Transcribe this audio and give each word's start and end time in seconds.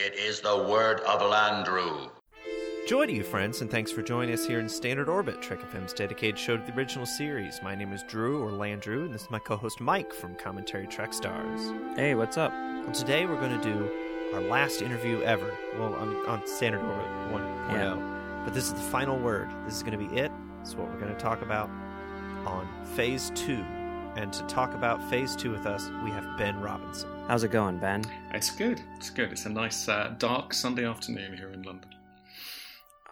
It 0.00 0.14
is 0.14 0.40
the 0.40 0.56
word 0.56 1.00
of 1.00 1.22
Landru. 1.22 2.08
Joy 2.86 3.06
to 3.06 3.12
you, 3.12 3.24
friends, 3.24 3.62
and 3.62 3.68
thanks 3.68 3.90
for 3.90 4.00
joining 4.00 4.32
us 4.32 4.46
here 4.46 4.60
in 4.60 4.68
Standard 4.68 5.08
Orbit, 5.08 5.42
Trek 5.42 5.58
FM's 5.72 5.92
dedicated 5.92 6.38
show 6.38 6.56
to 6.56 6.62
the 6.62 6.72
original 6.78 7.04
series. 7.04 7.58
My 7.64 7.74
name 7.74 7.92
is 7.92 8.04
Drew, 8.04 8.40
or 8.40 8.52
Landrew, 8.52 9.06
and 9.06 9.12
this 9.12 9.22
is 9.22 9.30
my 9.32 9.40
co-host 9.40 9.80
Mike 9.80 10.14
from 10.14 10.36
Commentary 10.36 10.86
Trek 10.86 11.12
Stars. 11.12 11.72
Hey, 11.96 12.14
what's 12.14 12.36
up? 12.36 12.52
Well, 12.52 12.92
today 12.92 13.26
we're 13.26 13.40
going 13.40 13.60
to 13.60 13.72
do 13.72 13.90
our 14.34 14.40
last 14.40 14.82
interview 14.82 15.20
ever. 15.22 15.52
Well, 15.80 15.92
on, 15.94 16.14
on 16.28 16.46
Standard 16.46 16.82
Orbit 16.82 17.08
1.0. 17.32 17.72
Yeah. 17.72 18.42
But 18.44 18.54
this 18.54 18.66
is 18.66 18.74
the 18.74 18.78
final 18.78 19.18
word. 19.18 19.50
This 19.64 19.74
is 19.74 19.82
going 19.82 19.98
to 19.98 20.08
be 20.08 20.16
it. 20.16 20.30
This 20.60 20.68
is 20.68 20.76
what 20.76 20.88
we're 20.92 21.00
going 21.00 21.12
to 21.12 21.20
talk 21.20 21.42
about 21.42 21.68
on 22.46 22.68
Phase 22.94 23.32
2. 23.34 23.54
And 24.14 24.32
to 24.32 24.44
talk 24.44 24.74
about 24.74 25.02
Phase 25.10 25.34
2 25.34 25.50
with 25.50 25.66
us, 25.66 25.90
we 26.04 26.10
have 26.10 26.38
Ben 26.38 26.60
Robinson. 26.60 27.17
How's 27.28 27.44
it 27.44 27.50
going, 27.50 27.76
Ben? 27.76 28.02
It's 28.32 28.50
good. 28.50 28.80
It's 28.96 29.10
good. 29.10 29.30
It's 29.32 29.44
a 29.44 29.50
nice 29.50 29.86
uh, 29.86 30.14
dark 30.16 30.54
Sunday 30.54 30.86
afternoon 30.86 31.36
here 31.36 31.50
in 31.50 31.60
London. 31.60 31.90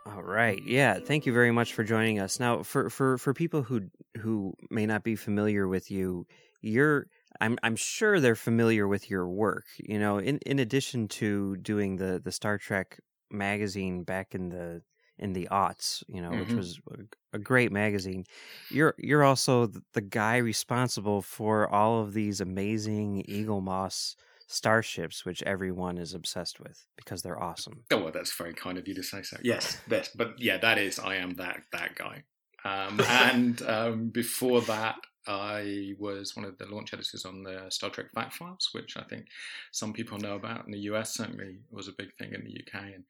All 0.07 0.23
right. 0.23 0.59
Yeah, 0.65 0.99
thank 0.99 1.27
you 1.27 1.35
very 1.35 1.51
much 1.51 1.75
for 1.75 1.85
joining 1.85 2.19
us. 2.19 2.41
Now, 2.41 2.63
for 2.63 2.89
for 2.89 3.19
for 3.19 3.35
people 3.35 3.63
who 3.63 3.91
who 4.17 4.55
may 4.71 4.87
not 4.87 5.05
be 5.05 5.17
familiar 5.17 5.69
with 5.69 5.91
you, 5.91 6.27
you're 6.63 7.09
I'm 7.43 7.59
I'm 7.63 7.77
sure 7.77 8.19
they're 8.19 8.35
familiar 8.35 8.89
with 8.89 9.11
your 9.11 9.29
work. 9.29 9.67
You 9.77 9.99
know, 9.99 10.17
in 10.17 10.39
in 10.47 10.61
addition 10.61 11.09
to 11.09 11.59
doing 11.59 11.97
the 11.97 12.19
the 12.19 12.33
Star 12.33 12.57
Trek 12.57 12.99
magazine 13.31 14.03
back 14.03 14.35
in 14.35 14.49
the 14.49 14.81
in 15.19 15.33
the 15.33 15.49
aughts, 15.51 16.03
you 16.09 16.21
know, 16.23 16.37
which 16.37 16.55
Mhm. 16.55 16.57
was 16.57 16.81
a, 16.91 17.05
a 17.35 17.39
great 17.39 17.73
magazine. 17.73 18.25
You're 18.69 18.95
you're 18.99 19.25
also 19.25 19.67
the 19.93 20.01
guy 20.01 20.37
responsible 20.39 21.23
for 21.23 21.69
all 21.69 22.03
of 22.03 22.13
these 22.15 22.41
amazing 22.41 23.25
Eaglemoss 23.29 24.17
starships, 24.49 25.25
which 25.25 25.43
everyone 25.45 25.99
is 25.99 26.15
obsessed 26.15 26.61
with 26.61 26.87
because 26.97 27.23
they're 27.23 27.43
awesome. 27.43 27.85
Oh, 27.93 28.03
well, 28.03 28.13
that's 28.13 28.33
very 28.33 28.53
kind 28.55 28.79
of 28.79 28.89
you 28.89 28.95
to 28.95 29.03
say 29.03 29.23
so. 29.23 29.37
Yes, 29.43 29.81
yes, 29.87 30.09
but 30.15 30.39
yeah, 30.41 30.59
that 30.59 30.79
is 30.79 30.99
I 30.99 31.17
am 31.17 31.35
that 31.35 31.63
that 31.73 31.95
guy. 31.95 32.25
Um, 32.65 33.01
and 33.09 33.63
um, 33.63 34.09
before 34.09 34.61
that, 34.63 34.97
I 35.29 35.95
was 35.99 36.35
one 36.35 36.45
of 36.45 36.59
the 36.59 36.67
launch 36.67 36.93
editors 36.93 37.25
on 37.25 37.45
the 37.45 37.71
Star 37.71 37.91
Trek 37.91 38.07
Fact 38.13 38.35
Files, 38.35 38.71
which 38.73 38.97
I 38.97 39.05
think 39.05 39.27
some 39.73 39.93
people 39.93 40.19
know 40.19 40.35
about 40.35 40.67
in 40.67 40.73
the 40.73 40.81
US. 40.81 41.15
Certainly, 41.15 41.61
was 41.71 41.87
a 41.87 41.93
big 41.93 42.13
thing 42.17 42.33
in 42.35 42.43
the 42.45 42.51
UK 42.51 42.93
and 42.93 43.05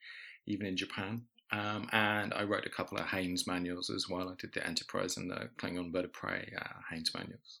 even 0.45 0.67
in 0.67 0.77
Japan. 0.77 1.25
Um, 1.51 1.87
and 1.93 2.33
I 2.33 2.43
wrote 2.43 2.65
a 2.65 2.69
couple 2.69 2.97
of 2.97 3.05
Haynes 3.05 3.47
manuals 3.47 3.89
as 3.89 4.09
well. 4.09 4.29
I 4.29 4.33
did 4.37 4.53
the 4.53 4.65
Enterprise 4.67 5.15
and 5.17 5.31
the 5.31 5.49
Klingon 5.57 5.93
Bird 5.93 6.05
of 6.05 6.13
Prey 6.13 6.51
uh, 6.59 6.73
Haynes 6.91 7.11
manuals. 7.13 7.59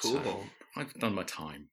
So 0.00 0.44
I've 0.76 0.94
done 0.94 1.14
my 1.14 1.24
time. 1.24 1.68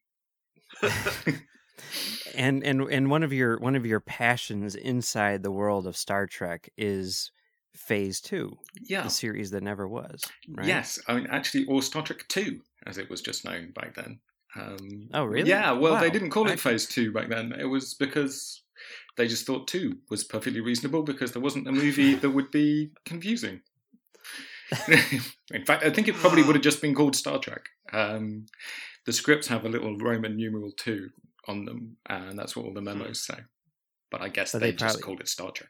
and 2.36 2.64
and 2.64 2.82
and 2.82 3.10
one 3.10 3.24
of 3.24 3.32
your 3.34 3.60
one 3.60 3.76
of 3.76 3.86
your 3.86 4.00
passions 4.00 4.76
inside 4.76 5.44
the 5.44 5.52
world 5.52 5.86
of 5.88 5.96
Star 5.96 6.26
Trek 6.26 6.70
is 6.78 7.32
Phase 7.76 8.20
Two, 8.20 8.58
yeah, 8.88 9.04
the 9.04 9.10
series 9.10 9.52
that 9.52 9.64
never 9.64 9.88
was. 9.88 10.24
Right? 10.50 10.68
Yes, 10.68 11.00
I 11.08 11.16
mean 11.16 11.28
actually, 11.30 11.66
or 11.66 11.82
Star 11.82 12.02
Trek 12.02 12.26
Two, 12.28 12.62
as 12.86 12.98
it 12.98 13.10
was 13.10 13.22
just 13.22 13.46
known 13.46 13.72
back 13.72 13.96
then. 13.96 14.20
Um, 14.56 15.10
Oh, 15.14 15.26
really? 15.26 15.50
Yeah. 15.50 15.74
Well, 15.74 16.00
they 16.00 16.10
didn't 16.10 16.32
call 16.32 16.48
it 16.48 16.54
I- 16.54 16.56
Phase 16.56 16.88
Two 16.88 17.12
back 17.12 17.30
then. 17.30 17.54
It 17.54 17.66
was 17.66 17.94
because 17.94 18.64
they 19.18 19.28
just 19.28 19.46
thought 19.46 19.68
two 19.68 19.98
was 20.10 20.24
perfectly 20.24 20.62
reasonable 20.62 21.04
because 21.04 21.32
there 21.34 21.42
wasn't 21.42 21.68
a 21.68 21.72
movie 21.72 22.16
that 22.16 22.30
would 22.30 22.52
be 22.52 22.92
confusing. 23.06 23.62
In 25.52 25.66
fact, 25.66 25.84
I 25.84 25.90
think 25.90 26.08
it 26.08 26.16
probably 26.16 26.44
would 26.44 26.56
have 26.56 26.64
just 26.64 26.82
been 26.82 26.94
called 26.96 27.16
Star 27.16 27.40
Trek. 27.40 27.70
Um, 27.94 28.46
the 29.06 29.14
scripts 29.14 29.48
have 29.48 29.66
a 29.66 29.70
little 29.70 29.98
Roman 29.98 30.36
numeral 30.36 30.72
two 30.76 31.10
on 31.48 31.66
them, 31.66 31.98
and 32.08 32.38
that's 32.38 32.56
what 32.56 32.66
all 32.66 32.74
the 32.74 32.82
memos 32.82 33.26
say. 33.26 33.40
But 34.12 34.22
I 34.22 34.30
guess 34.30 34.52
But 34.52 34.60
they, 34.60 34.72
they 34.72 34.78
just 34.78 35.02
called 35.02 35.22
it 35.22 35.28
Star 35.30 35.52
Trek. 35.52 35.70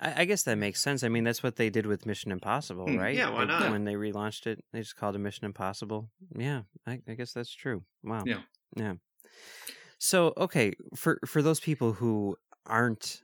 I, 0.00 0.22
I 0.22 0.24
guess 0.24 0.42
that 0.44 0.56
makes 0.56 0.82
sense. 0.82 1.02
I 1.04 1.08
mean, 1.08 1.24
that's 1.24 1.42
what 1.42 1.56
they 1.56 1.68
did 1.68 1.84
with 1.86 2.06
Mission 2.06 2.32
Impossible, 2.32 2.86
Hmm. 2.86 2.96
right? 2.96 3.14
Yeah, 3.14 3.28
why 3.30 3.40
They- 3.40 3.46
not? 3.52 3.70
When 3.70 3.84
they 3.84 3.94
relaunched 3.94 4.46
it, 4.46 4.64
they 4.72 4.80
just 4.80 4.96
called 4.96 5.14
it 5.14 5.18
Mission 5.18 5.44
Impossible. 5.44 6.10
Yeah, 6.34 6.62
I, 6.86 7.00
I 7.06 7.12
guess 7.14 7.32
that's 7.34 7.54
true. 7.54 7.84
Wow. 8.02 8.22
Yeah. 8.26 8.40
Yeah. 8.74 8.94
So, 10.04 10.32
okay, 10.36 10.72
for 10.96 11.20
for 11.24 11.42
those 11.42 11.60
people 11.60 11.92
who 11.92 12.36
aren't 12.66 13.22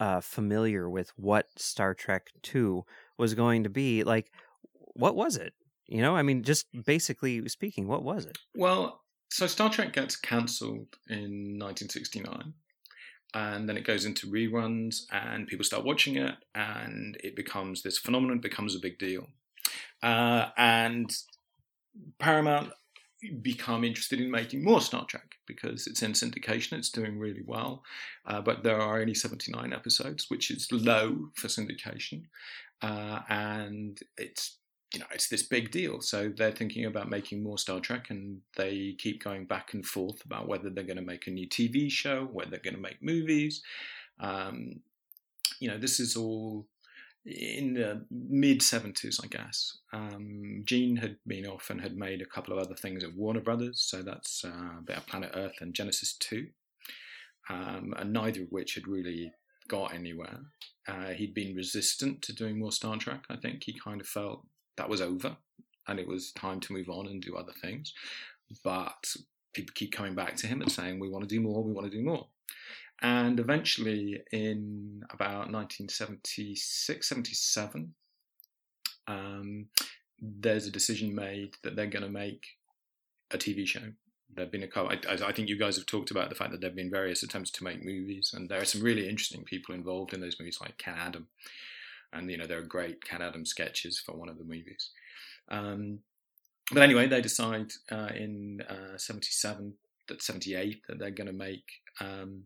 uh, 0.00 0.20
familiar 0.20 0.90
with 0.90 1.12
what 1.14 1.46
Star 1.56 1.94
Trek 1.94 2.32
Two 2.42 2.84
was 3.16 3.34
going 3.34 3.62
to 3.62 3.70
be, 3.70 4.02
like, 4.02 4.32
what 4.72 5.14
was 5.14 5.36
it? 5.36 5.54
You 5.86 6.02
know, 6.02 6.16
I 6.16 6.22
mean, 6.22 6.42
just 6.42 6.66
basically 6.84 7.48
speaking, 7.48 7.86
what 7.86 8.02
was 8.02 8.26
it? 8.26 8.38
Well, 8.56 9.04
so 9.30 9.46
Star 9.46 9.70
Trek 9.70 9.92
gets 9.92 10.16
cancelled 10.16 10.96
in 11.08 11.60
1969, 11.60 12.54
and 13.32 13.68
then 13.68 13.76
it 13.76 13.86
goes 13.86 14.04
into 14.04 14.26
reruns, 14.26 15.02
and 15.12 15.46
people 15.46 15.64
start 15.64 15.84
watching 15.84 16.16
it, 16.16 16.34
and 16.56 17.16
it 17.22 17.36
becomes 17.36 17.82
this 17.82 17.98
phenomenon, 17.98 18.40
becomes 18.40 18.74
a 18.74 18.80
big 18.80 18.98
deal, 18.98 19.28
uh, 20.02 20.46
and 20.56 21.08
Paramount 22.18 22.72
become 23.42 23.84
interested 23.84 24.20
in 24.20 24.30
making 24.30 24.62
more 24.62 24.80
Star 24.80 25.04
Trek 25.06 25.36
because 25.46 25.86
it's 25.86 26.02
in 26.02 26.12
syndication, 26.12 26.74
it's 26.74 26.90
doing 26.90 27.18
really 27.18 27.42
well, 27.46 27.82
uh, 28.26 28.40
but 28.40 28.62
there 28.62 28.80
are 28.80 29.00
only 29.00 29.14
79 29.14 29.72
episodes, 29.72 30.26
which 30.28 30.50
is 30.50 30.70
low 30.70 31.30
for 31.34 31.48
syndication, 31.48 32.24
uh, 32.82 33.20
and 33.28 34.00
it's 34.16 34.58
you 34.94 35.00
know, 35.00 35.06
it's 35.12 35.28
this 35.28 35.42
big 35.42 35.70
deal. 35.70 36.00
So 36.00 36.32
they're 36.34 36.52
thinking 36.52 36.86
about 36.86 37.10
making 37.10 37.42
more 37.42 37.58
Star 37.58 37.80
Trek, 37.80 38.10
and 38.10 38.40
they 38.56 38.94
keep 38.98 39.22
going 39.22 39.44
back 39.44 39.74
and 39.74 39.84
forth 39.84 40.24
about 40.24 40.48
whether 40.48 40.70
they're 40.70 40.84
going 40.84 40.96
to 40.96 41.02
make 41.02 41.26
a 41.26 41.30
new 41.30 41.48
TV 41.48 41.90
show, 41.90 42.28
whether 42.32 42.50
they're 42.50 42.60
going 42.60 42.76
to 42.76 42.80
make 42.80 43.02
movies. 43.02 43.62
Um, 44.20 44.80
you 45.60 45.68
know, 45.68 45.78
this 45.78 46.00
is 46.00 46.16
all 46.16 46.66
in 47.26 47.74
the 47.74 48.04
mid 48.10 48.60
70s, 48.60 49.22
I 49.22 49.26
guess. 49.26 49.78
Um, 49.92 50.62
Gene 50.64 50.96
had 50.96 51.16
been 51.26 51.46
off 51.46 51.70
and 51.70 51.80
had 51.80 51.96
made 51.96 52.22
a 52.22 52.26
couple 52.26 52.56
of 52.56 52.64
other 52.64 52.74
things 52.74 53.02
at 53.02 53.14
Warner 53.14 53.40
Brothers, 53.40 53.82
so 53.82 54.02
that's 54.02 54.44
uh, 54.44 54.78
a 54.78 54.82
bit 54.82 54.96
of 54.96 55.06
Planet 55.06 55.32
Earth 55.34 55.56
and 55.60 55.74
Genesis 55.74 56.16
2, 56.20 56.46
um, 57.50 57.94
and 57.96 58.12
neither 58.12 58.42
of 58.42 58.52
which 58.52 58.74
had 58.74 58.86
really 58.86 59.32
got 59.68 59.92
anywhere. 59.94 60.38
Uh, 60.88 61.08
he'd 61.08 61.34
been 61.34 61.56
resistant 61.56 62.22
to 62.22 62.32
doing 62.32 62.58
more 62.58 62.70
Star 62.70 62.96
Trek, 62.96 63.24
I 63.28 63.36
think. 63.36 63.64
He 63.64 63.78
kind 63.78 64.00
of 64.00 64.06
felt 64.06 64.46
that 64.76 64.88
was 64.88 65.00
over 65.00 65.36
and 65.88 65.98
it 65.98 66.06
was 66.06 66.32
time 66.32 66.60
to 66.60 66.72
move 66.72 66.88
on 66.88 67.06
and 67.06 67.22
do 67.22 67.36
other 67.36 67.52
things. 67.60 67.92
But 68.62 69.14
people 69.52 69.72
keep 69.74 69.92
coming 69.92 70.14
back 70.14 70.36
to 70.36 70.46
him 70.46 70.62
and 70.62 70.70
saying, 70.70 71.00
we 71.00 71.08
want 71.08 71.28
to 71.28 71.34
do 71.34 71.40
more, 71.40 71.62
we 71.62 71.72
want 71.72 71.90
to 71.90 71.96
do 71.96 72.04
more. 72.04 72.26
And 73.02 73.38
eventually, 73.38 74.22
in 74.32 75.04
about 75.10 75.52
1976, 75.52 77.08
77, 77.08 77.94
um, 79.06 79.66
there's 80.20 80.66
a 80.66 80.70
decision 80.70 81.14
made 81.14 81.56
that 81.62 81.76
they're 81.76 81.86
going 81.86 82.04
to 82.04 82.10
make 82.10 82.46
a 83.30 83.38
TV 83.38 83.66
show. 83.66 83.92
There've 84.34 84.50
been 84.50 84.62
a 84.62 84.68
couple. 84.68 84.96
I, 85.08 85.26
I 85.26 85.32
think 85.32 85.48
you 85.48 85.58
guys 85.58 85.76
have 85.76 85.86
talked 85.86 86.10
about 86.10 86.28
the 86.28 86.34
fact 86.34 86.52
that 86.52 86.60
there've 86.60 86.74
been 86.74 86.90
various 86.90 87.22
attempts 87.22 87.50
to 87.52 87.64
make 87.64 87.84
movies, 87.84 88.32
and 88.34 88.48
there 88.48 88.60
are 88.60 88.66
some 88.66 88.82
really 88.82 89.08
interesting 89.08 89.44
people 89.44 89.74
involved 89.74 90.12
in 90.12 90.20
those 90.20 90.38
movies, 90.38 90.58
like 90.60 90.78
Ken 90.78 90.94
Adam, 90.98 91.28
and 92.12 92.30
you 92.30 92.36
know 92.36 92.46
there 92.46 92.58
are 92.58 92.62
great 92.62 93.04
Ken 93.04 93.22
Adam 93.22 93.46
sketches 93.46 93.98
for 93.98 94.12
one 94.12 94.28
of 94.28 94.38
the 94.38 94.44
movies. 94.44 94.90
Um, 95.48 96.00
but 96.72 96.82
anyway, 96.82 97.06
they 97.06 97.20
decide 97.20 97.72
uh, 97.90 98.10
in 98.14 98.62
uh, 98.68 98.96
'77 98.96 99.74
that 100.08 100.22
'78 100.22 100.82
that 100.88 100.98
they're 100.98 101.10
going 101.10 101.28
to 101.28 101.32
make 101.32 101.64
um, 102.00 102.42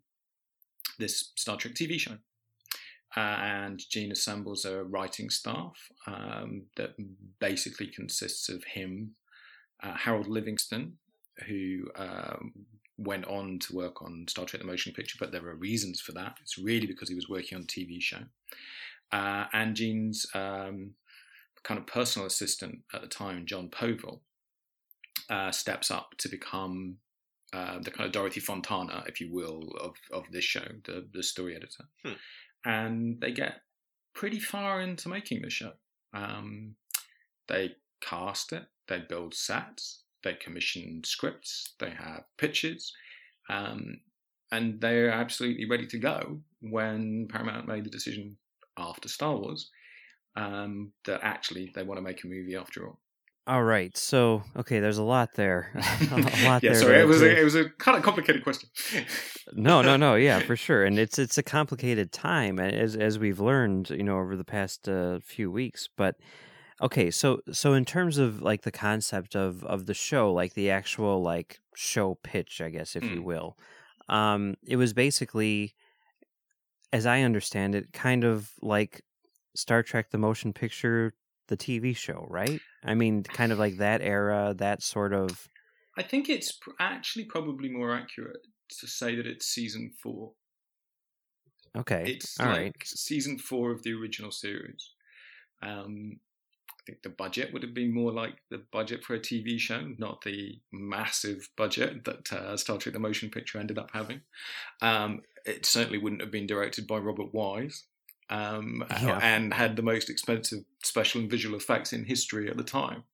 this 1.00 1.32
Star 1.36 1.56
Trek 1.56 1.74
TV 1.74 1.98
show. 1.98 2.18
Uh, 3.16 3.20
and 3.20 3.82
Gene 3.90 4.12
assembles 4.12 4.64
a 4.64 4.84
writing 4.84 5.30
staff 5.30 5.90
um, 6.06 6.62
that 6.76 6.90
basically 7.40 7.88
consists 7.88 8.48
of 8.48 8.62
him, 8.62 9.16
uh, 9.82 9.94
Harold 9.96 10.28
Livingston, 10.28 10.98
who 11.48 11.90
um, 11.96 12.52
went 12.98 13.26
on 13.26 13.58
to 13.60 13.74
work 13.74 14.02
on 14.02 14.26
Star 14.28 14.44
Trek: 14.44 14.62
The 14.62 14.68
Motion 14.68 14.92
Picture, 14.92 15.16
but 15.18 15.32
there 15.32 15.44
are 15.48 15.56
reasons 15.56 16.00
for 16.00 16.12
that. 16.12 16.36
It's 16.40 16.58
really 16.58 16.86
because 16.86 17.08
he 17.08 17.16
was 17.16 17.28
working 17.28 17.56
on 17.56 17.64
a 17.64 17.66
TV 17.66 18.00
show, 18.00 18.22
uh, 19.10 19.46
and 19.52 19.74
Gene's 19.74 20.26
um, 20.34 20.92
kind 21.64 21.80
of 21.80 21.86
personal 21.88 22.26
assistant 22.26 22.80
at 22.94 23.00
the 23.02 23.08
time, 23.08 23.44
John 23.46 23.68
Povill. 23.70 24.20
uh, 25.30 25.52
steps 25.52 25.90
up 25.90 26.14
to 26.18 26.28
become 26.28 26.96
uh, 27.52 27.78
the 27.80 27.90
kind 27.90 28.06
of 28.06 28.12
Dorothy 28.12 28.40
Fontana, 28.40 29.04
if 29.06 29.20
you 29.20 29.32
will, 29.32 29.72
of, 29.80 29.94
of 30.12 30.24
this 30.30 30.44
show, 30.44 30.64
the, 30.84 31.06
the 31.12 31.22
story 31.22 31.56
editor. 31.56 31.84
Hmm. 32.04 32.12
And 32.64 33.20
they 33.20 33.32
get 33.32 33.62
pretty 34.14 34.38
far 34.38 34.80
into 34.80 35.08
making 35.08 35.42
the 35.42 35.50
show. 35.50 35.72
Um, 36.12 36.76
they 37.48 37.72
cast 38.00 38.52
it, 38.52 38.66
they 38.88 39.02
build 39.08 39.34
sets, 39.34 40.02
they 40.22 40.34
commission 40.34 41.02
scripts, 41.04 41.74
they 41.78 41.90
have 41.90 42.24
pitches, 42.38 42.92
um, 43.48 44.00
and 44.52 44.80
they're 44.80 45.10
absolutely 45.10 45.68
ready 45.68 45.86
to 45.86 45.98
go 45.98 46.40
when 46.60 47.28
Paramount 47.28 47.68
made 47.68 47.84
the 47.84 47.90
decision 47.90 48.36
after 48.76 49.08
Star 49.08 49.36
Wars 49.36 49.70
um, 50.36 50.92
that 51.04 51.20
actually 51.22 51.70
they 51.74 51.82
want 51.82 51.98
to 51.98 52.02
make 52.02 52.24
a 52.24 52.28
movie 52.28 52.56
after 52.56 52.86
all. 52.86 53.00
All 53.46 53.62
right. 53.64 53.96
So, 53.96 54.42
okay, 54.56 54.78
there's 54.80 54.98
a 54.98 55.02
lot 55.02 55.34
there. 55.34 55.72
a 56.12 56.44
lot 56.44 56.62
yeah, 56.62 56.72
there. 56.72 56.74
sorry, 56.74 57.00
it 57.00 57.06
was 57.06 57.22
a, 57.22 57.40
it 57.40 57.42
was 57.42 57.54
a 57.54 57.68
kind 57.70 57.96
of 57.96 58.04
complicated 58.04 58.44
question. 58.44 58.68
no, 59.52 59.82
no, 59.82 59.96
no. 59.96 60.14
Yeah, 60.14 60.40
for 60.40 60.56
sure. 60.56 60.84
And 60.84 60.98
it's 60.98 61.18
it's 61.18 61.38
a 61.38 61.42
complicated 61.42 62.12
time 62.12 62.58
as 62.60 62.94
as 62.96 63.18
we've 63.18 63.40
learned, 63.40 63.90
you 63.90 64.04
know, 64.04 64.18
over 64.18 64.36
the 64.36 64.44
past 64.44 64.88
uh, 64.88 65.18
few 65.20 65.50
weeks. 65.50 65.88
But 65.96 66.16
okay, 66.82 67.10
so 67.10 67.40
so 67.52 67.74
in 67.74 67.84
terms 67.84 68.18
of 68.18 68.42
like 68.42 68.62
the 68.62 68.72
concept 68.72 69.34
of 69.34 69.64
of 69.64 69.86
the 69.86 69.94
show, 69.94 70.32
like 70.32 70.54
the 70.54 70.70
actual 70.70 71.22
like 71.22 71.58
show 71.74 72.16
pitch, 72.22 72.60
I 72.60 72.70
guess, 72.70 72.94
if 72.96 73.04
you 73.04 73.20
Mm. 73.20 73.24
will, 73.24 73.58
um, 74.08 74.54
it 74.66 74.76
was 74.76 74.92
basically, 74.92 75.74
as 76.92 77.06
I 77.06 77.22
understand 77.22 77.74
it, 77.74 77.92
kind 77.92 78.24
of 78.24 78.52
like 78.62 79.02
Star 79.54 79.82
Trek: 79.82 80.10
The 80.10 80.18
Motion 80.18 80.52
Picture, 80.52 81.14
the 81.50 81.56
TV 81.58 81.94
show, 81.94 82.26
right? 82.30 82.60
I 82.82 82.94
mean, 82.94 83.22
kind 83.22 83.52
of 83.52 83.58
like 83.58 83.76
that 83.76 84.00
era, 84.00 84.54
that 84.56 84.82
sort 84.82 85.12
of. 85.12 85.48
I 85.98 86.02
think 86.02 86.30
it's 86.30 86.58
actually 86.78 87.26
probably 87.26 87.68
more 87.68 87.94
accurate 87.94 88.46
to 88.78 88.86
say 88.86 89.14
that 89.16 89.26
it's 89.26 89.46
season 89.46 89.92
four. 90.02 90.32
Okay, 91.76 92.04
It's 92.16 92.40
all 92.40 92.46
like 92.46 92.56
right. 92.58 92.74
season 92.84 93.38
four 93.38 93.70
of 93.70 93.82
the 93.82 93.92
original 93.92 94.32
series. 94.32 94.90
Um, 95.62 96.18
I 96.68 96.82
think 96.86 97.02
the 97.02 97.10
budget 97.10 97.52
would 97.52 97.62
have 97.62 97.74
been 97.74 97.92
more 97.94 98.10
like 98.12 98.38
the 98.50 98.64
budget 98.72 99.04
for 99.04 99.14
a 99.14 99.20
TV 99.20 99.58
show, 99.58 99.92
not 99.98 100.22
the 100.22 100.58
massive 100.72 101.48
budget 101.56 102.04
that 102.06 102.32
uh, 102.32 102.56
Star 102.56 102.78
Trek: 102.78 102.94
The 102.94 102.98
Motion 102.98 103.30
Picture 103.30 103.58
ended 103.58 103.78
up 103.78 103.90
having. 103.92 104.22
Um, 104.80 105.20
it 105.44 105.64
certainly 105.66 105.98
wouldn't 105.98 106.22
have 106.22 106.30
been 106.32 106.46
directed 106.46 106.86
by 106.88 106.96
Robert 106.98 107.32
Wise, 107.32 107.84
um, 108.30 108.84
Yeah. 108.90 109.18
and 109.22 109.52
had 109.52 109.76
the 109.76 109.82
most 109.82 110.08
expensive 110.08 110.60
special 110.82 111.20
and 111.20 111.30
visual 111.30 111.56
effects 111.56 111.92
in 111.92 112.04
history 112.04 112.48
at 112.50 112.56
the 112.56 112.64
time. 112.64 113.04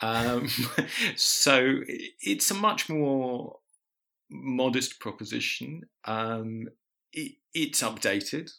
Um, 0.00 0.48
so 1.16 1.80
it's 2.20 2.50
a 2.50 2.54
much 2.54 2.88
more 2.88 3.60
modest 4.30 5.00
proposition. 5.00 5.82
Um, 6.04 6.68
it, 7.12 7.36
it's 7.54 7.82
updated, 7.82 8.50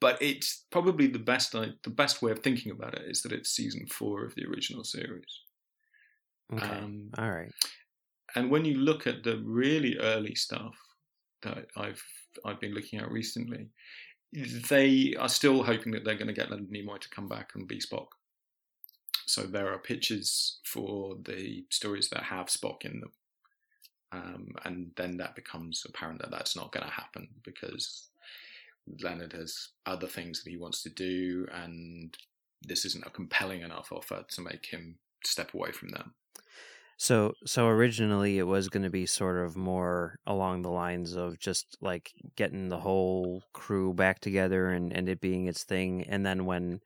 but 0.00 0.20
it's 0.20 0.64
probably 0.70 1.06
the 1.06 1.18
best. 1.18 1.54
I, 1.54 1.68
the 1.84 1.90
best 1.90 2.22
way 2.22 2.32
of 2.32 2.40
thinking 2.40 2.72
about 2.72 2.94
it 2.94 3.02
is 3.10 3.22
that 3.22 3.32
it's 3.32 3.50
season 3.50 3.86
four 3.86 4.24
of 4.24 4.34
the 4.34 4.46
original 4.46 4.84
series. 4.84 5.42
Okay, 6.52 6.66
Um, 6.66 7.10
all 7.18 7.30
right. 7.30 7.52
and 8.34 8.50
when 8.50 8.64
you 8.64 8.74
look 8.74 9.06
at 9.06 9.22
the 9.22 9.36
really 9.44 9.96
early 9.98 10.34
stuff 10.34 10.74
that 11.42 11.66
I've 11.76 12.02
I've 12.44 12.60
been 12.60 12.74
looking 12.74 12.98
at 12.98 13.10
recently, 13.10 13.68
they 14.32 15.14
are 15.18 15.28
still 15.28 15.62
hoping 15.64 15.92
that 15.92 16.04
they're 16.04 16.14
going 16.14 16.28
to 16.28 16.32
get 16.32 16.50
Leonard 16.50 16.70
Nimoy 16.70 17.00
to 17.00 17.08
come 17.08 17.28
back 17.28 17.52
and 17.54 17.66
be 17.66 17.78
Spock. 17.78 18.08
So 19.26 19.42
there 19.42 19.72
are 19.72 19.78
pitches 19.78 20.58
for 20.64 21.16
the 21.24 21.64
stories 21.70 22.08
that 22.10 22.24
have 22.24 22.46
Spock 22.46 22.84
in 22.84 23.00
them, 23.00 23.12
um, 24.12 24.48
and 24.64 24.90
then 24.96 25.16
that 25.18 25.36
becomes 25.36 25.84
apparent 25.88 26.20
that 26.20 26.30
that's 26.30 26.56
not 26.56 26.72
going 26.72 26.86
to 26.86 26.92
happen 26.92 27.28
because 27.44 28.08
Leonard 29.02 29.32
has 29.32 29.68
other 29.86 30.06
things 30.06 30.42
that 30.42 30.50
he 30.50 30.56
wants 30.56 30.82
to 30.82 30.90
do, 30.90 31.46
and 31.52 32.16
this 32.62 32.84
isn't 32.84 33.06
a 33.06 33.10
compelling 33.10 33.62
enough 33.62 33.92
offer 33.92 34.24
to 34.28 34.40
make 34.40 34.66
him 34.66 34.96
step 35.24 35.54
away 35.54 35.70
from 35.72 35.90
them. 35.90 36.14
So 37.00 37.32
so 37.46 37.66
originally 37.66 38.36
it 38.36 38.46
was 38.46 38.68
going 38.68 38.82
to 38.82 38.90
be 38.90 39.06
sort 39.06 39.38
of 39.42 39.56
more 39.56 40.18
along 40.26 40.60
the 40.60 40.70
lines 40.70 41.14
of 41.14 41.38
just 41.38 41.78
like 41.80 42.12
getting 42.36 42.68
the 42.68 42.78
whole 42.78 43.42
crew 43.54 43.94
back 43.94 44.20
together 44.20 44.68
and 44.68 44.92
and 44.92 45.08
it 45.08 45.18
being 45.18 45.46
its 45.46 45.64
thing 45.64 46.04
and 46.10 46.26
then 46.26 46.44
when 46.44 46.80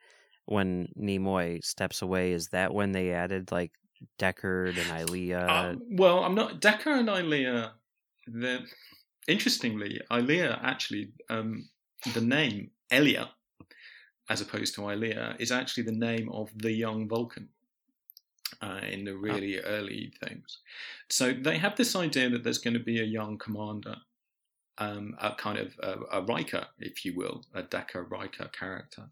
when 0.44 0.86
Nimoy 0.96 1.64
steps 1.64 2.00
away 2.00 2.30
is 2.30 2.46
that 2.50 2.72
when 2.72 2.92
they 2.92 3.10
added 3.10 3.50
like 3.50 3.72
Decker 4.16 4.66
and 4.66 5.00
Ilia 5.00 5.48
Um, 5.48 5.82
well, 5.90 6.22
I'm 6.22 6.36
not 6.36 6.60
Decker 6.60 6.92
and 6.92 7.08
Ilia. 7.08 7.72
The 8.28 8.60
interestingly, 9.26 10.00
Ilia 10.12 10.60
actually 10.62 11.08
um, 11.28 11.68
the 12.12 12.20
name 12.20 12.70
Elia, 12.88 13.30
as 14.30 14.40
opposed 14.40 14.76
to 14.76 14.90
Ilia, 14.90 15.34
is 15.40 15.50
actually 15.50 15.84
the 15.84 15.98
name 16.10 16.28
of 16.30 16.50
the 16.56 16.70
young 16.70 17.08
Vulcan 17.08 17.48
uh, 18.60 18.80
in 18.90 19.04
the 19.04 19.16
really 19.16 19.58
early 19.60 20.12
things. 20.22 20.58
So 21.08 21.32
they 21.32 21.58
have 21.58 21.76
this 21.76 21.94
idea 21.94 22.30
that 22.30 22.44
there's 22.44 22.58
going 22.58 22.74
to 22.74 22.82
be 22.82 23.00
a 23.00 23.04
young 23.04 23.38
commander, 23.38 23.96
um, 24.78 25.16
a 25.20 25.34
kind 25.34 25.58
of 25.58 25.76
a, 25.80 26.18
a 26.18 26.22
Riker, 26.22 26.66
if 26.78 27.04
you 27.04 27.14
will, 27.14 27.44
a 27.54 27.62
Decker 27.62 28.02
Riker 28.04 28.48
character. 28.48 29.10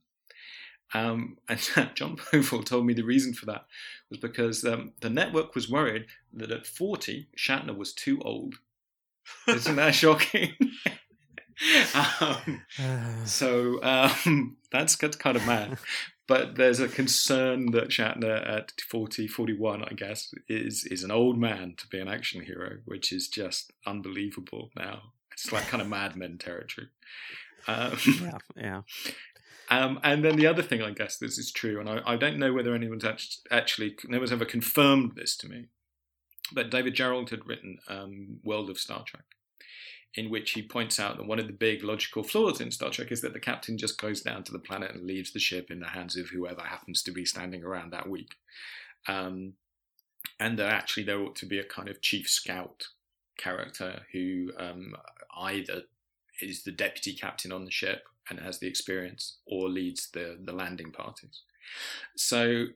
Um, 0.95 1.39
and 1.49 1.61
John 1.95 2.17
Povill 2.17 2.65
told 2.65 2.87
me 2.87 2.95
the 2.95 3.03
reason 3.03 3.35
for 3.35 3.47
that 3.47 3.67
was 4.11 4.19
because 4.19 4.65
um, 4.65 4.93
the 5.01 5.11
network 5.11 5.55
was 5.55 5.71
worried 5.71 6.07
that 6.33 6.51
at 6.51 6.67
40, 6.67 7.29
Shatner 7.37 7.77
was 7.77 7.93
too 7.93 8.21
old. 8.23 8.57
Isn't 9.47 9.77
that 9.77 9.95
shocking? 9.95 10.55
um, 12.21 12.63
so 13.25 13.83
um, 13.83 14.57
that's, 14.73 14.97
that's 14.97 15.17
kind 15.17 15.37
of 15.37 15.47
mad. 15.47 15.79
But 16.29 16.55
there's 16.55 16.81
a 16.81 16.89
concern 16.89 17.73
that 17.73 17.89
Shatner 17.89 18.49
at 18.49 18.73
40, 18.89 19.27
41, 19.27 19.85
I 19.85 19.95
guess, 19.95 20.33
is 20.49 20.85
is 20.85 21.03
an 21.03 21.11
old 21.11 21.39
man 21.39 21.75
to 21.79 21.87
be 21.89 21.99
an 21.99 22.09
action 22.09 22.43
hero, 22.43 22.79
which 22.85 23.13
is 23.13 23.29
just 23.29 23.73
unbelievable 23.87 24.71
now. 24.77 25.13
It's 25.33 25.53
like 25.53 25.67
kind 25.67 25.83
of 25.83 25.89
Mad 25.91 26.17
Men 26.17 26.39
territory. 26.39 26.89
Um, 27.67 27.97
yeah 28.21 28.39
yeah 28.57 28.83
um, 29.71 30.01
and 30.03 30.25
then 30.25 30.37
the 30.37 30.47
other 30.47 30.63
thing, 30.63 30.83
I 30.83 30.91
guess, 30.91 31.17
this 31.19 31.39
is 31.39 31.53
true, 31.53 31.81
and 31.81 31.89
I, 31.89 32.01
I 32.05 32.17
don't 32.17 32.39
know 32.39 32.53
whether 32.53 32.75
anyone's 32.75 33.05
act- 33.05 33.39
actually, 33.51 33.97
no 34.09 34.19
one's 34.19 34.33
ever 34.33 34.45
confirmed 34.45 35.13
this 35.15 35.37
to 35.39 35.49
me, 35.49 35.67
but 36.53 36.71
David 36.71 36.95
Gerrold 36.95 37.31
had 37.31 37.47
written 37.47 37.79
um, 37.89 38.41
World 38.43 38.69
of 38.69 38.79
Star 38.79 39.05
Trek, 39.07 39.25
in 40.15 40.29
which 40.29 40.53
he 40.53 40.63
points 40.63 41.01
out 41.01 41.17
that 41.17 41.27
one 41.27 41.39
of 41.39 41.47
the 41.47 41.53
big 41.53 41.83
logical 41.83 42.23
flaws 42.23 42.61
in 42.61 42.71
Star 42.71 42.91
Trek 42.91 43.11
is 43.11 43.23
that 43.23 43.33
the 43.33 43.41
captain 43.41 43.79
just 43.79 44.01
goes 44.01 44.21
down 44.21 44.45
to 44.45 44.53
the 44.53 44.59
planet 44.59 44.95
and 44.95 45.07
leaves 45.07 45.33
the 45.33 45.39
ship 45.39 45.71
in 45.71 45.81
the 45.81 45.89
hands 45.89 46.17
of 46.17 46.29
whoever 46.29 46.61
happens 46.61 47.03
to 47.03 47.11
be 47.11 47.25
standing 47.25 47.65
around 47.65 47.93
that 47.93 48.09
week. 48.09 48.35
Um, 49.09 49.55
and 50.39 50.59
that 50.59 50.69
actually 50.69 51.05
there 51.05 51.21
ought 51.21 51.37
to 51.37 51.47
be 51.47 51.59
a 51.59 51.65
kind 51.65 51.89
of 51.89 52.03
chief 52.03 52.29
scout 52.29 52.89
character 53.39 54.03
who 54.13 54.51
um, 54.59 54.95
either 55.37 55.83
is 56.41 56.63
the 56.65 56.73
deputy 56.73 57.15
captain 57.15 57.53
on 57.53 57.65
the 57.65 57.71
ship 57.71 58.05
and 58.29 58.39
has 58.39 58.59
the 58.59 58.69
experience 58.69 59.39
or 59.47 59.69
leads 59.69 60.11
the, 60.11 60.39
the 60.45 60.53
landing 60.53 60.93
parties. 60.93 61.43
So 62.17 62.67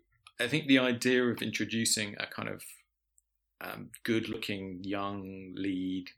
I 0.41 0.49
think 0.49 0.67
the 0.67 0.79
idea 0.79 1.25
of 1.25 1.43
introducing 1.43 2.17
a 2.19 2.27
kind 2.27 2.49
of 2.49 2.63
um, 3.61 3.91
good 4.05 4.29
looking 4.29 4.81
young 4.83 5.53
lead, 5.55 6.11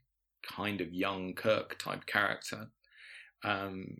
kind 0.49 0.81
of 0.81 0.93
young 0.93 1.33
Kirk 1.33 1.77
type 1.77 2.05
character 2.05 2.69
um, 3.43 3.99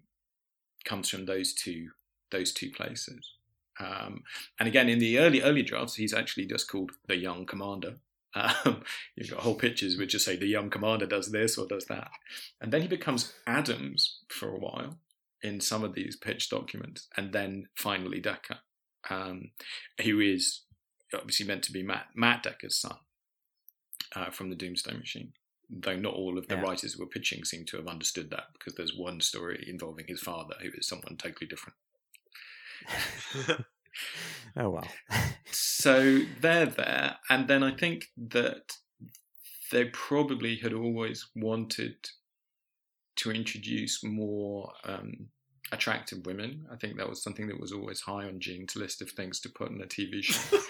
comes 0.85 1.09
from 1.09 1.25
those 1.25 1.53
two 1.53 1.89
those 2.31 2.53
two 2.53 2.69
places. 2.71 3.33
Um, 3.79 4.23
and 4.59 4.67
again, 4.67 4.89
in 4.89 4.99
the 4.99 5.19
early 5.19 5.41
early 5.41 5.63
drafts, 5.63 5.95
he's 5.95 6.13
actually 6.13 6.45
just 6.45 6.69
called 6.69 6.91
the 7.07 7.17
young 7.17 7.45
commander. 7.45 7.95
Um, 8.35 8.83
you've 9.15 9.31
got 9.31 9.39
whole 9.39 9.55
pictures 9.55 9.97
which 9.97 10.11
just 10.11 10.23
say 10.23 10.35
the 10.35 10.45
young 10.45 10.69
commander 10.69 11.07
does 11.07 11.31
this 11.31 11.57
or 11.57 11.65
does 11.65 11.85
that, 11.85 12.11
and 12.61 12.71
then 12.71 12.83
he 12.83 12.87
becomes 12.87 13.33
Adams 13.47 14.19
for 14.27 14.49
a 14.49 14.59
while 14.59 14.99
in 15.41 15.59
some 15.59 15.83
of 15.83 15.95
these 15.95 16.15
pitch 16.15 16.47
documents, 16.47 17.07
and 17.17 17.33
then 17.33 17.69
finally 17.75 18.19
Decker, 18.19 18.59
um, 19.09 19.49
who 20.03 20.19
is 20.19 20.61
obviously 21.11 21.47
meant 21.47 21.63
to 21.63 21.71
be 21.71 21.81
Matt 21.81 22.09
Matt 22.13 22.43
Decker's 22.43 22.77
son 22.77 22.97
uh, 24.15 24.29
from 24.29 24.51
the 24.51 24.55
Doomsday 24.55 24.95
Machine. 24.95 25.33
Though 25.69 25.97
not 25.97 26.15
all 26.15 26.37
of 26.37 26.47
the 26.47 26.55
Yeah. 26.55 26.61
writers 26.63 26.93
who 26.93 27.03
were 27.03 27.09
pitching 27.09 27.43
seem 27.45 27.65
to 27.65 27.77
have 27.77 27.87
understood 27.87 28.31
that, 28.31 28.53
because 28.53 28.73
there's 28.75 28.95
one 28.95 29.21
story 29.21 29.63
involving 29.67 30.05
his 30.07 30.19
father, 30.21 30.55
who 30.61 30.69
is 30.73 30.87
someone 30.87 31.15
totally 31.17 31.47
different. 31.47 31.77
oh 34.57 34.69
well 34.69 34.87
so 35.51 36.21
they're 36.39 36.65
there, 36.65 37.17
and 37.29 37.47
then 37.47 37.63
I 37.63 37.71
think 37.75 38.05
that 38.17 38.77
they 39.71 39.85
probably 39.85 40.57
had 40.57 40.73
always 40.73 41.27
wanted 41.35 41.95
to 43.17 43.31
introduce 43.31 44.03
more 44.03 44.71
um, 44.85 45.29
attractive 45.71 46.25
women. 46.25 46.65
I 46.71 46.75
think 46.75 46.97
that 46.97 47.09
was 47.09 47.21
something 47.23 47.47
that 47.47 47.59
was 47.59 47.71
always 47.71 48.01
high 48.01 48.25
on 48.25 48.39
Gene's 48.39 48.75
list 48.75 49.01
of 49.01 49.11
things 49.11 49.39
to 49.41 49.49
put 49.49 49.69
in 49.71 49.81
a 49.81 49.85
TV 49.85 50.23
show. 50.23 50.57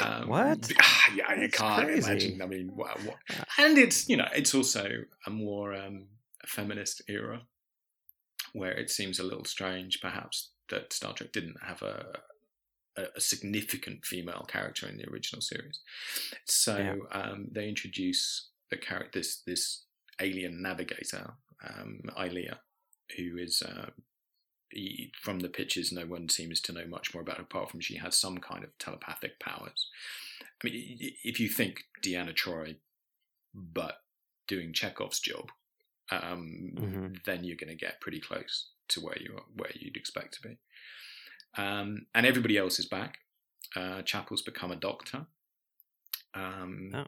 Um, 0.00 0.28
What? 0.28 0.72
Yeah, 1.14 1.32
you 1.34 1.40
That's 1.42 1.58
can't 1.58 1.84
crazy. 1.86 2.10
imagine. 2.10 2.42
I 2.42 2.46
mean, 2.46 2.70
what, 2.74 2.98
what, 3.04 3.16
and 3.58 3.78
it's 3.78 4.08
you 4.08 4.16
know 4.16 4.26
it's 4.34 4.52
also 4.54 4.88
a 5.26 5.30
more 5.30 5.74
um, 5.74 6.06
feminist 6.46 7.02
era 7.08 7.42
where 8.52 8.72
it 8.72 8.90
seems 8.90 9.18
a 9.20 9.22
little 9.22 9.44
strange, 9.44 10.00
perhaps, 10.00 10.50
that 10.70 10.92
Star 10.92 11.12
Trek 11.12 11.30
didn't 11.32 11.56
have 11.64 11.82
a 11.82 12.06
a, 12.96 13.04
a 13.16 13.20
significant 13.20 14.04
female 14.04 14.44
character 14.48 14.88
in 14.88 14.96
the 14.96 15.08
original 15.08 15.40
series. 15.40 15.78
So 16.46 16.76
Yeah. 16.76 17.20
um, 17.20 17.46
they 17.52 17.68
introduce 17.68 18.48
the 18.70 18.78
character 18.78 19.20
this 19.20 19.42
this 19.46 19.84
alien 20.20 20.62
navigator, 20.62 21.34
um, 21.68 22.00
Ilia, 22.18 22.58
who 23.16 23.36
is. 23.38 23.62
Uh, 23.62 23.90
he- 23.96 24.02
from 25.20 25.40
the 25.40 25.48
pictures, 25.48 25.92
no 25.92 26.06
one 26.06 26.28
seems 26.28 26.60
to 26.62 26.72
know 26.72 26.86
much 26.86 27.12
more 27.14 27.22
about 27.22 27.36
her 27.38 27.42
apart 27.42 27.70
from 27.70 27.80
she 27.80 27.96
has 27.96 28.16
some 28.16 28.38
kind 28.38 28.64
of 28.64 28.76
telepathic 28.78 29.38
powers. 29.40 29.88
I 30.42 30.68
mean, 30.68 30.96
if 31.24 31.38
you 31.40 31.48
think 31.48 31.84
Deanna 32.02 32.34
Troi, 32.34 32.76
but 33.54 34.02
doing 34.46 34.72
Chekhov's 34.72 35.20
job, 35.20 35.50
um, 36.10 36.72
Mhm. 36.74 37.24
then 37.24 37.44
you're 37.44 37.56
going 37.56 37.68
to 37.76 37.84
get 37.86 38.00
pretty 38.00 38.20
close 38.20 38.70
to 38.88 39.00
where 39.00 39.18
you 39.20 39.36
are, 39.36 39.44
where 39.54 39.70
you'd 39.74 39.96
expect 39.96 40.34
to 40.34 40.42
be. 40.48 40.58
Um, 41.54 42.06
and 42.14 42.26
everybody 42.26 42.56
else 42.56 42.78
is 42.78 42.86
back. 42.86 43.18
Uh, 43.76 44.02
Chapel's 44.02 44.42
become 44.42 44.70
a 44.70 44.76
doctor. 44.76 45.26
Um, 46.34 46.90
Oh. 46.94 47.06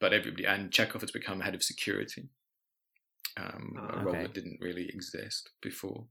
But 0.00 0.12
everybody 0.12 0.44
and 0.46 0.72
Chekhov 0.72 1.00
has 1.00 1.10
become 1.10 1.40
head 1.40 1.56
of 1.56 1.62
security, 1.64 2.28
um, 3.36 3.74
a 3.76 3.80
Ah, 3.80 4.00
role 4.02 4.14
okay. 4.14 4.22
that 4.22 4.32
didn't 4.32 4.60
really 4.60 4.88
exist 4.88 5.50
before. 5.60 6.06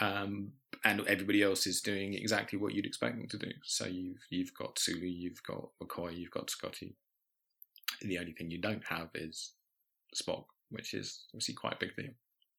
Um, 0.00 0.52
and 0.84 1.00
everybody 1.06 1.42
else 1.42 1.66
is 1.66 1.80
doing 1.80 2.14
exactly 2.14 2.58
what 2.58 2.74
you'd 2.74 2.86
expect 2.86 3.16
them 3.16 3.28
to 3.28 3.38
do. 3.38 3.50
So 3.64 3.86
you've 3.86 4.20
you've 4.30 4.54
got 4.54 4.78
Sulu, 4.78 5.06
you've 5.06 5.42
got 5.42 5.68
McCoy, 5.82 6.16
you've 6.16 6.30
got 6.30 6.50
Scotty. 6.50 6.96
The 8.02 8.18
only 8.18 8.32
thing 8.32 8.50
you 8.50 8.60
don't 8.60 8.84
have 8.88 9.08
is 9.14 9.52
Spock, 10.14 10.44
which 10.70 10.94
is 10.94 11.24
obviously 11.34 11.54
quite 11.54 11.74
a 11.74 11.78
big 11.80 11.96
deal. 11.96 12.12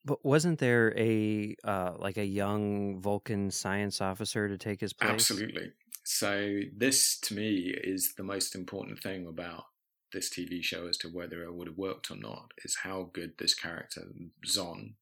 But 0.06 0.24
wasn't 0.24 0.60
there 0.60 0.94
a 0.98 1.56
uh, 1.64 1.94
like 1.98 2.18
a 2.18 2.26
young 2.26 3.02
Vulcan 3.02 3.52
science 3.52 4.02
officer 4.02 4.48
to 4.48 4.58
take 4.58 4.82
his 4.82 4.94
place? 4.94 5.12
Absolutely. 5.12 5.72
So 6.04 6.62
this 6.76 7.20
to 7.22 7.36
me 7.36 7.74
is 7.84 8.14
the 8.18 8.24
most 8.24 8.56
important 8.56 9.02
thing 9.02 9.28
about 9.28 9.66
this 10.12 10.30
TV 10.30 10.64
show 10.64 10.88
as 10.88 10.98
to 10.98 11.08
whether 11.08 11.44
it 11.44 11.54
would 11.54 11.68
have 11.68 11.78
worked 11.78 12.10
or 12.10 12.16
not 12.16 12.52
is 12.64 12.78
how 12.84 13.10
good 13.14 13.34
this 13.38 13.54
character 13.54 14.08
Xon 14.48 14.94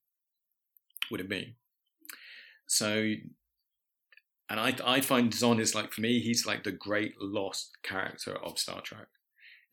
would 1.10 1.20
have 1.20 1.30
been. 1.30 1.56
So, 2.68 3.14
and 4.50 4.60
I 4.60 4.76
I 4.86 5.02
find 5.02 5.32
Xon 5.32 5.60
is 5.60 5.74
like 5.74 5.92
for 5.92 6.02
me 6.02 6.20
he's 6.20 6.46
like 6.46 6.64
the 6.64 6.72
great 6.72 7.16
lost 7.22 7.78
character 7.84 8.36
of 8.36 8.60
Star 8.60 8.82
Trek. 8.82 9.08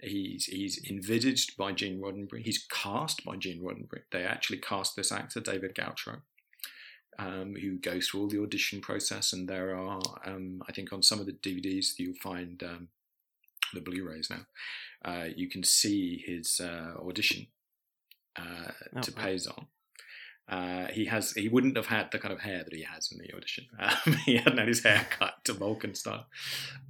He's 0.01 0.47
he's 0.47 0.81
envisaged 0.91 1.57
by 1.57 1.73
Gene 1.73 2.01
Roddenberry. 2.01 2.43
He's 2.45 2.67
cast 2.71 3.25
by 3.25 3.37
Gene 3.37 3.63
Roddenberry. 3.63 4.03
They 4.13 4.25
actually 4.25 4.59
cast 4.59 4.97
this 4.97 5.13
actor 5.13 5.41
David 5.41 5.75
Gautreaux 5.75 6.23
um, 7.19 7.55
who 7.61 7.79
goes 7.79 8.09
through 8.09 8.23
all 8.23 8.29
the 8.29 8.43
audition 8.43 8.81
process. 8.81 9.33
And 9.33 9.49
there 9.49 9.75
are, 9.77 10.01
um, 10.27 10.63
I 10.69 10.73
think, 10.73 10.93
on 10.93 11.03
some 11.03 11.21
of 11.21 11.27
the 11.27 11.33
DVDs 11.33 11.99
you'll 11.99 12.15
find 12.23 12.63
um, 12.63 12.89
the 13.73 13.81
Blu-rays 13.81 14.31
now. 14.31 14.47
Uh, 15.05 15.29
you 15.35 15.49
can 15.49 15.63
see 15.63 16.23
his 16.27 16.61
uh, 16.63 16.95
audition 17.01 17.47
uh, 18.37 18.73
Oh, 18.97 19.01
to 19.01 19.13
wow. 19.13 19.23
play 19.23 19.35
Xon. 19.37 19.67
Uh, 20.49 20.87
he 20.89 21.07
has. 21.07 21.33
He 21.33 21.49
wouldn't 21.49 21.77
have 21.77 21.87
had 21.87 22.11
the 22.13 22.19
kind 22.19 22.33
of 22.35 22.41
hair 22.41 22.63
that 22.65 22.75
he 22.75 22.83
has 22.83 23.11
in 23.11 23.19
the 23.19 23.35
audition. 23.35 23.67
Um, 23.79 24.13
he 24.27 24.37
hadn't 24.37 24.59
had 24.59 24.69
his 24.69 24.83
hair 24.83 25.07
cut 25.19 25.43
to 25.45 25.53
Vulcan 25.55 25.95
style, 25.95 26.27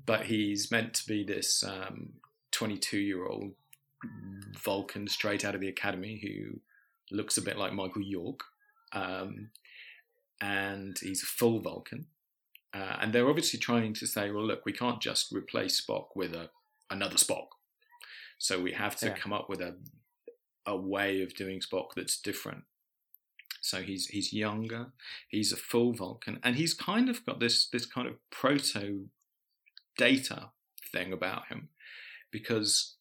but 0.07 0.23
he's 0.27 0.71
meant 0.71 0.95
to 0.95 1.07
be 1.07 1.23
this 1.25 1.63
um, 1.63 2.15
22-year-old 2.53 3.53
Vulcan 4.63 5.07
straight 5.09 5.45
out 5.45 5.55
of 5.55 5.61
the 5.61 5.69
academy 5.69 6.19
who 6.23 6.61
looks 7.15 7.37
a 7.37 7.43
bit 7.43 7.57
like 7.57 7.73
Michael 7.73 8.03
York. 8.03 8.41
Um, 8.93 9.51
and 10.41 10.97
he's 11.01 11.23
a 11.23 11.27
full 11.27 11.61
Vulcan. 11.61 12.07
Uh, 12.73 12.97
and 13.01 13.13
they're 13.13 13.29
obviously 13.29 13.59
trying 13.59 13.95
to 13.95 14.07
say, 14.07 14.31
well, 14.33 14.45
look, 14.45 14.65
we 14.67 14.73
can't 14.73 15.01
just 15.01 15.33
replace 15.33 15.81
Spock 15.85 16.09
with 16.17 16.35
a 16.35 16.51
another 16.91 17.17
Spock. 17.17 17.47
So 18.39 18.61
we 18.61 18.73
have 18.73 18.97
to 18.97 19.07
Yeah. 19.07 19.15
come 19.15 19.33
up 19.33 19.49
with 19.49 19.61
a 19.61 19.77
a 20.67 20.77
way 20.77 21.23
of 21.23 21.35
doing 21.35 21.61
Spock 21.61 21.89
that's 21.95 22.21
different. 22.21 22.65
So 23.61 23.83
he's 23.83 24.07
he's 24.07 24.33
younger, 24.33 24.93
he's 25.29 25.53
a 25.53 25.57
full 25.57 25.93
Vulcan, 25.93 26.39
and 26.43 26.57
he's 26.57 26.75
kind 26.75 27.09
of 27.09 27.25
got 27.25 27.41
this 27.41 27.69
this 27.69 27.87
kind 27.87 28.07
of 28.07 28.15
proto 28.31 29.09
data 29.97 30.51
thing 30.93 31.13
about 31.13 31.49
him, 31.49 31.69
because 32.31 32.97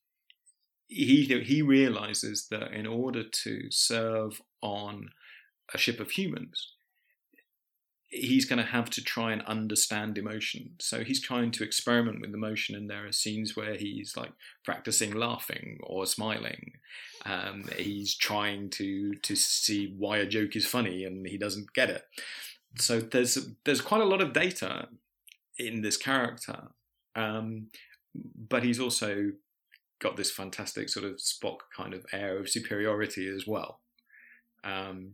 he 0.88 1.26
he 1.26 1.62
realizes 1.62 2.48
that 2.50 2.72
in 2.72 2.86
order 2.86 3.24
to 3.24 3.72
serve 3.72 4.42
on 4.62 5.10
a 5.74 5.78
ship 5.78 6.00
of 6.00 6.12
humans, 6.12 6.74
he's 8.14 8.46
going 8.46 8.64
to 8.64 8.72
have 8.72 8.90
to 8.92 9.04
try 9.04 9.32
and 9.32 9.42
understand 9.44 10.18
emotion. 10.18 10.76
So 10.80 11.04
he's 11.04 11.20
trying 11.20 11.50
to 11.52 11.64
experiment 11.64 12.22
with 12.22 12.34
emotion, 12.34 12.76
and 12.76 12.90
there 12.90 13.08
are 13.08 13.12
scenes 13.12 13.56
where 13.56 13.76
he's 13.76 14.16
like 14.16 14.32
practicing 14.64 15.14
laughing 15.14 15.80
or 15.82 16.06
smiling. 16.06 16.74
Um, 17.26 17.66
he's 17.78 18.16
trying 18.16 18.70
to 18.72 19.16
to 19.16 19.36
see 19.36 19.96
why 19.98 20.18
a 20.18 20.28
joke 20.28 20.56
is 20.56 20.66
funny, 20.66 21.04
and 21.04 21.28
he 21.28 21.38
doesn't 21.38 21.74
get 21.74 21.90
it. 21.90 22.04
So 22.78 23.00
there's 23.00 23.38
there's 23.66 23.82
quite 23.82 24.02
a 24.02 24.06
lot 24.06 24.22
of 24.22 24.34
data 24.34 24.90
in 25.58 25.82
this 25.82 25.98
character, 25.98 26.70
um, 27.16 27.68
but 28.14 28.64
he's 28.64 28.80
also 28.80 29.32
got 30.00 30.18
this 30.18 30.32
fantastic 30.32 30.90
sort 30.90 31.06
of 31.06 31.18
Spock 31.18 31.60
kind 31.76 31.94
of 31.94 32.06
air 32.12 32.38
of 32.38 32.50
superiority 32.50 33.28
as 33.28 33.48
well. 33.48 33.80
Um, 34.64 35.14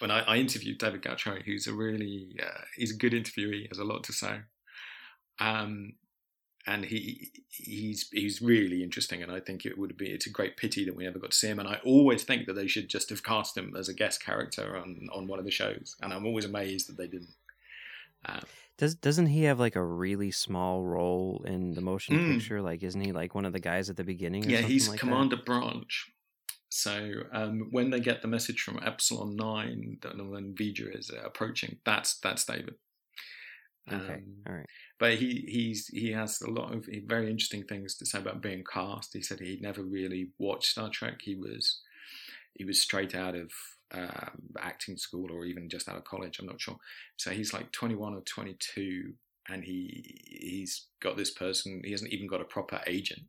when 0.00 0.10
I, 0.10 0.20
I 0.20 0.36
interviewed 0.36 0.78
David 0.78 1.02
Gautreaux, 1.02 1.42
who's 1.42 1.66
a 1.66 1.74
really 1.74 2.36
uh, 2.42 2.62
he's 2.76 2.92
a 2.94 2.96
good 2.96 3.12
interviewee, 3.12 3.68
has 3.68 3.78
a 3.78 3.84
lot 3.84 4.04
to 4.04 4.12
say, 4.12 4.40
um, 5.40 5.94
and 6.66 6.84
he 6.84 7.30
he's 7.48 8.08
he's 8.12 8.42
really 8.42 8.82
interesting, 8.82 9.22
and 9.22 9.30
I 9.32 9.40
think 9.40 9.64
it 9.64 9.78
would 9.78 9.96
be 9.96 10.06
it's 10.10 10.26
a 10.26 10.30
great 10.30 10.56
pity 10.56 10.84
that 10.84 10.96
we 10.96 11.04
never 11.04 11.18
got 11.18 11.30
to 11.30 11.36
see 11.36 11.48
him. 11.48 11.58
And 11.58 11.68
I 11.68 11.80
always 11.84 12.24
think 12.24 12.46
that 12.46 12.54
they 12.54 12.66
should 12.66 12.88
just 12.88 13.10
have 13.10 13.22
cast 13.22 13.56
him 13.56 13.74
as 13.76 13.88
a 13.88 13.94
guest 13.94 14.22
character 14.24 14.76
on 14.76 15.08
on 15.12 15.26
one 15.26 15.38
of 15.38 15.44
the 15.44 15.50
shows, 15.50 15.96
and 16.02 16.12
I'm 16.12 16.26
always 16.26 16.44
amazed 16.44 16.88
that 16.88 16.96
they 16.96 17.06
didn't. 17.08 17.34
Um, 18.24 18.40
Does 18.78 18.94
doesn't 18.96 19.26
he 19.28 19.44
have 19.44 19.60
like 19.60 19.76
a 19.76 19.84
really 19.84 20.32
small 20.32 20.82
role 20.82 21.42
in 21.46 21.74
the 21.74 21.80
motion 21.80 22.16
Mm. 22.16 22.26
picture? 22.34 22.60
Like, 22.60 22.82
isn't 22.82 23.00
he 23.00 23.12
like 23.12 23.34
one 23.34 23.44
of 23.44 23.52
the 23.52 23.60
guys 23.60 23.88
at 23.88 23.96
the 23.96 24.04
beginning? 24.04 24.46
Or 24.46 24.50
yeah, 24.50 24.56
something 24.56 24.72
he's 24.72 24.88
like 24.88 25.00
that? 25.00 25.06
Commander 25.06 25.36
Branch. 25.36 26.10
So 26.76 27.10
um, 27.32 27.68
when 27.70 27.88
they 27.88 28.00
get 28.00 28.20
the 28.20 28.28
message 28.28 28.60
from 28.60 28.78
Epsilon 28.84 29.34
Nine 29.34 29.96
that 30.02 30.14
when 30.18 30.54
V'Ger 30.54 30.94
is 30.94 31.10
uh, 31.10 31.22
approaching, 31.24 31.78
that's 31.86 32.18
that's 32.20 32.44
David. 32.44 32.74
Okay, 33.90 34.12
Um, 34.12 34.34
all 34.46 34.56
right. 34.56 34.66
but 34.98 35.14
he 35.14 35.46
he's 35.48 35.86
he 35.86 36.12
has 36.12 36.42
a 36.42 36.50
lot 36.50 36.74
of 36.74 36.86
very 37.06 37.30
interesting 37.30 37.64
things 37.64 37.94
to 37.96 38.04
say 38.04 38.18
about 38.18 38.42
being 38.42 38.62
cast. 38.70 39.14
He 39.14 39.22
said 39.22 39.40
he 39.40 39.58
never 39.62 39.82
really 39.82 40.32
watched 40.38 40.72
Star 40.72 40.90
Trek. 40.90 41.22
He 41.22 41.34
was 41.34 41.80
he 42.52 42.64
was 42.66 42.78
straight 42.78 43.14
out 43.14 43.34
of 43.34 43.50
um, 43.92 44.42
acting 44.58 44.98
school 44.98 45.32
or 45.32 45.46
even 45.46 45.70
just 45.70 45.88
out 45.88 45.96
of 45.96 46.04
college. 46.04 46.38
I'm 46.38 46.46
not 46.46 46.60
sure. 46.60 46.76
So 47.16 47.30
he's 47.30 47.54
like 47.54 47.72
21 47.72 48.12
or 48.12 48.20
22, 48.20 49.14
and 49.48 49.64
he 49.64 50.14
he's 50.26 50.88
got 51.00 51.16
this 51.16 51.30
person. 51.30 51.80
He 51.84 51.92
hasn't 51.92 52.12
even 52.12 52.26
got 52.26 52.42
a 52.42 52.44
proper 52.44 52.82
agent. 52.86 53.22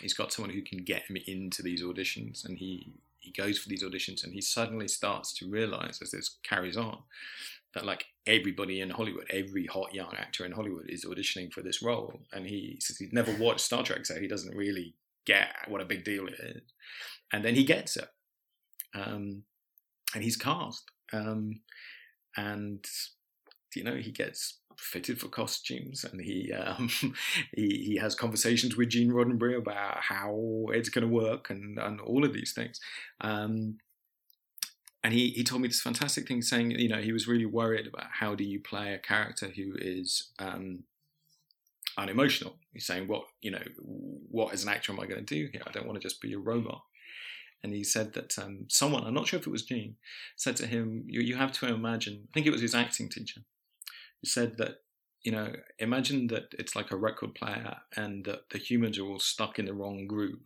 He's 0.00 0.14
got 0.14 0.32
someone 0.32 0.54
who 0.54 0.62
can 0.62 0.78
get 0.78 1.04
him 1.08 1.16
into 1.26 1.62
these 1.62 1.82
auditions, 1.82 2.44
and 2.44 2.58
he 2.58 2.92
he 3.18 3.30
goes 3.30 3.58
for 3.58 3.68
these 3.68 3.84
auditions, 3.84 4.24
and 4.24 4.32
he 4.32 4.40
suddenly 4.40 4.88
starts 4.88 5.32
to 5.34 5.48
realize 5.48 6.00
as 6.02 6.10
this 6.10 6.38
carries 6.42 6.76
on 6.76 6.98
that 7.74 7.86
like 7.86 8.06
everybody 8.26 8.80
in 8.80 8.90
Hollywood, 8.90 9.26
every 9.30 9.66
hot 9.66 9.94
young 9.94 10.12
actor 10.16 10.44
in 10.44 10.52
Hollywood 10.52 10.88
is 10.88 11.04
auditioning 11.04 11.52
for 11.52 11.62
this 11.62 11.82
role, 11.82 12.20
and 12.32 12.46
he 12.46 12.76
says 12.80 12.98
he's 12.98 13.12
never 13.12 13.32
watched 13.36 13.60
Star 13.60 13.82
Trek, 13.82 14.04
so 14.06 14.20
he 14.20 14.28
doesn't 14.28 14.56
really 14.56 14.94
get 15.24 15.48
what 15.68 15.80
a 15.80 15.86
big 15.86 16.04
deal 16.04 16.26
it 16.26 16.34
is, 16.38 16.62
and 17.32 17.44
then 17.44 17.54
he 17.54 17.64
gets 17.64 17.96
it, 17.96 18.08
um, 18.94 19.44
and 20.14 20.24
he's 20.24 20.36
cast, 20.36 20.90
um, 21.12 21.60
and 22.36 22.84
you 23.74 23.84
know 23.84 23.94
he 23.94 24.10
gets 24.10 24.58
fitted 24.78 25.20
for 25.20 25.28
costumes, 25.28 26.04
and 26.04 26.20
he 26.20 26.52
um, 26.52 26.88
he 27.54 27.84
he 27.84 27.96
has 27.96 28.14
conversations 28.14 28.76
with 28.76 28.90
Gene 28.90 29.10
Roddenberry 29.10 29.56
about 29.56 29.98
how 30.02 30.66
it's 30.70 30.88
going 30.88 31.06
to 31.06 31.12
work, 31.12 31.50
and 31.50 31.78
and 31.78 32.00
all 32.00 32.24
of 32.24 32.32
these 32.32 32.52
things. 32.52 32.80
Um, 33.20 33.78
and 35.04 35.12
he, 35.12 35.30
he 35.30 35.42
told 35.42 35.62
me 35.62 35.68
this 35.68 35.80
fantastic 35.80 36.28
thing 36.28 36.42
saying 36.42 36.72
you 36.72 36.88
know 36.88 37.00
he 37.00 37.12
was 37.12 37.26
really 37.26 37.46
worried 37.46 37.86
about 37.86 38.06
how 38.20 38.34
do 38.34 38.44
you 38.44 38.60
play 38.60 38.94
a 38.94 38.98
character 38.98 39.48
who 39.48 39.74
is 39.76 40.30
um, 40.38 40.84
unemotional? 41.98 42.56
He's 42.72 42.86
saying 42.86 43.08
what 43.08 43.24
you 43.40 43.50
know 43.50 43.62
what 43.78 44.52
as 44.52 44.62
an 44.62 44.70
actor 44.70 44.92
am 44.92 45.00
i 45.00 45.06
going 45.06 45.24
to 45.24 45.34
do 45.34 45.48
here? 45.52 45.62
I 45.66 45.72
don't 45.72 45.86
want 45.86 46.00
to 46.00 46.06
just 46.08 46.20
be 46.20 46.32
a 46.32 46.38
robot. 46.38 46.82
And 47.64 47.72
he 47.72 47.84
said 47.84 48.14
that 48.14 48.36
um, 48.38 48.66
someone 48.68 49.04
i'm 49.04 49.14
not 49.14 49.28
sure 49.28 49.38
if 49.38 49.46
it 49.46 49.50
was 49.50 49.62
gene 49.62 49.94
said 50.34 50.56
to 50.56 50.66
him 50.66 51.04
you, 51.06 51.20
you 51.20 51.36
have 51.36 51.52
to 51.52 51.66
imagine 51.72 52.26
i 52.28 52.30
think 52.34 52.44
it 52.44 52.50
was 52.50 52.60
his 52.60 52.74
acting 52.74 53.08
teacher 53.08 53.42
said 54.24 54.58
that 54.58 54.78
you 55.22 55.30
know, 55.30 55.52
imagine 55.78 56.26
that 56.28 56.52
it's 56.58 56.74
like 56.74 56.90
a 56.90 56.96
record 56.96 57.34
player 57.34 57.76
and 57.96 58.24
that 58.24 58.50
the 58.50 58.58
humans 58.58 58.98
are 58.98 59.04
all 59.04 59.20
stuck 59.20 59.58
in 59.58 59.66
the 59.66 59.74
wrong 59.74 60.06
groove. 60.06 60.40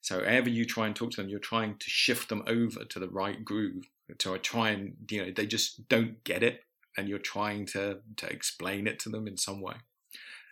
So 0.00 0.20
ever 0.20 0.48
you 0.48 0.64
try 0.64 0.86
and 0.86 0.96
talk 0.96 1.10
to 1.12 1.20
them, 1.20 1.28
you're 1.28 1.38
trying 1.38 1.76
to 1.78 1.90
shift 1.90 2.28
them 2.28 2.42
over 2.46 2.84
to 2.84 2.98
the 2.98 3.08
right 3.08 3.44
groove. 3.44 3.84
To 4.18 4.38
try 4.38 4.70
and 4.70 4.94
you 5.10 5.24
know 5.24 5.32
they 5.34 5.46
just 5.46 5.88
don't 5.88 6.22
get 6.22 6.44
it, 6.44 6.60
and 6.96 7.08
you're 7.08 7.18
trying 7.18 7.66
to 7.66 7.98
to 8.18 8.26
explain 8.30 8.86
it 8.86 9.00
to 9.00 9.08
them 9.08 9.26
in 9.26 9.36
some 9.36 9.60
way. 9.60 9.74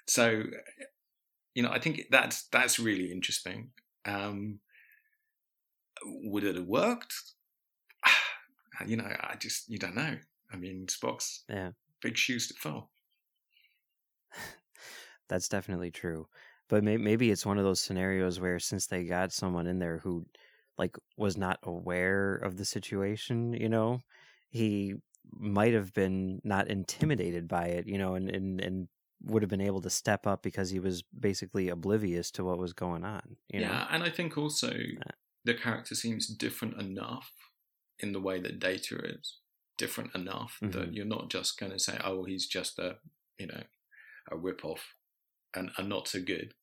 So, 0.09 0.42
you 1.54 1.62
know, 1.62 1.71
I 1.71 1.78
think 1.78 2.06
that's 2.11 2.49
that's 2.49 2.80
really 2.80 3.12
interesting. 3.12 3.71
Um, 4.04 4.59
would 6.04 6.42
it 6.44 6.56
have 6.56 6.66
worked? 6.66 7.14
You 8.85 8.97
know, 8.97 9.04
I 9.04 9.37
just 9.37 9.71
you 9.71 9.78
don't 9.78 9.94
know. 9.94 10.18
I 10.52 10.56
mean, 10.56 10.87
Spock's 10.88 11.44
Yeah. 11.49 11.71
Big 12.04 12.16
shoes 12.16 12.46
to 12.49 12.54
fill. 12.54 12.90
That's 15.28 15.49
definitely 15.49 15.90
true. 15.90 16.28
But 16.68 16.84
may- 16.84 16.99
maybe 16.99 17.30
it's 17.30 17.46
one 17.46 17.58
of 17.58 17.64
those 17.64 17.80
scenarios 17.80 18.38
where 18.38 18.61
since 18.61 18.87
they 18.87 19.04
got 19.04 19.32
someone 19.32 19.66
in 19.66 19.78
there 19.80 19.99
who 19.99 20.26
like 20.78 20.96
was 21.16 21.37
not 21.37 21.58
aware 21.62 22.34
of 22.37 22.56
the 22.56 22.64
situation, 22.64 23.54
you 23.54 23.68
know, 23.68 24.00
he 24.50 24.94
might 25.32 25.73
have 25.73 25.92
been 25.94 26.40
not 26.44 26.68
intimidated 26.68 27.49
by 27.49 27.66
it, 27.66 27.88
you 27.88 27.99
know, 27.99 28.14
and 28.14 28.28
and 28.28 28.61
and 28.61 28.88
would 29.23 29.42
have 29.42 29.50
been 29.50 29.61
able 29.61 29.80
to 29.80 29.90
step 29.90 30.26
up 30.26 30.42
because 30.42 30.68
he 30.70 30.78
was 30.78 31.02
basically 31.18 31.70
oblivious 31.70 32.30
to 32.32 32.44
what 32.44 32.58
was 32.58 32.75
going 32.75 33.04
on, 33.04 33.37
you 33.49 33.61
know. 33.61 33.68
yeah, 33.68 33.87
and 33.90 34.02
I 34.02 34.11
think 34.11 34.37
also 34.37 34.70
uh 34.70 35.11
the 35.44 35.54
character 35.54 35.94
seems 35.94 36.26
different 36.26 36.80
enough 36.80 37.30
in 37.99 38.12
the 38.12 38.20
way 38.20 38.40
that 38.40 38.58
Data 38.58 38.96
is 38.96 39.38
different 39.76 40.14
enough 40.14 40.59
that 40.61 40.90
Mhm. 40.90 40.95
you're 40.95 41.04
not 41.04 41.31
just 41.31 41.59
going 41.59 41.73
to 41.73 41.78
say, 41.78 41.99
"Oh, 42.02 42.25
he's 42.25 42.47
just 42.47 42.78
a 42.78 42.99
you 43.38 43.47
know 43.47 43.64
a 44.31 44.37
rip 44.37 44.64
off," 44.64 44.95
and 45.54 45.71
a 45.76 45.83
not 45.83 46.09
so 46.09 46.21
good 46.23 46.54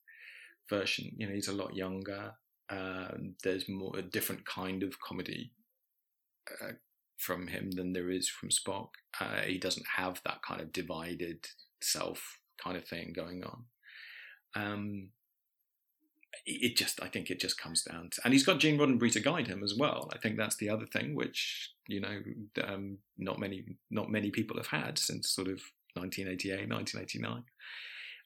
version. 0.70 1.14
You 1.18 1.28
know, 1.28 1.34
he's 1.34 1.48
a 1.50 1.54
lot 1.54 1.76
younger. 1.76 2.36
Um, 2.70 3.36
there's 3.44 3.68
more 3.68 3.98
a 3.98 4.02
different 4.02 4.46
kind 4.46 4.82
of 4.84 5.00
comedy 5.00 5.52
uh, 6.62 6.74
from 7.18 7.48
him 7.48 7.72
than 7.72 7.94
there 7.94 8.10
is 8.10 8.30
from 8.30 8.50
Spock. 8.50 8.92
Uh, 9.20 9.42
he 9.42 9.58
doesn't 9.58 9.86
have 9.98 10.22
that 10.24 10.42
kind 10.42 10.62
of 10.62 10.72
divided 10.72 11.48
self 11.82 12.40
kind 12.58 12.78
of 12.78 12.88
thing 12.88 13.12
going 13.14 13.44
on. 13.44 13.66
Um, 14.56 15.12
it 16.46 16.76
just, 16.78 17.02
I 17.02 17.08
think 17.08 17.30
it 17.30 17.40
just 17.40 17.60
comes 17.60 17.84
down 17.84 18.10
to, 18.12 18.22
and 18.24 18.34
he's 18.34 18.46
got 18.46 18.60
Gene 18.60 18.78
Roddenberry 18.78 19.12
to 19.14 19.20
guide 19.20 19.48
him 19.48 19.64
as 19.64 19.76
well. 19.78 20.10
I 20.14 20.18
think 20.18 20.38
that's 20.38 20.56
the 20.56 20.70
other 20.70 20.86
thing, 20.86 21.16
which 21.16 21.72
you 21.88 22.00
know, 22.00 22.22
um, 22.64 22.98
not 23.18 23.40
many, 23.40 23.66
not 23.90 24.10
many 24.10 24.32
people 24.32 24.58
have 24.58 24.68
had 24.68 24.98
since 24.98 25.30
sort 25.30 25.48
of 25.48 25.62
1988, 25.96 26.70
1989. 26.70 27.44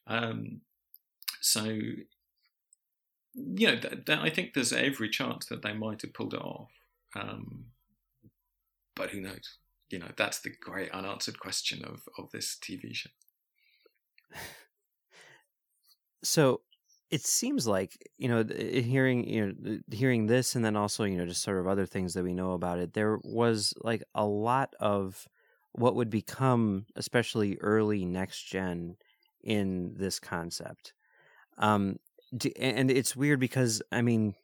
Um, 0.06 0.60
so, 1.40 1.64
you 3.34 3.66
know, 3.66 3.76
th- 3.76 4.08
I 4.08 4.30
think 4.30 4.54
there's 4.54 4.72
every 4.72 5.08
chance 5.08 5.46
that 5.46 5.62
they 5.62 5.72
might 5.72 6.02
have 6.02 6.14
pulled 6.14 6.34
it 6.34 6.40
off. 6.40 6.70
Um, 7.16 7.66
but 8.94 9.10
who 9.10 9.20
knows? 9.20 9.58
You 9.90 9.98
know, 9.98 10.10
that's 10.16 10.40
the 10.40 10.50
great 10.50 10.90
unanswered 10.92 11.40
question 11.40 11.84
of, 11.84 12.02
of 12.18 12.30
this 12.30 12.56
TV 12.60 12.94
show. 12.94 13.10
so 16.22 16.60
it 17.10 17.24
seems 17.24 17.66
like 17.66 18.10
you 18.18 18.28
know 18.28 18.44
hearing 18.44 19.28
you 19.28 19.46
know 19.46 19.78
hearing 19.90 20.26
this 20.26 20.54
and 20.56 20.64
then 20.64 20.76
also 20.76 21.04
you 21.04 21.16
know 21.16 21.26
just 21.26 21.42
sort 21.42 21.58
of 21.58 21.66
other 21.68 21.86
things 21.86 22.14
that 22.14 22.24
we 22.24 22.34
know 22.34 22.52
about 22.52 22.78
it 22.78 22.92
there 22.94 23.18
was 23.22 23.74
like 23.82 24.02
a 24.14 24.24
lot 24.24 24.74
of 24.80 25.26
what 25.72 25.94
would 25.94 26.10
become 26.10 26.86
especially 26.96 27.58
early 27.60 28.04
next 28.04 28.42
gen 28.44 28.96
in 29.42 29.94
this 29.96 30.18
concept. 30.18 30.94
Um 31.58 31.98
and 32.58 32.90
it's 32.90 33.14
weird 33.14 33.38
because 33.38 33.80
i 33.92 34.02
mean 34.02 34.34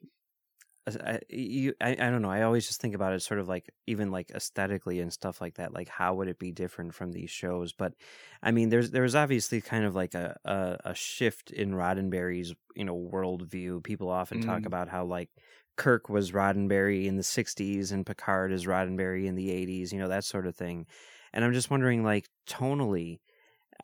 I, 0.88 1.20
you, 1.28 1.74
I, 1.80 1.92
I 1.92 1.94
don't 2.10 2.22
know. 2.22 2.30
I 2.30 2.42
always 2.42 2.66
just 2.66 2.80
think 2.80 2.94
about 2.94 3.12
it 3.12 3.20
sort 3.20 3.38
of 3.38 3.48
like 3.48 3.70
even 3.86 4.10
like 4.10 4.30
aesthetically 4.32 5.00
and 5.00 5.12
stuff 5.12 5.40
like 5.40 5.54
that. 5.54 5.72
Like 5.72 5.88
how 5.88 6.14
would 6.14 6.28
it 6.28 6.38
be 6.38 6.50
different 6.50 6.94
from 6.94 7.12
these 7.12 7.30
shows? 7.30 7.72
But 7.72 7.94
I 8.42 8.50
mean, 8.50 8.68
there's 8.68 8.90
there's 8.90 9.14
obviously 9.14 9.60
kind 9.60 9.84
of 9.84 9.94
like 9.94 10.14
a 10.14 10.36
a, 10.44 10.78
a 10.86 10.94
shift 10.94 11.50
in 11.52 11.72
Roddenberry's 11.72 12.54
you 12.74 12.84
know 12.84 12.96
worldview. 12.96 13.84
People 13.84 14.10
often 14.10 14.40
talk 14.40 14.66
Mm. 14.66 14.66
about 14.66 14.88
how 14.88 15.04
like 15.04 15.30
Kirk 15.76 16.08
was 16.08 16.32
Roddenberry 16.32 17.06
in 17.06 17.16
the 17.16 17.22
'60s 17.22 17.92
and 17.92 18.04
Picard 18.04 18.52
is 18.52 18.66
Roddenberry 18.66 19.26
in 19.26 19.36
the 19.36 19.50
'80s. 19.50 19.92
You 19.92 19.98
know 20.00 20.08
that 20.08 20.24
sort 20.24 20.46
of 20.46 20.56
thing. 20.56 20.86
And 21.32 21.44
I'm 21.44 21.52
just 21.52 21.70
wondering, 21.70 22.02
like 22.04 22.28
tonally, 22.48 23.20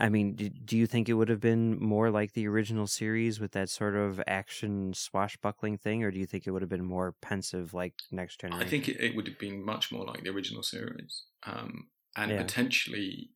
I 0.00 0.08
mean, 0.08 0.34
do, 0.34 0.48
do 0.48 0.76
you 0.76 0.87
think 0.87 1.08
it 1.08 1.14
would 1.14 1.28
have 1.28 1.40
been 1.40 1.78
more 1.82 2.11
like 2.11 2.32
the 2.32 2.46
original 2.46 2.87
series 2.87 3.40
with 3.40 3.52
that 3.52 3.68
sort 3.68 3.96
of 3.96 4.22
action 4.26 4.94
swashbuckling 4.94 5.78
thing, 5.78 6.04
or 6.04 6.11
do 6.11 6.18
you 6.18 6.26
think 6.26 6.46
it 6.46 6.52
would 6.52 6.62
have 6.62 6.68
been 6.68 6.84
more 6.84 7.14
pensive 7.20 7.74
like 7.74 7.94
Next 8.12 8.40
Generation? 8.40 8.66
I 8.66 8.70
think 8.70 8.88
it, 8.88 9.16
would 9.16 9.26
have 9.26 9.38
been 9.38 9.64
much 9.64 9.90
more 9.90 10.04
like 10.04 10.22
the 10.22 10.30
original 10.30 10.62
series, 10.62 11.24
um, 11.44 11.88
and 12.16 12.30
Yeah. 12.30 12.42
potentially 12.42 13.30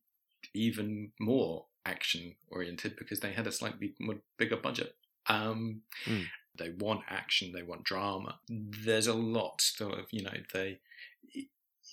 even 0.53 1.11
more 1.19 1.65
action 1.85 2.35
oriented 2.47 2.95
because 2.95 3.19
they 3.19 3.33
had 3.33 3.47
a 3.47 3.51
slightly 3.51 3.95
bigger 4.37 4.57
budget. 4.57 4.95
Um, 5.27 5.81
Mm. 6.05 6.27
They 6.55 6.69
want 6.69 7.01
action, 7.09 7.51
they 7.51 7.63
want 7.63 7.83
drama. 7.83 8.39
There's 8.47 9.07
a 9.07 9.13
lot 9.13 9.59
still 9.59 9.91
of 9.91 10.05
you 10.11 10.21
know 10.23 10.37
they 10.53 10.79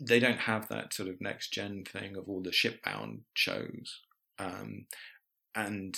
they 0.00 0.20
don't 0.20 0.38
have 0.40 0.68
that 0.68 0.92
sort 0.92 1.08
of 1.08 1.20
next 1.20 1.52
gen 1.52 1.84
thing 1.84 2.16
of 2.16 2.28
all 2.28 2.42
the 2.42 2.50
shipbound 2.50 3.20
shows, 3.34 4.00
um, 4.40 4.86
and 5.54 5.96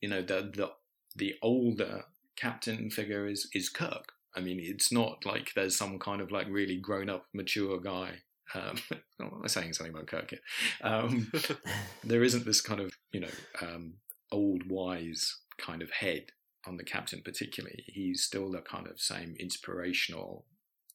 you 0.00 0.08
know 0.08 0.22
the 0.22 0.50
the 0.54 0.70
the 1.16 1.34
older 1.42 2.04
captain 2.36 2.90
figure 2.90 3.26
is 3.26 3.48
is 3.54 3.68
Kirk. 3.68 4.12
I 4.36 4.40
mean, 4.40 4.58
it's 4.60 4.90
not 4.90 5.24
like 5.24 5.52
there's 5.54 5.76
some 5.76 5.98
kind 5.98 6.20
of 6.20 6.32
like 6.32 6.48
really 6.48 6.76
grown 6.76 7.08
up, 7.08 7.26
mature 7.32 7.80
guy. 7.80 8.18
Um, 8.54 8.76
I'm 9.20 9.48
saying 9.48 9.72
something 9.74 9.94
about 9.94 10.08
Kirk 10.08 10.30
here. 10.30 10.40
Um, 10.82 11.30
there 12.04 12.24
isn't 12.24 12.44
this 12.44 12.60
kind 12.60 12.80
of 12.80 12.92
you 13.12 13.20
know 13.20 13.34
um, 13.62 13.94
old 14.32 14.68
wise 14.68 15.38
kind 15.58 15.82
of 15.82 15.90
head 15.90 16.26
on 16.66 16.76
the 16.76 16.84
captain 16.84 17.22
particularly. 17.24 17.84
He's 17.86 18.22
still 18.22 18.50
the 18.50 18.60
kind 18.60 18.88
of 18.88 19.00
same 19.00 19.36
inspirational 19.38 20.46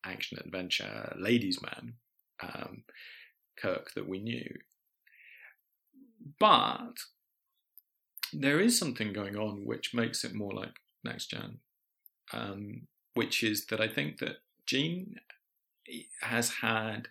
action 0.05 0.37
adventure 0.39 1.13
ladies 1.19 1.59
man 1.61 1.93
um, 2.41 2.83
Kirk 3.57 3.93
that 3.95 4.07
we 4.07 4.19
knew. 4.19 4.47
But 6.39 6.99
there 8.33 8.59
is 8.59 8.77
something 8.77 9.13
going 9.13 9.35
on 9.37 9.65
which 9.65 9.93
makes 9.93 10.23
it 10.23 10.33
more 10.33 10.53
like 10.53 10.73
next 11.03 11.31
gen, 11.31 11.59
um, 12.33 12.87
which 13.13 13.43
is 13.43 13.65
that 13.67 13.81
I 13.81 13.87
think 13.87 14.19
that 14.19 14.37
Gene 14.65 15.15
has 16.21 16.49
had, 16.61 17.07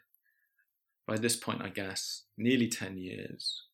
by 1.06 1.16
this 1.16 1.36
point, 1.36 1.62
I 1.62 1.70
guess, 1.70 2.24
nearly 2.36 2.68
10 2.68 2.98
years 2.98 3.64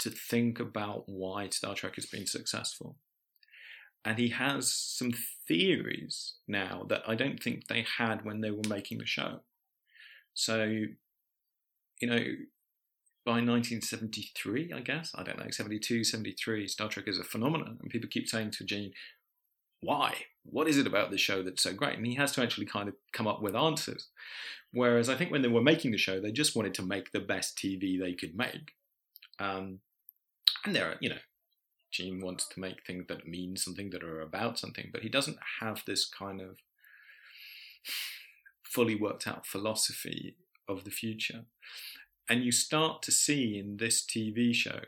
to 0.00 0.10
think 0.10 0.58
about 0.58 1.04
why 1.06 1.48
Star 1.50 1.74
Trek 1.74 1.96
has 1.96 2.06
been 2.06 2.26
successful. 2.26 2.96
And 4.04 4.18
he 4.18 4.28
has 4.28 4.72
some 4.72 5.12
theories 5.46 6.34
now 6.46 6.86
that 6.88 7.02
I 7.06 7.14
don't 7.14 7.42
think 7.42 7.66
they 7.66 7.84
had 7.98 8.24
when 8.24 8.40
they 8.40 8.50
were 8.50 8.68
making 8.68 8.98
the 8.98 9.06
show. 9.06 9.40
So, 10.34 10.64
you 12.00 12.08
know, 12.08 12.24
by 13.28 13.42
1973, 13.42 14.72
I 14.72 14.80
guess, 14.80 15.12
I 15.14 15.22
don't 15.22 15.38
know, 15.38 15.50
72, 15.50 16.02
73, 16.02 16.66
Star 16.66 16.88
Trek 16.88 17.06
is 17.06 17.18
a 17.18 17.24
phenomenon. 17.24 17.76
And 17.78 17.90
people 17.90 18.08
keep 18.08 18.26
saying 18.26 18.52
to 18.52 18.64
Gene, 18.64 18.94
why? 19.82 20.14
What 20.44 20.66
is 20.66 20.78
it 20.78 20.86
about 20.86 21.10
this 21.10 21.20
show 21.20 21.42
that's 21.42 21.62
so 21.62 21.74
great? 21.74 21.98
And 21.98 22.06
he 22.06 22.14
has 22.14 22.32
to 22.32 22.42
actually 22.42 22.64
kind 22.64 22.88
of 22.88 22.94
come 23.12 23.26
up 23.26 23.42
with 23.42 23.54
answers. 23.54 24.08
Whereas 24.72 25.10
I 25.10 25.14
think 25.14 25.30
when 25.30 25.42
they 25.42 25.48
were 25.48 25.60
making 25.60 25.90
the 25.90 25.98
show, 25.98 26.18
they 26.18 26.32
just 26.32 26.56
wanted 26.56 26.72
to 26.72 26.82
make 26.82 27.12
the 27.12 27.20
best 27.20 27.58
TV 27.58 28.00
they 28.00 28.14
could 28.14 28.34
make. 28.34 28.72
Um, 29.38 29.80
and 30.64 30.74
there 30.74 30.92
are, 30.92 30.96
you 31.00 31.10
know, 31.10 31.18
Gene 31.90 32.22
wants 32.22 32.48
to 32.48 32.60
make 32.60 32.86
things 32.86 33.08
that 33.08 33.28
mean 33.28 33.58
something, 33.58 33.90
that 33.90 34.02
are 34.02 34.22
about 34.22 34.58
something, 34.58 34.88
but 34.90 35.02
he 35.02 35.10
doesn't 35.10 35.38
have 35.60 35.82
this 35.86 36.06
kind 36.08 36.40
of 36.40 36.60
fully 38.62 38.94
worked 38.94 39.26
out 39.26 39.44
philosophy 39.44 40.36
of 40.66 40.84
the 40.84 40.90
future. 40.90 41.44
And 42.28 42.44
you 42.44 42.52
start 42.52 43.02
to 43.02 43.12
see 43.12 43.58
in 43.58 43.78
this 43.78 44.04
TV 44.04 44.54
show 44.54 44.80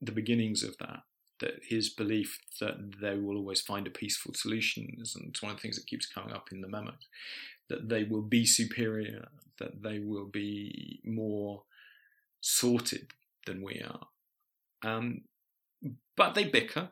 the 0.00 0.12
beginnings 0.12 0.62
of 0.62 0.76
that. 0.78 1.02
That 1.40 1.60
his 1.68 1.88
belief 1.88 2.40
that 2.60 3.00
they 3.00 3.16
will 3.16 3.36
always 3.36 3.60
find 3.60 3.86
a 3.86 3.90
peaceful 3.90 4.34
solution, 4.34 4.96
and 4.98 5.28
it's 5.28 5.40
one 5.40 5.52
of 5.52 5.58
the 5.58 5.62
things 5.62 5.76
that 5.76 5.86
keeps 5.86 6.06
coming 6.06 6.34
up 6.34 6.48
in 6.50 6.62
the 6.62 6.68
memos, 6.68 7.06
that 7.68 7.88
they 7.88 8.02
will 8.02 8.22
be 8.22 8.44
superior, 8.44 9.28
that 9.60 9.82
they 9.82 10.00
will 10.00 10.24
be 10.24 11.00
more 11.04 11.62
sorted 12.40 13.12
than 13.46 13.62
we 13.62 13.80
are. 13.80 14.08
Um, 14.82 15.22
but 16.16 16.34
they 16.34 16.44
bicker, 16.44 16.88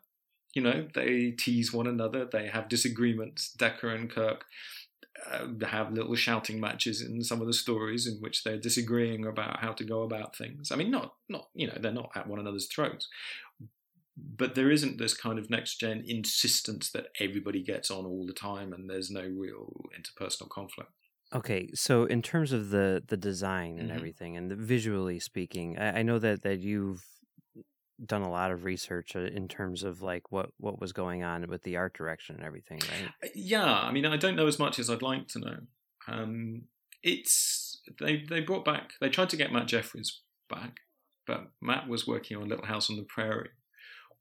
you 0.55 0.63
know, 0.63 0.87
they 0.95 1.33
tease 1.33 1.73
one 1.73 1.87
another, 1.87 2.25
they 2.25 2.47
have 2.47 2.69
disagreements. 2.69 3.51
Decker 3.53 3.89
and 3.89 4.09
Kirk 4.09 4.45
uh, 5.31 5.67
have 5.67 5.93
little 5.93 6.15
shouting 6.15 6.61
matches 6.61 7.01
in 7.01 7.23
some 7.23 7.41
of 7.41 7.47
the 7.47 7.53
stories 7.53 8.07
in 8.07 8.19
which 8.21 8.45
they're 8.45 8.59
disagreeing 8.59 9.27
about 9.27 9.61
how 9.61 9.73
to 9.73 9.85
go 9.85 10.03
about 10.03 10.37
things. 10.37 10.71
I 10.73 10.77
mean, 10.77 10.91
not 10.91 11.15
not 11.29 11.49
you 11.55 11.67
know 11.67 11.77
they're 11.81 11.93
not 11.93 12.11
at 12.15 12.27
one 12.27 12.39
another's 12.41 12.67
throats, 12.69 13.09
but 14.17 14.55
there 14.55 14.71
isn't 14.71 14.99
this 14.99 15.15
kind 15.15 15.39
of 15.39 15.51
next 15.51 15.77
gen 15.79 16.03
insistence 16.07 16.91
that 16.93 17.09
everybody 17.21 17.63
gets 17.63 17.91
on 17.91 18.07
all 18.07 18.27
the 18.27 18.33
time 18.33 18.73
and 18.73 18.89
there's 18.89 19.11
no 19.11 19.23
real 19.23 19.71
interpersonal 19.99 20.49
conflict. 20.49 20.93
Okay, 21.35 21.71
so 21.75 22.05
in 22.05 22.23
terms 22.23 22.53
of 22.53 22.71
the 22.71 23.03
the 23.07 23.17
design 23.17 23.79
and 23.79 23.91
Mhm. 23.91 23.97
everything, 23.97 24.37
and 24.37 24.51
the 24.51 24.55
visually 24.57 25.19
speaking, 25.19 25.77
I, 25.77 25.99
I 25.99 26.03
know 26.03 26.19
that 26.21 26.43
that 26.43 26.61
you've 26.61 27.05
done 28.05 28.23
a 28.23 28.31
lot 28.31 28.51
of 28.51 28.65
research 28.65 29.17
uh, 29.17 29.21
in 29.21 29.49
terms 29.49 29.83
of 29.83 30.03
like 30.03 30.31
what 30.31 30.51
what 30.59 30.81
was 30.81 30.93
going 30.93 31.23
on 31.23 31.47
with 31.49 31.63
the 31.63 31.77
art 31.77 31.95
direction 31.95 32.37
and 32.37 32.45
everything, 32.45 32.81
right? 32.91 33.31
Yeah, 33.35 33.65
I 33.65 33.93
mean, 33.93 34.05
I 34.05 34.17
don't 34.17 34.37
know 34.37 34.47
as 34.47 34.59
much 34.59 34.79
as 34.79 34.91
I'd 34.91 35.03
like 35.03 35.29
to 35.29 35.39
know. 35.39 35.59
Um, 36.09 36.63
it's 37.03 37.81
they 38.01 38.25
they 38.29 38.41
brought 38.41 38.65
back 38.65 38.93
they 39.01 39.09
tried 39.09 39.31
to 39.31 39.37
get 39.37 39.53
Matt 39.53 39.69
Jefferies 39.69 40.21
back, 40.51 40.79
but 41.27 41.51
Matt 41.61 41.89
was 41.89 42.07
working 42.07 42.37
on 42.37 42.49
Little 42.49 42.67
House 42.67 42.91
on 42.91 42.97
the 42.97 43.05
Prairie, 43.05 43.51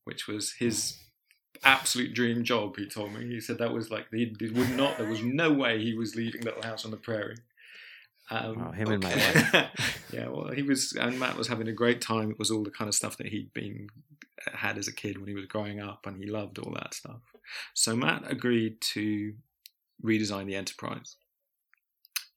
which 0.04 0.28
was 0.28 0.54
his 0.60 0.98
absolute 1.64 2.14
dream 2.14 2.44
job. 2.44 2.78
He 2.78 2.88
told 2.88 3.14
me 3.14 3.26
he 3.28 3.40
said 3.40 3.58
that 3.58 3.74
was 3.74 3.92
like 3.92 4.08
he 4.12 4.36
would 4.54 4.76
not 4.78 4.98
there 4.98 5.10
was 5.10 5.22
no 5.22 5.52
way 5.52 5.82
he 5.82 5.96
was 5.96 6.16
leaving 6.16 6.42
Little 6.42 6.64
House 6.64 6.86
on 6.86 6.92
the 6.92 6.98
Prairie. 6.98 7.38
Um, 8.30 8.60
Wow, 8.60 8.72
him 8.72 8.90
and 8.90 9.04
my 9.04 9.12
yeah, 10.12 10.28
well, 10.30 10.52
he 10.52 10.64
was, 10.64 10.94
and 10.94 11.20
Matt 11.20 11.38
was 11.38 11.48
having 11.48 11.68
a 11.68 11.74
great 11.74 12.02
time. 12.02 12.32
It 12.32 12.40
was 12.40 12.50
all 12.50 12.64
the 12.64 12.72
kind 12.72 12.88
of 12.88 12.96
stuff 12.96 13.18
that 13.18 13.28
he'd 13.28 13.54
been 13.54 13.88
had 14.54 14.78
as 14.78 14.88
a 14.88 14.94
kid 14.94 15.18
when 15.18 15.28
he 15.28 15.36
was 15.36 15.46
growing 15.46 15.80
up, 15.80 16.06
and 16.06 16.18
he 16.18 16.30
loved 16.30 16.58
all 16.60 16.74
that 16.74 16.94
stuff. 16.94 17.22
So 17.74 17.96
Matt 17.96 18.24
agreed 18.30 18.82
to 18.82 19.34
redesign 20.04 20.48
the 20.48 20.56
Enterprise. 20.56 21.18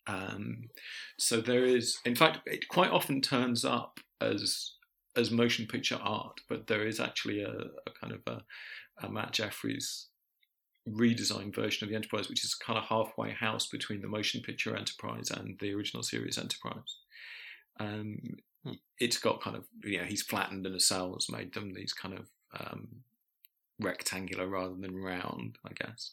Um, 0.07 0.70
so 1.18 1.40
there 1.40 1.64
is, 1.64 1.98
in 2.05 2.14
fact, 2.14 2.40
it 2.46 2.68
quite 2.68 2.90
often 2.90 3.20
turns 3.20 3.64
up 3.64 4.01
as 4.20 4.72
as 5.16 5.31
motion 5.31 5.66
picture 5.66 5.98
art, 6.01 6.40
but 6.48 6.66
there 6.66 6.87
is 6.87 7.01
actually 7.01 7.42
a, 7.42 7.51
a 7.51 7.90
kind 8.01 8.12
of 8.12 8.20
a, 8.27 8.42
a 9.05 9.11
Matt 9.11 9.33
Jefferies 9.33 10.08
redesigned 10.90 11.55
version 11.55 11.85
of 11.85 11.90
the 11.90 11.96
Enterprise, 11.96 12.29
which 12.29 12.44
is 12.44 12.55
kind 12.55 12.79
of 12.79 12.85
halfway 12.85 13.33
house 13.33 13.66
between 13.66 14.01
the 14.01 14.09
motion 14.09 14.40
picture 14.40 14.77
Enterprise 14.77 15.31
and 15.31 15.59
the 15.61 15.74
original 15.74 16.03
series 16.03 16.38
Enterprise. 16.38 16.96
Um, 17.81 18.38
it's 18.98 19.18
got 19.18 19.40
kind 19.40 19.57
of 19.57 19.64
you 19.85 19.98
know 19.98 20.05
he's 20.05 20.22
flattened 20.22 20.66
nacelles 20.66 21.31
made 21.31 21.55
them 21.55 21.72
these 21.74 21.92
kind 21.92 22.18
of 22.18 22.27
um, 22.59 22.88
rectangular 23.81 24.46
rather 24.46 24.74
than 24.74 24.96
round, 24.96 25.59
I 25.64 25.72
guess. 25.72 26.12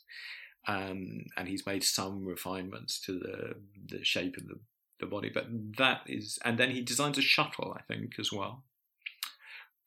Um, 0.67 1.25
and 1.38 1.47
he's 1.47 1.65
made 1.65 1.83
some 1.83 2.25
refinements 2.25 2.99
to 3.01 3.19
the 3.19 3.55
the 3.97 4.03
shape 4.03 4.38
of 4.38 4.47
the, 4.47 4.59
the 4.99 5.05
body, 5.05 5.29
but 5.33 5.47
that 5.77 6.01
is, 6.07 6.39
and 6.43 6.57
then 6.57 6.71
he 6.71 6.81
designs 6.81 7.17
a 7.17 7.21
shuttle, 7.21 7.75
I 7.77 7.81
think, 7.81 8.15
as 8.19 8.31
well, 8.31 8.63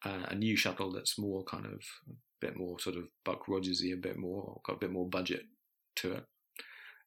uh, 0.05 0.27
a 0.29 0.35
new 0.35 0.57
shuttle 0.57 0.93
that's 0.93 1.19
more 1.19 1.43
kind 1.43 1.67
of 1.67 1.83
a 2.07 2.13
bit 2.41 2.57
more 2.57 2.79
sort 2.79 2.97
of 2.97 3.05
Buck 3.25 3.47
Rogersy, 3.47 3.93
a 3.93 3.97
bit 3.97 4.17
more 4.17 4.61
got 4.65 4.75
a 4.77 4.79
bit 4.79 4.93
more 4.93 5.09
budget 5.09 5.43
to 5.97 6.13
it. 6.13 6.25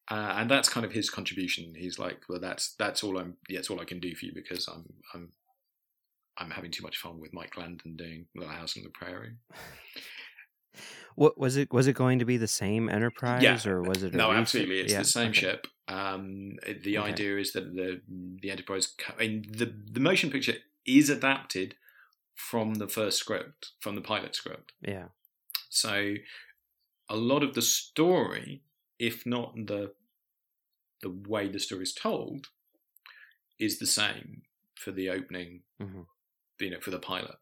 Uh, 0.09 0.33
and 0.37 0.49
that's 0.49 0.67
kind 0.67 0.85
of 0.85 0.91
his 0.91 1.09
contribution. 1.09 1.73
He's 1.75 1.97
like, 1.99 2.21
well, 2.27 2.39
that's 2.39 2.75
that's 2.75 3.03
all 3.03 3.17
I'm. 3.17 3.37
Yeah, 3.47 3.59
it's 3.59 3.69
all 3.69 3.79
I 3.79 3.85
can 3.85 3.99
do 3.99 4.13
for 4.15 4.25
you 4.25 4.33
because 4.33 4.67
I'm 4.67 4.85
I'm 5.13 5.29
I'm 6.37 6.49
having 6.51 6.71
too 6.71 6.83
much 6.83 6.97
fun 6.97 7.19
with 7.19 7.33
Mike 7.33 7.55
Landon 7.57 7.95
doing 7.95 8.25
Little 8.35 8.51
House 8.53 8.75
on 8.77 8.83
the 8.83 8.89
Prairie. 8.89 9.35
What 11.15 11.37
was 11.37 11.57
it? 11.57 11.73
Was 11.73 11.87
it 11.87 11.93
going 11.93 12.19
to 12.19 12.25
be 12.25 12.37
the 12.37 12.47
same 12.47 12.87
Enterprise, 12.89 13.43
yeah. 13.43 13.59
or 13.69 13.81
was 13.81 14.01
it? 14.03 14.13
A 14.13 14.17
no? 14.17 14.31
Absolutely, 14.31 14.79
it's 14.79 14.93
Yeah, 14.93 14.99
the 14.99 15.05
same 15.05 15.31
okay. 15.31 15.39
ship. 15.41 15.67
Um, 15.89 16.57
the 16.83 16.97
Okay. 16.97 17.09
idea 17.09 17.37
is 17.37 17.51
that 17.51 17.75
the 17.75 18.01
the 18.41 18.49
Enterprise, 18.49 18.93
I 19.09 19.27
mean, 19.27 19.45
the 19.49 19.65
the 19.65 19.99
motion 19.99 20.31
picture 20.31 20.55
is 20.85 21.09
adapted 21.09 21.75
from 22.33 22.75
the 22.75 22.87
first 22.87 23.17
script, 23.17 23.71
from 23.81 23.95
the 23.95 24.01
pilot 24.01 24.35
script. 24.35 24.71
Yeah. 24.81 25.07
So 25.71 26.15
a 27.09 27.15
lot 27.15 27.43
of 27.43 27.55
the 27.55 27.61
story, 27.61 28.61
if 28.99 29.25
not 29.25 29.55
the 29.55 29.93
the 31.01 31.09
way 31.09 31.47
the 31.47 31.59
story 31.59 31.81
is 31.81 31.93
told, 31.95 32.49
is 33.57 33.79
the 33.79 33.87
same 33.87 34.43
for 34.75 34.91
the 34.91 35.09
opening, 35.09 35.63
Mhm. 35.79 36.05
you 36.59 36.69
know, 36.69 36.79
for 36.79 36.91
the 36.91 36.99
pilot. 36.99 37.37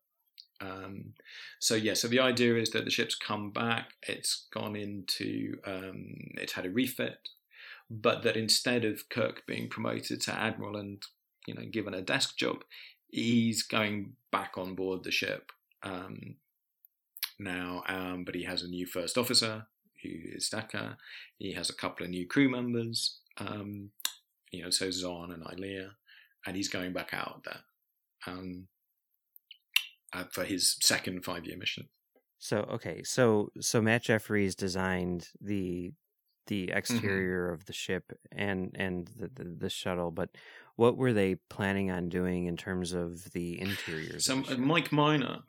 Um, 0.61 1.15
so 1.59 1.75
yeah, 1.75 1.93
so 1.93 2.07
the 2.07 2.19
idea 2.19 2.55
is 2.55 2.69
that 2.71 2.85
the 2.85 2.91
ship's 2.91 3.15
come 3.15 3.51
back, 3.51 3.95
it's 4.07 4.47
gone 4.51 4.77
into, 4.77 5.59
um, 5.65 6.15
it's 6.35 6.53
had 6.53 6.65
a 6.65 6.69
refit, 6.69 7.29
but 7.89 8.21
that 8.23 8.37
instead 8.37 8.85
of 8.85 9.09
Kirk 9.09 9.45
being 9.45 9.67
promoted 9.69 10.21
to 10.21 10.33
admiral 10.33 10.77
and 10.77 11.03
you 11.47 11.53
know 11.55 11.65
given 11.65 11.93
a 11.93 12.01
desk 12.01 12.37
job, 12.37 12.63
he's 13.07 13.63
going 13.63 14.15
back 14.31 14.57
on 14.57 14.75
board 14.75 15.03
the 15.03 15.11
ship 15.11 15.51
um, 15.83 16.37
now. 17.39 17.83
Um, 17.87 18.23
but 18.25 18.35
he 18.35 18.43
has 18.43 18.61
a 18.63 18.67
new 18.67 18.85
first 18.85 19.17
officer 19.17 19.67
who 20.03 20.09
is 20.09 20.49
Decker. 20.49 20.97
He 21.37 21.53
has 21.53 21.69
a 21.69 21.75
couple 21.75 22.05
of 22.05 22.09
new 22.11 22.27
crew 22.27 22.49
members, 22.49 23.19
um, 23.37 23.91
you 24.51 24.63
know, 24.63 24.69
so 24.69 24.87
Xon 24.87 25.33
and 25.33 25.43
Ilia, 25.51 25.91
and 26.45 26.55
he's 26.55 26.69
going 26.69 26.93
back 26.93 27.13
out 27.13 27.43
there 27.45 27.61
um, 28.27 28.67
uh, 30.13 30.25
for 30.31 30.43
his 30.43 30.77
second 30.81 31.23
five-year 31.25 31.57
mission. 31.57 31.89
So 32.37 32.59
okay, 32.71 33.03
so 33.03 33.51
so 33.59 33.81
Matt 33.81 34.03
Jefferies 34.03 34.55
designed 34.55 35.29
the 35.41 35.91
the 36.47 36.67
Mm-hmm. 36.67 36.77
exterior 36.77 37.51
of 37.51 37.65
the 37.65 37.73
ship 37.73 38.11
and 38.31 38.71
and 38.75 39.07
the, 39.07 39.27
the 39.33 39.43
the 39.43 39.69
shuttle, 39.69 40.11
but 40.11 40.29
what 40.75 40.97
were 40.97 41.13
they 41.13 41.35
planning 41.35 41.91
on 41.91 42.09
doing 42.09 42.45
in 42.45 42.55
terms 42.57 42.93
of 42.93 43.31
the 43.31 43.59
interiors? 43.59 44.25
So 44.25 44.43
uh. 44.47 44.55
Mike 44.57 44.91
Minor 44.91 45.39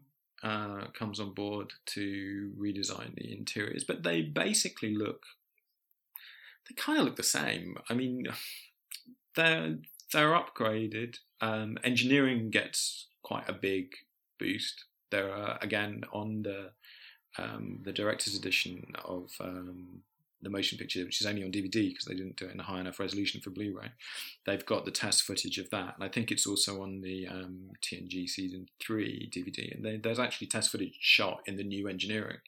uh, 0.43 0.87
comes 0.99 1.21
on 1.21 1.33
board 1.33 1.73
to 1.87 2.53
redesign 2.59 3.15
the 3.15 3.33
interiors, 3.33 3.85
but 3.85 4.03
they 4.03 4.23
basically 4.23 4.95
look 4.95 5.25
they 6.69 6.75
kind 6.75 6.99
of 6.99 7.05
look 7.05 7.17
the 7.17 7.23
same. 7.23 7.77
I 7.89 7.95
mean, 7.95 8.27
they're 9.37 9.79
they're 10.13 10.31
upgraded. 10.33 11.17
Um, 11.41 11.79
engineering 11.85 12.51
gets 12.51 13.09
quite 13.23 13.49
a 13.49 13.53
big 13.53 13.93
boost. 14.39 14.85
There 15.11 15.33
are 15.33 15.59
again 15.61 16.05
on 16.13 16.43
the 16.43 16.71
um, 17.39 17.81
the 17.83 17.93
director's 17.93 18.35
edition 18.35 18.93
of 19.05 19.31
um, 19.41 20.03
the 20.43 20.51
motion 20.51 20.79
picture, 20.79 21.05
which 21.05 21.21
is 21.21 21.27
only 21.27 21.45
on 21.45 21.51
DVD 21.53 21.89
because 21.89 22.07
they 22.07 22.15
didn't 22.15 22.37
do 22.37 22.47
it 22.47 22.55
in 22.55 22.61
a 22.61 22.65
high 22.65 22.81
enough 22.81 22.99
resolution 22.99 23.41
for 23.41 23.51
Blu-ray. 23.51 23.89
They've 24.47 24.65
got 24.65 24.85
the 24.85 24.91
test 24.91 25.23
footage 25.23 25.59
of 25.59 25.69
that, 25.71 25.95
and 25.95 26.05
I 26.05 26.09
think 26.09 26.31
it's 26.31 26.47
also 26.47 26.83
on 26.83 27.01
the 27.03 27.29
um, 27.29 27.71
TNG 27.83 28.29
season 28.29 28.67
three 28.81 29.31
DVD. 29.35 29.75
And 29.75 29.85
they, 29.85 29.97
there's 29.97 30.19
actually 30.19 30.47
test 30.47 30.71
footage 30.71 30.97
shot 31.01 31.43
in 31.47 31.57
the 31.57 31.65
new 31.65 31.89
engineering, 31.89 32.39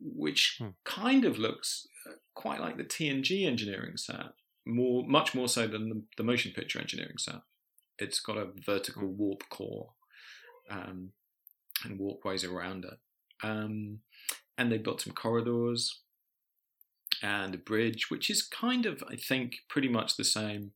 which 0.00 0.56
Hmm. 0.58 0.70
kind 0.84 1.24
of 1.24 1.38
looks 1.38 1.86
uh, 2.08 2.14
quite 2.34 2.60
like 2.60 2.76
the 2.76 2.84
TNG 2.84 3.46
engineering 3.46 3.96
set, 3.96 4.34
more 4.66 5.04
much 5.06 5.34
more 5.34 5.48
so 5.48 5.66
than 5.66 5.88
the, 5.88 6.02
the 6.16 6.22
motion 6.24 6.52
picture 6.52 6.80
engineering 6.80 7.18
set. 7.18 7.42
It's 7.98 8.18
got 8.20 8.36
a 8.36 8.48
vertical 8.66 9.06
warp 9.06 9.48
core 9.50 9.90
um, 10.68 11.10
and 11.84 11.98
walkways 11.98 12.42
around 12.44 12.84
it. 12.84 12.98
Um, 13.46 14.00
and 14.56 14.70
they 14.70 14.78
built 14.78 15.00
some 15.00 15.12
corridors 15.12 16.00
and 17.24 17.54
a 17.54 17.58
bridge, 17.58 18.10
which 18.10 18.28
is 18.28 18.42
kind 18.42 18.84
of, 18.84 19.02
I 19.08 19.16
think, 19.16 19.56
pretty 19.70 19.88
much 19.88 20.16
the 20.16 20.24
same 20.24 20.72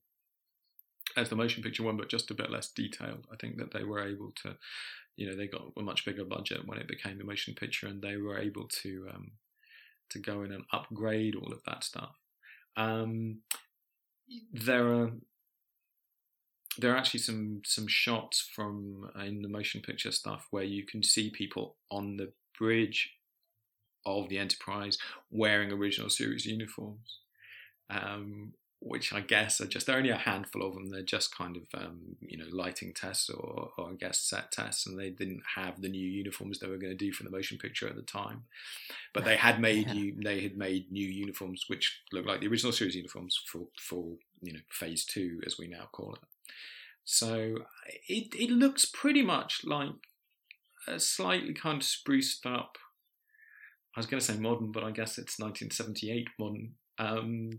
as 1.15 1.29
the 1.29 1.35
motion 1.35 1.61
picture 1.61 1.83
one, 1.83 1.95
but 1.95 2.09
just 2.09 2.31
a 2.31 2.33
bit 2.33 2.49
less 2.49 2.69
detailed. 2.71 3.27
I 3.31 3.35
think 3.35 3.57
that 3.57 3.71
they 3.71 3.83
were 3.83 4.01
able 4.01 4.33
to, 4.43 4.57
you 5.15 5.29
know, 5.29 5.35
they 5.35 5.45
got 5.45 5.71
a 5.77 5.81
much 5.83 6.05
bigger 6.05 6.25
budget 6.25 6.67
when 6.67 6.79
it 6.79 6.87
became 6.87 7.19
the 7.19 7.23
motion 7.23 7.53
picture, 7.53 7.85
and 7.85 8.01
they 8.01 8.17
were 8.17 8.39
able 8.39 8.67
to 8.81 9.07
um, 9.13 9.31
to 10.09 10.17
go 10.17 10.41
in 10.41 10.51
and 10.51 10.63
upgrade 10.73 11.35
all 11.35 11.53
of 11.53 11.61
that 11.67 11.83
stuff. 11.83 12.15
Um, 12.75 13.41
there 14.51 14.91
are 14.91 15.11
there 16.79 16.93
are 16.93 16.97
actually 16.97 17.19
some 17.19 17.61
some 17.63 17.87
shots 17.87 18.41
from 18.55 19.11
uh, 19.15 19.23
in 19.23 19.43
the 19.43 19.49
motion 19.49 19.81
picture 19.81 20.11
stuff 20.11 20.47
where 20.49 20.63
you 20.63 20.83
can 20.83 21.03
see 21.03 21.29
people 21.29 21.75
on 21.91 22.17
the 22.17 22.31
bridge 22.57 23.18
of 24.05 24.29
the 24.29 24.37
Enterprise 24.39 24.97
wearing 25.31 25.71
original 25.71 26.09
series 26.09 26.45
uniforms, 26.45 27.19
um, 27.89 28.53
which 28.81 29.11
I 29.11 29.19
guess 29.21 29.59
are 29.59 29.67
just 29.67 29.87
there 29.87 29.95
are 29.95 29.99
only 29.99 30.09
a 30.11 30.15
handful 30.17 30.65
of 30.65 30.73
them. 30.73 30.87
They're 30.89 31.01
just 31.01 31.35
kind 31.35 31.57
of 31.57 31.63
um, 31.73 32.15
you 32.21 32.37
know 32.37 32.45
lighting 32.51 32.93
tests 32.93 33.29
or, 33.29 33.71
or 33.77 33.89
I 33.91 33.93
guess 33.95 34.19
set 34.19 34.51
tests, 34.51 34.85
and 34.87 34.97
they 34.97 35.09
didn't 35.09 35.43
have 35.55 35.81
the 35.81 35.89
new 35.89 36.07
uniforms 36.07 36.59
they 36.59 36.67
were 36.67 36.77
going 36.77 36.93
to 36.97 37.05
do 37.05 37.11
for 37.11 37.23
the 37.23 37.29
motion 37.29 37.57
picture 37.57 37.87
at 37.87 37.95
the 37.95 38.01
time. 38.01 38.43
But 39.13 39.25
they 39.25 39.35
had 39.37 39.59
made 39.59 39.87
Yeah. 39.87 39.93
you 39.93 40.15
they 40.23 40.41
had 40.41 40.57
made 40.57 40.91
new 40.91 41.07
uniforms 41.07 41.65
which 41.67 42.01
look 42.11 42.25
like 42.25 42.41
the 42.41 42.47
original 42.47 42.71
series 42.73 42.95
uniforms 42.95 43.39
for 43.45 43.67
for 43.79 44.05
you 44.41 44.53
know 44.53 44.59
phase 44.71 45.05
two 45.05 45.41
as 45.45 45.57
we 45.57 45.67
now 45.67 45.89
call 45.91 46.13
it. 46.15 46.21
So 47.05 47.65
it 48.07 48.33
it 48.35 48.51
looks 48.51 48.85
pretty 48.85 49.21
much 49.23 49.65
like 49.65 49.95
a 50.87 50.99
slightly 50.99 51.53
kind 51.53 51.77
of 51.81 51.83
spruced 51.87 52.45
up. 52.45 52.77
I 53.99 54.01
was 54.01 54.07
going 54.07 54.21
to 54.21 54.25
say 54.25 54.39
modern, 54.39 54.71
but 54.71 54.85
I 54.85 54.91
guess 54.91 55.17
it's 55.17 55.37
1978 55.39 56.29
modern 56.39 56.71
um, 56.99 57.49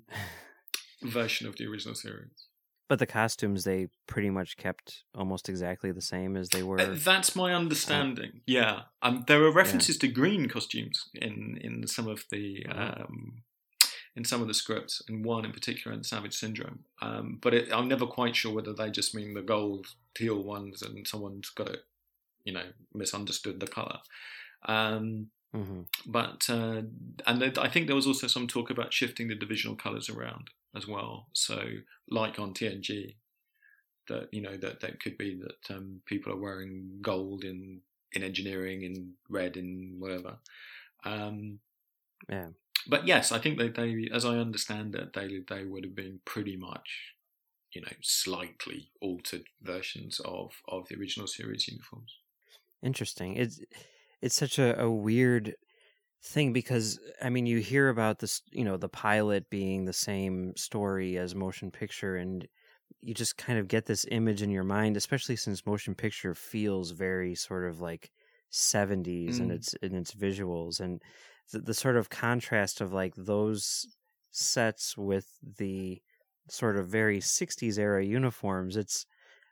version 1.02 1.46
of 1.46 1.56
the 1.56 1.66
original 1.66 1.94
series. 1.94 2.46
but 2.88 2.98
the 2.98 3.06
costumes 3.06 3.64
they 3.64 3.88
pretty 4.06 4.30
much 4.30 4.56
kept 4.56 5.04
almost 5.14 5.50
exactly 5.50 5.92
the 5.92 6.00
same 6.00 6.38
as 6.38 6.48
they 6.48 6.62
were. 6.62 6.80
Uh, 6.80 6.94
that's 6.96 7.36
my 7.36 7.52
understanding. 7.52 8.40
yeah, 8.46 8.82
um, 9.02 9.24
there 9.26 9.42
are 9.44 9.52
references 9.52 9.98
to 9.98 10.08
green 10.08 10.48
costumes 10.48 11.10
in 11.14 11.58
in 11.60 11.86
some 11.86 12.08
of 12.08 12.24
the 12.30 12.64
Uh-huh. 12.70 13.04
um, 13.04 13.42
in 14.16 14.24
some 14.24 14.40
of 14.42 14.48
the 14.48 14.54
scripts, 14.54 15.02
and 15.08 15.22
one 15.26 15.44
in 15.44 15.52
particular 15.52 15.94
in 15.96 16.02
Savage 16.04 16.34
Syndrome. 16.34 16.80
Um, 17.02 17.38
but 17.42 17.52
it, 17.54 17.68
I'm 17.72 17.86
never 17.86 18.06
quite 18.06 18.34
sure 18.34 18.52
whether 18.54 18.72
they 18.72 18.90
just 18.90 19.14
mean 19.14 19.34
the 19.34 19.42
gold 19.42 19.88
teal 20.16 20.42
ones, 20.42 20.80
and 20.82 21.06
someone's 21.06 21.50
got 21.50 21.68
it, 21.68 21.82
you 22.44 22.52
know, 22.54 22.64
misunderstood 22.94 23.60
the 23.60 23.66
color. 23.68 23.98
Um, 24.66 25.28
hmm 25.52 25.82
but 26.06 26.48
uh, 26.48 26.82
and 27.26 27.58
I 27.58 27.68
think 27.68 27.86
there 27.86 27.96
was 27.96 28.06
also 28.06 28.26
some 28.26 28.46
talk 28.46 28.70
about 28.70 28.92
shifting 28.92 29.28
the 29.28 29.34
divisional 29.34 29.76
colours 29.76 30.08
around 30.08 30.48
as 30.74 30.86
well. 30.86 31.28
So, 31.34 31.62
like 32.08 32.38
on 32.38 32.54
TNG, 32.54 33.16
that 34.08 34.32
you 34.32 34.42
know 34.42 34.56
that 34.56 34.80
that 34.80 35.00
could 35.00 35.18
be 35.18 35.40
that 35.40 35.74
um, 35.74 36.02
people 36.06 36.32
are 36.32 36.36
wearing 36.40 36.98
gold 37.02 37.44
in 37.44 37.82
in 38.12 38.22
engineering, 38.22 38.82
in 38.82 39.14
red, 39.28 39.56
in 39.56 39.96
whatever. 39.98 40.38
Um, 41.04 41.60
Yeah. 42.28 42.50
but 42.86 43.06
yes, 43.06 43.32
I 43.32 43.38
think 43.38 43.58
they, 43.58 43.68
they, 43.68 44.08
as 44.12 44.24
I 44.24 44.38
understand 44.38 44.94
it, 44.94 45.12
they 45.12 45.40
they 45.48 45.64
would 45.64 45.84
have 45.84 45.94
been 45.94 46.20
pretty 46.24 46.56
much, 46.56 47.14
you 47.72 47.82
know, 47.82 47.92
slightly 48.02 48.90
altered 49.00 49.44
versions 49.62 50.20
of 50.20 50.52
of 50.68 50.88
the 50.88 50.96
original 50.96 51.26
series 51.26 51.68
uniforms. 51.68 52.18
Interesting. 52.82 53.36
It's 53.36 53.60
it's 54.22 54.34
such 54.36 54.58
a, 54.58 54.80
a 54.80 54.90
weird 54.90 55.54
thing 56.22 56.52
because 56.52 57.00
I 57.22 57.30
mean 57.30 57.46
you 57.46 57.58
hear 57.60 57.88
about 57.88 58.18
this 58.18 58.42
you 58.52 58.64
know 58.64 58.76
the 58.76 58.88
pilot 58.88 59.50
being 59.50 59.84
the 59.86 59.92
same 59.92 60.54
story 60.56 61.18
as 61.18 61.34
motion 61.34 61.70
picture 61.70 62.16
and 62.16 62.46
you 63.00 63.14
just 63.14 63.36
kind 63.38 63.58
of 63.58 63.68
get 63.68 63.86
this 63.86 64.04
image 64.10 64.42
in 64.42 64.50
your 64.50 64.64
mind 64.64 64.96
especially 64.96 65.36
since 65.36 65.64
motion 65.66 65.94
picture 65.94 66.34
feels 66.34 66.90
very 66.90 67.34
sort 67.34 67.66
of 67.68 67.80
like 67.80 68.10
70s 68.50 69.40
in 69.40 69.50
Mm. 69.50 69.52
its 69.52 69.74
in 69.74 69.94
its 69.94 70.14
visuals 70.14 70.80
and 70.80 71.02
the, 71.52 71.60
the 71.60 71.74
sort 71.74 71.96
of 71.96 72.10
contrast 72.10 72.80
of 72.80 72.92
like 72.92 73.14
those 73.16 73.86
sets 74.30 74.96
with 74.96 75.38
the 75.58 76.02
sort 76.48 76.76
of 76.76 76.88
very 76.88 77.20
60s 77.20 77.78
era 77.78 78.04
uniforms 78.04 78.76
it's 78.76 79.06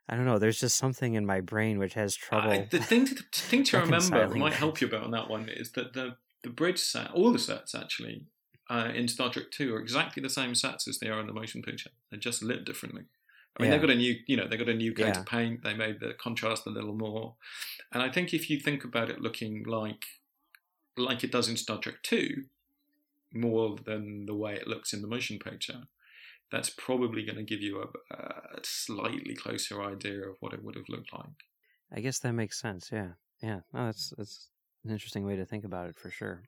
I 0.08 0.16
don't 0.16 0.24
know. 0.24 0.38
There's 0.38 0.58
just 0.60 0.78
something 0.78 1.14
in 1.14 1.26
my 1.26 1.40
brain 1.40 1.78
which 1.78 1.94
has 1.94 2.14
trouble. 2.16 2.50
Uh, 2.50 2.64
the 2.70 2.80
thing 2.80 3.06
to, 3.06 3.14
the 3.14 3.22
thing 3.32 3.62
to 3.64 3.78
remember 3.80 4.28
might 4.36 4.54
help 4.54 4.80
you 4.80 4.86
a 4.86 4.90
bit 4.90 5.02
on 5.02 5.10
that 5.10 5.28
one 5.28 5.48
is 5.48 5.72
that 5.72 5.92
the 5.92 6.16
the 6.42 6.50
bridge 6.50 6.78
set, 6.78 7.10
all 7.12 7.32
the 7.32 7.38
sets 7.38 7.74
actually 7.74 8.22
uh, 8.70 8.90
in 8.94 9.08
Star 9.08 9.30
Trek 9.30 9.50
Two 9.50 9.74
are 9.74 9.80
exactly 9.80 10.22
the 10.22 10.30
same 10.30 10.54
sets 10.54 10.86
as 10.88 10.98
they 10.98 11.08
are 11.08 11.20
in 11.20 11.26
the 11.26 11.32
motion 11.32 11.62
picture. 11.62 11.90
They're 12.10 12.18
just 12.20 12.42
lit 12.42 12.64
differently. 12.64 13.02
I 13.58 13.62
mean, 13.62 13.70
Yeah. 13.72 13.76
they've 13.78 13.86
got 13.88 13.94
a 13.94 13.98
new, 13.98 14.14
you 14.26 14.36
know, 14.36 14.46
they've 14.46 14.58
got 14.58 14.68
a 14.68 14.74
new 14.74 14.94
coat 14.94 15.06
Yeah. 15.08 15.20
of 15.20 15.26
paint. 15.26 15.62
They 15.64 15.74
made 15.74 15.98
the 16.00 16.14
contrast 16.14 16.64
a 16.66 16.70
little 16.70 16.94
more, 16.94 17.34
and 17.92 18.02
I 18.02 18.08
think 18.08 18.32
if 18.32 18.48
you 18.48 18.60
think 18.60 18.84
about 18.84 19.10
it 19.10 19.20
looking 19.20 19.64
like 19.64 20.04
like 20.96 21.22
it 21.24 21.30
does 21.32 21.48
in 21.48 21.56
Star 21.56 21.78
Trek 21.78 21.96
Two, 22.02 22.44
more 23.32 23.76
than 23.84 24.26
the 24.26 24.34
way 24.34 24.54
it 24.54 24.66
looks 24.66 24.92
in 24.92 25.02
the 25.02 25.08
motion 25.08 25.38
picture, 25.38 25.82
that's 26.50 26.70
probably 26.70 27.24
going 27.24 27.36
to 27.36 27.42
give 27.44 27.60
you 27.62 27.82
a, 27.82 28.14
a 28.14 28.60
slightly 28.64 29.34
closer 29.34 29.82
idea 29.82 30.28
of 30.28 30.36
what 30.40 30.54
it 30.54 30.62
would 30.64 30.76
have 30.76 30.88
looked 30.88 31.12
like. 31.12 31.44
I 31.90 32.00
guess 32.00 32.18
that 32.20 32.32
makes 32.32 32.58
sense. 32.58 32.90
Yeah, 32.90 33.14
yeah. 33.42 33.60
No, 33.72 33.86
that's 33.86 34.10
that's 34.16 34.50
an 34.84 34.90
interesting 34.90 35.24
way 35.26 35.36
to 35.36 35.44
think 35.46 35.64
about 35.64 35.88
it 35.90 35.98
for 35.98 36.10
sure. 36.10 36.44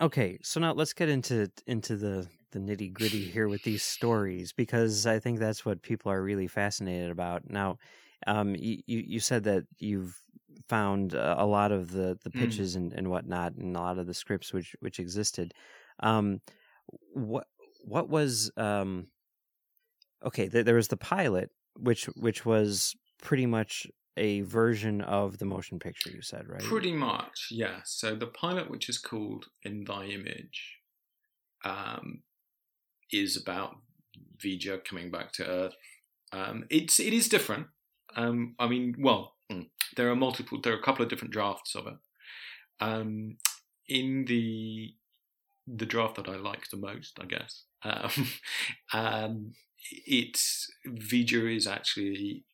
Okay, 0.00 0.38
so 0.42 0.58
now 0.60 0.72
let's 0.72 0.92
get 0.92 1.08
into 1.08 1.50
into 1.66 1.96
the 1.96 2.28
the 2.50 2.58
nitty 2.58 2.92
gritty 2.92 3.24
here 3.30 3.48
with 3.48 3.62
these 3.62 3.82
stories 3.82 4.52
because 4.52 5.06
I 5.06 5.18
think 5.18 5.38
that's 5.38 5.64
what 5.64 5.82
people 5.82 6.10
are 6.10 6.22
really 6.22 6.48
fascinated 6.48 7.10
about. 7.10 7.48
Now, 7.48 7.78
um, 8.26 8.54
you 8.56 8.82
you 8.86 9.20
said 9.20 9.44
that 9.44 9.64
you've 9.78 10.20
found 10.68 11.14
a 11.14 11.44
lot 11.44 11.70
of 11.72 11.92
the 11.92 12.18
the 12.24 12.30
Mm. 12.34 12.66
pitches 12.66 12.74
and, 12.76 12.92
and 12.92 13.10
whatnot 13.10 13.54
and 13.54 13.76
a 13.76 13.80
lot 13.80 13.98
of 13.98 14.06
the 14.06 14.14
scripts 14.14 14.52
which 14.52 14.74
which 14.80 14.98
existed. 14.98 15.54
Um, 16.00 16.40
what 17.14 17.46
what 17.82 18.08
was 18.08 18.50
um 18.56 19.08
okay? 20.24 20.48
Th- 20.48 20.64
there 20.64 20.76
was 20.76 20.88
the 20.88 20.96
pilot, 20.96 21.50
which 21.78 22.06
which 22.16 22.44
was 22.44 22.94
pretty 23.20 23.46
much 23.46 23.86
a 24.16 24.42
version 24.42 25.00
of 25.00 25.38
the 25.38 25.44
motion 25.44 25.78
picture. 25.78 26.10
You 26.10 26.22
said 26.22 26.48
right? 26.48 26.62
Pretty 26.62 26.92
much, 26.92 27.48
yeah. 27.50 27.80
So 27.84 28.14
the 28.14 28.26
pilot, 28.26 28.70
which 28.70 28.88
is 28.88 28.98
called 28.98 29.46
In 29.62 29.84
Thy 29.84 30.04
Image, 30.04 30.78
um, 31.64 32.22
is 33.10 33.36
about 33.36 33.76
V'Ger 34.38 34.84
coming 34.84 35.10
back 35.10 35.32
to 35.32 35.46
Earth. 35.46 35.74
Um, 36.32 36.64
it's 36.70 36.98
it 37.00 37.12
is 37.12 37.28
different. 37.28 37.66
Um, 38.16 38.54
I 38.58 38.68
mean, 38.68 38.96
well, 38.98 39.34
mm, 39.50 39.68
there 39.96 40.10
are 40.10 40.16
multiple. 40.16 40.60
There 40.60 40.72
are 40.72 40.78
a 40.78 40.82
couple 40.82 41.02
of 41.02 41.08
different 41.08 41.32
drafts 41.32 41.74
of 41.74 41.86
it. 41.86 41.96
Um, 42.80 43.36
in 43.88 44.24
the 44.26 44.94
the 45.66 45.86
draft 45.86 46.16
that 46.16 46.28
I 46.28 46.36
like 46.36 46.68
the 46.70 46.76
most, 46.76 47.18
I 47.20 47.26
guess, 47.26 47.64
um, 47.84 48.28
um, 48.92 49.52
it's 50.06 50.70
V'Ger 50.86 51.54
is 51.54 51.66
actually 51.66 52.44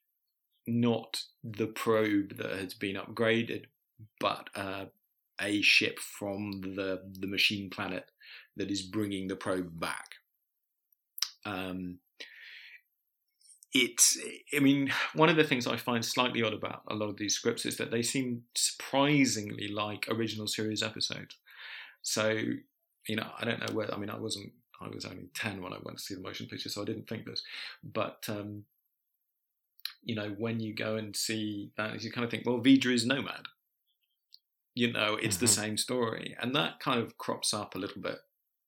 not 0.67 1.23
the 1.43 1.67
probe 1.67 2.37
that 2.37 2.53
has 2.53 2.75
been 2.75 2.97
upgraded, 2.97 3.65
but 4.21 4.51
uh, 4.55 4.87
a 5.41 5.63
ship 5.63 5.99
from 5.99 6.61
the 6.63 7.03
the 7.19 7.27
machine 7.27 7.71
planet 7.71 8.11
that 8.57 8.71
is 8.71 8.83
bringing 8.83 9.29
the 9.29 9.37
probe 9.37 9.79
back. 9.79 10.17
Um, 11.45 11.99
it's, 13.75 14.19
I 14.55 14.61
mean, 14.61 14.93
one 15.15 15.29
of 15.29 15.37
the 15.37 15.45
things 15.45 15.67
I 15.67 15.77
find 15.77 16.05
slightly 16.05 16.43
odd 16.43 16.55
about 16.55 16.83
a 16.89 16.95
lot 16.95 17.09
of 17.09 17.17
these 17.17 17.35
scripts 17.35 17.67
is 17.67 17.77
that 17.77 17.91
they 17.91 18.03
seem 18.03 18.45
surprisingly 18.55 19.69
like 19.69 20.07
original 20.11 20.47
series 20.47 20.83
episodes. 20.83 21.37
So, 22.03 22.43
you 23.09 23.17
know, 23.17 23.29
I 23.39 23.45
don't 23.45 23.61
know 23.61 23.75
where. 23.75 23.93
I 23.93 23.99
mean, 23.99 24.11
I 24.11 24.17
wasn't. 24.19 24.53
I 24.81 24.89
was 24.89 25.05
only 25.05 25.29
ten 25.35 25.61
when 25.63 25.73
I 25.73 25.79
went 25.83 25.99
to 25.99 26.05
see 26.05 26.15
the 26.15 26.21
motion 26.21 26.47
picture, 26.47 26.69
so 26.69 26.83
I 26.83 26.85
didn't 26.85 27.09
think 27.09 27.27
this. 27.27 27.43
But 27.83 28.25
um, 28.29 28.65
you 30.03 30.15
know, 30.15 30.35
when 30.39 30.61
you 30.61 30.75
go 30.75 30.97
and 30.97 31.17
see 31.17 31.71
that, 31.77 32.03
you 32.03 32.13
kind 32.13 32.25
of 32.25 32.31
think, 32.31 32.47
well, 32.47 32.61
V'Ger 32.61 32.93
is 32.93 33.05
Nomad. 33.07 33.47
You 34.75 34.93
know, 34.93 35.17
it's 35.17 35.39
the 35.39 35.47
Mhm. 35.47 35.61
same 35.61 35.77
story, 35.77 36.37
and 36.41 36.55
that 36.55 36.79
kind 36.79 37.01
of 37.01 37.19
crops 37.19 37.53
up 37.53 37.75
a 37.75 37.79
little 37.79 38.01
bit 38.01 38.21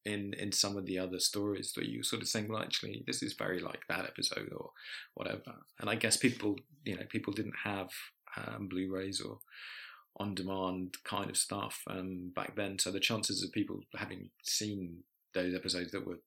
in 0.04 0.34
in 0.34 0.50
some 0.50 0.76
of 0.76 0.86
the 0.86 0.98
other 0.98 1.20
stories 1.20 1.72
that 1.74 1.86
you 1.86 2.02
sort 2.02 2.22
of 2.22 2.28
think, 2.28 2.48
well, 2.48 2.62
actually, 2.62 3.04
this 3.06 3.22
is 3.22 3.34
very 3.34 3.60
like 3.60 3.86
that 3.88 4.06
episode 4.06 4.52
or 4.52 4.72
whatever. 5.14 5.54
And 5.78 5.88
I 5.88 5.94
guess 5.94 6.16
people, 6.16 6.58
you 6.84 6.96
know, 6.96 7.04
people 7.08 7.32
didn't 7.32 7.56
have 7.64 7.90
um, 8.36 8.68
Blu-rays 8.68 9.20
or 9.20 9.38
on-demand 10.18 10.96
kind 11.04 11.30
of 11.30 11.36
stuff 11.36 11.82
um, 11.88 12.32
back 12.34 12.56
then, 12.56 12.78
so 12.78 12.90
the 12.90 13.00
chances 13.00 13.42
of 13.42 13.52
people 13.52 13.80
having 13.96 14.30
seen 14.42 15.04
those 15.34 15.54
episodes 15.54 15.92
that 15.92 16.06
were 16.06 16.20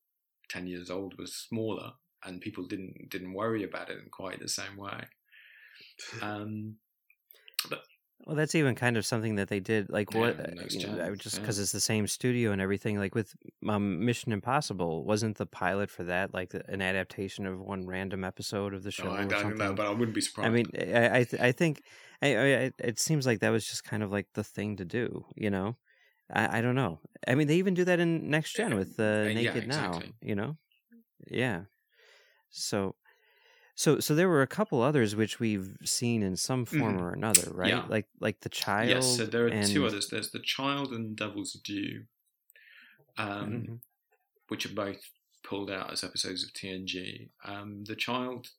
ten 0.50 0.67
years 0.67 0.89
old 0.89 1.17
was 1.17 1.36
smaller 1.36 1.93
and 2.26 2.41
people 2.41 2.65
didn't 2.65 3.10
didn't 3.10 3.34
worry 3.34 3.63
about 3.63 3.89
it 3.89 3.98
in 4.00 4.10
quite 4.10 4.39
the 4.39 4.50
same 4.50 4.78
way. 4.78 5.04
Um, 6.22 6.76
Well, 8.25 8.38
that's 8.38 8.55
even 8.55 8.73
kind 8.75 8.95
of 8.95 9.05
something 9.05 9.36
that 9.36 9.49
they 9.49 9.59
did. 9.59 9.89
Like 9.89 10.13
what? 10.13 10.38
Yeah, 10.38 10.45
uh, 10.45 10.65
you 10.69 10.88
know, 10.88 11.03
I- 11.03 11.15
just 11.15 11.36
yeah. 11.36 11.41
because 11.41 11.59
it's 11.59 11.73
the 11.73 11.81
same 11.81 12.07
studio 12.07 12.51
and 12.51 12.62
everything. 12.62 12.97
Like 12.97 13.15
with 13.15 13.36
um, 13.67 14.05
Mission 14.05 14.31
Impossible, 14.31 15.03
wasn't 15.03 15.38
the 15.38 15.45
pilot 15.45 15.89
for 15.89 16.03
that 16.05 16.33
like 16.33 16.53
an 16.53 16.81
adaptation 16.81 17.45
of 17.45 17.59
one 17.59 17.86
random 17.86 18.23
episode 18.23 18.73
of 18.73 18.83
the 18.83 18.91
show? 18.91 19.07
oh, 19.07 19.12
I 19.12 19.23
or 19.23 19.27
don't 19.27 19.57
know, 19.57 19.73
but 19.73 19.86
I 19.86 19.89
wouldn't 19.91 20.15
be 20.15 20.21
surprised. 20.21 20.47
I 20.47 20.51
mean, 20.51 20.65
I 20.95 21.19
I, 21.19 21.23
th- 21.23 21.41
I 21.41 21.51
think 21.51 21.81
I, 22.21 22.27
I, 22.27 22.71
it 22.79 22.99
seems 22.99 23.25
like 23.25 23.39
that 23.41 23.49
was 23.49 23.65
just 23.65 23.83
kind 23.83 24.03
of 24.03 24.12
like 24.12 24.27
the 24.33 24.43
thing 24.43 24.77
to 24.77 24.86
do. 24.86 25.25
You 25.36 25.49
know, 25.49 25.75
I, 26.31 26.59
I 26.59 26.62
don't 26.62 26.75
know. 26.75 26.99
I 27.27 27.36
mean, 27.36 27.47
they 27.47 27.55
even 27.55 27.73
do 27.73 27.83
that 27.86 27.99
in 27.99 28.29
Next 28.29 28.53
Gen 28.53 28.71
Yeah, 28.71 28.77
with 28.77 28.99
uh, 28.99 29.03
uh, 29.03 29.23
yeah, 29.23 29.33
Naked 29.33 29.67
Now. 29.67 30.01
You 30.21 30.36
know, 30.36 30.57
yeah. 31.29 31.63
So, 32.49 32.95
so 33.75 33.99
so 33.99 34.13
there 34.15 34.29
were 34.29 34.41
a 34.41 34.47
couple 34.47 34.81
others 34.81 35.15
which 35.15 35.39
we've 35.39 35.77
seen 35.83 36.21
in 36.23 36.36
some 36.38 36.65
form 36.65 36.97
Mhm. 36.97 37.01
or 37.01 37.13
another, 37.13 37.51
right? 37.51 37.69
Yeah. 37.69 37.86
Like 37.88 38.07
like 38.19 38.39
the 38.41 38.49
child. 38.49 38.89
yes, 38.89 39.17
so 39.17 39.25
there 39.25 39.45
are 39.45 39.49
and, 39.49 39.67
two 39.67 39.86
others. 39.86 40.09
There's 40.09 40.31
the 40.31 40.39
Child 40.39 40.91
and 40.93 41.15
Devil's 41.15 41.53
Due, 41.53 42.05
um, 43.17 43.51
Mhm. 43.51 43.79
which 44.47 44.65
are 44.65 44.73
both 44.73 45.09
pulled 45.43 45.69
out 45.71 45.91
as 45.91 46.03
episodes 46.03 46.43
of 46.43 46.53
TNG. 46.53 47.29
Um, 47.43 47.83
the 47.86 47.95
Child 47.95 48.51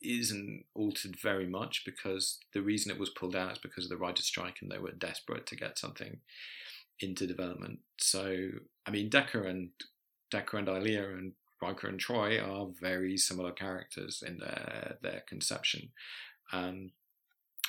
isn't 0.00 0.66
altered 0.74 1.16
very 1.18 1.46
much 1.46 1.84
because 1.84 2.38
the 2.52 2.60
reason 2.62 2.90
it 2.90 2.98
was 2.98 3.10
pulled 3.10 3.34
out 3.36 3.52
is 3.52 3.58
because 3.58 3.84
of 3.84 3.90
the 3.90 3.96
writer's 3.96 4.26
strike 4.26 4.60
and 4.60 4.70
they 4.70 4.78
were 4.78 4.92
desperate 4.92 5.46
to 5.46 5.56
get 5.56 5.78
something 5.78 6.20
into 7.00 7.26
development. 7.26 7.80
So, 7.98 8.50
I 8.86 8.90
mean, 8.90 9.08
Decker 9.08 9.44
and 9.44 9.70
Decker 10.30 10.58
and 10.58 10.68
Ilia 10.68 11.08
and 11.16 11.32
Riker 11.64 11.88
and 11.88 11.98
Troi 11.98 12.38
are 12.40 12.68
very 12.80 13.16
similar 13.16 13.52
characters 13.52 14.22
in 14.26 14.38
their 14.38 14.96
their 15.02 15.22
conception. 15.26 15.90
Um, 16.52 16.90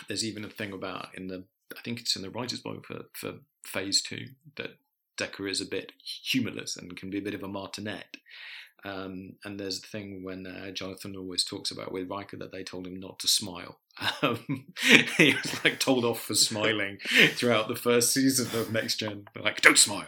there's 0.08 0.26
even 0.26 0.44
a 0.44 0.50
thing 0.50 0.74
about 0.74 1.10
in 1.16 1.28
the 1.28 1.44
I 1.76 1.82
think 1.82 2.00
it's 2.00 2.16
in 2.16 2.22
the 2.22 2.30
writer's 2.30 2.60
book 2.60 2.86
for, 2.86 3.06
for 3.14 3.34
Phase 3.66 4.02
Two 4.02 4.28
that 4.58 4.78
Decker 5.18 5.48
is 5.48 5.62
a 5.62 5.66
bit 5.66 5.94
humorless 6.04 6.76
and 6.76 6.96
can 6.96 7.10
be 7.10 7.20
a 7.20 7.22
bit 7.22 7.34
of 7.34 7.44
a 7.44 7.48
martinet. 7.48 8.18
Um, 8.84 9.34
and 9.44 9.60
there's 9.60 9.82
the 9.82 9.88
thing 9.88 10.24
when 10.24 10.46
uh, 10.46 10.70
Jonathan 10.70 11.16
always 11.16 11.44
talks 11.44 11.72
about 11.72 11.92
with 11.92 12.10
Riker 12.10 12.38
that 12.38 12.52
they 12.52 12.64
told 12.64 12.86
him 12.86 13.00
not 13.00 13.20
to 13.20 13.28
smile. 13.28 13.80
Um, 14.22 14.66
he 15.18 15.34
was 15.34 15.64
like 15.64 15.80
told 15.80 16.04
off 16.04 16.22
for 16.22 16.36
smiling 16.36 16.98
throughout 17.30 17.70
the 17.70 17.78
first 17.78 18.12
season 18.12 18.60
of 18.60 18.70
Next 18.70 18.98
Gen. 18.98 19.26
They're 19.34 19.42
like, 19.42 19.62
don't 19.62 19.78
smile. 19.78 20.08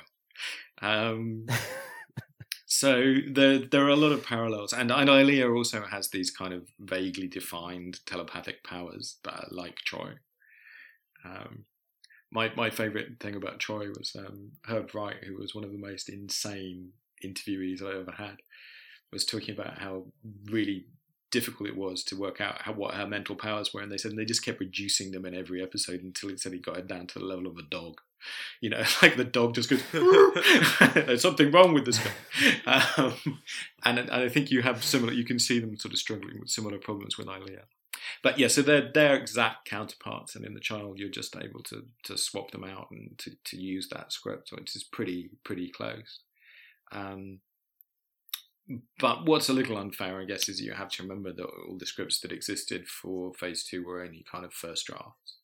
Um, 0.81 1.47
so 2.69 3.15
there 3.25 3.59
there 3.59 3.85
are 3.85 3.89
a 3.89 3.95
lot 3.95 4.11
of 4.11 4.25
parallels, 4.25 4.73
and 4.73 4.91
and 4.91 5.09
Ilia 5.09 5.49
also 5.49 5.83
has 5.83 6.09
these 6.09 6.29
kind 6.29 6.53
of 6.53 6.67
vaguely 6.77 7.27
defined 7.27 8.05
telepathic 8.05 8.61
powers 8.65 9.19
that 9.23 9.33
are 9.33 9.47
like 9.51 9.77
Troi. 9.85 10.15
Um, 11.23 11.63
my 12.29 12.51
my 12.57 12.69
favorite 12.69 13.21
thing 13.21 13.35
about 13.35 13.59
Troi 13.59 13.97
was 13.97 14.13
um, 14.19 14.51
Herb 14.65 14.93
Wright, 14.93 15.23
who 15.23 15.37
was 15.37 15.55
one 15.55 15.63
of 15.63 15.71
the 15.71 15.77
most 15.77 16.09
insane 16.09 16.89
interviewees 17.23 17.81
I 17.81 18.01
ever 18.01 18.11
had, 18.11 18.41
was 19.13 19.25
talking 19.25 19.55
about 19.55 19.79
how 19.79 20.07
really 20.51 20.87
difficult 21.31 21.69
it 21.69 21.77
was 21.77 22.03
to 22.03 22.19
work 22.19 22.41
out 22.41 22.63
how, 22.63 22.73
what 22.73 22.95
her 22.95 23.07
mental 23.07 23.37
powers 23.37 23.73
were, 23.73 23.81
and 23.81 23.89
they 23.89 23.97
said 23.97 24.13
they 24.17 24.25
just 24.25 24.43
kept 24.43 24.59
reducing 24.59 25.11
them 25.11 25.25
in 25.25 25.33
every 25.33 25.63
episode 25.63 26.03
until 26.03 26.29
it 26.29 26.41
said 26.41 26.51
he 26.51 26.59
got 26.59 26.77
it 26.77 26.87
down 26.87 27.07
to 27.07 27.19
the 27.19 27.25
level 27.25 27.47
of 27.47 27.55
a 27.57 27.63
dog. 27.63 28.01
You 28.61 28.71
know, 28.71 28.83
like 29.03 29.17
the 29.17 29.23
dog 29.23 29.53
just 29.53 29.69
goes, 29.69 29.83
"There's 30.93 31.21
something 31.21 31.51
wrong 31.51 31.75
with 31.75 31.85
this 31.85 31.99
guy," 31.99 32.83
um, 32.97 33.13
and, 33.85 33.99
and 33.99 34.11
I 34.11 34.29
think 34.29 34.49
you 34.49 34.63
have 34.63 34.83
similar. 34.83 35.13
You 35.13 35.23
can 35.23 35.37
see 35.37 35.59
them 35.59 35.77
sort 35.77 35.93
of 35.93 35.99
struggling 35.99 36.39
with 36.39 36.49
similar 36.49 36.79
problems 36.79 37.19
with 37.19 37.27
Ilia. 37.27 37.65
But 38.23 38.39
yeah, 38.39 38.47
so 38.47 38.61
they're 38.61 38.91
they're 38.91 39.15
exact 39.15 39.69
counterparts, 39.69 40.35
and 40.35 40.43
in 40.43 40.53
the 40.53 40.59
child 40.59 40.97
you're 40.97 41.09
just 41.09 41.35
able 41.35 41.61
to 41.63 41.85
to 42.03 42.17
swap 42.17 42.51
them 42.51 42.63
out 42.63 42.87
and 42.91 43.17
to, 43.19 43.31
to 43.45 43.57
use 43.57 43.89
that 43.89 44.11
script, 44.11 44.51
which 44.51 44.75
is 44.75 44.83
pretty 44.83 45.29
pretty 45.43 45.69
close. 45.69 46.21
Um, 46.91 47.39
but 48.99 49.25
what's 49.25 49.49
a 49.49 49.53
little 49.53 49.77
unfair, 49.77 50.19
I 50.19 50.25
guess, 50.25 50.49
is 50.49 50.61
you 50.61 50.73
have 50.73 50.89
to 50.91 51.03
remember 51.03 51.31
that 51.31 51.45
all 51.45 51.77
the 51.77 51.85
scripts 51.85 52.19
that 52.21 52.31
existed 52.31 52.87
for 52.87 53.33
Phase 53.33 53.63
Two 53.63 53.85
were 53.85 54.01
only 54.01 54.25
kind 54.29 54.43
of 54.43 54.53
first 54.53 54.87
drafts. 54.87 55.37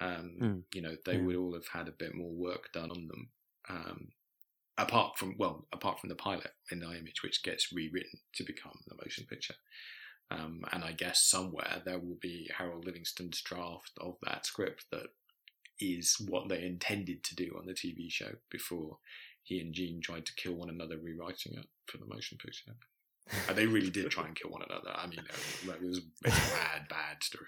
Um, 0.00 0.36
Mm. 0.40 0.64
You 0.74 0.82
know, 0.82 0.96
they 1.04 1.14
Yeah. 1.16 1.22
would 1.22 1.36
all 1.36 1.54
have 1.54 1.68
had 1.68 1.88
a 1.88 1.92
bit 1.92 2.14
more 2.14 2.30
work 2.32 2.72
done 2.72 2.90
on 2.90 3.06
them. 3.08 3.30
Um, 3.68 4.12
apart 4.78 5.18
from 5.18 5.36
well, 5.38 5.66
apart 5.72 6.00
from 6.00 6.08
the 6.10 6.14
pilot 6.16 6.54
in 6.70 6.80
the 6.80 6.92
image, 6.92 7.22
which 7.22 7.42
gets 7.42 7.72
rewritten 7.72 8.20
to 8.34 8.44
become 8.44 8.82
the 8.86 8.94
motion 8.94 9.26
picture. 9.26 9.56
Um, 10.30 10.64
and 10.72 10.84
I 10.84 10.92
guess 10.92 11.22
somewhere 11.22 11.82
there 11.84 11.98
will 11.98 12.16
be 12.20 12.50
Harold 12.56 12.84
Livingston's 12.84 13.40
draft 13.40 13.92
of 13.98 14.18
that 14.22 14.44
script 14.44 14.86
that 14.90 15.06
is 15.78 16.16
what 16.20 16.48
they 16.48 16.64
intended 16.64 17.22
to 17.24 17.34
do 17.36 17.54
on 17.58 17.66
the 17.66 17.74
TV 17.74 18.10
show 18.10 18.36
before 18.50 18.98
he 19.44 19.60
and 19.60 19.72
Gene 19.72 20.00
tried 20.00 20.26
to 20.26 20.34
kill 20.34 20.54
one 20.54 20.68
another 20.68 20.98
rewriting 20.98 21.54
it 21.54 21.66
for 21.86 21.98
the 21.98 22.06
motion 22.06 22.38
picture. 22.38 22.74
And 23.48 23.56
they 23.56 23.66
really 23.66 23.90
did 23.90 24.10
try 24.10 24.26
and 24.26 24.34
kill 24.34 24.50
one 24.50 24.62
another. 24.62 24.90
I 24.94 25.06
mean, 25.06 25.20
it 25.20 25.32
was, 25.66 25.74
it 25.74 25.82
was 25.82 25.98
a 26.24 26.30
bad, 26.54 26.88
bad 26.88 27.22
story. 27.22 27.46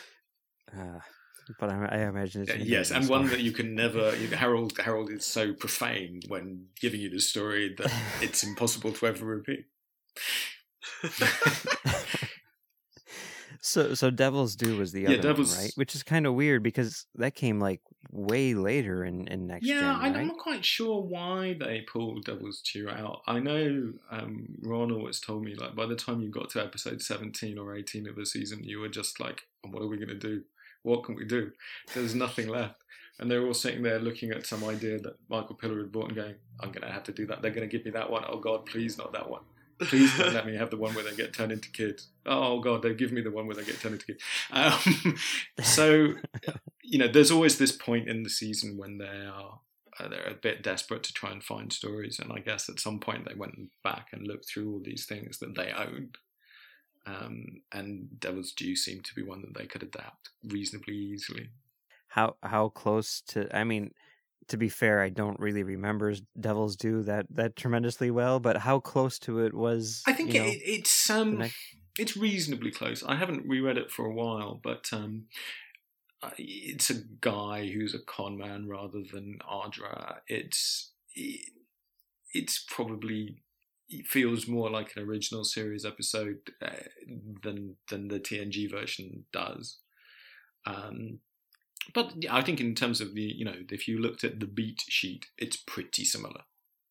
Uh, 0.76 0.98
but 1.58 1.70
I, 1.70 1.84
I 1.86 1.98
imagine 2.08 2.42
it's 2.42 2.50
Yeah, 2.50 2.56
gonna 2.58 2.64
be 2.64 2.74
a 2.74 2.78
yes, 2.78 2.90
and 2.90 3.08
one 3.08 3.28
that 3.28 3.40
you 3.40 3.52
can 3.52 3.74
never. 3.74 4.14
you- 4.16 4.28
Harold 4.36 4.78
Harold 4.78 5.10
is 5.10 5.24
so 5.24 5.52
profane 5.52 6.20
when 6.28 6.66
giving 6.80 7.00
you 7.00 7.10
the 7.10 7.20
story 7.20 7.74
that 7.78 7.90
it's 8.22 8.42
impossible 8.44 8.92
to 8.92 9.06
ever 9.06 9.24
repeat. 9.26 9.66
So 13.62 13.92
so 13.94 14.10
Devil's 14.10 14.56
Due 14.56 14.76
was 14.76 14.90
the 14.92 15.02
Yeah, 15.02 15.08
other 15.10 15.18
one, 15.18 15.26
Devil's- 15.26 15.56
right? 15.56 15.72
Which 15.74 15.94
is 15.94 16.02
kind 16.02 16.26
of 16.26 16.34
weird 16.34 16.62
because 16.62 17.06
that 17.16 17.34
came 17.34 17.60
like 17.60 17.82
way 18.10 18.54
later 18.54 19.04
in, 19.04 19.26
in 19.28 19.46
next 19.46 19.66
year 19.66 19.74
yeah, 19.80 19.92
gen, 19.92 20.00
I, 20.00 20.04
right? 20.06 20.16
I'm 20.16 20.26
not 20.28 20.38
quite 20.38 20.64
sure 20.64 21.02
why 21.02 21.54
they 21.60 21.82
pulled 21.82 22.24
Devil's 22.24 22.62
Due 22.62 22.88
out. 22.88 23.20
I 23.26 23.38
know 23.38 23.92
um, 24.10 24.46
Ron 24.62 24.90
always 24.92 25.20
told 25.20 25.44
me 25.44 25.54
like 25.54 25.74
by 25.76 25.84
the 25.86 25.94
time 25.96 26.22
you 26.22 26.30
got 26.30 26.48
to 26.50 26.62
episode 26.64 27.02
17 27.02 27.58
or 27.58 27.76
18 27.76 28.08
of 28.08 28.16
the 28.16 28.24
season, 28.24 28.64
you 28.64 28.78
were 28.80 28.88
just 28.88 29.20
like, 29.20 29.42
"What 29.68 29.82
are 29.82 29.88
we 29.88 29.96
going 29.98 30.08
to 30.08 30.14
do? 30.14 30.42
What 30.82 31.04
can 31.04 31.14
we 31.14 31.24
do?" 31.24 31.52
There's 31.94 32.14
nothing 32.14 32.48
left. 32.48 32.82
And 33.20 33.30
they're 33.30 33.44
all 33.46 33.54
sitting 33.54 33.82
there 33.82 33.98
looking 33.98 34.30
at 34.30 34.46
some 34.46 34.64
idea 34.64 34.98
that 34.98 35.16
Michael 35.28 35.54
Piller 35.54 35.78
had 35.78 35.92
bought 35.92 36.06
and 36.06 36.16
going, 36.16 36.34
I'm 36.58 36.72
going 36.72 36.86
to 36.86 36.92
have 36.92 37.04
to 37.04 37.12
do 37.12 37.26
that. 37.26 37.42
They're 37.42 37.50
going 37.50 37.68
to 37.68 37.76
give 37.76 37.84
me 37.84 37.90
that 37.90 38.10
one. 38.10 38.24
Oh, 38.26 38.38
God, 38.38 38.64
please 38.64 38.96
not 38.96 39.12
that 39.12 39.28
one. 39.28 39.42
Please 39.78 40.16
don't 40.16 40.32
let 40.32 40.46
me 40.46 40.56
have 40.56 40.70
the 40.70 40.78
one 40.78 40.94
where 40.94 41.04
they 41.04 41.14
get 41.14 41.34
turned 41.34 41.52
into 41.52 41.70
kids. 41.70 42.08
Oh, 42.24 42.60
God, 42.60 42.82
they 42.82 42.94
give 42.94 43.12
me 43.12 43.20
the 43.20 43.30
one 43.30 43.46
where 43.46 43.56
they 43.56 43.64
get 43.64 43.80
turned 43.80 43.94
into 43.94 44.06
kids. 44.06 44.22
Um, 44.50 45.16
so, 45.62 46.14
you 46.82 46.98
know, 46.98 47.08
there's 47.08 47.30
always 47.30 47.58
this 47.58 47.72
point 47.72 48.08
in 48.08 48.22
the 48.22 48.30
season 48.30 48.78
when 48.78 48.98
they 48.98 49.26
are. 49.26 49.60
Uh, 49.98 50.08
they're 50.08 50.30
a 50.30 50.34
bit 50.34 50.62
desperate 50.62 51.02
to 51.02 51.12
try 51.12 51.30
and 51.30 51.42
find 51.42 51.72
stories, 51.72 52.18
and 52.18 52.32
I 52.32 52.38
guess 52.38 52.68
at 52.68 52.80
some 52.80 53.00
point 53.00 53.28
they 53.28 53.34
went 53.34 53.70
back 53.84 54.08
and 54.12 54.26
looked 54.26 54.48
through 54.48 54.72
all 54.72 54.80
these 54.82 55.04
things 55.04 55.38
that 55.40 55.56
they 55.56 55.72
owned, 55.72 56.16
um, 57.06 57.62
and 57.72 58.08
Devil's 58.20 58.52
Due 58.52 58.76
seemed 58.76 59.04
to 59.06 59.14
be 59.14 59.22
one 59.22 59.42
that 59.42 59.54
they 59.58 59.66
could 59.66 59.82
adapt 59.82 60.30
reasonably 60.46 60.94
easily. 60.94 61.48
How 62.08 62.36
how 62.42 62.68
close 62.68 63.20
to? 63.28 63.54
I 63.56 63.64
mean, 63.64 63.92
to 64.48 64.56
be 64.56 64.68
fair, 64.68 65.00
I 65.00 65.08
don't 65.10 65.38
really 65.38 65.62
remember 65.62 66.12
Devil's 66.38 66.76
Due 66.76 67.02
that 67.04 67.26
that 67.30 67.56
tremendously 67.56 68.10
well. 68.10 68.40
But 68.40 68.58
how 68.58 68.80
close 68.80 69.18
to 69.20 69.40
it 69.40 69.54
was? 69.54 70.02
I 70.06 70.12
think 70.12 70.34
you 70.34 70.40
know, 70.40 70.46
it, 70.48 70.60
it's 70.64 71.08
um, 71.10 71.38
next- 71.38 71.56
it's 71.98 72.16
reasonably 72.16 72.70
close. 72.70 73.02
I 73.04 73.16
haven't 73.16 73.48
reread 73.48 73.76
it 73.78 73.90
for 73.90 74.06
a 74.06 74.12
while, 74.14 74.60
but 74.62 74.88
um, 74.92 75.24
it's 76.38 76.90
a 76.90 77.02
guy 77.20 77.66
who's 77.70 77.94
a 77.94 77.98
con 78.04 78.36
man 78.38 78.68
rather 78.68 79.00
than 79.12 79.38
Ardra. 79.50 80.16
It's 80.28 80.92
it- 81.14 81.52
it's 82.32 82.64
probably 82.68 83.42
it 83.90 84.06
feels 84.06 84.46
more 84.46 84.70
like 84.70 84.92
an 84.96 85.02
original 85.02 85.44
series 85.44 85.84
episode 85.84 86.38
uh, 86.62 86.70
than 87.42 87.76
than 87.90 88.08
the 88.08 88.20
TNG 88.20 88.70
version 88.70 89.24
does. 89.32 89.78
Um, 90.66 91.18
but 91.94 92.12
yeah, 92.22 92.34
I 92.36 92.42
think 92.42 92.60
in 92.60 92.74
terms 92.74 93.00
of 93.00 93.14
the 93.14 93.22
you 93.22 93.44
know 93.44 93.54
if 93.70 93.88
you 93.88 93.98
looked 93.98 94.24
at 94.24 94.40
the 94.40 94.46
beat 94.46 94.82
sheet, 94.88 95.26
it's 95.38 95.56
pretty 95.56 96.04
similar. 96.04 96.42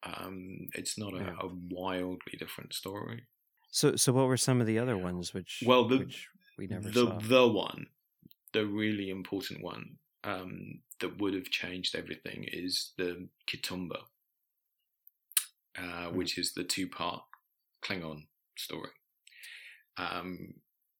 Um, 0.03 0.69
it's 0.73 0.97
not 0.97 1.13
a, 1.13 1.17
Yeah. 1.17 1.35
a 1.41 1.47
wildly 1.69 2.35
different 2.37 2.73
story. 2.73 3.23
So 3.71 3.95
so 3.95 4.11
what 4.13 4.27
were 4.27 4.37
some 4.37 4.61
of 4.61 4.67
the 4.67 4.79
other 4.79 4.97
ones 4.97 5.33
which 5.33 5.63
Well, 5.65 5.87
the- 5.87 5.99
which 5.99 6.27
we 6.57 6.67
never 6.67 6.89
the 6.89 7.05
saw? 7.05 7.19
the 7.19 7.47
one, 7.47 7.87
the 8.53 8.65
really 8.65 9.09
important 9.09 9.61
one 9.63 9.97
um, 10.23 10.81
that 10.99 11.17
would 11.19 11.33
have 11.33 11.49
changed 11.49 11.95
everything 11.95 12.45
is 12.51 12.91
the 12.97 13.29
Kitumba, 13.47 14.01
uh, 15.79 16.09
Hmm. 16.09 16.15
which 16.17 16.37
is 16.37 16.53
the 16.53 16.63
two 16.63 16.87
part 16.87 17.23
Klingon 17.83 18.27
story, 18.57 18.91
um, 19.97 20.55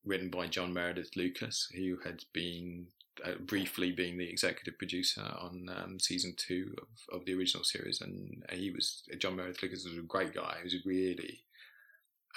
written 0.05 0.29
by 0.29 0.47
John 0.47 0.73
Meredith 0.73 1.15
Lucas, 1.15 1.67
who 1.75 1.97
had 2.03 2.23
been 2.33 2.87
uh, 3.25 3.33
briefly 3.45 3.91
being 3.91 4.17
the 4.17 4.29
executive 4.29 4.77
producer 4.77 5.21
on 5.39 5.69
um, 5.69 5.99
season 5.99 6.33
two 6.37 6.73
of, 6.81 7.19
of 7.19 7.25
the 7.25 7.33
original 7.33 7.63
series, 7.63 8.01
and 8.01 8.43
he 8.51 8.71
was 8.71 9.03
John 9.19 9.35
Meredith 9.35 9.61
Lucas 9.61 9.85
was 9.85 9.97
a 9.97 10.01
great 10.01 10.33
guy. 10.33 10.55
He 10.59 10.63
was 10.63 10.75
a 10.75 10.87
really 10.87 11.41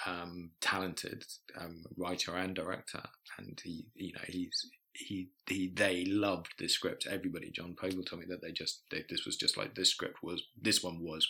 um, 0.05 0.51
talented 0.59 1.23
um, 1.57 1.83
writer 1.97 2.35
and 2.35 2.53
director, 2.55 3.03
and 3.37 3.59
he, 3.63 3.85
you 3.95 4.13
know, 4.13 4.21
he's 4.27 4.69
he 4.93 5.29
he 5.47 5.71
they 5.73 6.05
loved 6.05 6.53
this 6.59 6.73
script. 6.73 7.07
Everybody, 7.09 7.49
Jon 7.51 7.75
Povill 7.75 8.05
told 8.05 8.21
me 8.21 8.27
that 8.29 8.41
they 8.41 8.51
just 8.51 8.81
they, 8.91 9.05
this 9.09 9.25
was 9.25 9.37
just 9.37 9.57
like 9.57 9.75
this 9.75 9.89
script 9.89 10.21
was 10.21 10.43
this 10.61 10.83
one 10.83 10.99
was 11.01 11.27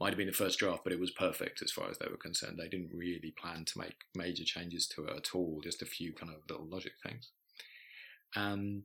might 0.00 0.08
have 0.08 0.16
been 0.16 0.26
the 0.26 0.32
first 0.32 0.58
draft, 0.58 0.82
but 0.82 0.94
it 0.94 0.98
was 0.98 1.10
perfect 1.10 1.60
as 1.62 1.70
far 1.70 1.90
as 1.90 1.98
they 1.98 2.06
were 2.10 2.16
concerned. 2.16 2.58
They 2.58 2.68
didn't 2.68 2.90
really 2.94 3.34
plan 3.38 3.66
to 3.66 3.78
make 3.78 3.96
major 4.16 4.44
changes 4.44 4.88
to 4.88 5.04
it 5.04 5.14
at 5.14 5.34
all, 5.34 5.60
just 5.62 5.82
a 5.82 5.86
few 5.86 6.14
kind 6.14 6.32
of 6.32 6.40
little 6.48 6.66
logic 6.66 6.94
things. 7.02 7.28
Um, 8.34 8.84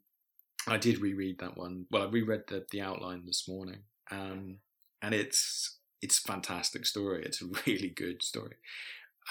I 0.68 0.76
did 0.78 1.00
reread 1.00 1.40
that 1.40 1.56
one. 1.58 1.86
Well, 1.90 2.04
I 2.04 2.08
reread 2.08 2.44
the 2.50 2.66
the 2.70 2.82
outline 2.82 3.24
this 3.26 3.48
morning, 3.48 3.84
um, 4.12 4.58
and 5.02 5.16
it's 5.16 5.78
it's 6.02 6.20
a 6.20 6.28
fantastic 6.28 6.86
story. 6.86 7.24
It's 7.26 7.42
a 7.42 7.46
really 7.66 7.90
good 7.90 8.22
story. 8.22 8.58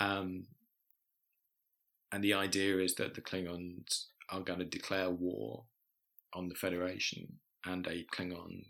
Um, 0.01 0.47
and 2.11 2.25
the 2.25 2.33
idea 2.33 2.79
is 2.79 2.95
that 2.95 3.15
the 3.15 3.21
Klingons 3.21 4.07
are 4.31 4.41
going 4.41 4.61
to 4.61 4.65
declare 4.65 5.11
war 5.11 5.65
on 6.33 6.49
the 6.49 6.55
Federation, 6.55 7.41
and 7.67 7.87
a 7.87 8.07
Klingon 8.15 8.65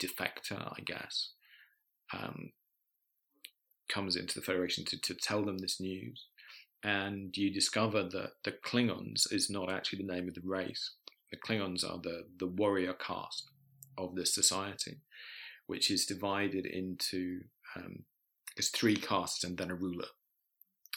defector, 0.00 0.72
I 0.78 0.80
guess, 0.84 1.32
um, 2.12 2.52
comes 3.88 4.16
into 4.16 4.38
the 4.38 4.44
Federation 4.44 4.84
to, 4.86 5.00
to 5.00 5.14
tell 5.14 5.44
them 5.44 5.58
this 5.58 5.80
news. 5.80 6.26
And 6.82 7.36
you 7.36 7.52
discover 7.52 8.02
that 8.04 8.32
the 8.44 8.52
Klingons 8.52 9.30
is 9.32 9.50
not 9.50 9.70
actually 9.70 10.02
the 10.02 10.12
name 10.12 10.28
of 10.28 10.34
the 10.34 10.42
race. 10.44 10.94
The 11.30 11.36
Klingons 11.36 11.84
are 11.84 12.00
the, 12.02 12.24
the 12.38 12.46
warrior 12.46 12.94
caste 12.94 13.50
of 13.98 14.14
this 14.14 14.34
society, 14.34 15.00
which 15.66 15.90
is 15.90 16.06
divided 16.06 16.66
into 16.66 17.42
um, 17.76 18.04
three 18.60 18.96
castes 18.96 19.44
and 19.44 19.56
then 19.58 19.70
a 19.70 19.74
ruler. 19.74 20.08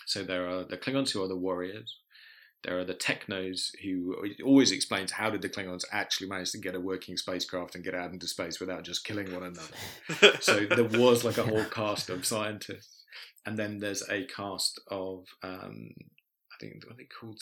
So 0.06 0.24
there 0.24 0.48
are 0.48 0.64
the 0.64 0.78
Klingons 0.78 1.12
who 1.12 1.24
are 1.24 1.28
the 1.28 1.38
warriors. 1.38 2.00
There 2.64 2.80
are 2.80 2.86
the 2.86 2.94
technos 2.94 3.74
who 3.84 4.16
always 4.44 4.72
explains 4.72 5.12
how 5.12 5.30
did 5.30 5.42
the 5.42 5.50
Klingons 5.50 5.84
actually 5.92 6.30
manage 6.30 6.52
to 6.52 6.58
get 6.58 6.76
a 6.76 6.80
working 6.80 7.18
spacecraft 7.18 7.76
and 7.76 7.84
get 7.84 7.94
out 7.94 8.12
into 8.12 8.28
space 8.28 8.60
without 8.60 8.84
just 8.84 9.04
killing 9.04 9.34
one 9.34 9.44
another. 9.44 10.38
so 10.42 10.66
there 10.66 10.86
was 10.86 11.26
like 11.26 11.38
a 11.38 11.44
whole 11.44 11.66
cast 11.66 12.10
of 12.10 12.26
scientists, 12.26 13.04
and 13.46 13.60
then 13.60 13.80
there's 13.80 14.08
a 14.10 14.26
cast 14.26 14.80
of 14.88 15.26
um, 15.44 15.90
I 16.52 16.56
think 16.60 16.86
what 16.86 16.94
are 16.94 16.98
they 16.98 17.04
called. 17.04 17.42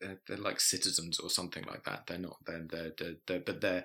They're, 0.00 0.20
they're, 0.28 0.36
like 0.36 0.60
citizens 0.60 1.18
or 1.18 1.30
something 1.30 1.64
like 1.64 1.84
that. 1.84 2.06
They're 2.06 2.18
not. 2.18 2.36
They're, 2.46 2.66
they're, 2.68 2.92
they're, 2.98 3.14
they're 3.26 3.40
but 3.40 3.60
they're 3.60 3.84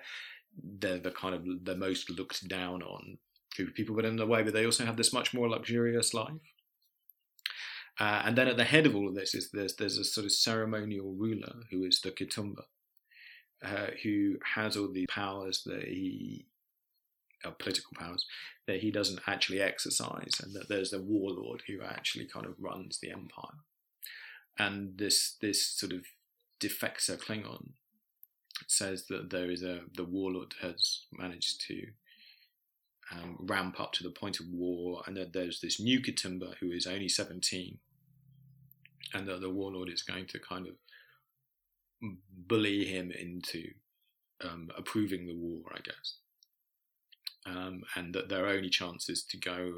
they're 0.62 0.98
the 0.98 1.10
kind 1.10 1.34
of 1.34 1.64
the 1.64 1.76
most 1.76 2.10
looked 2.10 2.46
down 2.48 2.82
on 2.82 3.18
group 3.56 3.70
of 3.70 3.74
people, 3.74 3.96
but 3.96 4.04
in 4.04 4.18
a 4.18 4.26
way, 4.26 4.42
but 4.42 4.52
they 4.52 4.64
also 4.64 4.84
have 4.84 4.96
this 4.96 5.12
much 5.12 5.34
more 5.34 5.48
luxurious 5.48 6.14
life. 6.14 6.32
Uh, 8.00 8.22
and 8.24 8.36
then 8.36 8.48
at 8.48 8.56
the 8.56 8.64
head 8.64 8.86
of 8.86 8.96
all 8.96 9.08
of 9.08 9.14
this 9.14 9.34
is 9.34 9.50
there's 9.50 9.76
there's 9.76 9.98
a 9.98 10.04
sort 10.04 10.24
of 10.24 10.32
ceremonial 10.32 11.12
ruler 11.12 11.52
who 11.70 11.84
is 11.84 12.00
the 12.00 12.10
Kitumba, 12.10 12.64
uh, 13.62 13.88
who 14.02 14.36
has 14.54 14.74
all 14.74 14.90
the 14.90 15.06
powers 15.06 15.62
that 15.66 15.84
he, 15.84 16.46
uh, 17.44 17.50
political 17.50 17.90
powers 17.98 18.24
that 18.66 18.80
he 18.80 18.90
doesn't 18.90 19.20
actually 19.26 19.60
exercise, 19.60 20.40
and 20.42 20.54
that 20.54 20.70
there's 20.70 20.92
the 20.92 21.02
warlord 21.02 21.62
who 21.66 21.82
actually 21.82 22.24
kind 22.24 22.46
of 22.46 22.54
runs 22.58 22.98
the 22.98 23.10
empire. 23.10 23.60
And 24.58 24.96
this 24.96 25.36
this 25.42 25.66
sort 25.66 25.92
of 25.92 26.06
defector 26.58 27.18
Klingon 27.18 27.72
says 28.66 29.06
that 29.08 29.28
there 29.28 29.50
is 29.50 29.62
a 29.62 29.80
the 29.94 30.04
warlord 30.04 30.54
has 30.62 31.04
managed 31.12 31.60
to 31.68 31.88
um, 33.12 33.36
ramp 33.40 33.78
up 33.78 33.92
to 33.94 34.02
the 34.02 34.10
point 34.10 34.40
of 34.40 34.46
war, 34.48 35.02
and 35.06 35.16
that 35.18 35.34
there's 35.34 35.60
this 35.60 35.78
new 35.78 36.00
Kitumba 36.00 36.54
who 36.60 36.70
is 36.70 36.86
only 36.86 37.08
17, 37.08 37.78
and 39.14 39.26
that 39.28 39.40
the 39.40 39.50
warlord 39.50 39.88
is 39.88 40.02
going 40.02 40.26
to 40.26 40.38
kind 40.38 40.66
of 40.66 40.74
bully 42.46 42.84
him 42.84 43.10
into 43.10 43.64
um, 44.42 44.70
approving 44.76 45.26
the 45.26 45.36
war, 45.36 45.62
I 45.74 45.80
guess. 45.80 46.16
Um, 47.46 47.82
and 47.96 48.14
that 48.14 48.28
their 48.28 48.46
only 48.46 48.68
chance 48.68 49.08
is 49.08 49.24
to 49.24 49.38
go 49.38 49.72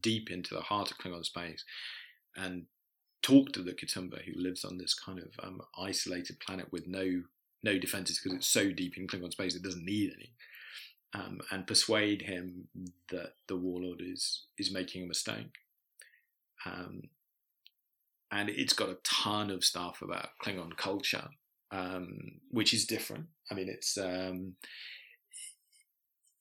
deep 0.00 0.30
into 0.30 0.54
the 0.54 0.62
heart 0.62 0.90
of 0.90 0.98
Klingon 0.98 1.24
space 1.24 1.64
and 2.36 2.64
talk 3.22 3.52
to 3.52 3.62
the 3.62 3.72
Kitumba 3.72 4.22
who 4.22 4.32
lives 4.40 4.64
on 4.64 4.78
this 4.78 4.94
kind 4.94 5.18
of 5.18 5.28
um, 5.42 5.60
isolated 5.78 6.40
planet 6.40 6.72
with 6.72 6.86
no 6.86 7.22
no 7.62 7.78
defenses 7.78 8.20
because 8.22 8.36
it's 8.36 8.48
so 8.48 8.70
deep 8.70 8.96
in 8.96 9.06
Klingon 9.06 9.32
space 9.32 9.54
it 9.54 9.62
doesn't 9.62 9.84
need 9.84 10.12
any 10.14 10.32
um, 11.14 11.40
and 11.50 11.66
persuade 11.66 12.22
him 12.22 12.68
that 13.10 13.34
the 13.46 13.56
warlord 13.56 14.00
is 14.02 14.46
is 14.58 14.72
making 14.72 15.04
a 15.04 15.06
mistake. 15.06 15.52
Um, 16.66 17.02
and 18.34 18.50
it's 18.50 18.72
got 18.72 18.88
a 18.88 18.98
ton 19.04 19.48
of 19.48 19.62
stuff 19.62 20.02
about 20.02 20.30
Klingon 20.44 20.76
culture, 20.76 21.28
um, 21.70 22.40
which 22.50 22.74
is 22.74 22.84
different. 22.84 23.26
I 23.50 23.54
mean, 23.54 23.68
it's 23.68 23.96
um, 23.96 24.56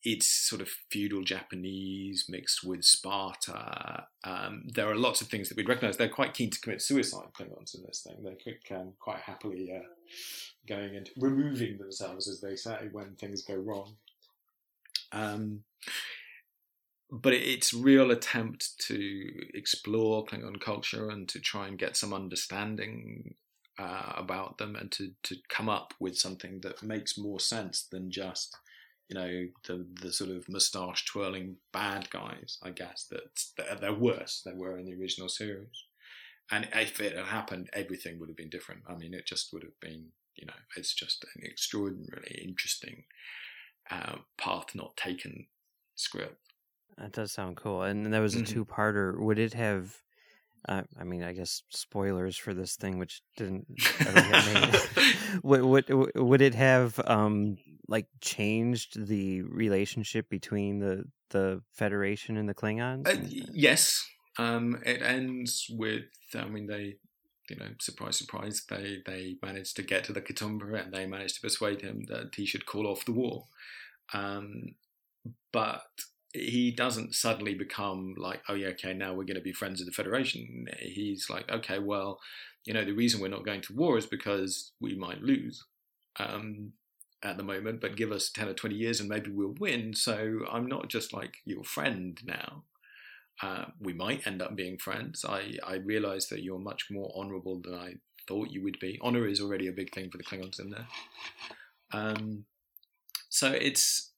it's 0.03 0.27
sort 0.27 0.61
of 0.61 0.69
feudal 0.89 1.23
Japanese 1.23 2.25
mixed 2.27 2.63
with 2.63 2.83
Sparta. 2.83 4.07
Um, 4.23 4.63
there 4.73 4.89
are 4.89 4.95
lots 4.95 5.21
of 5.21 5.27
things 5.27 5.47
that 5.47 5.55
we'd 5.55 5.69
recognise. 5.69 5.95
They're 5.95 6.09
quite 6.09 6.33
keen 6.33 6.49
to 6.49 6.59
commit 6.59 6.81
suicide, 6.81 7.27
Klingons, 7.39 7.75
in 7.75 7.83
this 7.83 8.05
thing. 8.05 8.17
They're 8.23 8.79
um, 8.79 8.93
quite 8.99 9.19
happily 9.19 9.71
uh, 9.71 9.87
going 10.67 10.95
into 10.95 11.11
removing 11.17 11.77
themselves, 11.77 12.27
as 12.27 12.41
they 12.41 12.55
say, 12.55 12.89
when 12.91 13.15
things 13.15 13.43
go 13.43 13.55
wrong. 13.55 13.95
Um, 15.11 15.63
but 17.13 17.31
it's 17.33 17.75
real 17.75 18.09
attempt 18.09 18.75
to 18.87 19.31
explore 19.53 20.25
Klingon 20.25 20.59
culture 20.59 21.09
and 21.09 21.29
to 21.29 21.39
try 21.39 21.67
and 21.67 21.77
get 21.77 21.95
some 21.95 22.11
understanding 22.11 23.35
uh, 23.77 24.13
about 24.15 24.57
them 24.57 24.75
and 24.75 24.91
to, 24.93 25.11
to 25.21 25.35
come 25.47 25.69
up 25.69 25.93
with 25.99 26.17
something 26.17 26.61
that 26.61 26.81
makes 26.81 27.17
more 27.17 27.39
sense 27.39 27.83
than 27.91 28.09
just 28.09 28.57
you 29.09 29.15
know 29.15 29.47
the 29.67 29.85
the 30.01 30.11
sort 30.11 30.31
of 30.31 30.47
moustache 30.47 31.05
twirling 31.05 31.57
bad 31.71 32.09
guys 32.09 32.57
I 32.63 32.69
guess 32.69 33.07
that 33.11 33.79
they're 33.81 33.93
worse 33.93 34.41
than 34.43 34.57
were 34.57 34.77
in 34.77 34.85
the 34.85 34.95
original 34.95 35.29
series 35.29 35.83
and 36.51 36.67
if 36.73 36.99
it 37.01 37.15
had 37.15 37.25
happened 37.25 37.69
everything 37.73 38.19
would 38.19 38.29
have 38.29 38.37
been 38.37 38.49
different 38.49 38.81
I 38.87 38.95
mean 38.95 39.13
it 39.13 39.25
just 39.25 39.51
would 39.53 39.63
have 39.63 39.79
been 39.81 40.05
you 40.35 40.45
know 40.45 40.53
it's 40.77 40.93
just 40.93 41.25
an 41.35 41.43
extraordinarily 41.45 42.41
interesting 42.43 43.03
uh, 43.91 44.17
path 44.37 44.73
not 44.73 44.95
taken 44.95 45.47
script. 45.95 46.52
That 46.97 47.11
does 47.11 47.31
sound 47.31 47.57
cool. 47.57 47.83
And 47.83 48.13
that 48.13 48.19
was 48.19 48.35
a 48.35 48.39
mm-hmm. 48.39 48.53
two 48.53 48.65
parter. 48.65 49.19
Would 49.19 49.39
it 49.39 49.53
have? 49.53 49.95
Uh, 50.67 50.83
I 50.97 51.03
mean, 51.03 51.23
I 51.23 51.33
guess 51.33 51.63
spoilers 51.69 52.37
for 52.37 52.53
this 52.53 52.75
thing, 52.75 52.97
which 52.97 53.21
didn't 53.35 53.67
would, 55.43 55.61
would 55.61 56.11
would 56.15 56.41
it 56.41 56.55
have 56.55 56.99
um 57.05 57.57
like 57.89 58.07
changed 58.21 59.07
the 59.07 59.41
relationship 59.41 60.29
between 60.29 60.79
the 60.79 61.03
the 61.31 61.61
Federation 61.73 62.37
and 62.37 62.47
the 62.47 62.53
Klingons? 62.53 63.07
Uh, 63.07 63.45
yes. 63.51 64.07
Um, 64.37 64.81
it 64.85 65.01
ends 65.01 65.67
with. 65.69 66.05
I 66.35 66.45
mean, 66.45 66.67
they 66.67 66.95
you 67.49 67.57
know, 67.57 67.69
surprise, 67.79 68.17
surprise, 68.17 68.63
they 68.69 69.01
they 69.05 69.35
managed 69.41 69.75
to 69.75 69.83
get 69.83 70.03
to 70.05 70.13
the 70.13 70.21
Kitumba 70.21 70.81
and 70.81 70.93
they 70.93 71.05
managed 71.05 71.35
to 71.35 71.41
persuade 71.41 71.81
him 71.81 72.03
that 72.07 72.35
he 72.35 72.45
should 72.45 72.65
call 72.65 72.87
off 72.87 73.05
the 73.05 73.11
war. 73.11 73.45
Um, 74.13 74.75
but 75.51 75.85
he 76.33 76.71
doesn't 76.71 77.15
suddenly 77.15 77.53
become 77.53 78.15
like, 78.17 78.41
oh 78.49 78.55
yeah, 78.55 78.69
okay, 78.69 78.93
now 78.93 79.13
we're 79.13 79.23
going 79.23 79.35
to 79.35 79.41
be 79.41 79.53
friends 79.53 79.79
of 79.79 79.85
the 79.85 79.93
Federation. 79.93 80.67
He's 80.79 81.29
like, 81.29 81.49
okay, 81.51 81.79
well, 81.79 82.19
you 82.65 82.73
know, 82.73 82.83
the 82.83 82.93
reason 82.93 83.21
we're 83.21 83.27
not 83.27 83.45
going 83.45 83.61
to 83.61 83.73
war 83.73 83.97
is 83.97 84.05
because 84.05 84.71
we 84.79 84.95
might 84.95 85.21
lose 85.21 85.63
um, 86.19 86.73
at 87.23 87.37
the 87.37 87.43
moment, 87.43 87.81
but 87.81 87.95
give 87.95 88.11
us 88.11 88.29
ten 88.29 88.47
or 88.47 88.53
twenty 88.53 88.75
years 88.75 88.99
and 88.99 89.09
maybe 89.09 89.31
we'll 89.31 89.55
win. 89.59 89.93
So 89.93 90.39
I'm 90.51 90.67
not 90.67 90.89
just 90.89 91.13
like 91.13 91.35
your 91.45 91.63
friend 91.63 92.19
now. 92.25 92.63
Uh, 93.41 93.65
we 93.79 93.93
might 93.93 94.25
end 94.27 94.41
up 94.41 94.55
being 94.55 94.77
friends. 94.77 95.25
I, 95.27 95.57
I 95.65 95.75
realize 95.75 96.27
that 96.29 96.43
you're 96.43 96.59
much 96.59 96.87
more 96.89 97.11
honorable 97.15 97.59
than 97.59 97.73
I 97.73 97.95
thought 98.27 98.51
you 98.51 98.63
would 98.63 98.79
be. 98.79 98.99
Honor 99.01 99.27
is 99.27 99.41
already 99.41 99.67
a 99.67 99.73
big 99.73 99.93
thing 99.93 100.09
for 100.09 100.17
the 100.17 100.23
Klingons 100.23 100.59
in 100.59 100.69
there. 100.69 100.87
Um, 101.91 102.45
so 103.29 103.51
it's, 103.51 104.11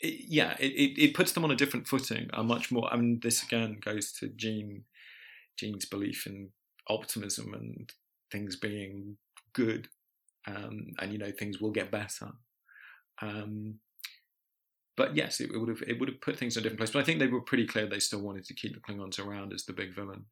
it, 0.00 0.24
yeah, 0.28 0.56
it, 0.58 0.98
it, 0.98 1.14
puts 1.14 1.32
them 1.32 1.44
on 1.44 1.50
a 1.50 1.56
different 1.56 1.86
footing, 1.86 2.30
a 2.32 2.42
much 2.42 2.70
more, 2.70 2.92
I 2.92 2.96
mean, 2.96 3.20
this 3.22 3.42
again 3.42 3.78
goes 3.80 4.12
to 4.12 4.28
Gene, 4.28 4.84
Gene's 5.58 5.84
belief 5.84 6.26
in 6.26 6.50
optimism 6.88 7.54
and 7.54 7.92
things 8.30 8.56
being 8.56 9.16
good. 9.52 9.88
Um, 10.46 10.92
and, 10.98 11.12
you 11.12 11.18
know, 11.18 11.30
things 11.30 11.60
will 11.60 11.70
get 11.70 11.90
better. 11.90 12.32
Um, 13.20 13.80
but 14.96 15.16
yes, 15.16 15.40
it, 15.40 15.50
it, 15.50 15.58
would 15.58 15.68
have 15.68 15.82
it 15.86 15.98
would 15.98 16.08
have 16.08 16.20
put 16.20 16.38
things 16.38 16.56
in 16.56 16.60
a 16.60 16.62
different 16.62 16.80
place. 16.80 16.90
But 16.90 17.00
I 17.00 17.04
think 17.04 17.18
they 17.18 17.26
were 17.26 17.40
pretty 17.40 17.66
clear 17.66 17.86
they 17.86 18.00
still 18.00 18.20
wanted 18.20 18.44
to 18.46 18.54
keep 18.54 18.74
the 18.74 18.80
Klingons 18.80 19.18
around 19.18 19.52
as 19.52 19.64
the 19.64 19.72
big 19.72 19.94
villains. 19.94 20.26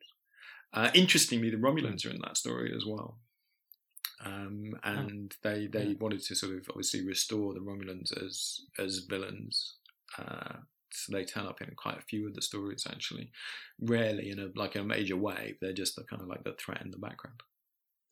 Uh, 0.73 0.91
interestingly, 0.95 1.51
the 1.51 1.57
Romulans 1.57 2.05
are 2.05 2.11
in 2.11 2.21
that 2.23 2.37
story 2.37 2.73
as 2.77 2.85
well, 2.85 3.19
um, 4.25 4.75
and 4.85 5.35
they 5.43 5.67
they 5.67 5.97
wanted 6.01 6.23
to 6.23 6.35
sort 6.35 6.57
of 6.57 6.67
obviously 6.71 7.05
restore 7.07 7.55
the 7.55 7.61
Romulans 7.61 8.11
as 8.25 8.61
as 8.79 9.07
villains. 9.09 9.77
Uh, 10.19 10.59
so 10.91 11.13
they 11.13 11.25
turn 11.25 11.47
up 11.47 11.61
in 11.61 11.75
quite 11.77 11.99
a 11.99 12.03
few 12.03 12.27
of 12.27 12.35
the 12.35 12.43
stories 12.43 12.87
actually, 12.89 13.31
rarely 13.81 14.31
in 14.31 14.39
a 14.39 14.49
like 14.55 14.75
a 14.75 14.83
major 14.83 15.17
way. 15.17 15.57
They're 15.61 15.73
just 15.73 15.97
the 15.97 16.05
kind 16.05 16.23
of 16.23 16.29
like 16.29 16.45
the 16.45 16.55
threat 16.59 16.83
in 16.83 16.91
the 16.91 16.99
background. 16.99 17.41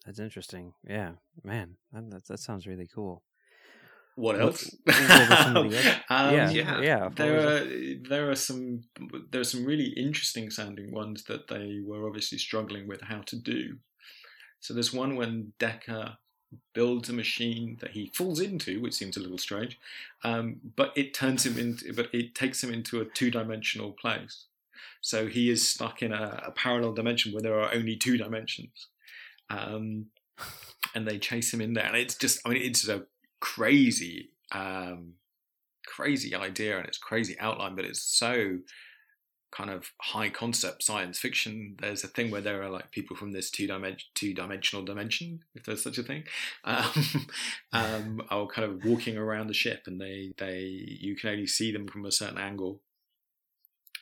That's 0.04 0.20
interesting. 0.20 0.72
Yeah, 0.88 1.12
man, 1.42 1.76
that, 1.92 2.26
that 2.26 2.38
sounds 2.38 2.66
really 2.66 2.88
cool. 2.92 3.24
What 4.14 4.40
else? 4.40 4.74
um, 4.88 5.70
yeah, 5.70 6.50
yeah, 6.50 6.80
yeah. 6.80 7.09
There 7.14 7.38
are 7.38 7.66
there 8.09 8.30
are 8.30 8.34
some 8.34 8.82
there 9.30 9.42
are 9.42 9.44
some 9.44 9.64
really 9.64 9.92
interesting 9.96 10.50
sounding 10.50 10.90
ones 10.92 11.24
that 11.24 11.48
they 11.48 11.80
were 11.84 12.07
obviously 12.07 12.38
struggling 12.38 12.88
with 12.88 13.02
how 13.02 13.20
to 13.26 13.36
do. 13.36 13.76
So 14.61 14.74
there's 14.74 14.92
one 14.92 15.16
when 15.16 15.52
Decker 15.59 16.16
builds 16.74 17.09
a 17.09 17.12
machine 17.12 17.76
that 17.80 17.90
he 17.90 18.11
falls 18.14 18.40
into, 18.40 18.80
which 18.80 18.94
seems 18.94 19.16
a 19.16 19.20
little 19.20 19.38
strange, 19.38 19.78
um, 20.24 20.61
but 20.76 20.92
it 20.96 21.12
turns 21.12 21.44
him 21.44 21.59
into, 21.59 21.92
but 21.92 22.09
it 22.14 22.34
takes 22.34 22.62
him 22.62 22.72
into 22.72 23.00
a 23.00 23.04
two-dimensional 23.04 23.92
place. 23.92 24.44
So 25.00 25.26
he 25.26 25.50
is 25.50 25.68
stuck 25.68 26.02
in 26.02 26.12
a, 26.12 26.42
a 26.46 26.50
parallel 26.50 26.92
dimension 26.92 27.32
where 27.32 27.42
there 27.42 27.59
are 27.61 27.74
only 27.74 27.96
two 27.96 28.16
dimensions, 28.16 28.86
um, 29.50 30.07
and 30.94 31.07
they 31.07 31.18
chase 31.18 31.52
him 31.52 31.61
in 31.61 31.74
there, 31.74 31.84
and 31.84 31.96
it's 31.96 32.14
just, 32.14 32.40
I 32.44 32.50
mean, 32.50 32.62
it's 32.62 32.88
a 32.88 33.04
crazy, 33.40 34.30
um, 34.52 35.14
crazy 35.86 36.34
idea 36.34 36.78
and 36.78 36.86
it's 36.86 36.98
crazy 36.98 37.36
outline, 37.38 37.74
but 37.74 37.84
it's 37.84 38.02
so 38.02 38.59
kind 39.51 39.70
of 39.70 39.92
high 40.01 40.28
concept 40.28 40.82
science 40.82 41.18
fiction. 41.18 41.76
There's 41.80 42.05
a 42.05 42.09
thing 42.09 42.30
where 42.30 42.40
there 42.40 42.62
are 42.62 42.70
like 42.70 42.90
people 42.90 43.16
from 43.16 43.32
this 43.32 43.51
two 43.51 43.66
dimension, 43.66 44.09
two 44.14 44.34
dimensional 44.34 44.84
dimension, 44.84 45.40
if 45.55 45.64
there's 45.64 45.82
such 45.82 45.99
a 45.99 46.03
thing, 46.03 46.24
um, 46.64 47.26
um, 47.72 48.22
are 48.30 48.47
kind 48.47 48.70
of 48.70 48.84
walking 48.84 49.16
around 49.16 49.47
the 49.47 49.55
ship, 49.55 49.82
and 49.86 50.01
they 50.01 50.32
they 50.38 50.59
you 50.59 51.16
can 51.16 51.30
only 51.30 51.47
see 51.47 51.72
them 51.72 51.86
from 51.86 52.05
a 52.05 52.12
certain 52.12 52.38
angle. 52.38 52.80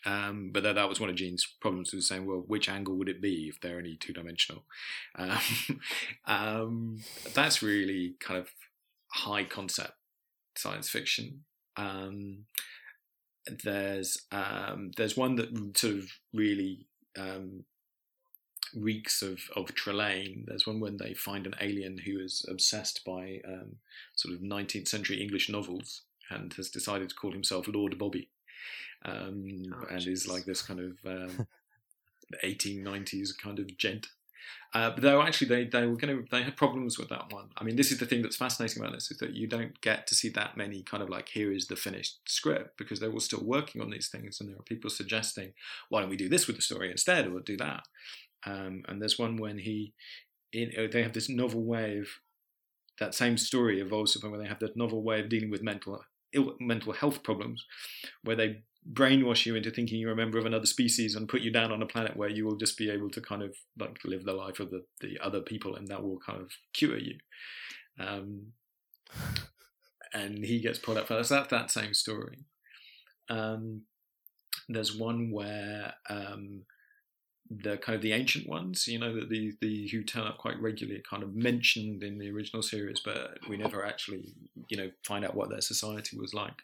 Um, 0.07 0.51
but 0.53 0.62
that, 0.64 0.74
that 0.74 0.88
was 0.88 1.01
one 1.01 1.09
of 1.09 1.16
Gene's 1.16 1.47
problems 1.62 1.95
was 1.95 2.07
saying, 2.07 2.26
well, 2.26 2.45
which 2.47 2.68
angle 2.68 2.95
would 2.97 3.09
it 3.09 3.22
be 3.22 3.49
if 3.49 3.59
they're 3.59 3.78
only 3.78 3.97
two 3.97 4.12
dimensional? 4.12 4.64
Um, 5.16 5.80
um, 6.26 7.01
that's 7.32 7.62
really 7.62 8.16
kind 8.20 8.38
of 8.38 8.49
high 9.12 9.45
concept 9.45 9.95
science 10.57 10.90
fiction. 10.90 11.45
Um, 13.49 13.57
there's 13.64 14.18
um, 14.32 14.90
there's 14.97 15.16
one 15.16 15.36
that 15.36 15.76
sort 15.76 15.95
of 15.95 16.11
really 16.32 16.86
um, 17.18 17.64
reeks 18.74 19.22
of 19.22 19.40
of 19.57 19.74
Trelane. 19.74 20.47
There's 20.47 20.66
one 20.66 20.80
when 20.80 20.97
they 20.97 21.14
find 21.14 21.47
an 21.47 21.55
alien 21.61 21.99
who 21.99 22.20
is 22.20 22.45
obsessed 22.49 23.05
by 23.05 23.40
um, 23.47 23.76
sort 24.14 24.34
of 24.34 24.40
19th 24.40 24.88
century 24.88 25.20
English 25.20 25.49
novels 25.49 26.03
and 26.30 26.53
has 26.55 26.70
decided 26.70 27.11
to 27.11 27.14
call 27.14 27.32
himself 27.32 27.68
Lord 27.68 27.99
Bobby, 27.99 28.28
um, 29.05 29.64
Oh, 29.74 29.86
and 29.90 30.07
is 30.07 30.26
like 30.26 30.45
this 30.45 30.62
kind 30.62 30.80
of 30.80 30.99
um, 31.05 31.47
1890s 32.45 33.36
kind 33.36 33.59
of 33.59 33.76
gent. 33.76 34.09
Uh, 34.72 34.90
but 34.90 35.03
though 35.03 35.22
actually 35.22 35.47
they, 35.47 35.64
they 35.64 35.86
were 35.86 35.97
going 35.97 36.16
to 36.16 36.24
they 36.30 36.42
had 36.42 36.57
problems 36.57 36.99
with 36.99 37.09
that 37.09 37.32
one. 37.32 37.49
I 37.57 37.64
mean, 37.64 37.76
this 37.76 37.92
is 37.92 37.99
the 37.99 38.07
thing 38.07 38.22
that's 38.22 38.36
fascinating 38.36 38.82
about 38.82 38.92
this 38.92 39.11
is 39.11 39.18
that 39.18 39.34
you 39.34 39.47
don't 39.47 39.80
get 39.80 40.07
to 40.09 40.14
see 40.14 40.28
that 40.30 40.57
many 40.57 40.82
kind 40.82 41.03
of 41.03 41.09
like 41.09 41.28
here 41.28 41.53
is 41.53 41.66
the 41.66 41.76
finished 41.76 42.18
script 42.26 42.76
because 42.76 42.99
they're 42.99 43.12
all 43.12 43.20
still 43.20 43.45
working 43.45 43.80
on 43.80 43.90
these 43.90 44.09
things 44.09 44.40
and 44.40 44.49
there 44.49 44.57
are 44.57 44.62
people 44.62 44.90
suggesting 44.90 45.53
why 45.88 46.01
don't 46.01 46.11
we 46.11 46.16
do 46.16 46.28
this 46.28 46.47
with 46.47 46.57
the 46.57 46.62
story 46.62 46.90
instead 46.90 47.28
or 47.28 47.40
do 47.40 47.57
that. 47.57 47.84
Um, 48.47 48.82
and 48.88 49.01
there's 49.01 49.18
one 49.18 49.36
when 49.36 49.59
he 49.59 49.95
in, 50.53 50.72
uh, 50.78 50.88
they 50.90 51.03
have 51.03 51.12
this 51.12 51.28
novel 51.28 51.62
way 51.62 51.99
of 51.99 52.09
that 53.01 53.14
same 53.14 53.36
story 53.36 53.80
evolves 53.80 54.14
from 54.14 54.30
where 54.30 54.40
they 54.40 54.49
have 54.49 54.61
that 54.61 54.76
novel 54.76 55.03
way 55.03 55.20
of 55.20 55.28
dealing 55.28 55.51
with 55.51 55.62
mental 55.62 56.01
ill, 56.32 56.55
mental 56.61 56.92
health 56.92 57.22
problems 57.22 57.64
where 58.22 58.36
they 58.36 58.62
brainwash 58.93 59.47
you 59.47 59.55
into 59.55 59.70
thinking 59.70 59.99
you're 59.99 60.12
a 60.12 60.16
member 60.16 60.39
of 60.39 60.47
another 60.47 60.66
species 60.66 61.14
and 61.14 61.28
put 61.28 61.41
you 61.41 61.51
down 61.51 61.72
on 61.72 61.82
a 61.82 61.87
planet 61.87 62.16
where 62.16 62.28
you 62.28 62.45
will 62.45 62.57
just 62.57 62.76
be 62.76 62.91
able 62.91 63.11
to 63.11 63.20
kind 63.20 63.43
of 63.43 63.57
like 63.78 63.99
live 64.05 64.24
the 64.24 64.32
life 64.35 64.61
of 64.61 64.70
the, 64.70 64.85
the 65.01 65.18
other 65.22 65.41
people 65.41 65.74
and 65.74 65.89
that 65.89 66.03
will 66.03 66.18
kind 66.18 66.41
of 66.41 66.51
cure 66.72 66.99
you. 66.99 67.16
Um, 67.99 68.53
and 70.12 70.45
he 70.45 70.61
gets 70.61 70.78
pulled 70.78 70.99
up 70.99 71.07
for 71.07 71.14
that. 71.14 71.26
So 71.26 71.37
that's 71.37 71.51
that 71.51 71.70
same 71.70 71.95
story. 71.95 72.45
Um, 73.28 73.82
there's 74.68 74.97
one 74.97 75.30
where 75.30 75.95
um, 76.09 76.62
the 77.51 77.76
kind 77.76 77.97
of 77.97 78.03
the 78.03 78.12
ancient 78.12 78.49
ones, 78.49 78.87
you 78.87 78.99
know, 78.99 79.14
that 79.14 79.28
the 79.28 79.53
the 79.61 79.89
who 79.89 80.03
turn 80.03 80.26
up 80.26 80.39
quite 80.39 80.61
regularly, 80.61 81.03
kind 81.09 81.22
of 81.22 81.35
mentioned 81.35 82.03
in 82.03 82.18
the 82.18 82.30
original 82.30 82.62
series, 82.62 83.01
but 83.05 83.39
we 83.49 83.57
never 83.57 83.85
actually, 83.85 84.35
you 84.68 84.76
know, 84.76 84.91
find 85.07 85.24
out 85.24 85.35
what 85.35 85.51
their 85.51 85.61
society 85.61 86.18
was 86.18 86.32
like. 86.32 86.62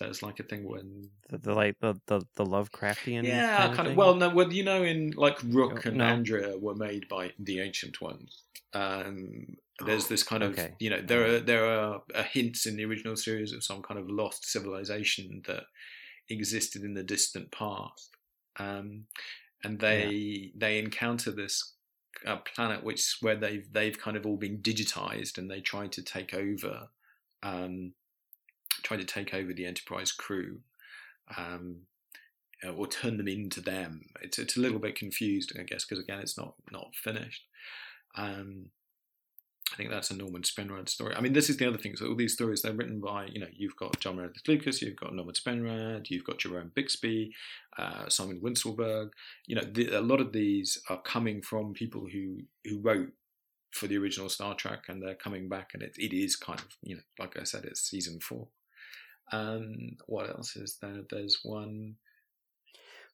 There's 0.00 0.22
like 0.22 0.40
a 0.40 0.44
thing 0.44 0.64
when 0.64 1.10
The, 1.28 1.38
the 1.38 1.54
like 1.54 1.78
the, 1.80 1.94
the 2.06 2.22
the 2.34 2.44
Lovecraftian. 2.44 3.24
yeah, 3.24 3.66
kind 3.66 3.76
kind 3.76 3.88
of. 3.88 3.96
Well, 3.96 4.14
no, 4.14 4.30
well, 4.30 4.52
you 4.52 4.64
know, 4.64 4.82
in 4.82 5.10
like 5.10 5.38
Ruk 5.44 5.84
and 5.84 5.98
No. 5.98 6.04
Andrea 6.06 6.56
were 6.58 6.74
made 6.74 7.06
by 7.08 7.32
the 7.38 7.60
ancient 7.60 8.00
ones. 8.00 8.44
Um, 8.72 9.56
there's 9.84 10.08
this 10.08 10.22
kind 10.22 10.42
of, 10.42 10.52
Okay. 10.52 10.74
you 10.78 10.90
know, 10.90 11.00
there 11.00 11.26
are 11.26 11.40
there 11.40 11.66
are 11.66 12.02
uh, 12.14 12.22
hints 12.22 12.66
in 12.66 12.76
the 12.76 12.84
original 12.84 13.16
series 13.16 13.52
of 13.52 13.62
some 13.62 13.82
kind 13.82 14.00
of 14.00 14.08
lost 14.10 14.44
civilization 14.50 15.42
that 15.46 15.64
existed 16.28 16.82
in 16.82 16.94
the 16.94 17.02
distant 17.02 17.50
past, 17.52 18.10
um, 18.58 19.06
and 19.64 19.80
they 19.80 20.52
they 20.56 20.78
encounter 20.78 21.30
this 21.30 21.74
uh, 22.26 22.36
planet 22.38 22.84
which 22.84 23.16
where 23.20 23.36
they've 23.36 23.70
they've 23.72 23.98
kind 23.98 24.16
of 24.16 24.24
all 24.26 24.36
been 24.36 24.58
digitized 24.62 25.36
and 25.38 25.50
they 25.50 25.60
try 25.60 25.86
to 25.88 26.02
take 26.02 26.32
over, 26.34 26.88
um, 27.42 27.92
try 28.82 28.96
to 28.96 29.04
take 29.04 29.34
over 29.34 29.52
the 29.52 29.66
Enterprise 29.66 30.12
crew. 30.12 30.60
Um, 31.36 31.82
uh, 32.64 32.72
or 32.72 32.86
turn 32.86 33.16
them 33.16 33.28
into 33.28 33.60
them. 33.60 34.02
It's 34.20 34.38
it's 34.38 34.56
a 34.56 34.60
little 34.60 34.78
bit 34.78 34.94
confused, 34.94 35.52
I 35.58 35.62
guess, 35.62 35.84
because 35.84 36.02
again, 36.02 36.20
it's 36.20 36.36
not 36.36 36.54
not 36.70 36.94
finished. 36.94 37.44
Um, 38.16 38.66
I 39.72 39.76
think 39.76 39.90
that's 39.90 40.10
a 40.10 40.16
Norman 40.16 40.42
Spinrad 40.42 40.88
story. 40.88 41.14
I 41.14 41.20
mean, 41.20 41.32
this 41.32 41.48
is 41.48 41.56
the 41.56 41.68
other 41.68 41.78
thing. 41.78 41.94
So 41.94 42.06
all 42.06 42.16
these 42.16 42.32
stories 42.32 42.62
they're 42.62 42.72
written 42.72 43.00
by 43.00 43.26
you 43.26 43.40
know 43.40 43.46
you've 43.52 43.76
got 43.76 43.98
John 44.00 44.16
Meredith 44.16 44.46
Lucas, 44.48 44.82
you've 44.82 44.96
got 44.96 45.14
Norman 45.14 45.34
Spinrad, 45.34 46.10
you've 46.10 46.24
got 46.24 46.38
Jerome 46.38 46.72
Bixby, 46.74 47.32
uh, 47.78 48.08
Simon 48.08 48.40
Wincelberg. 48.40 49.10
You 49.46 49.56
know, 49.56 49.62
the, 49.62 49.98
a 49.98 50.00
lot 50.00 50.20
of 50.20 50.32
these 50.32 50.78
are 50.88 51.00
coming 51.00 51.42
from 51.42 51.72
people 51.72 52.08
who 52.12 52.40
who 52.64 52.80
wrote 52.80 53.12
for 53.70 53.86
the 53.86 53.96
original 53.96 54.28
Star 54.28 54.54
Trek, 54.54 54.84
and 54.88 55.00
they're 55.02 55.14
coming 55.14 55.48
back, 55.48 55.70
and 55.72 55.82
it 55.82 55.94
it 55.96 56.12
is 56.12 56.36
kind 56.36 56.58
of 56.58 56.76
you 56.82 56.96
know 56.96 57.02
like 57.18 57.38
I 57.38 57.44
said, 57.44 57.64
it's 57.64 57.80
season 57.80 58.20
four. 58.20 58.48
Um, 59.32 59.96
what 60.06 60.28
else 60.28 60.56
is 60.56 60.78
there? 60.80 61.02
There's 61.08 61.40
one. 61.42 61.96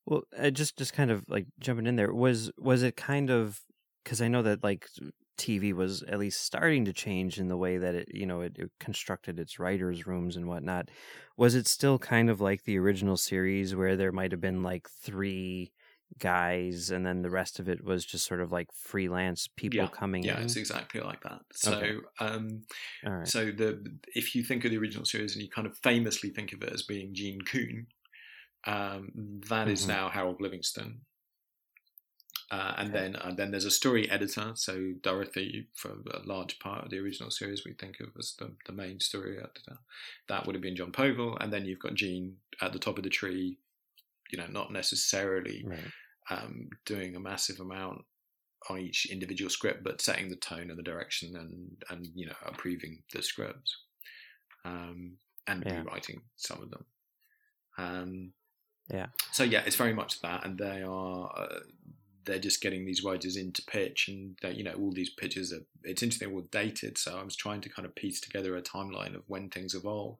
Well, 0.06 0.22
uh, 0.38 0.50
just 0.50 0.76
just 0.76 0.92
kind 0.92 1.10
of 1.10 1.24
like 1.28 1.46
jumping 1.58 1.86
in 1.86 1.96
there 1.96 2.12
was 2.12 2.50
was 2.58 2.82
it 2.82 2.96
kind 2.96 3.30
of 3.30 3.60
because 4.04 4.20
I 4.20 4.28
know 4.28 4.42
that 4.42 4.62
like 4.62 4.88
TV 5.36 5.72
was 5.72 6.02
at 6.04 6.18
least 6.18 6.42
starting 6.42 6.84
to 6.84 6.92
change 6.92 7.38
in 7.38 7.48
the 7.48 7.56
way 7.56 7.76
that 7.78 7.94
it 7.94 8.08
you 8.14 8.26
know 8.26 8.40
it, 8.40 8.56
it 8.58 8.70
constructed 8.80 9.38
its 9.38 9.58
writers' 9.58 10.06
rooms 10.06 10.36
and 10.36 10.46
whatnot. 10.48 10.90
Was 11.36 11.54
it 11.54 11.66
still 11.66 11.98
kind 11.98 12.30
of 12.30 12.40
like 12.40 12.64
the 12.64 12.78
original 12.78 13.16
series 13.16 13.74
where 13.74 13.96
there 13.96 14.12
might 14.12 14.32
have 14.32 14.40
been 14.40 14.62
like 14.62 14.88
three 14.88 15.72
guys 16.18 16.90
and 16.90 17.04
then 17.06 17.22
the 17.22 17.30
rest 17.30 17.58
of 17.58 17.68
it 17.68 17.84
was 17.84 18.04
just 18.04 18.26
sort 18.26 18.40
of 18.40 18.52
like 18.52 18.68
freelance 18.72 19.48
people 19.56 19.86
Yeah, 19.86 19.88
coming 19.88 20.26
Yeah, 20.26 20.38
in? 20.38 20.42
it's 20.42 20.56
exactly 20.56 21.00
like 21.00 21.22
that. 21.22 21.42
So, 21.52 21.72
Okay. 21.72 21.94
um, 22.20 22.62
right. 23.02 23.32
so 23.32 23.46
the 23.50 23.98
if 24.14 24.34
you 24.34 24.44
think 24.44 24.64
of 24.64 24.70
the 24.70 24.78
original 24.78 25.04
series 25.04 25.34
and 25.34 25.42
you 25.42 25.50
kind 25.50 25.66
of 25.66 25.76
famously 25.78 26.30
think 26.30 26.52
of 26.52 26.62
it 26.62 26.72
as 26.72 26.82
being 26.82 27.14
Gene 27.14 27.40
Coon, 27.42 27.88
um, 28.66 29.10
that 29.48 29.68
is 29.68 29.86
Mhm. 29.86 29.88
now 29.88 30.08
Harold 30.10 30.40
Livingston. 30.40 31.06
Uh, 32.48 32.74
and 32.76 32.94
Okay. 32.94 32.94
then 32.94 33.16
and 33.16 33.36
then 33.36 33.50
there's 33.50 33.64
a 33.64 33.70
story 33.72 34.08
editor. 34.08 34.52
So 34.54 34.92
Dorothy, 35.02 35.66
for 35.74 35.90
a 36.12 36.20
large 36.24 36.60
part 36.60 36.84
of 36.84 36.90
the 36.90 36.98
original 36.98 37.30
series, 37.30 37.64
we 37.64 37.72
think 37.74 37.98
of 37.98 38.10
as 38.18 38.34
the, 38.38 38.54
the 38.66 38.72
main 38.72 39.00
story 39.00 39.36
editor. 39.38 39.78
That 40.28 40.46
would 40.46 40.54
have 40.54 40.62
been 40.62 40.76
Jon 40.76 40.92
Povill, 40.92 41.36
and 41.40 41.52
then 41.52 41.64
you've 41.64 41.80
got 41.80 41.94
Gene 41.94 42.36
at 42.60 42.72
the 42.72 42.78
top 42.78 42.98
of 42.98 43.04
the 43.04 43.10
tree. 43.10 43.58
You 44.30 44.38
know, 44.38 44.46
not 44.48 44.72
necessarily 44.72 45.62
Right. 45.64 45.92
um, 46.30 46.68
doing 46.84 47.14
a 47.16 47.20
massive 47.20 47.60
amount 47.60 48.04
on 48.68 48.78
each 48.78 49.06
individual 49.06 49.50
script, 49.50 49.84
but 49.84 50.00
setting 50.00 50.28
the 50.28 50.36
tone 50.36 50.70
and 50.70 50.78
the 50.78 50.82
direction 50.82 51.36
and 51.36 51.82
and 51.90 52.08
you 52.14 52.26
know 52.26 52.36
approving 52.44 53.02
the 53.12 53.22
scripts 53.22 53.76
um, 54.64 55.18
and 55.46 55.62
Yeah. 55.64 55.80
rewriting 55.82 56.22
some 56.36 56.62
of 56.62 56.70
them. 56.70 56.84
Um, 57.78 58.32
Yeah. 58.88 59.08
So 59.32 59.42
yeah, 59.44 59.62
it's 59.66 59.76
very 59.76 59.92
much 59.92 60.20
that, 60.20 60.44
and 60.44 60.56
they 60.58 60.82
are 60.82 61.32
uh, 61.36 61.60
they're 62.24 62.38
just 62.40 62.60
getting 62.60 62.84
these 62.84 63.04
writers 63.04 63.36
into 63.36 63.62
pitch, 63.62 64.08
and 64.08 64.36
they, 64.42 64.52
you 64.52 64.64
know 64.64 64.74
all 64.74 64.92
these 64.92 65.10
pitches 65.10 65.52
are. 65.52 65.64
It's 65.84 66.02
interesting, 66.02 66.32
all 66.32 66.40
dated. 66.42 66.98
So 66.98 67.16
I 67.18 67.22
was 67.22 67.36
trying 67.36 67.60
to 67.62 67.68
kind 67.68 67.86
of 67.86 67.94
piece 67.94 68.20
together 68.20 68.56
a 68.56 68.62
timeline 68.62 69.14
of 69.14 69.22
when 69.28 69.48
things 69.50 69.74
evolve, 69.74 70.18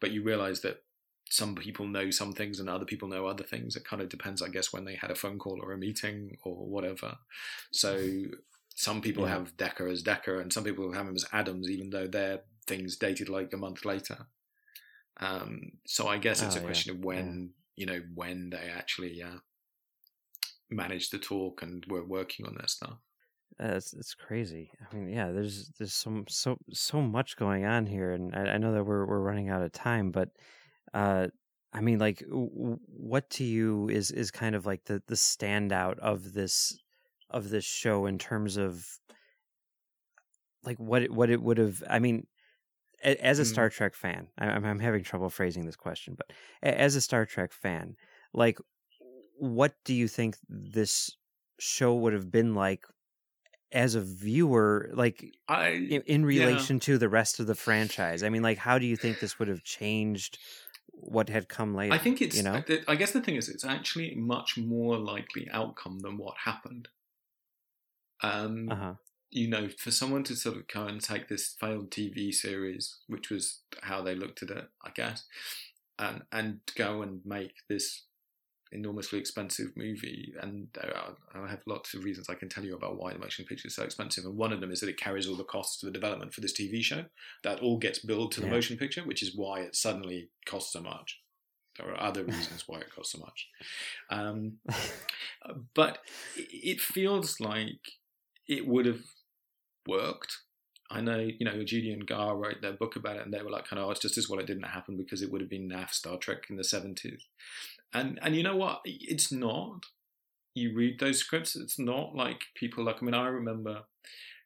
but 0.00 0.10
you 0.12 0.22
realise 0.22 0.60
that 0.60 0.82
some 1.30 1.54
people 1.54 1.86
know 1.88 2.10
some 2.10 2.32
things 2.32 2.60
and 2.60 2.68
other 2.68 2.84
people 2.84 3.08
know 3.08 3.26
other 3.26 3.44
things. 3.44 3.76
It 3.76 3.84
kind 3.84 4.02
of 4.02 4.08
depends, 4.08 4.42
I 4.42 4.48
guess, 4.48 4.72
when 4.72 4.84
they 4.84 4.96
had 4.96 5.10
a 5.10 5.14
phone 5.16 5.38
call 5.38 5.60
or 5.62 5.72
a 5.72 5.78
meeting 5.78 6.38
or 6.44 6.66
whatever. 6.68 7.18
So 7.72 8.24
some 8.74 9.00
people 9.00 9.26
Yeah. 9.26 9.26
have 9.26 9.56
Decker 9.56 9.88
as 9.88 10.02
Decker, 10.02 10.40
and 10.40 10.52
some 10.52 10.64
people 10.64 10.92
have 10.92 11.06
him 11.08 11.16
as 11.16 11.26
Adams, 11.32 11.70
even 11.70 11.90
though 11.90 12.08
their 12.08 12.44
things 12.66 12.96
dated 12.96 13.28
like 13.28 13.52
a 13.52 13.56
month 13.58 13.84
later. 13.84 14.26
Um, 15.18 15.72
so 15.86 16.08
I 16.08 16.18
guess 16.18 16.42
it's 16.42 16.54
Oh, 16.54 16.56
a 16.56 16.60
yeah. 16.60 16.62
question 16.62 16.94
of 16.96 17.04
when 17.04 17.54
you 17.76 17.86
know 17.86 18.00
when 18.14 18.50
they 18.50 18.70
actually 18.70 19.22
uh, 19.22 19.38
managed 20.70 21.10
to 21.10 21.18
talk 21.18 21.60
and 21.60 21.84
were 21.86 22.02
working 22.04 22.46
on 22.46 22.54
their 22.54 22.66
stuff. 22.68 22.98
Uh, 23.58 23.74
it's 23.76 23.92
it's 23.92 24.14
crazy. 24.14 24.72
I 24.80 24.94
mean, 24.94 25.08
yeah, 25.08 25.30
there's 25.32 25.68
there's 25.78 25.92
so 25.92 26.24
so 26.28 26.56
so 26.72 27.02
much 27.02 27.36
going 27.36 27.64
on 27.64 27.86
here, 27.86 28.12
and 28.12 28.34
I, 28.34 28.54
I 28.54 28.58
know 28.58 28.72
that 28.72 28.84
we're 28.84 29.04
we're 29.06 29.20
running 29.20 29.48
out 29.50 29.62
of 29.62 29.72
time, 29.72 30.10
but 30.10 30.30
uh, 30.94 31.28
I 31.72 31.80
mean, 31.80 31.98
like, 31.98 32.20
w- 32.20 32.78
what 32.86 33.30
to 33.30 33.44
you 33.44 33.88
is 33.88 34.10
is 34.10 34.30
kind 34.30 34.54
of 34.54 34.66
like 34.66 34.84
the 34.84 35.02
the 35.06 35.14
standout 35.14 35.98
of 35.98 36.32
this 36.32 36.78
of 37.30 37.50
this 37.50 37.64
show 37.64 38.06
in 38.06 38.18
terms 38.18 38.56
of 38.56 39.00
like 40.62 40.78
what 40.78 41.02
it, 41.02 41.12
what 41.12 41.30
it 41.30 41.40
would 41.42 41.58
have. 41.58 41.82
I 41.88 41.98
mean, 41.98 42.26
a- 43.04 43.22
as 43.24 43.38
a 43.40 43.44
Mm. 43.44 43.46
Star 43.46 43.70
Trek 43.70 43.94
fan, 43.94 44.28
I- 44.38 44.48
I'm 44.48 44.64
I'm 44.64 44.80
having 44.80 45.04
trouble 45.04 45.30
phrasing 45.30 45.66
this 45.66 45.76
question, 45.76 46.16
but 46.16 46.32
a- 46.62 46.78
as 46.80 46.96
a 46.96 47.00
Star 47.02 47.26
Trek 47.26 47.52
fan, 47.52 47.96
like, 48.34 48.58
what 49.38 49.76
do 49.84 49.94
you 49.94 50.08
think 50.08 50.36
this 50.48 51.16
show 51.60 51.94
would 51.96 52.14
have 52.14 52.30
been 52.30 52.54
like 52.54 52.86
as 53.72 53.94
a 53.96 54.02
viewer, 54.02 54.90
like 54.94 55.24
I 55.48 55.68
in, 55.70 56.02
in 56.02 56.26
relation 56.26 56.80
to 56.82 56.98
the 56.98 57.08
rest 57.10 57.40
of 57.40 57.46
the 57.48 57.54
franchise? 57.56 58.22
I 58.22 58.30
mean, 58.30 58.42
like, 58.42 58.58
how 58.58 58.78
do 58.78 58.86
you 58.86 58.96
think 58.96 59.18
this 59.20 59.38
would 59.38 59.48
have 59.48 59.64
changed 59.64 60.38
what 61.00 61.28
had 61.28 61.48
come 61.48 61.74
later? 61.74 61.94
I 61.94 61.98
think 61.98 62.20
it's. 62.22 62.36
you 62.36 62.42
know, 62.42 62.62
I- 62.88 62.94
guess 62.96 63.12
the 63.12 63.20
thing 63.20 63.36
is, 63.36 63.48
it's 63.48 63.64
actually 63.64 64.14
much 64.14 64.56
more 64.56 64.96
likely 64.98 65.48
outcome 65.50 66.00
than 66.00 66.16
what 66.18 66.34
happened. 66.44 66.88
Um, 68.22 68.70
uh 68.70 68.74
huh, 68.76 68.94
you 69.30 69.48
know, 69.48 69.68
for 69.78 69.90
someone 69.90 70.24
to 70.24 70.36
sort 70.36 70.56
of 70.56 70.68
go 70.68 70.86
and 70.86 71.00
take 71.00 71.28
this 71.28 71.56
failed 71.58 71.90
TV 71.90 72.32
series, 72.32 72.98
which 73.06 73.30
was 73.30 73.60
how 73.82 74.02
they 74.02 74.14
looked 74.14 74.42
at 74.42 74.50
it, 74.50 74.68
I 74.84 74.90
guess, 74.94 75.24
and 75.98 76.22
and 76.32 76.60
go 76.76 77.02
and 77.02 77.20
make 77.24 77.54
this 77.68 78.02
enormously 78.72 79.18
expensive 79.18 79.76
movie, 79.76 80.32
and 80.40 80.68
there 80.74 80.96
are, 80.96 81.16
I 81.34 81.50
have 81.50 81.62
lots 81.66 81.94
of 81.94 82.04
reasons 82.04 82.28
I 82.28 82.34
can 82.34 82.48
tell 82.48 82.64
you 82.64 82.76
about 82.76 82.98
why 82.98 83.12
the 83.12 83.18
motion 83.18 83.44
picture 83.44 83.68
is 83.68 83.74
so 83.74 83.82
expensive. 83.82 84.24
And 84.24 84.36
one 84.36 84.52
of 84.52 84.60
them 84.60 84.70
is 84.70 84.80
that 84.80 84.88
it 84.88 84.98
carries 84.98 85.26
all 85.26 85.36
the 85.36 85.44
costs 85.44 85.82
of 85.82 85.86
the 85.86 85.92
development 85.98 86.32
for 86.34 86.40
this 86.40 86.52
TV 86.52 86.82
show. 86.82 87.04
That 87.42 87.60
all 87.60 87.78
gets 87.78 87.98
billed 87.98 88.32
to 88.32 88.40
the 88.40 88.46
Yeah. 88.46 88.52
motion 88.52 88.76
picture, 88.76 89.02
which 89.02 89.22
is 89.22 89.36
why 89.36 89.60
it 89.60 89.74
suddenly 89.76 90.30
costs 90.46 90.72
so 90.72 90.80
much. 90.80 91.20
There 91.78 91.88
are 91.90 92.00
other 92.00 92.24
reasons 92.24 92.64
why 92.66 92.80
it 92.80 92.94
costs 92.94 93.12
so 93.12 93.18
much. 93.18 93.48
Um, 94.08 94.58
but 95.74 95.98
it 96.36 96.80
feels 96.80 97.40
like 97.40 97.80
it 98.48 98.66
would 98.66 98.86
have 98.86 99.02
worked. 99.86 100.38
I 100.92 101.00
know, 101.00 101.18
you 101.18 101.44
know, 101.44 101.62
Judy 101.62 101.92
and 101.92 102.04
Gar 102.04 102.36
wrote 102.36 102.62
their 102.62 102.72
book 102.72 102.96
about 102.96 103.16
it, 103.16 103.24
and 103.24 103.32
they 103.32 103.42
were 103.42 103.50
like, 103.50 103.66
"Kind 103.66 103.78
of, 103.78 103.86
oh, 103.86 103.90
it's 103.92 104.00
just 104.00 104.18
as 104.18 104.28
well 104.28 104.40
it 104.40 104.46
didn't 104.46 104.64
happen 104.64 104.96
because 104.96 105.22
it 105.22 105.30
would 105.30 105.40
have 105.40 105.48
been 105.50 105.68
naff 105.68 105.90
Star 105.90 106.16
Trek 106.18 106.46
in 106.50 106.56
the 106.56 106.64
'70s." 106.64 107.22
And 107.92 108.18
and 108.22 108.36
you 108.36 108.42
know 108.42 108.56
what? 108.56 108.80
It's 108.84 109.32
not. 109.32 109.86
You 110.54 110.74
read 110.74 110.98
those 110.98 111.18
scripts, 111.18 111.54
it's 111.54 111.78
not 111.78 112.14
like 112.14 112.42
people 112.54 112.84
like. 112.84 112.96
I 113.00 113.04
mean, 113.04 113.14
I 113.14 113.28
remember, 113.28 113.82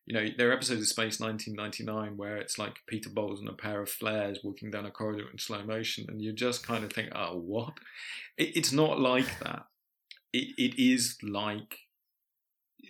you 0.06 0.14
know, 0.14 0.26
there 0.36 0.50
are 0.50 0.52
episodes 0.52 0.82
of 0.82 0.88
Space 0.88 1.18
1999 1.18 2.16
where 2.16 2.36
it's 2.36 2.58
like 2.58 2.76
Peter 2.86 3.08
Bowles 3.08 3.40
and 3.40 3.48
a 3.48 3.54
pair 3.54 3.80
of 3.80 3.88
flares 3.88 4.40
walking 4.44 4.70
down 4.70 4.86
a 4.86 4.90
corridor 4.90 5.24
in 5.32 5.38
slow 5.38 5.62
motion, 5.62 6.06
and 6.08 6.20
you 6.20 6.32
just 6.32 6.66
kind 6.66 6.84
of 6.84 6.92
think, 6.92 7.10
"Oh, 7.14 7.38
what?" 7.38 7.74
It, 8.36 8.56
it's 8.56 8.72
not 8.72 9.00
like 9.00 9.38
that. 9.40 9.66
It 10.32 10.54
it 10.58 10.78
is 10.82 11.16
like 11.22 11.78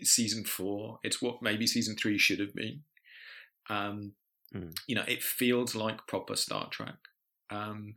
season 0.03 0.45
four. 0.45 0.99
It's 1.05 1.23
what 1.23 1.43
maybe 1.43 1.67
season 1.67 1.97
three 1.97 2.19
should 2.19 2.41
have 2.41 2.55
been. 2.55 2.83
Um, 3.71 4.15
Mm. 4.55 4.77
You 4.87 4.95
know, 4.95 5.05
it 5.07 5.23
feels 5.23 5.75
like 5.75 6.07
proper 6.07 6.37
Star 6.37 6.69
Trek. 6.71 6.97
Um, 7.51 7.95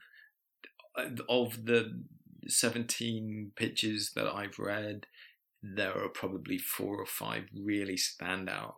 of 1.29 1.65
the 1.65 2.03
17 2.49 3.51
pitches 3.55 4.11
that 4.15 4.27
I've 4.27 4.59
read, 4.59 5.07
there 5.61 5.97
are 5.97 6.09
probably 6.09 6.57
four 6.57 6.97
or 6.97 7.05
five 7.05 7.45
really 7.53 7.95
standout 7.95 8.75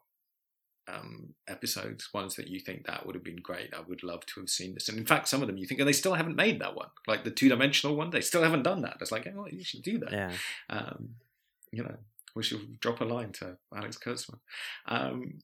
um, 0.88 1.34
episodes, 1.47 2.09
ones 2.13 2.36
that 2.36 2.47
you 2.47 2.59
think 2.59 2.86
that 2.86 3.05
would 3.05 3.15
have 3.15 3.24
been 3.24 3.41
great. 3.41 3.74
I 3.74 3.82
would 3.82 4.03
love 4.03 4.26
to 4.28 4.39
have 4.39 4.49
seen 4.49 4.74
this. 4.74 4.89
And 4.89 4.97
in 4.97 5.05
fact, 5.05 5.28
some 5.28 5.41
of 5.41 5.47
them 5.47 5.57
you 5.57 5.65
think, 5.65 5.80
and 5.80 5.88
they 5.88 5.93
still 5.93 6.15
haven't 6.15 6.36
made 6.36 6.59
that 6.61 6.76
one. 6.76 6.89
Like 7.07 7.24
the 7.24 7.32
two 7.32 7.49
dimensional 7.49 7.95
one, 7.95 8.09
they 8.09 8.22
still 8.22 8.43
haven't 8.43 8.63
done 8.63 8.82
that. 8.82 8.97
It's 8.99 9.11
like, 9.11 9.28
oh, 9.36 9.47
you 9.51 9.63
should 9.63 9.84
do 9.84 9.99
that. 9.99 10.11
yeah. 10.11 10.32
Um, 10.70 11.15
you 11.72 11.84
know, 11.84 11.95
we 12.36 12.43
should 12.43 12.80
drop 12.80 13.01
a 13.01 13.05
line 13.05 13.32
to 13.34 13.57
Alex 13.76 13.97
Kurtzman. 13.97 14.39
Um, 14.88 15.39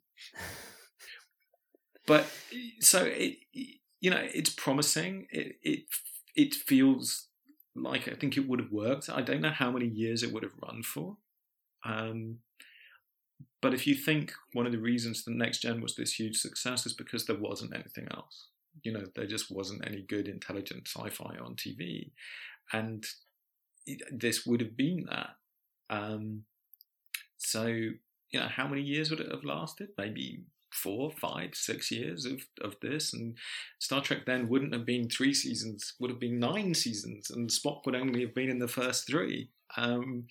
but 2.08 2.26
so 2.80 3.04
it, 3.04 3.38
you 4.00 4.10
know, 4.10 4.26
it's 4.34 4.50
promising. 4.50 5.28
It 5.32 5.58
it 5.62 5.80
it 6.36 6.54
feels 6.54 7.28
like 7.76 8.08
I 8.08 8.16
think 8.16 8.38
it 8.38 8.48
would 8.48 8.60
have 8.60 8.72
worked. 8.72 9.10
I 9.10 9.22
don't 9.22 9.42
know 9.42 9.50
how 9.50 9.72
many 9.72 9.88
years 9.88 10.24
it 10.24 10.32
would 10.32 10.44
have 10.44 10.54
run 10.62 10.82
for. 10.84 11.18
Um, 11.84 12.40
but 13.62 13.74
if 13.74 13.86
you 13.86 13.96
think 13.96 14.34
one 14.54 14.66
of 14.66 14.72
the 14.72 14.78
reasons 14.78 15.24
the 15.24 15.32
next 15.32 15.60
gen 15.60 15.82
was 15.82 15.96
this 15.96 16.20
huge 16.20 16.38
success 16.38 16.86
is 16.86 16.94
because 16.94 17.26
there 17.26 17.38
wasn't 17.38 17.74
anything 17.74 18.08
else. 18.12 18.48
You 18.84 18.92
know, 18.94 19.06
there 19.16 19.28
just 19.28 19.52
wasn't 19.52 19.86
any 19.86 20.02
good 20.02 20.28
intelligent 20.28 20.88
sci-fi 20.88 21.38
on 21.38 21.56
TV, 21.56 22.12
and 22.74 23.06
it, 23.86 24.02
this 24.12 24.46
would 24.46 24.62
have 24.62 24.76
been 24.76 25.08
that. 25.10 25.36
Um, 25.90 26.44
so 27.38 27.66
you 27.66 28.00
know, 28.34 28.48
how 28.48 28.68
many 28.68 28.82
years 28.82 29.10
would 29.10 29.22
it 29.22 29.32
have 29.32 29.46
lasted? 29.46 29.90
Maybe 29.98 30.44
four, 30.76 31.12
five, 31.12 31.52
six 31.54 31.90
years 31.92 32.26
of, 32.26 32.42
of 32.62 32.76
this. 32.82 33.14
And 33.14 33.38
Star 33.80 34.02
Trek 34.02 34.26
then 34.26 34.50
wouldn't 34.50 34.74
have 34.74 34.86
been 34.86 35.10
three 35.10 35.34
seasons, 35.34 35.94
would 36.00 36.12
have 36.12 36.20
been 36.20 36.40
nine 36.40 36.74
seasons, 36.74 37.32
and 37.32 37.50
Spock 37.50 37.86
would 37.86 37.96
only 37.96 38.22
have 38.22 38.36
been 38.36 38.50
in 38.50 38.60
the 38.60 38.68
first 38.68 39.08
three. 39.08 39.50
Um, 39.78 40.28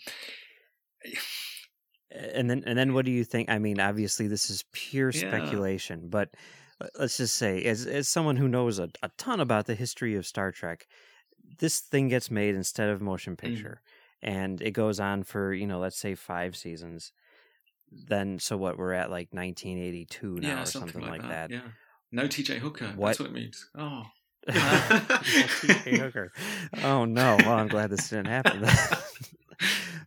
and 2.11 2.49
then 2.49 2.63
and 2.67 2.79
then 2.79 2.95
what 2.95 3.05
do 3.05 3.11
you 3.11 3.25
think 3.25 3.51
i 3.51 3.59
mean 3.59 3.81
obviously 3.81 4.29
this 4.29 4.49
is 4.49 4.65
pure 4.73 5.11
Yeah. 5.11 5.19
speculation 5.29 6.09
but 6.09 6.29
uh, 6.81 6.87
let's 6.99 7.17
just 7.17 7.35
say 7.35 7.63
as 7.65 7.87
as 7.87 8.09
someone 8.09 8.37
who 8.37 8.47
knows 8.49 8.79
a, 8.79 8.89
a 9.03 9.11
ton 9.19 9.41
about 9.41 9.67
the 9.67 9.75
history 9.75 10.15
of 10.15 10.25
star 10.27 10.53
trek 10.53 10.87
this 11.59 11.81
thing 11.81 12.09
gets 12.09 12.31
made 12.31 12.55
instead 12.55 12.89
of 12.89 13.03
motion 13.03 13.37
picture 13.37 13.81
and 14.23 14.63
it 14.63 14.71
goes 14.71 15.01
on 15.01 15.25
for 15.25 15.53
you 15.53 15.67
know 15.67 15.79
let's 15.81 15.99
say 15.99 16.15
five 16.15 16.55
seasons 16.57 17.13
then 18.09 18.39
so 18.39 18.57
what 18.57 18.77
we're 18.79 18.93
at 18.93 19.11
like 19.11 19.29
1982 19.33 20.35
now 20.41 20.49
yeah, 20.49 20.63
or 20.63 20.67
something, 20.67 20.93
something, 20.93 21.11
like, 21.11 21.23
that, 21.23 21.51
Yeah. 21.51 21.61
No 22.13 22.25
TJ 22.25 22.59
Hooker. 22.59 22.87
What- 22.97 23.09
That's 23.09 23.21
what 23.21 23.29
it 23.31 23.35
means. 23.35 23.69
Oh. 23.77 24.03
T.J. 24.51 25.99
Hooker. 25.99 26.31
oh 26.83 27.07
no 27.07 27.35
well 27.41 27.55
i'm 27.55 27.67
glad 27.67 27.89
this 27.89 28.11
didn't 28.11 28.27
happen 28.27 28.63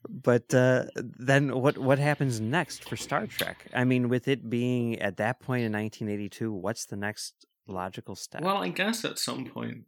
but 0.10 0.54
uh, 0.54 0.86
then 0.96 1.60
what 1.60 1.78
what 1.78 1.98
happens 2.00 2.40
next 2.40 2.88
for 2.88 2.96
Star 2.96 3.26
Trek? 3.28 3.66
I 3.74 3.84
mean, 3.84 4.10
with 4.10 4.28
it 4.28 4.50
being 4.50 5.00
at 5.00 5.18
that 5.18 5.40
point 5.40 5.64
in 5.66 5.72
1982, 5.72 6.52
what's 6.52 6.86
the 6.86 6.96
next 6.98 7.46
logical 7.68 8.16
step? 8.16 8.42
Well, 8.42 8.58
I 8.58 8.70
guess 8.70 9.04
at 9.06 9.18
some 9.18 9.46
point, 9.46 9.86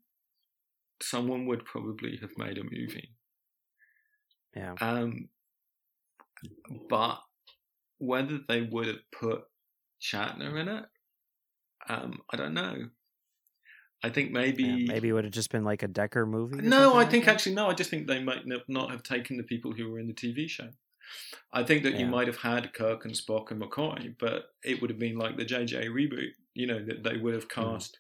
someone 1.01 1.45
would 1.45 1.65
probably 1.65 2.17
have 2.21 2.31
made 2.37 2.57
a 2.57 2.63
movie. 2.63 3.11
yeah, 4.55 4.73
Um, 4.81 5.29
but 6.89 7.19
whether 7.99 8.39
they 8.47 8.61
would 8.61 8.87
have 8.87 9.11
put 9.11 9.43
Shatner 10.01 10.59
in 10.59 10.67
it, 10.67 10.85
um, 11.87 12.19
I 12.31 12.37
don't 12.37 12.53
know. 12.53 12.89
I 14.01 14.09
think 14.09 14.31
maybe 14.31 14.63
yeah, 14.63 14.93
maybe 14.93 15.09
it 15.09 15.13
would 15.13 15.25
have 15.25 15.33
just 15.33 15.51
been 15.51 15.65
like 15.65 15.83
a 15.83 15.87
Decker 15.87 16.25
movie. 16.25 16.61
No, 16.61 16.93
I 16.93 16.97
like 16.99 17.11
think 17.11 17.25
that? 17.25 17.31
actually 17.31 17.55
no. 17.55 17.69
I 17.69 17.73
just 17.73 17.89
think 17.89 18.07
they 18.07 18.23
might 18.23 18.43
not 18.67 18.91
have 18.91 19.03
taken 19.03 19.35
the 19.37 19.43
people 19.43 19.73
who 19.73 19.91
were 19.91 19.99
in 19.99 20.07
the 20.07 20.13
TV 20.13 20.49
show. 20.49 20.69
I 21.51 21.63
think 21.63 21.83
that 21.83 21.95
you 21.95 22.05
might 22.05 22.27
have 22.27 22.37
had 22.37 22.73
Kirk 22.73 23.03
and 23.03 23.13
Spock 23.13 23.51
and 23.51 23.61
McCoy, 23.61 24.15
but 24.19 24.53
it 24.63 24.79
would 24.79 24.89
have 24.89 24.99
been 24.99 25.17
like 25.17 25.35
the 25.35 25.43
JJ 25.45 25.87
reboot. 25.89 26.29
You 26.53 26.67
know 26.67 26.85
that 26.85 27.03
they 27.03 27.17
would 27.17 27.33
have 27.33 27.47
Hmm. 27.51 27.61
cast. 27.61 27.99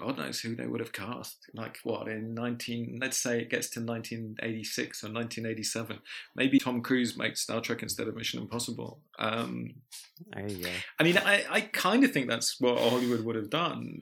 God 0.00 0.18
knows 0.18 0.40
who 0.40 0.56
they 0.56 0.66
would 0.66 0.80
have 0.80 0.92
cast. 0.92 1.46
Like 1.54 1.78
what 1.84 2.08
in 2.08 2.34
nineteen? 2.34 2.98
Let's 3.00 3.18
say 3.18 3.40
it 3.40 3.50
gets 3.50 3.68
to 3.70 3.80
nineteen 3.80 4.36
eighty 4.42 4.64
six 4.64 5.04
or 5.04 5.08
nineteen 5.08 5.46
eighty 5.46 5.62
seven. 5.62 5.98
Maybe 6.34 6.58
Tom 6.58 6.80
Cruise 6.80 7.16
makes 7.16 7.42
Star 7.42 7.60
Trek 7.60 7.82
instead 7.82 8.08
of 8.08 8.16
Mission 8.16 8.40
Impossible. 8.40 9.00
Um, 9.18 9.74
There 10.32 10.48
you 10.48 10.64
go. 10.64 10.70
I 10.98 11.02
mean, 11.04 11.18
I, 11.18 11.44
I 11.50 11.60
kind 11.60 12.04
of 12.04 12.12
think 12.12 12.28
that's 12.28 12.60
what 12.60 12.78
Hollywood 12.78 13.24
would 13.24 13.36
have 13.36 13.50
done. 13.50 14.00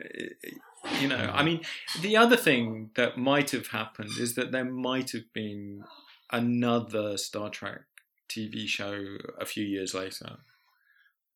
You 1.01 1.09
know, 1.09 1.31
I 1.35 1.43
mean, 1.43 1.63
the 2.01 2.17
other 2.17 2.37
thing 2.37 2.91
that 2.95 3.19
might 3.19 3.51
have 3.51 3.67
happened 3.69 4.11
is 4.19 4.35
that 4.37 4.53
there 4.53 4.65
might 4.65 5.11
have 5.11 5.33
been 5.33 5.83
another 6.31 7.17
Star 7.19 7.51
Trek 7.51 7.81
TV 8.29 8.69
show 8.69 9.17
a 9.41 9.45
few 9.45 9.65
years 9.65 9.95
later. 9.95 10.37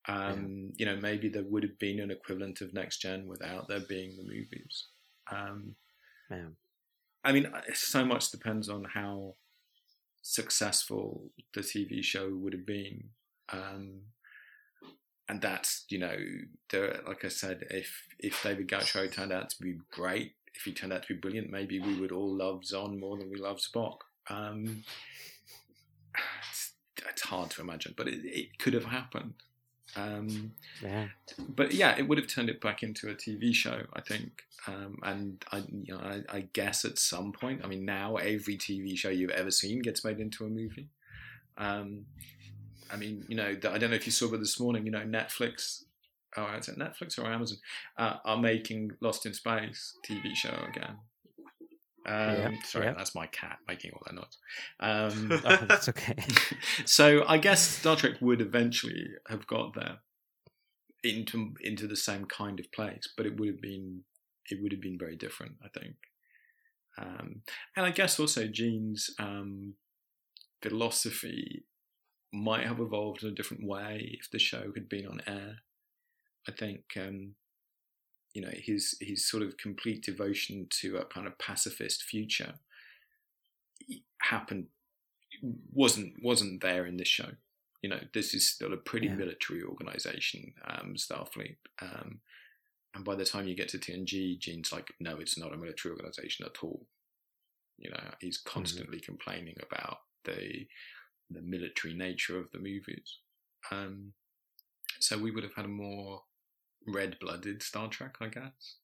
Um, 0.09 0.73
You 0.77 0.87
know, 0.87 0.97
maybe 0.97 1.29
there 1.29 1.45
would 1.45 1.63
have 1.63 1.79
been 1.79 2.01
an 2.01 2.11
equivalent 2.11 2.61
of 2.61 2.75
Next 2.75 2.99
Gen 2.99 3.27
without 3.27 3.69
there 3.69 3.81
being 3.81 4.17
the 4.17 4.25
movies. 4.25 4.87
Um, 5.31 5.77
Yeah. 6.31 6.49
I 7.25 7.33
mean, 7.33 7.53
so 7.75 8.05
much 8.05 8.31
depends 8.31 8.69
on 8.69 8.85
how 8.85 9.37
successful 10.23 11.31
the 11.55 11.61
TV 11.61 12.03
show 12.03 12.31
would 12.35 12.53
have 12.53 12.67
been. 12.67 13.11
Um, 13.51 14.03
and 15.29 15.41
that's, 15.41 15.85
you 15.89 15.99
know, 15.99 16.17
there, 16.71 17.01
like 17.07 17.25
I 17.25 17.29
said, 17.29 17.67
if 17.71 18.09
if 18.19 18.43
David 18.43 18.69
Gautreaux 18.69 19.11
turned 19.11 19.33
out 19.33 19.51
to 19.51 19.63
be 19.63 19.79
great, 19.91 20.35
if 20.55 20.63
he 20.63 20.73
turned 20.73 20.93
out 20.93 21.03
to 21.05 21.15
be 21.15 21.21
brilliant, 21.21 21.51
maybe 21.51 21.79
we 21.81 21.99
would 21.99 22.13
all 22.13 22.37
love 22.37 22.63
Xon 22.63 22.99
more 22.99 23.17
than 23.17 23.31
we 23.31 23.37
love 23.37 23.59
Spock. 23.59 23.99
Um, 24.29 24.85
it's, 26.51 26.73
it's 27.09 27.23
hard 27.23 27.51
to 27.53 27.61
imagine, 27.61 27.95
but 27.97 28.09
it, 28.09 28.21
it 28.25 28.59
could 28.59 28.75
have 28.75 28.87
happened. 28.87 29.35
Um, 29.97 30.53
Yeah. 30.83 31.09
but 31.49 31.73
yeah, 31.73 31.97
it 31.99 32.09
would 32.09 32.19
have 32.19 32.27
turned 32.27 32.49
it 32.49 32.61
back 32.61 32.83
into 32.83 33.11
a 33.11 33.15
TV 33.15 33.55
show, 33.55 33.83
I 33.93 34.01
think. 34.01 34.43
Um, 34.67 34.99
and 35.03 35.45
I, 35.51 35.59
you 35.59 35.95
know, 35.95 35.99
I, 35.99 36.23
I 36.37 36.41
guess 36.53 36.85
at 36.85 36.99
some 36.99 37.33
point, 37.33 37.63
I 37.65 37.67
mean, 37.67 37.85
now 37.85 38.17
every 38.17 38.57
TV 38.57 38.97
show 38.97 39.11
you've 39.11 39.31
ever 39.31 39.51
seen 39.51 39.83
gets 39.83 40.05
made 40.05 40.21
into 40.21 40.45
a 40.45 40.49
movie. 40.49 40.89
Um, 41.59 42.07
I 42.91 42.97
mean, 42.97 43.25
you 43.29 43.35
know, 43.37 43.49
I 43.49 43.55
don't 43.79 43.91
know 43.91 43.97
if 43.97 44.07
you 44.07 44.13
saw, 44.13 44.29
but 44.29 44.41
this 44.41 44.61
morning, 44.61 44.85
you 44.85 44.93
know, 44.93 45.01
Netflix, 45.01 45.85
oh, 46.37 46.47
is 46.57 46.69
it 46.69 46.79
Netflix 46.79 47.19
or 47.19 47.27
Amazon, 47.27 47.59
uh, 47.97 48.17
are 48.25 48.37
making 48.37 48.93
Lost 49.01 49.27
in 49.27 49.35
Space 49.35 49.97
TV 50.09 50.35
show 50.35 50.55
again. 50.69 50.97
Um, 52.05 52.37
Yeah, 52.37 52.51
sorry, 52.65 52.87
yeah. 52.87 52.95
that's 52.97 53.15
my 53.15 53.27
cat 53.29 53.59
making 53.69 53.93
all 53.93 54.03
that 54.07 54.15
noise. 54.15 54.39
Um, 54.81 55.31
Oh, 55.45 55.67
that's 55.69 55.89
okay. 55.89 56.17
so 56.85 57.25
I 57.29 57.39
guess 57.39 57.63
Star 57.63 57.97
Trek 57.97 58.15
would 58.21 58.41
eventually 58.41 59.07
have 59.29 59.47
got 59.47 59.75
there 59.75 59.99
into 61.05 61.55
into 61.61 61.87
the 61.87 61.97
same 61.97 62.25
kind 62.27 62.61
of 62.61 62.71
place, 62.73 63.09
but 63.17 63.27
it 63.27 63.39
would 63.39 63.49
have 63.49 63.61
been 63.61 64.03
it 64.51 64.59
would 64.63 64.73
have 64.73 64.81
been 64.81 64.99
very 64.99 65.17
different, 65.17 65.53
I 65.65 65.69
think. 65.79 65.95
Um, 66.99 67.43
and 67.77 67.87
I 67.87 67.91
guess 67.91 68.21
also 68.21 68.47
Gene's 68.47 69.11
um, 69.19 69.75
philosophy 70.63 71.65
might 72.33 72.67
have 72.67 72.81
evolved 72.81 73.23
in 73.23 73.29
a 73.31 73.35
different 73.35 73.67
way 73.67 74.17
if 74.21 74.31
the 74.31 74.39
show 74.39 74.73
had 74.75 74.89
been 74.89 75.07
on 75.07 75.21
air. 75.27 75.57
I 76.49 76.53
think 76.53 76.83
um, 76.97 77.35
you 78.35 78.43
know 78.43 78.51
his 78.55 78.97
his 79.01 79.25
sort 79.29 79.43
of 79.43 79.57
complete 79.57 80.03
devotion 80.03 80.67
to 80.71 80.97
a 80.97 81.05
kind 81.05 81.27
of 81.27 81.39
pacifist 81.39 82.03
future 82.03 82.55
happened 84.23 84.67
wasn't 85.73 86.15
wasn't 86.23 86.61
there 86.63 86.87
in 86.87 86.97
this 86.97 87.09
show. 87.09 87.31
You 87.83 87.91
know, 87.91 88.01
this 88.15 88.33
is 88.33 88.47
still 88.47 88.73
a 88.73 88.77
pretty 88.77 89.09
Yeah. 89.09 89.17
military 89.17 89.63
organization, 89.65 90.55
um, 90.65 90.95
Starfleet. 90.95 91.57
Um, 91.81 92.21
and 92.95 93.05
by 93.05 93.17
the 93.17 93.25
time 93.25 93.49
you 93.49 93.57
get 93.57 93.69
to 93.71 93.79
TNG, 93.79 94.39
Gene's 94.39 94.71
like, 94.71 94.95
no, 95.01 95.19
it's 95.19 95.37
not 95.37 95.53
a 95.53 95.57
military 95.57 95.91
organization 95.93 96.47
at 96.47 96.63
all. 96.63 96.87
You 97.79 97.91
know, 97.91 98.15
he's 98.21 98.39
constantly 98.39 99.01
complaining 99.01 99.57
about 99.61 99.99
the 100.25 100.69
the 101.31 101.43
military 101.43 101.95
nature 101.95 102.39
of 102.39 102.51
the 102.53 102.59
movies. 102.59 103.19
Um, 103.71 104.13
so 105.01 105.19
we 105.19 105.31
would 105.31 105.43
have 105.43 105.55
had 105.55 105.65
a 105.65 105.69
more 105.69 106.23
red-blooded 106.87 107.63
Star 107.63 107.89
Trek, 107.89 108.17
I 108.21 108.29
guess. 108.29 108.77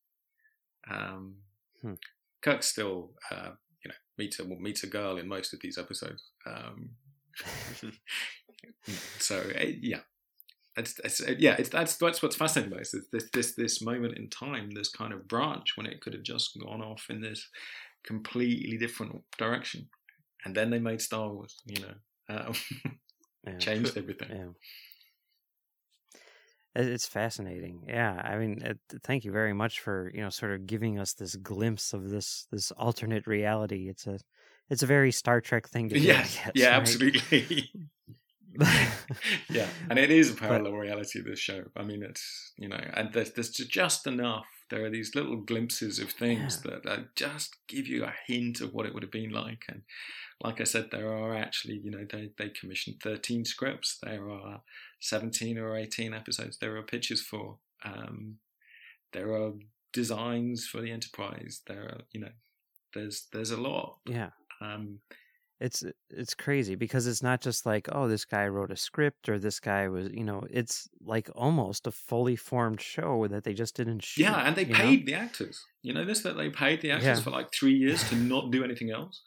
Um, 0.91 1.37
Hmm. 1.83 1.95
Kirk 2.41 2.65
still, 2.65 3.13
uh, 3.31 3.51
you 3.85 3.89
know, 3.89 3.95
meets 4.17 4.41
a 4.41 4.45
well, 4.45 4.59
meets 4.59 4.83
a 4.83 4.89
girl 4.89 5.17
in 5.17 5.29
most 5.29 5.53
of 5.55 5.61
these 5.61 5.79
episodes. 5.79 6.25
Um, 6.45 6.91
so 9.19 9.39
uh, 9.39 9.65
yeah, 9.81 10.01
it's, 10.77 10.99
it's, 11.05 11.21
uh, 11.21 11.35
yeah, 11.39 11.57
it's, 11.59 11.69
that's 11.69 11.97
that's 11.97 12.23
what's 12.23 12.37
fascinating 12.37 12.73
about 12.73 12.81
it. 12.81 12.89
Is 12.95 13.07
this 13.13 13.25
this 13.33 13.55
this 13.55 13.83
moment 13.83 14.17
in 14.19 14.29
time, 14.29 14.71
this 14.71 14.89
kind 14.91 15.13
of 15.13 15.29
branch 15.29 15.77
when 15.77 15.87
it 15.87 16.01
could 16.01 16.15
have 16.15 16.23
just 16.23 16.59
gone 16.61 16.83
off 16.83 17.07
in 17.11 17.21
this 17.21 17.49
completely 18.05 18.77
different 18.77 19.23
direction, 19.37 19.89
and 20.45 20.55
then 20.55 20.71
they 20.71 20.79
made 20.79 21.01
Star 21.01 21.29
Wars. 21.29 21.57
You 21.67 21.83
know, 21.83 21.95
uh, 22.35 22.53
Yeah. 23.47 23.57
changed 23.59 23.97
everything. 23.97 24.29
Yeah. 24.31 24.49
It- 26.79 26.89
It's 26.95 27.07
fascinating. 27.07 27.83
Yeah, 27.89 28.15
I 28.33 28.39
mean, 28.39 28.63
it, 28.63 28.79
thank 29.03 29.25
you 29.25 29.33
very 29.33 29.53
much 29.53 29.81
for 29.81 30.11
you 30.15 30.23
know 30.23 30.31
sort 30.31 30.53
of 30.55 30.67
giving 30.67 30.99
us 30.99 31.13
this 31.15 31.37
glimpse 31.37 31.93
of 31.93 32.09
this 32.11 32.47
this 32.53 32.71
alternate 32.73 33.27
reality. 33.27 33.89
It's 33.89 34.07
a 34.07 34.19
it's 34.71 34.83
a 34.83 34.87
very 34.87 35.13
Star 35.13 35.41
Trek 35.41 35.69
thing 35.69 35.89
to 35.89 35.95
do. 35.95 36.01
Yes, 36.01 36.37
guess, 36.37 36.53
yeah, 36.55 36.69
right? 36.71 36.81
absolutely. 36.81 37.71
yeah, 39.51 39.69
and 39.91 39.99
it 39.99 40.11
is 40.11 40.31
a 40.31 40.35
parallel 40.35 40.73
reality. 40.73 41.21
This 41.23 41.39
show. 41.39 41.65
I 41.77 41.83
mean, 41.85 42.03
it's 42.03 42.53
you 42.57 42.69
know, 42.69 42.81
and 42.95 43.13
there's 43.13 43.33
there's 43.33 43.51
just 43.51 44.07
enough. 44.07 44.47
There 44.71 44.85
are 44.85 44.91
these 44.91 45.15
little 45.15 45.37
glimpses 45.37 45.99
of 45.99 46.11
things 46.11 46.61
that 46.63 46.87
uh, 46.87 47.03
just 47.15 47.57
give 47.69 47.87
you 47.87 48.05
a 48.05 48.15
hint 48.27 48.61
of 48.61 48.75
what 48.75 48.87
it 48.87 48.95
would 48.95 49.03
have 49.03 49.13
been 49.13 49.31
like. 49.31 49.65
And 49.69 49.83
like 50.43 50.61
I 50.61 50.65
said, 50.65 50.91
there 50.91 51.13
are 51.13 51.35
actually, 51.35 51.81
you 51.83 51.91
know, 51.91 52.07
they 52.11 52.31
they 52.39 52.49
commissioned 52.51 53.01
13 53.03 53.45
scripts. 53.45 53.99
There 54.03 54.31
are 54.31 54.63
17 55.01 55.59
or 55.59 55.77
18 55.77 56.13
episodes. 56.15 56.59
There 56.59 56.77
are 56.77 56.83
pitches 56.83 57.23
for. 57.23 57.59
Um, 57.85 58.39
there 59.13 59.33
are 59.33 59.53
designs 59.93 60.67
for 60.67 60.81
the 60.81 60.91
Enterprise. 60.91 61.63
There 61.67 61.83
are, 61.83 62.01
you 62.13 62.21
know, 62.21 62.33
there's 62.95 63.27
there's 63.33 63.51
a 63.51 63.61
lot. 63.61 63.99
yeah. 64.07 64.31
Um, 64.61 65.01
It's 65.61 65.83
it's 66.11 66.35
crazy 66.35 66.77
because 66.77 67.09
it's 67.09 67.23
not 67.23 67.41
just 67.41 67.67
like 67.67 67.89
oh 67.91 68.07
this 68.07 68.25
guy 68.25 68.47
wrote 68.47 68.71
a 68.71 68.77
script 68.77 69.29
or 69.29 69.41
this 69.41 69.59
guy 69.59 69.89
was 69.89 70.09
you 70.13 70.23
know 70.23 70.45
it's 70.51 70.89
like 71.01 71.29
almost 71.35 71.89
a 71.89 71.91
fully 71.91 72.37
formed 72.37 72.81
show 72.81 73.27
that 73.27 73.43
they 73.43 73.55
just 73.55 73.75
didn't 73.75 74.05
shoot. 74.05 74.23
Yeah, 74.23 74.37
and 74.47 74.55
they 74.55 74.65
you 74.67 74.73
know? 74.73 74.79
paid 74.79 75.07
the 75.07 75.15
actors. 75.15 75.65
You 75.83 75.95
know 75.95 76.05
this 76.05 76.21
that 76.23 76.37
they 76.37 76.49
paid 76.51 76.81
the 76.81 76.93
actors 76.93 77.19
Yeah. 77.19 77.21
for 77.25 77.31
like 77.31 77.53
three 77.53 77.75
years 77.75 78.09
to 78.11 78.15
not 78.15 78.53
do 78.53 78.63
anything 78.63 78.91
else. 78.93 79.21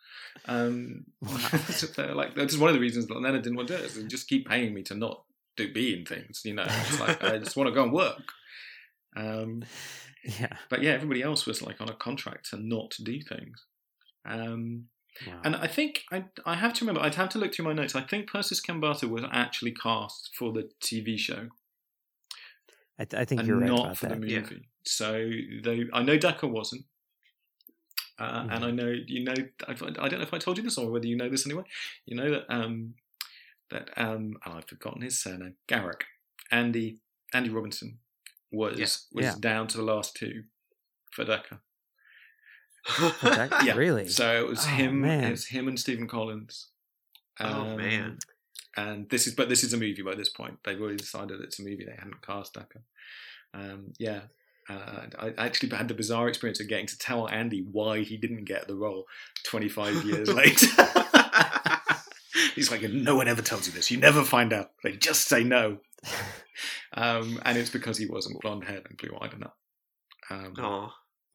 Um, 0.48 1.04
so 1.70 2.14
like 2.14 2.34
that's 2.36 2.58
one 2.58 2.70
of 2.70 2.76
the 2.76 2.82
reasons 2.82 3.08
that 3.08 3.20
Leonard 3.22 3.42
didn't 3.44 3.58
want 3.58 3.68
to 3.68 3.78
do 3.78 3.84
it. 3.84 3.88
Is 3.88 3.96
they 3.96 4.04
just 4.08 4.30
keep 4.30 4.48
paying 4.48 4.74
me 4.74 4.84
to 4.84 4.96
not 4.96 5.24
do 5.58 5.74
be 5.74 5.98
in 5.98 6.06
things. 6.06 6.44
You 6.46 6.54
know, 6.54 6.64
it's 6.66 7.00
like 7.02 7.22
I 7.22 7.40
just 7.40 7.58
want 7.58 7.68
to 7.68 7.74
go 7.76 7.84
and 7.84 7.92
work. 7.94 8.24
Um, 9.18 9.64
Yeah. 10.40 10.56
but 10.70 10.84
yeah, 10.84 10.92
everybody 10.92 11.24
else 11.24 11.48
was 11.48 11.64
like 11.64 11.82
on 11.82 11.90
a 11.90 11.96
contract 11.96 12.52
to 12.52 12.58
not 12.58 12.94
do 13.04 13.20
things. 13.22 13.66
Um, 14.24 14.86
Wow. 15.28 15.42
and 15.44 15.56
I 15.58 15.68
think 15.68 16.04
I 16.12 16.26
I 16.46 16.56
have 16.56 16.74
to 16.76 16.86
remember 16.86 17.02
I'd 17.02 17.16
have 17.16 17.30
to 17.30 17.38
look 17.38 17.54
through 17.54 17.66
my 17.66 17.74
notes. 17.74 17.96
I 17.96 18.02
think 18.02 18.30
Persis 18.32 18.62
Khambatta 18.62 19.10
was 19.10 19.24
actually 19.32 19.72
cast 19.74 20.32
for 20.38 20.52
the 20.54 20.70
TV 20.82 21.18
show 21.18 21.50
I, 22.98 23.06
th- 23.06 23.20
I 23.22 23.26
think 23.26 23.40
and 23.40 23.48
you're 23.48 23.58
right 23.60 23.68
not 23.68 23.80
about 23.86 23.98
for 23.98 24.06
that. 24.08 24.22
the 24.22 24.28
Yeah. 24.30 24.40
movie. 24.42 24.68
So 24.86 25.12
they, 25.64 25.86
I 25.94 26.02
know 26.04 26.18
Decker 26.18 26.48
wasn't, 26.48 26.86
uh, 28.20 28.48
and 28.50 28.64
Mhm. 28.64 28.68
I 28.68 28.72
know 28.72 28.94
you 29.08 29.24
know. 29.24 29.34
I, 29.68 29.72
I 29.72 29.74
don't 30.10 30.20
know 30.20 30.22
if 30.22 30.34
I 30.34 30.38
told 30.40 30.58
you 30.58 30.64
this 30.64 30.78
or 30.78 30.90
whether 30.92 31.08
you 31.08 31.16
know 31.18 31.30
this 31.30 31.46
anyway. 31.46 31.64
You 32.06 32.16
know 32.18 32.30
that 32.32 32.46
um, 32.50 32.94
that 33.70 33.90
um, 33.98 34.38
and 34.46 34.54
I've 34.56 34.68
forgotten 34.68 35.02
his 35.02 35.20
surname. 35.22 35.56
Garak, 35.68 36.02
Andy, 36.52 37.00
Andy 37.34 37.50
Robinson 37.50 38.00
was 38.52 38.78
Yeah. 38.80 38.86
was 39.14 39.26
Yeah. 39.26 39.36
down 39.40 39.68
to 39.68 39.78
the 39.78 39.84
last 39.84 40.16
two 40.16 40.44
for 41.12 41.26
Decker. 41.26 41.60
That- 43.22 43.62
Yeah. 43.66 43.76
Really? 43.76 44.08
So 44.08 44.44
it 44.44 44.48
was 44.48 44.66
Oh, 44.66 44.70
him. 44.70 45.02
man. 45.02 45.26
It 45.26 45.32
was 45.32 45.48
him 45.48 45.68
and 45.68 45.80
Stephen 45.80 46.08
Collins. 46.08 46.68
Oh, 47.40 47.76
man. 47.76 48.20
And 48.78 49.10
this 49.10 49.28
is, 49.28 49.34
but 49.36 49.50
this 49.50 49.64
is 49.64 49.74
a 49.74 49.78
movie 49.78 50.02
by 50.02 50.16
this 50.16 50.30
point. 50.30 50.60
They've 50.64 50.80
already 50.80 50.98
decided 50.98 51.42
it's 51.42 51.60
a 51.60 51.64
movie. 51.64 51.86
They 51.86 51.96
hadn't 51.98 52.26
cast 52.26 52.54
Decker. 52.54 52.84
Um, 53.54 53.94
yeah. 54.00 54.22
Uh, 54.70 55.08
I 55.20 55.34
actually 55.38 55.76
had 55.76 55.88
the 55.88 55.94
bizarre 55.94 56.30
experience 56.30 56.60
of 56.62 56.68
getting 56.70 56.86
to 56.88 56.98
tell 56.98 57.28
Andy 57.28 57.66
why 57.70 58.02
he 58.04 58.16
didn't 58.16 58.46
get 58.46 58.68
the 58.68 58.76
role 58.76 59.06
25 59.46 60.06
years 60.06 60.30
later. 60.32 60.68
He's 62.56 62.72
like, 62.72 62.82
no 62.84 63.16
one 63.16 63.28
ever 63.28 63.42
tells 63.42 63.68
you 63.68 63.74
this. 63.74 63.92
You 63.92 63.98
never 63.98 64.24
find 64.24 64.54
out. 64.54 64.72
They 64.84 64.94
just 64.94 65.28
say 65.28 65.44
no. 65.44 65.78
Um, 66.94 67.42
and 67.44 67.58
it's 67.58 67.70
because 67.70 67.98
he 67.98 68.06
wasn't 68.06 68.40
blonde 68.42 68.66
haired 68.66 68.86
and 68.88 68.98
blue 68.98 69.18
eyed 69.22 69.34
enough. 69.34 69.54
Um, 70.30 70.54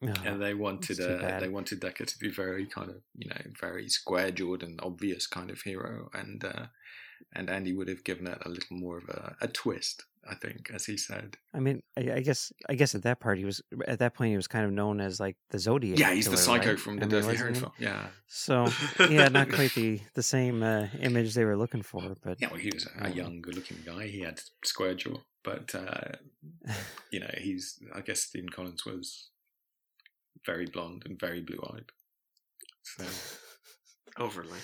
Oh, 0.03 0.13
and 0.25 0.39
they 0.41 0.53
wanted 0.53 0.99
uh, 0.99 1.39
they 1.39 1.49
wanted 1.49 1.79
Decker 1.79 2.05
to 2.05 2.19
be 2.19 2.29
very 2.29 2.67
kind 2.67 2.89
of 2.89 2.97
you 3.17 3.29
know 3.29 3.41
very 3.59 3.89
square 3.89 4.29
jawed 4.29 4.61
and 4.61 4.79
obvious 4.83 5.25
kind 5.25 5.49
of 5.49 5.61
hero, 5.61 6.09
and 6.13 6.43
uh, 6.45 6.67
and 7.33 7.49
Andy 7.49 7.73
would 7.73 7.87
have 7.87 8.03
given 8.03 8.27
it 8.27 8.37
a 8.45 8.49
little 8.49 8.77
more 8.77 8.97
of 8.99 9.09
a, 9.09 9.35
a 9.41 9.47
twist, 9.47 10.05
I 10.29 10.35
think, 10.35 10.69
as 10.71 10.85
he 10.85 10.97
said. 10.97 11.37
I 11.51 11.59
mean, 11.59 11.81
I, 11.97 12.11
I 12.17 12.19
guess 12.19 12.51
I 12.69 12.75
guess 12.75 12.93
at 12.93 13.01
that 13.03 13.19
part 13.19 13.39
he 13.39 13.45
was 13.45 13.61
at 13.87 13.97
that 13.99 14.13
point 14.13 14.29
he 14.29 14.35
was 14.35 14.47
kind 14.47 14.65
of 14.65 14.71
known 14.71 15.01
as 15.01 15.19
like 15.19 15.35
the 15.49 15.57
Zodiac. 15.57 15.97
Yeah, 15.97 16.13
he's 16.13 16.29
the 16.29 16.37
psycho 16.37 16.69
right? 16.69 16.79
from 16.79 16.97
I 16.97 16.99
the 16.99 17.07
mean, 17.07 17.21
Dirty 17.23 17.37
Harry 17.37 17.55
film. 17.55 17.71
Yeah, 17.79 18.07
So 18.27 18.67
yeah, 19.09 19.29
not 19.29 19.49
quite 19.51 19.73
the 19.73 19.99
the 20.13 20.23
same 20.23 20.61
uh, 20.61 20.87
image 21.01 21.33
they 21.33 21.45
were 21.45 21.57
looking 21.57 21.81
for, 21.81 22.15
but 22.23 22.39
yeah. 22.39 22.49
Well, 22.51 22.59
he 22.59 22.69
was 22.71 22.87
a, 22.99 23.05
a 23.05 23.09
young, 23.09 23.41
good-looking 23.41 23.79
guy. 23.83 24.07
He 24.07 24.19
had 24.19 24.41
square 24.63 24.93
jaw, 24.93 25.17
but 25.43 25.73
uh, 25.73 26.11
you 27.11 27.19
know, 27.19 27.31
he's. 27.35 27.79
I 27.95 28.01
guess 28.01 28.21
Stephen 28.21 28.49
Collins 28.49 28.85
was 28.85 29.29
very 30.47 30.65
blonde 30.65 31.03
and 31.05 31.19
very 31.19 31.41
blue-eyed. 31.41 31.91
So. 32.83 33.03
overly. 34.23 34.57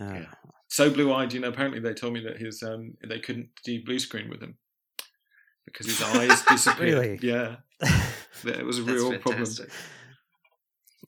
uh, 0.00 0.12
Yeah. 0.14 0.26
so 0.68 0.88
blue-eyed. 0.90 1.32
You 1.32 1.40
know, 1.40 1.48
apparently 1.48 1.80
they 1.80 1.94
told 1.94 2.12
me 2.12 2.20
that 2.20 2.36
his 2.38 2.62
um 2.62 2.94
they 3.08 3.18
couldn't 3.18 3.48
do 3.64 3.82
blue 3.84 3.98
screen 3.98 4.30
with 4.30 4.40
him 4.40 4.56
because 5.64 5.86
his 5.86 6.00
eyes 6.02 6.42
disappeared. 6.48 6.92
Really? 6.94 7.18
Yeah, 7.22 7.56
it 8.44 8.64
was 8.64 8.78
a 8.78 8.82
That's 8.82 9.02
real 9.02 9.18
problem. 9.18 9.44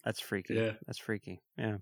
that's 0.05 0.20
freaky. 0.20 0.55
Yeah. 0.55 0.72
that's 0.87 0.99
freaky. 0.99 1.41
Yeah. 1.57 1.77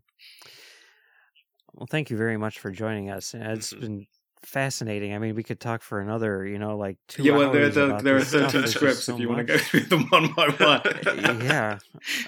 Well, 1.74 1.86
thank 1.90 2.10
you 2.10 2.16
very 2.18 2.36
much 2.36 2.58
for 2.58 2.70
joining 2.70 3.08
us. 3.10 3.32
It's 3.34 3.72
Mhm. 3.72 3.80
been 3.80 4.06
fascinating. 4.42 5.14
I 5.14 5.18
mean, 5.18 5.34
we 5.34 5.42
could 5.42 5.60
talk 5.60 5.82
for 5.82 6.00
another, 6.00 6.46
you 6.46 6.58
know, 6.58 6.76
like 6.76 6.98
two 7.08 7.22
Yeah, 7.22 7.36
well, 7.36 7.52
there, 7.52 7.68
there, 7.68 8.16
are 8.16 8.24
stuff. 8.24 8.66
scripts 8.68 9.04
so 9.04 9.14
if 9.14 9.20
you 9.20 9.28
want 9.28 9.46
to 9.46 9.52
go 9.54 9.58
through 9.58 9.80
them 9.80 10.06
one 10.10 10.32
by 10.34 10.48
one. 10.58 11.40
yeah. 11.44 11.78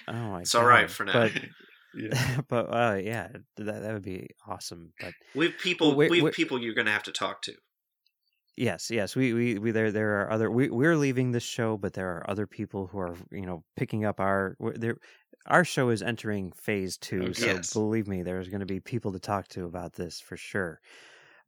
Oh 0.08 0.12
my 0.12 0.40
It's 0.40 0.54
all 0.54 0.64
right 0.64 0.90
for 0.90 1.04
now. 1.04 1.12
But 1.12 1.32
yeah. 1.94 2.40
but 2.48 2.66
uh, 2.74 2.94
yeah, 3.02 3.28
that 3.56 3.82
that 3.82 3.92
would 3.92 4.02
be 4.02 4.28
awesome. 4.46 4.92
But 5.00 5.12
We've 5.34 5.56
people. 5.58 5.94
We've 5.94 6.32
people 6.32 6.60
you're 6.60 6.74
going 6.74 6.86
to 6.86 6.92
have 6.92 7.04
to 7.04 7.12
talk 7.12 7.42
to. 7.42 7.54
yes, 8.56 8.90
yes, 8.90 9.16
we 9.16 9.32
we, 9.32 9.58
we 9.58 9.70
there 9.70 9.90
there 9.92 10.20
are 10.22 10.30
other 10.30 10.50
we 10.50 10.68
we're 10.70 10.96
leaving 10.96 11.32
this 11.32 11.42
show, 11.44 11.76
but 11.76 11.92
there 11.94 12.08
are 12.10 12.28
other 12.30 12.46
people 12.46 12.86
who 12.88 12.98
are 12.98 13.16
you 13.30 13.46
know 13.46 13.64
picking 13.76 14.04
up 14.04 14.20
our 14.20 14.56
there. 14.76 14.96
Our 15.46 15.62
show 15.64 15.90
is 15.90 16.00
entering 16.00 16.52
phase 16.52 16.96
two, 16.96 17.22
Okay. 17.24 17.32
so 17.34 17.46
Yes. 17.46 17.72
believe 17.74 18.08
me, 18.08 18.22
there's 18.22 18.48
going 18.48 18.60
to 18.60 18.66
be 18.66 18.80
people 18.80 19.12
to 19.12 19.18
talk 19.20 19.46
to 19.48 19.66
about 19.66 19.92
this 19.92 20.18
for 20.18 20.38
sure. 20.38 20.80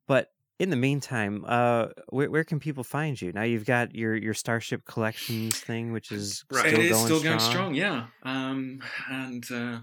But 0.06 0.28
in 0.58 0.70
the 0.70 0.76
meantime, 0.76 1.44
uh, 1.46 1.88
where, 2.08 2.30
where 2.30 2.44
can 2.44 2.58
people 2.60 2.84
find 2.84 3.20
you? 3.20 3.32
Now 3.32 3.42
you've 3.42 3.66
got 3.66 3.94
your 3.94 4.14
your 4.16 4.34
Starship 4.34 4.84
Collections 4.86 5.60
thing, 5.60 5.92
which 5.92 6.10
is 6.12 6.44
Right. 6.50 6.66
still 6.68 6.80
it 6.80 6.84
is 6.86 6.90
going 6.92 7.04
still 7.04 7.18
strong. 7.18 7.30
going 7.38 7.40
strong, 7.40 7.74
yeah. 7.74 8.06
Um, 8.22 8.80
and 9.10 9.44
uh, 9.52 9.80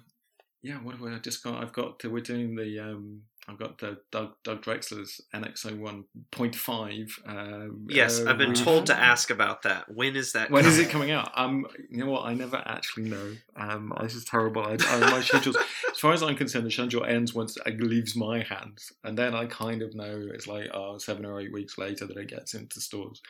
yeah, 0.63 0.75
what 0.75 0.95
have 0.95 1.03
I 1.03 1.19
just 1.19 1.43
got? 1.43 1.61
I've 1.61 1.73
got 1.73 2.03
we're 2.05 2.21
doing 2.21 2.55
the 2.55 2.79
um, 2.79 3.23
I've 3.49 3.59
got 3.59 3.79
the 3.79 3.97
Doug 4.11 4.31
Doug 4.45 4.63
Drexler's 4.63 5.19
NXO 5.35 5.77
one 5.77 6.05
point 6.31 6.55
five. 6.55 7.19
Um, 7.25 7.85
Yes, 7.89 8.21
uh, 8.21 8.29
I've 8.29 8.37
been 8.37 8.53
told 8.53 8.85
to 8.85 8.95
ask 8.95 9.29
about 9.29 9.63
that. 9.63 9.93
When 9.93 10.15
is 10.15 10.31
that? 10.31 10.49
When 10.49 10.65
is 10.65 10.79
it 10.79 10.89
coming? 10.89 11.09
coming 11.09 11.11
out? 11.11 11.31
Um, 11.35 11.67
you 11.89 11.97
know 11.97 12.09
what? 12.09 12.25
I 12.25 12.33
never 12.33 12.63
actually 12.65 13.09
know. 13.09 13.33
Um, 13.57 13.93
this 14.01 14.15
is 14.15 14.23
terrible. 14.23 14.63
I, 14.63 14.77
I, 14.79 14.99
my 15.11 15.19
schedules, 15.19 15.57
as 15.91 15.99
far 15.99 16.13
as 16.13 16.23
I'm 16.23 16.37
concerned, 16.37 16.65
the 16.65 16.71
schedule 16.71 17.03
ends 17.03 17.33
once 17.33 17.57
it 17.65 17.81
leaves 17.81 18.15
my 18.15 18.43
hands, 18.43 18.93
and 19.03 19.17
then 19.17 19.35
I 19.35 19.47
kind 19.47 19.81
of 19.81 19.93
know 19.93 20.29
it's 20.33 20.47
like 20.47 20.69
oh, 20.73 20.97
seven 20.97 21.25
or 21.25 21.41
eight 21.41 21.51
weeks 21.51 21.77
later 21.77 22.07
that 22.07 22.15
it 22.15 22.29
gets 22.29 22.53
into 22.53 22.79
stores. 22.79 23.21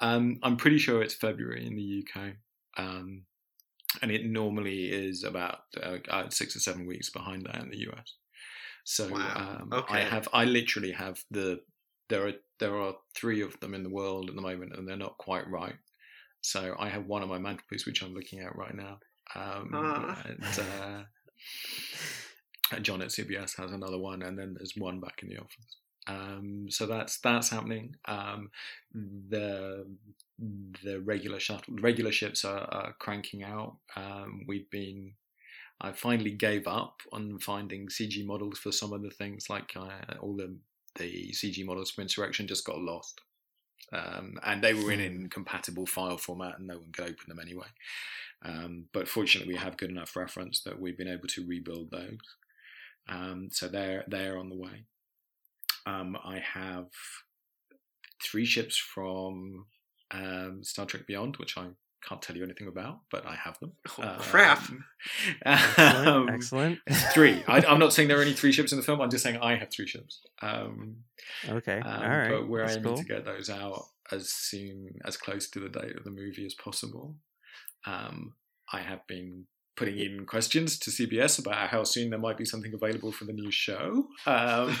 Um, 0.00 0.38
I'm 0.42 0.56
pretty 0.56 0.78
sure 0.78 1.02
it's 1.02 1.14
February 1.14 1.66
in 1.66 1.76
the 1.76 2.06
UK, 2.06 2.36
um, 2.78 3.24
and 4.02 4.10
it 4.10 4.24
normally 4.24 4.84
is 4.90 5.24
about 5.24 5.60
uh, 5.82 5.98
uh, 6.08 6.28
six 6.30 6.56
or 6.56 6.60
seven 6.60 6.86
weeks 6.86 7.10
behind 7.10 7.46
that 7.46 7.62
in 7.62 7.70
the 7.70 7.88
US. 7.90 8.14
So 8.84 9.08
Wow. 9.10 9.58
um, 9.72 9.84
I 9.88 10.00
have 10.00 10.28
I 10.32 10.44
literally 10.44 10.92
have 10.92 11.22
the 11.30 11.60
there 12.08 12.26
are 12.26 12.32
there 12.58 12.76
are 12.76 12.94
three 13.14 13.40
of 13.42 13.58
them 13.60 13.74
in 13.74 13.82
the 13.82 13.90
world 13.90 14.28
at 14.28 14.34
the 14.36 14.42
moment, 14.42 14.74
and 14.76 14.86
they're 14.88 14.96
not 14.96 15.18
quite 15.18 15.48
right. 15.48 15.76
So 16.42 16.74
I 16.78 16.88
have 16.88 17.06
one 17.06 17.22
on 17.22 17.28
my 17.28 17.38
mantelpiece, 17.38 17.86
which 17.86 18.02
I'm 18.02 18.14
looking 18.14 18.40
at 18.40 18.56
right 18.56 18.74
now. 18.74 18.98
Um, 19.34 19.70
Ah. 19.74 20.22
and, 20.26 20.58
uh, 20.58 21.02
John 22.82 23.02
at 23.02 23.08
CBS 23.08 23.56
has 23.56 23.72
another 23.72 23.98
one, 23.98 24.22
and 24.22 24.38
then 24.38 24.54
there's 24.54 24.76
one 24.76 25.00
back 25.00 25.22
in 25.22 25.28
the 25.28 25.38
office. 25.38 25.76
Um, 26.06 26.66
so 26.70 26.86
that's 26.86 27.18
that's 27.20 27.50
happening. 27.50 27.94
Um, 28.06 28.50
the 28.92 29.86
the 30.82 31.00
regular 31.00 31.38
shuttle 31.38 31.74
the 31.74 31.82
regular 31.82 32.12
ships 32.12 32.44
are, 32.44 32.66
are 32.72 32.94
cranking 32.98 33.42
out. 33.42 33.76
Um, 33.96 34.44
we've 34.46 34.70
been 34.70 35.12
I 35.80 35.92
finally 35.92 36.32
gave 36.32 36.66
up 36.66 37.00
on 37.12 37.38
finding 37.38 37.88
CG 37.88 38.24
models 38.24 38.58
for 38.58 38.70
some 38.70 38.92
of 38.92 39.02
the 39.02 39.10
things, 39.10 39.48
like 39.48 39.72
uh, 39.76 40.14
all 40.20 40.36
the 40.36 40.56
the 40.96 41.32
CG 41.32 41.64
models 41.64 41.90
for 41.90 42.02
Insurrection 42.02 42.46
just 42.46 42.66
got 42.66 42.80
lost, 42.80 43.20
um, 43.92 44.38
and 44.44 44.62
they 44.62 44.74
were 44.74 44.92
in 44.92 45.00
incompatible 45.00 45.86
file 45.86 46.18
format, 46.18 46.58
and 46.58 46.66
no 46.66 46.78
one 46.78 46.92
could 46.92 47.04
open 47.04 47.28
them 47.28 47.40
anyway. 47.40 47.68
Um, 48.42 48.86
but 48.92 49.08
fortunately, 49.08 49.54
we 49.54 49.58
have 49.58 49.76
good 49.76 49.90
enough 49.90 50.16
reference 50.16 50.60
that 50.62 50.80
we've 50.80 50.98
been 50.98 51.08
able 51.08 51.28
to 51.28 51.46
rebuild 51.46 51.90
those. 51.90 52.18
Um, 53.08 53.48
so 53.50 53.68
they're 53.68 54.04
they're 54.06 54.38
on 54.38 54.50
the 54.50 54.56
way. 54.56 54.84
Um, 55.86 56.16
I 56.22 56.40
have 56.40 56.88
three 58.22 58.44
ships 58.44 58.76
from 58.76 59.66
um, 60.10 60.62
Star 60.62 60.86
Trek 60.86 61.06
Beyond, 61.06 61.36
which 61.36 61.56
I 61.58 61.66
can't 62.08 62.22
tell 62.22 62.34
you 62.36 62.42
anything 62.44 62.66
about, 62.66 63.00
but 63.10 63.26
I 63.26 63.34
have 63.34 63.58
them. 63.60 63.72
Oh, 63.98 64.16
crap. 64.20 64.62
Excellent. 65.44 66.06
Um, 66.06 66.28
Excellent. 66.32 66.78
three. 67.12 67.42
I, 67.46 67.60
I'm 67.66 67.78
not 67.78 67.92
saying 67.92 68.08
there 68.08 68.16
are 68.18 68.22
only 68.22 68.32
three 68.32 68.52
ships 68.52 68.72
in 68.72 68.78
the 68.78 68.84
film. 68.84 69.00
I'm 69.00 69.10
just 69.10 69.22
saying 69.22 69.36
I 69.36 69.56
have 69.56 69.70
three 69.70 69.86
ships. 69.86 70.20
Um, 70.40 70.96
Okay. 71.48 71.78
um, 71.80 72.02
All 72.02 72.08
right. 72.08 72.28
But 72.30 72.48
we're 72.48 72.60
That's 72.62 72.76
aiming 72.78 72.84
cool. 72.88 72.96
to 72.96 73.04
get 73.04 73.24
those 73.26 73.50
out 73.50 73.84
as 74.10 74.30
soon, 74.30 74.94
as 75.04 75.16
close 75.18 75.48
to 75.50 75.60
the 75.60 75.68
date 75.68 75.94
of 75.96 76.04
the 76.04 76.10
movie 76.10 76.46
as 76.46 76.54
possible. 76.54 77.16
Um, 77.86 78.34
I 78.72 78.80
have 78.80 79.06
been 79.06 79.44
putting 79.76 79.98
in 79.98 80.26
questions 80.26 80.78
to 80.78 80.90
CBS 80.90 81.38
about 81.38 81.68
how 81.68 81.84
soon 81.84 82.10
there 82.10 82.18
might 82.18 82.36
be 82.38 82.44
something 82.44 82.72
available 82.74 83.12
for 83.12 83.24
the 83.26 83.32
new 83.32 83.50
show. 83.50 84.06
Um, 84.26 84.76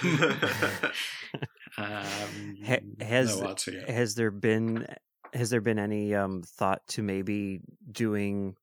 um, 1.78 2.58
Ha- 2.66 2.78
has 3.00 3.40
no 3.40 3.48
answer 3.48 3.72
yet. 3.72 3.88
has 3.90 4.14
there 4.14 4.30
been 4.30 4.86
has 5.34 5.50
there 5.50 5.60
been 5.60 5.78
any 5.78 6.14
um 6.14 6.42
thought 6.42 6.86
to 6.88 7.02
maybe 7.02 7.60
doing 7.92 8.56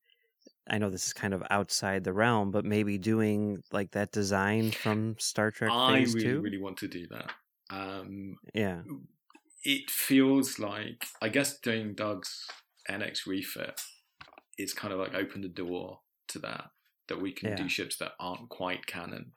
I 0.70 0.78
know 0.78 0.90
this 0.90 1.08
is 1.08 1.14
kind 1.14 1.34
of 1.34 1.44
outside 1.50 2.04
the 2.04 2.14
realm, 2.14 2.52
but 2.52 2.66
maybe 2.66 2.98
doing 2.98 3.64
like 3.72 3.92
that 3.92 4.12
design 4.12 4.72
from 4.72 5.16
Star 5.18 5.50
Trek 5.52 5.72
I 5.72 6.00
really, 6.00 6.24
Two. 6.24 6.42
really 6.42 6.58
want 6.58 6.78
to 6.78 6.88
do 6.88 7.08
that. 7.08 7.32
Um, 7.70 8.38
Yeah. 8.54 8.82
it 9.64 9.90
feels 9.90 10.60
like 10.60 11.06
I 11.22 11.30
guess 11.30 11.60
doing 11.60 11.94
Doug's 11.96 12.48
NX 12.90 13.26
refit 13.26 13.82
is 14.58 14.74
kind 14.74 14.94
of 14.94 15.00
like 15.00 15.14
open 15.14 15.42
the 15.42 15.50
door 15.50 16.00
to 16.30 16.40
that 16.40 16.72
that 17.08 17.22
we 17.22 17.32
can 17.32 17.50
Yeah. 17.50 17.56
do 17.56 17.70
ships 17.70 17.98
that 17.98 18.12
aren't 18.20 18.50
quite 18.50 18.86
canon. 18.88 19.32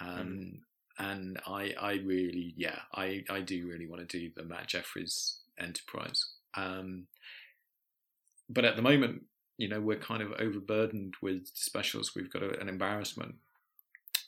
Um, 0.00 0.62
And 0.98 1.40
I, 1.46 1.74
I 1.80 1.94
really, 2.04 2.52
yeah, 2.56 2.80
I, 2.94 3.24
I 3.30 3.40
do 3.40 3.66
really 3.66 3.88
want 3.88 4.06
to 4.06 4.18
do 4.18 4.30
the 4.36 4.44
Matt 4.44 4.68
Jefferies 4.68 5.40
Enterprise. 5.58 6.22
Um, 6.54 7.06
but 8.48 8.64
at 8.64 8.76
the 8.76 8.82
moment, 8.82 9.22
you 9.58 9.68
know, 9.68 9.80
we're 9.80 9.98
kind 9.98 10.22
of 10.22 10.32
overburdened 10.32 11.14
with 11.22 11.46
specials. 11.54 12.14
We've 12.14 12.32
got 12.32 12.42
a, 12.42 12.58
an 12.60 12.68
embarrassment 12.68 13.36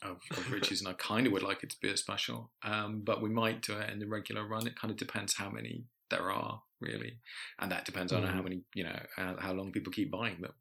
of, 0.02 0.18
of 0.36 0.50
riches, 0.52 0.80
and 0.80 0.88
I 0.88 0.94
kind 0.94 1.26
of 1.26 1.32
would 1.32 1.42
like 1.42 1.62
it 1.62 1.70
to 1.70 1.80
be 1.80 1.90
a 1.90 1.96
special. 1.96 2.50
Um, 2.62 3.02
but 3.04 3.22
we 3.22 3.28
might 3.30 3.62
do 3.62 3.76
it 3.78 3.90
in 3.90 3.98
the 3.98 4.06
regular 4.06 4.46
run. 4.46 4.66
It 4.66 4.78
kind 4.78 4.90
of 4.90 4.96
depends 4.96 5.34
how 5.34 5.50
many 5.50 5.84
there 6.10 6.30
are, 6.30 6.62
really, 6.80 7.18
and 7.58 7.72
that 7.72 7.84
depends 7.86 8.12
on 8.12 8.22
how 8.24 8.40
Mhm. 8.40 8.44
many, 8.44 8.60
you 8.74 8.84
know, 8.84 9.00
how, 9.16 9.36
how 9.38 9.52
long 9.52 9.72
people 9.72 9.92
keep 9.92 10.10
buying 10.10 10.40
them. 10.40 10.52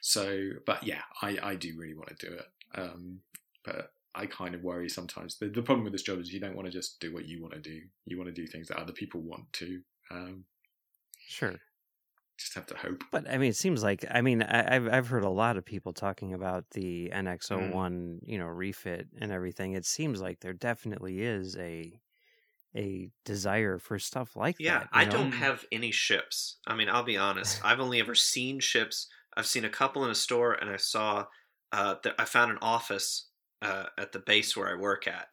So, 0.00 0.50
but 0.66 0.82
yeah, 0.82 1.02
I, 1.22 1.38
I 1.42 1.54
do 1.54 1.74
really 1.78 1.94
want 1.94 2.16
to 2.18 2.26
do 2.26 2.34
it. 2.34 2.46
Um, 2.74 3.20
but 3.64 3.92
I 4.14 4.26
kind 4.26 4.54
of 4.54 4.62
worry 4.64 4.88
sometimes. 4.88 5.36
The, 5.38 5.48
the 5.48 5.62
problem 5.62 5.84
with 5.84 5.92
this 5.92 6.02
job 6.02 6.18
is 6.18 6.32
you 6.32 6.40
don't 6.40 6.56
want 6.56 6.66
to 6.66 6.72
just 6.72 6.98
do 7.00 7.14
what 7.14 7.26
you 7.26 7.40
want 7.40 7.54
to 7.54 7.60
do. 7.60 7.80
You 8.06 8.18
want 8.18 8.28
to 8.28 8.34
do 8.34 8.46
things 8.46 8.68
that 8.68 8.78
other 8.78 8.92
people 8.92 9.20
want 9.20 9.52
to. 9.54 9.80
Um, 10.10 10.44
Sure. 11.28 11.62
just 12.38 12.54
have 12.54 12.66
to 12.66 12.76
hope. 12.76 13.04
But 13.10 13.28
I 13.28 13.38
mean, 13.38 13.50
it 13.50 13.56
seems 13.56 13.82
like 13.82 14.04
I 14.10 14.20
mean 14.20 14.42
I, 14.42 14.76
I've 14.76 14.86
I've 14.88 15.08
heard 15.08 15.24
a 15.24 15.30
lot 15.30 15.56
of 15.56 15.64
people 15.64 15.92
talking 15.94 16.34
about 16.34 16.70
the 16.70 17.10
NX01, 17.10 18.20
Mm. 18.20 18.20
you 18.22 18.36
know, 18.38 18.46
refit 18.46 19.08
and 19.18 19.32
everything. 19.32 19.72
It 19.72 19.86
seems 19.86 20.20
like 20.20 20.40
there 20.40 20.52
definitely 20.52 21.22
is 21.22 21.56
a 21.56 22.00
a 22.76 23.10
desire 23.24 23.78
for 23.78 23.98
stuff 23.98 24.36
like 24.36 24.58
Yeah, 24.58 24.84
that. 24.84 24.88
you 24.92 25.02
I 25.02 25.04
know? 25.04 25.28
don't 25.28 25.32
have 25.32 25.64
any 25.70 25.92
ships. 25.92 26.58
I 26.66 26.74
mean, 26.74 26.88
I'll 26.88 27.04
be 27.04 27.16
honest. 27.16 27.60
I've 27.64 27.80
only 27.80 28.00
ever 28.00 28.14
seen 28.14 28.58
ships. 28.60 29.08
I've 29.36 29.46
seen 29.46 29.64
a 29.64 29.70
couple 29.70 30.04
in 30.04 30.10
a 30.10 30.14
store, 30.14 30.54
and 30.54 30.70
I 30.70 30.76
saw. 30.76 31.26
Uh, 31.70 31.96
th- 31.96 32.14
I 32.18 32.24
found 32.24 32.50
an 32.50 32.58
office 32.62 33.30
uh, 33.62 33.86
at 33.98 34.12
the 34.12 34.18
base 34.18 34.56
where 34.56 34.68
I 34.68 34.74
work 34.80 35.06
at, 35.06 35.28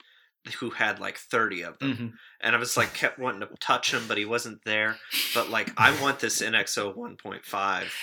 who 0.60 0.70
had 0.72 1.00
like 1.00 1.18
thirty 1.18 1.62
of 1.64 1.78
them, 1.80 1.96
Mhm. 1.98 2.14
and 2.42 2.56
I 2.56 2.60
was 2.60 2.78
like 2.78 2.94
kept 2.94 3.20
wanting 3.20 3.42
to 3.42 3.50
touch 3.60 3.94
him, 3.94 4.04
but 4.08 4.18
he 4.18 4.26
wasn't 4.26 4.64
there. 4.66 4.98
But 5.34 5.50
like, 5.50 5.72
I 5.78 6.00
want 6.02 6.20
this 6.20 6.42
NXO 6.42 6.96
one 6.96 7.18
point 7.18 7.46
five 7.46 7.94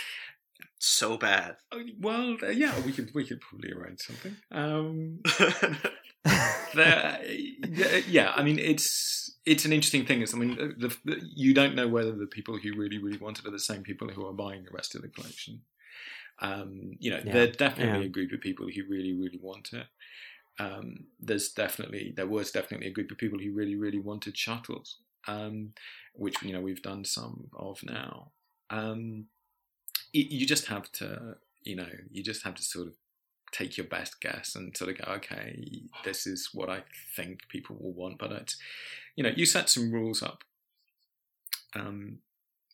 so 0.79 1.17
bad. 1.17 1.57
Oh, 1.71 1.81
Well, 2.01 2.37
uh, 2.43 2.49
yeah, 2.49 2.79
we 2.81 2.93
could 2.93 3.11
we 3.15 3.25
could 3.25 3.41
probably 3.41 3.73
arrange 3.73 4.01
something. 4.01 4.37
Um, 4.51 5.21
there, 6.75 7.21
yeah, 7.69 7.97
yeah, 8.09 8.33
I 8.35 8.43
mean, 8.43 8.59
it's 8.59 9.37
it's 9.45 9.65
an 9.65 9.73
interesting 9.73 10.05
thing. 10.07 10.23
Is 10.23 10.35
I 10.35 10.39
mean, 10.39 10.57
the, 10.79 10.97
the, 11.05 11.21
you 11.35 11.55
don't 11.55 11.75
know 11.75 11.89
whether 11.89 12.13
the 12.13 12.27
people 12.27 12.57
who 12.59 12.75
really 12.77 12.99
really 12.99 13.19
want 13.19 13.39
it 13.39 13.47
are 13.47 13.51
the 13.51 13.59
same 13.59 13.83
people 13.83 14.09
who 14.09 14.27
are 14.27 14.33
buying 14.33 14.65
the 14.65 14.71
rest 14.73 14.95
of 14.95 15.03
the 15.03 15.09
collection. 15.09 15.63
Um, 16.41 16.93
you 16.99 17.11
know, 17.11 17.21
Yeah, 17.25 17.33
there's 17.33 17.57
definitely 17.57 18.01
yeah. 18.01 18.07
a 18.07 18.11
group 18.11 18.33
of 18.33 18.41
people 18.41 18.67
who 18.67 18.83
really 18.89 19.13
really 19.13 19.39
want 19.41 19.73
it. 19.73 19.87
Um, 20.59 21.07
there's 21.19 21.51
definitely 21.51 22.13
there 22.17 22.27
was 22.27 22.51
definitely 22.51 22.87
a 22.89 22.93
group 22.93 23.11
of 23.11 23.19
people 23.19 23.39
who 23.39 23.53
really 23.53 23.77
really 23.77 23.99
wanted 23.99 24.37
shuttles, 24.37 24.99
um, 25.27 25.73
which 26.15 26.43
you 26.43 26.53
know 26.53 26.61
we've 26.61 26.83
done 26.83 27.05
some 27.05 27.49
of 27.57 27.83
now. 27.83 28.33
Um, 28.71 29.27
y- 30.15 30.27
you 30.31 30.47
just 30.47 30.67
have 30.67 30.91
to, 30.93 31.37
you 31.63 31.77
know, 31.77 31.89
you 32.11 32.23
just 32.23 32.43
have 32.45 32.55
to 32.57 32.63
sort 32.63 32.89
of 32.89 32.95
take 33.53 33.77
your 33.77 33.87
best 33.87 34.21
guess 34.21 34.55
and 34.55 34.77
sort 34.77 34.91
of 34.91 34.99
go, 34.99 35.13
okay, 35.13 35.83
this 36.05 36.27
is 36.27 36.49
what 36.55 36.71
I 36.71 36.83
think 37.15 37.49
people 37.49 37.77
will 37.79 37.93
want. 37.93 38.19
But 38.19 38.33
it's, 38.33 38.57
you 39.15 39.23
know, 39.23 39.33
you 39.37 39.45
set 39.47 39.69
some 39.69 39.93
rules 39.93 40.23
up. 40.23 40.43
Um, 41.75 42.19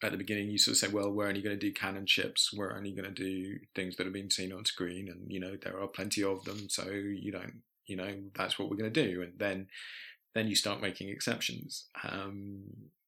at 0.03 0.13
the 0.13 0.19
beginning, 0.19 0.51
you 0.51 0.59
sort 0.59 0.75
of 0.75 0.79
say, 0.79 0.89
well, 0.89 1.11
we're 1.11 1.27
only 1.27 1.43
going 1.43 1.59
to 1.59 1.67
do 1.67 1.73
canon 1.73 2.07
ships. 2.07 2.53
We're 2.53 2.77
only 2.77 2.93
going 2.93 3.13
to 3.13 3.23
do 3.23 3.59
things 3.75 3.97
that 3.97 4.05
have 4.07 4.13
been 4.13 4.31
seen 4.31 4.53
on 4.53 4.65
screen, 4.65 5.09
and 5.09 5.31
you 5.31 5.41
know 5.41 5.57
there 5.61 5.81
are 5.81 5.89
plenty 5.89 6.23
of 6.23 6.45
them. 6.45 6.69
So 6.69 6.89
you 6.89 7.33
don't, 7.33 7.63
you 7.89 7.97
know, 7.97 8.15
that's 8.35 8.59
what 8.59 8.71
we're 8.71 8.77
going 8.77 8.93
to 8.93 9.07
do. 9.07 9.23
And 9.23 9.33
then, 9.37 9.67
then 10.35 10.49
you 10.49 10.55
start 10.55 10.81
making 10.81 11.09
exceptions. 11.09 11.87
Um, 12.05 12.63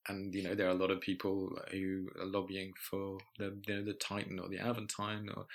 and 0.09 0.35
you 0.35 0.43
know 0.43 0.55
there 0.55 0.66
are 0.66 0.70
a 0.70 0.74
lot 0.74 0.91
of 0.91 1.01
people 1.01 1.53
who 1.70 2.09
are 2.18 2.26
lobbying 2.26 2.72
for 2.91 3.18
the 3.39 3.57
you 3.66 3.74
know, 3.74 3.85
the 3.85 3.93
Titan 3.93 4.39
or 4.39 4.49
the 4.49 4.59
Aventine 4.59 5.28
or 5.35 5.47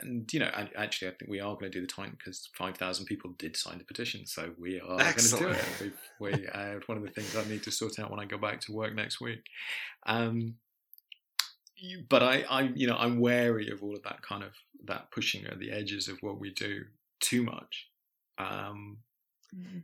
and 0.00 0.32
you 0.32 0.40
know 0.40 0.50
and 0.54 0.68
actually 0.76 1.08
I 1.08 1.12
think 1.12 1.30
we 1.30 1.40
are 1.40 1.54
going 1.54 1.70
to 1.70 1.80
do 1.80 1.80
the 1.80 1.92
Titan 1.92 2.16
because 2.18 2.48
five 2.56 2.76
thousand 2.76 3.06
people 3.06 3.34
did 3.38 3.56
sign 3.56 3.78
the 3.78 3.84
petition. 3.84 4.26
So 4.26 4.50
we 4.58 4.80
are 4.80 4.98
going 4.98 5.14
to 5.14 5.36
do 5.38 5.48
it. 5.48 5.64
We, 5.80 5.92
we 6.20 6.48
uh, 6.48 6.80
one 6.86 6.98
of 6.98 7.04
the 7.04 7.10
things 7.10 7.34
I 7.36 7.48
need 7.48 7.62
to 7.64 7.70
sort 7.70 7.98
out 7.98 8.10
when 8.10 8.20
I 8.20 8.26
go 8.26 8.38
back 8.38 8.60
to 8.62 8.72
work 8.72 8.94
next 8.94 9.20
week. 9.20 9.42
Um 10.06 10.56
but 12.08 12.22
I 12.22 12.42
I 12.42 12.62
you 12.74 12.86
know 12.86 12.96
I'm 12.96 13.20
wary 13.20 13.70
of 13.70 13.82
all 13.82 13.96
of 13.96 14.02
that 14.02 14.22
kind 14.22 14.42
of 14.42 14.52
that 14.84 15.10
pushing 15.10 15.46
at 15.46 15.58
the 15.58 15.70
edges 15.70 16.08
of 16.08 16.18
what 16.20 16.38
we 16.38 16.50
do 16.50 16.84
too 17.20 17.42
much 17.42 17.87
um 18.38 18.98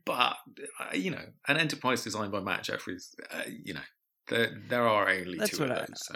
but 0.04 0.36
uh, 0.80 0.92
you 0.94 1.10
know, 1.10 1.24
an 1.48 1.56
enterprise 1.56 2.02
designed 2.04 2.32
by 2.32 2.40
Matt 2.40 2.64
Jefferies, 2.64 3.14
uh, 3.30 3.42
you 3.48 3.72
know, 3.74 3.80
there 4.28 4.60
there 4.68 4.86
are 4.86 5.08
only 5.08 5.38
That's 5.38 5.56
two 5.56 5.64
of 5.64 5.70
those. 5.70 5.88
So, 5.94 6.14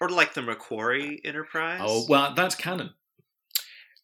or 0.00 0.10
like 0.10 0.34
the 0.34 0.42
McQuarrie 0.42 1.20
Enterprise. 1.24 1.80
oh 1.82 2.04
well, 2.08 2.34
that's 2.34 2.54
canon. 2.54 2.90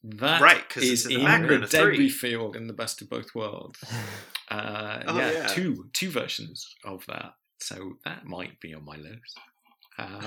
That 0.05 0.41
Right, 0.41 0.69
'cause 0.69 0.83
is 0.83 1.07
it's 1.07 1.15
in 1.15 1.21
in 1.21 1.43
the 1.43 1.49
the, 1.49 1.59
background 1.59 1.71
debris 1.71 2.09
field 2.09 2.57
in 2.57 2.67
the 2.67 2.73
best 2.73 3.03
of 3.03 3.11
both 3.11 3.35
worlds. 3.35 3.79
Uh, 4.51 5.03
Oh, 5.07 5.17
yeah, 5.17 5.33
yeah. 5.33 5.47
two 5.47 5.89
two 5.95 6.11
versions 6.11 6.75
of 6.85 7.07
that. 7.07 7.33
So 7.61 7.95
that 8.05 8.27
might 8.27 8.61
be 8.61 8.75
on 8.75 8.85
my 8.85 8.97
list. 8.97 9.39
Um, 9.99 10.25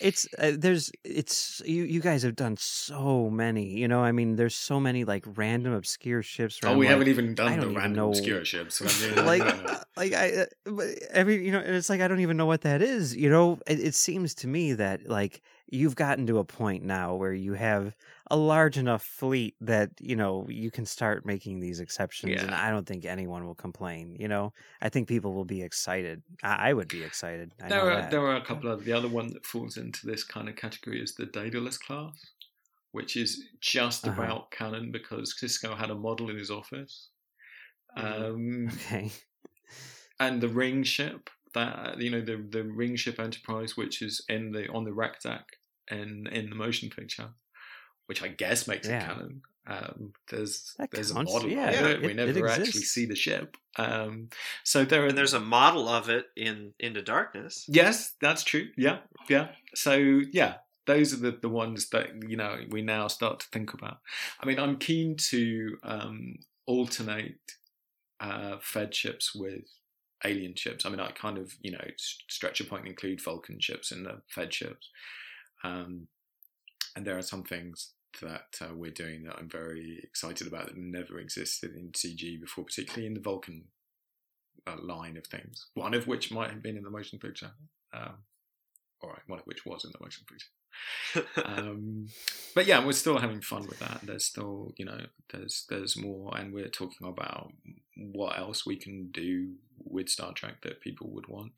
it's 0.00 0.26
uh, 0.38 0.52
there's 0.56 0.90
it's 1.04 1.62
you 1.64 1.84
you 1.84 2.00
guys 2.00 2.22
have 2.22 2.36
done 2.36 2.56
so 2.56 3.30
many 3.30 3.64
you 3.64 3.88
know 3.88 4.00
i 4.02 4.12
mean 4.12 4.36
there's 4.36 4.54
so 4.54 4.78
many 4.78 5.04
like 5.04 5.24
random 5.36 5.72
obscure 5.72 6.22
ships 6.22 6.60
oh, 6.64 6.76
we 6.76 6.86
like, 6.86 6.90
haven't 6.90 7.08
even 7.08 7.34
done 7.34 7.58
the 7.58 7.62
even 7.62 7.74
random 7.74 7.92
know- 7.94 8.08
obscure 8.10 8.44
ships. 8.44 8.80
Like 9.16 9.42
like 9.96 10.12
i 10.12 10.46
uh, 10.68 10.82
every 11.10 11.44
you 11.44 11.52
know 11.52 11.58
and 11.58 11.74
it's 11.74 11.88
like 11.88 12.00
i 12.00 12.08
don't 12.08 12.20
even 12.20 12.36
know 12.36 12.46
what 12.46 12.62
that 12.62 12.82
is 12.82 13.16
you 13.16 13.30
know 13.30 13.58
it, 13.66 13.80
it 13.80 13.94
seems 13.94 14.34
to 14.36 14.48
me 14.48 14.74
that 14.74 15.08
like 15.08 15.42
you've 15.68 15.96
gotten 15.96 16.26
to 16.28 16.38
a 16.38 16.44
point 16.44 16.84
now 16.84 17.14
where 17.14 17.32
you 17.32 17.54
have 17.54 17.96
a 18.30 18.36
large 18.36 18.78
enough 18.78 19.04
fleet 19.04 19.56
that 19.60 19.90
you 20.00 20.16
know 20.16 20.46
you 20.48 20.70
can 20.70 20.86
start 20.86 21.26
making 21.26 21.60
these 21.60 21.80
exceptions, 21.80 22.42
and 22.42 22.54
I 22.54 22.70
don't 22.70 22.86
think 22.86 23.04
anyone 23.04 23.46
will 23.46 23.54
complain. 23.54 24.16
You 24.18 24.28
know, 24.28 24.52
I 24.80 24.88
think 24.88 25.08
people 25.08 25.34
will 25.34 25.44
be 25.44 25.62
excited. 25.62 26.22
I, 26.42 26.70
I 26.70 26.72
would 26.74 26.90
be 26.90 27.02
excited. 27.04 27.52
I 27.60 27.68
there 27.68 27.80
know 27.80 27.90
are 27.90 28.02
that. 28.02 28.10
there 28.10 28.26
are 28.26 28.36
a 28.36 28.44
couple 28.44 28.70
of 28.70 28.84
the 28.84 28.92
other 28.92 29.08
one 29.08 29.28
that 29.32 29.46
falls 29.46 29.76
into 29.76 30.06
this 30.06 30.24
kind 30.24 30.48
of 30.48 30.56
category 30.56 31.00
is 31.02 31.14
the 31.14 31.26
Daedalus 31.26 31.78
class, 31.78 32.32
which 32.92 33.16
is 33.16 33.44
just 33.60 34.06
Uh-huh. 34.06 34.06
about 34.06 34.50
canon 34.52 34.92
because 34.92 35.34
Sisko 35.40 35.76
had 35.78 35.90
a 35.90 35.96
model 35.96 36.30
in 36.30 36.38
his 36.38 36.50
office. 36.50 37.10
Mhm. 37.96 38.26
Um, 38.26 38.70
Okay. 38.72 39.10
and 40.18 40.40
the 40.40 40.48
ring 40.48 40.82
ship 40.82 41.30
that 41.56 41.98
you 42.00 42.10
know 42.10 42.20
the 42.20 42.36
the 42.56 42.62
ring 42.62 42.94
ship 42.96 43.18
enterprise 43.18 43.76
which 43.76 44.02
is 44.02 44.14
in 44.28 44.52
the 44.52 44.68
on 44.76 44.84
the 44.84 44.92
rec 44.92 45.20
deck 45.22 45.44
in 45.90 46.26
in 46.38 46.48
the 46.50 46.56
motion 46.56 46.88
picture 46.90 47.28
which 48.06 48.22
i 48.22 48.28
guess 48.28 48.66
makes 48.68 48.86
Yeah. 48.88 48.98
it 49.02 49.06
canon 49.06 49.42
um 49.68 50.12
there's 50.30 50.74
That 50.78 50.90
there's 50.92 51.10
counts, 51.12 51.32
a 51.32 51.34
model 51.34 51.50
yeah, 51.50 51.70
of 51.70 51.86
it. 51.90 52.00
we 52.00 52.06
it- 52.06 52.10
it 52.18 52.26
never 52.34 52.46
actually 52.48 52.82
see 52.94 53.04
the 53.06 53.16
ship 53.16 53.56
um 53.76 54.28
so 54.64 54.84
there 54.84 55.02
are 55.04 55.08
And 55.08 55.18
there's 55.18 55.34
a 55.34 55.40
model 55.40 55.88
of 55.88 56.08
it 56.08 56.26
in 56.36 56.72
Into 56.78 57.02
Darkness. 57.02 57.64
yes 57.68 58.14
that's 58.20 58.44
true 58.44 58.68
yeah 58.76 58.98
yeah 59.28 59.48
so 59.74 59.92
yeah 60.40 60.54
those 60.86 61.12
are 61.12 61.16
the, 61.26 61.32
the 61.42 61.48
ones 61.64 61.88
that 61.90 62.06
you 62.28 62.36
know 62.36 62.54
we 62.70 62.80
now 62.82 63.08
start 63.08 63.40
to 63.40 63.46
think 63.52 63.74
about 63.74 63.98
i 64.40 64.46
mean 64.46 64.58
i'm 64.60 64.76
keen 64.88 65.16
to 65.32 65.76
um 65.82 66.36
alternate 66.66 67.40
uh 68.20 68.56
fed 68.60 68.94
ships 68.94 69.34
with 69.34 69.64
alien 70.24 70.54
ships. 70.54 70.86
I 70.86 70.88
mean 70.88 71.00
i 71.00 71.10
kind 71.10 71.38
of 71.38 71.54
you 71.60 71.72
know 71.72 71.84
stretch 71.96 72.60
a 72.60 72.64
point 72.64 72.82
and 72.82 72.90
include 72.90 73.20
vulcan 73.20 73.60
ships 73.60 73.92
in 73.92 74.04
the 74.04 74.22
fed 74.28 74.52
ships. 74.52 74.88
Um 75.62 76.08
and 76.96 77.06
there 77.06 77.18
are 77.18 77.22
some 77.22 77.44
things 77.44 77.92
that 78.22 78.58
uh, 78.62 78.74
we're 78.74 78.90
doing 78.90 79.24
that 79.24 79.36
i'm 79.38 79.48
very 79.48 80.00
excited 80.02 80.46
about 80.46 80.66
that 80.66 80.76
never 80.76 81.18
existed 81.18 81.74
in 81.76 81.90
cg 81.90 82.40
before 82.40 82.64
particularly 82.64 83.06
in 83.06 83.12
the 83.12 83.20
vulcan 83.20 83.64
uh, 84.66 84.76
line 84.80 85.18
of 85.18 85.26
things 85.26 85.66
one 85.74 85.92
of 85.92 86.06
which 86.06 86.32
might 86.32 86.50
have 86.50 86.62
been 86.62 86.78
in 86.78 86.82
the 86.82 86.90
motion 86.90 87.18
picture. 87.18 87.50
Um 87.92 88.14
all 89.02 89.10
right 89.10 89.20
one 89.26 89.38
of 89.38 89.44
which 89.44 89.66
was 89.66 89.84
in 89.84 89.92
the 89.92 90.02
motion 90.02 90.24
picture 90.28 90.48
um, 91.44 92.08
but 92.54 92.66
yeah, 92.66 92.84
we're 92.84 92.92
still 92.92 93.18
having 93.18 93.40
fun 93.40 93.66
with 93.66 93.78
that. 93.80 94.00
There's 94.02 94.24
still, 94.24 94.72
you 94.76 94.84
know, 94.84 95.06
there's 95.32 95.66
there's 95.68 95.96
more, 95.96 96.36
and 96.36 96.52
we're 96.52 96.68
talking 96.68 97.06
about 97.06 97.52
what 97.96 98.38
else 98.38 98.66
we 98.66 98.76
can 98.76 99.10
do 99.12 99.54
with 99.84 100.08
Star 100.08 100.32
Trek 100.32 100.62
that 100.62 100.80
people 100.80 101.08
would 101.10 101.28
want. 101.28 101.52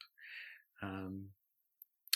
Um, 0.83 1.31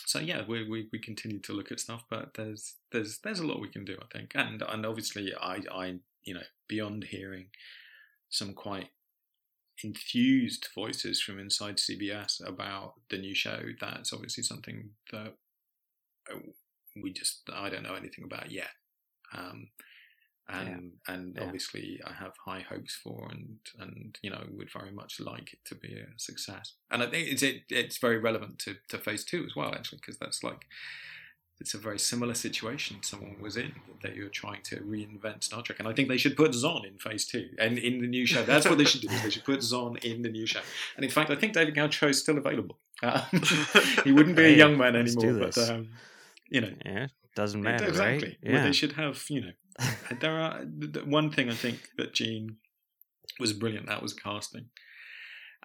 so 0.05 0.19
yeah, 0.19 0.43
we, 0.47 0.69
we 0.69 0.89
we 0.93 0.99
continue 0.99 1.41
to 1.41 1.53
look 1.53 1.73
at 1.73 1.81
stuff, 1.81 2.05
but 2.11 2.35
there's 2.35 2.75
there's 2.91 3.19
there's 3.19 3.41
a 3.41 3.47
lot 3.47 3.61
we 3.61 3.69
can 3.69 3.85
do, 3.85 3.97
I 4.01 4.19
think, 4.19 4.33
and 4.35 4.63
and 4.63 4.87
obviously, 4.87 5.33
I 5.41 5.61
I 5.73 5.99
you 6.25 6.35
know 6.35 6.43
beyond 6.69 7.05
hearing 7.05 7.47
some 8.29 8.55
quite 8.55 8.89
enthused 9.85 10.69
voices 10.75 11.21
from 11.21 11.39
inside 11.39 11.77
CBS 11.77 12.47
about 12.47 12.95
the 13.11 13.19
new 13.19 13.35
show, 13.35 13.61
that's 13.81 14.13
obviously 14.13 14.43
something 14.43 14.91
that 15.13 15.35
uh, 16.31 16.39
we 17.01 17.13
just 17.13 17.49
I 17.53 17.69
don't 17.69 17.83
know 17.83 17.95
anything 17.95 18.25
about 18.25 18.51
yet. 18.51 18.71
Um, 19.35 19.69
and 20.49 20.93
and 21.07 21.35
Yeah. 21.37 21.45
obviously 21.45 22.01
I 22.05 22.13
have 22.13 22.33
high 22.45 22.61
hopes 22.61 22.95
for 22.95 23.29
and 23.31 23.59
and 23.79 24.19
you 24.23 24.31
know 24.31 24.45
would 24.51 24.71
very 24.73 24.91
much 24.93 25.21
like 25.21 25.53
it 25.53 25.61
to 25.67 25.75
be 25.75 25.95
a 25.95 26.19
success. 26.19 26.75
And 26.91 27.03
I 27.03 27.07
think 27.07 27.29
it's 27.29 27.43
it, 27.43 27.63
it's 27.69 27.99
very 27.99 28.19
relevant 28.19 28.59
to 28.61 28.77
to 28.89 28.99
phase 28.99 29.25
two 29.25 29.45
as 29.45 29.55
well 29.57 29.75
actually 29.75 29.99
because 29.99 30.19
that's 30.19 30.43
like 30.43 30.67
it's 31.61 31.75
a 31.75 31.79
very 31.79 31.99
similar 31.99 32.35
situation 32.35 32.97
someone 33.03 33.37
was 33.41 33.57
in 33.57 33.73
that 34.03 34.17
you're 34.17 34.29
trying 34.29 34.63
to 34.65 34.77
reinvent 34.81 35.45
Star 35.45 35.63
Trek, 35.63 35.79
and 35.79 35.87
I 35.87 35.93
think 35.93 36.09
they 36.09 36.17
should 36.17 36.37
put 36.37 36.51
Xon 36.51 36.85
in 36.85 36.99
Phase 36.99 37.25
Two 37.25 37.51
and 37.57 37.79
in 37.79 38.01
the 38.01 38.09
new 38.09 38.27
show. 38.27 38.43
That's 38.43 38.69
what 38.69 38.79
they 38.79 38.85
should 38.85 39.03
do. 39.03 39.09
is 39.09 39.23
They 39.23 39.31
should 39.31 39.45
put 39.45 39.61
Xon 39.61 40.03
in 40.05 40.23
the 40.23 40.29
new 40.29 40.45
show. 40.45 40.61
And 40.97 41.05
in 41.05 41.11
fact, 41.11 41.31
I 41.31 41.37
think 41.37 41.53
David 41.53 41.77
Gautreaux 41.77 42.09
is 42.11 42.19
still 42.19 42.37
available. 42.37 42.79
Uh, 43.01 43.25
he 44.05 44.11
wouldn't 44.11 44.35
be 44.37 44.45
a 44.47 44.57
young 44.57 44.77
man 44.77 44.97
anymore, 44.97 45.35
but 45.35 45.57
um, 45.59 45.91
you 46.53 46.61
know, 46.61 46.75
Yeah, 46.85 47.07
doesn't 47.35 47.63
matter, 47.63 47.89
exactly. 47.89 48.39
right? 48.43 48.53
Well, 48.55 48.63
they 48.63 48.73
should 48.73 48.93
have. 48.93 49.25
You 49.29 49.41
know, 49.41 49.53
there 50.21 50.39
are 50.41 50.61
one 51.07 51.31
thing 51.33 51.49
I 51.51 51.55
think 51.55 51.79
that 51.97 52.15
Gene 52.15 52.57
was 53.41 53.53
brilliant. 53.53 53.87
That 53.87 54.03
was 54.03 54.13
casting. 54.15 54.67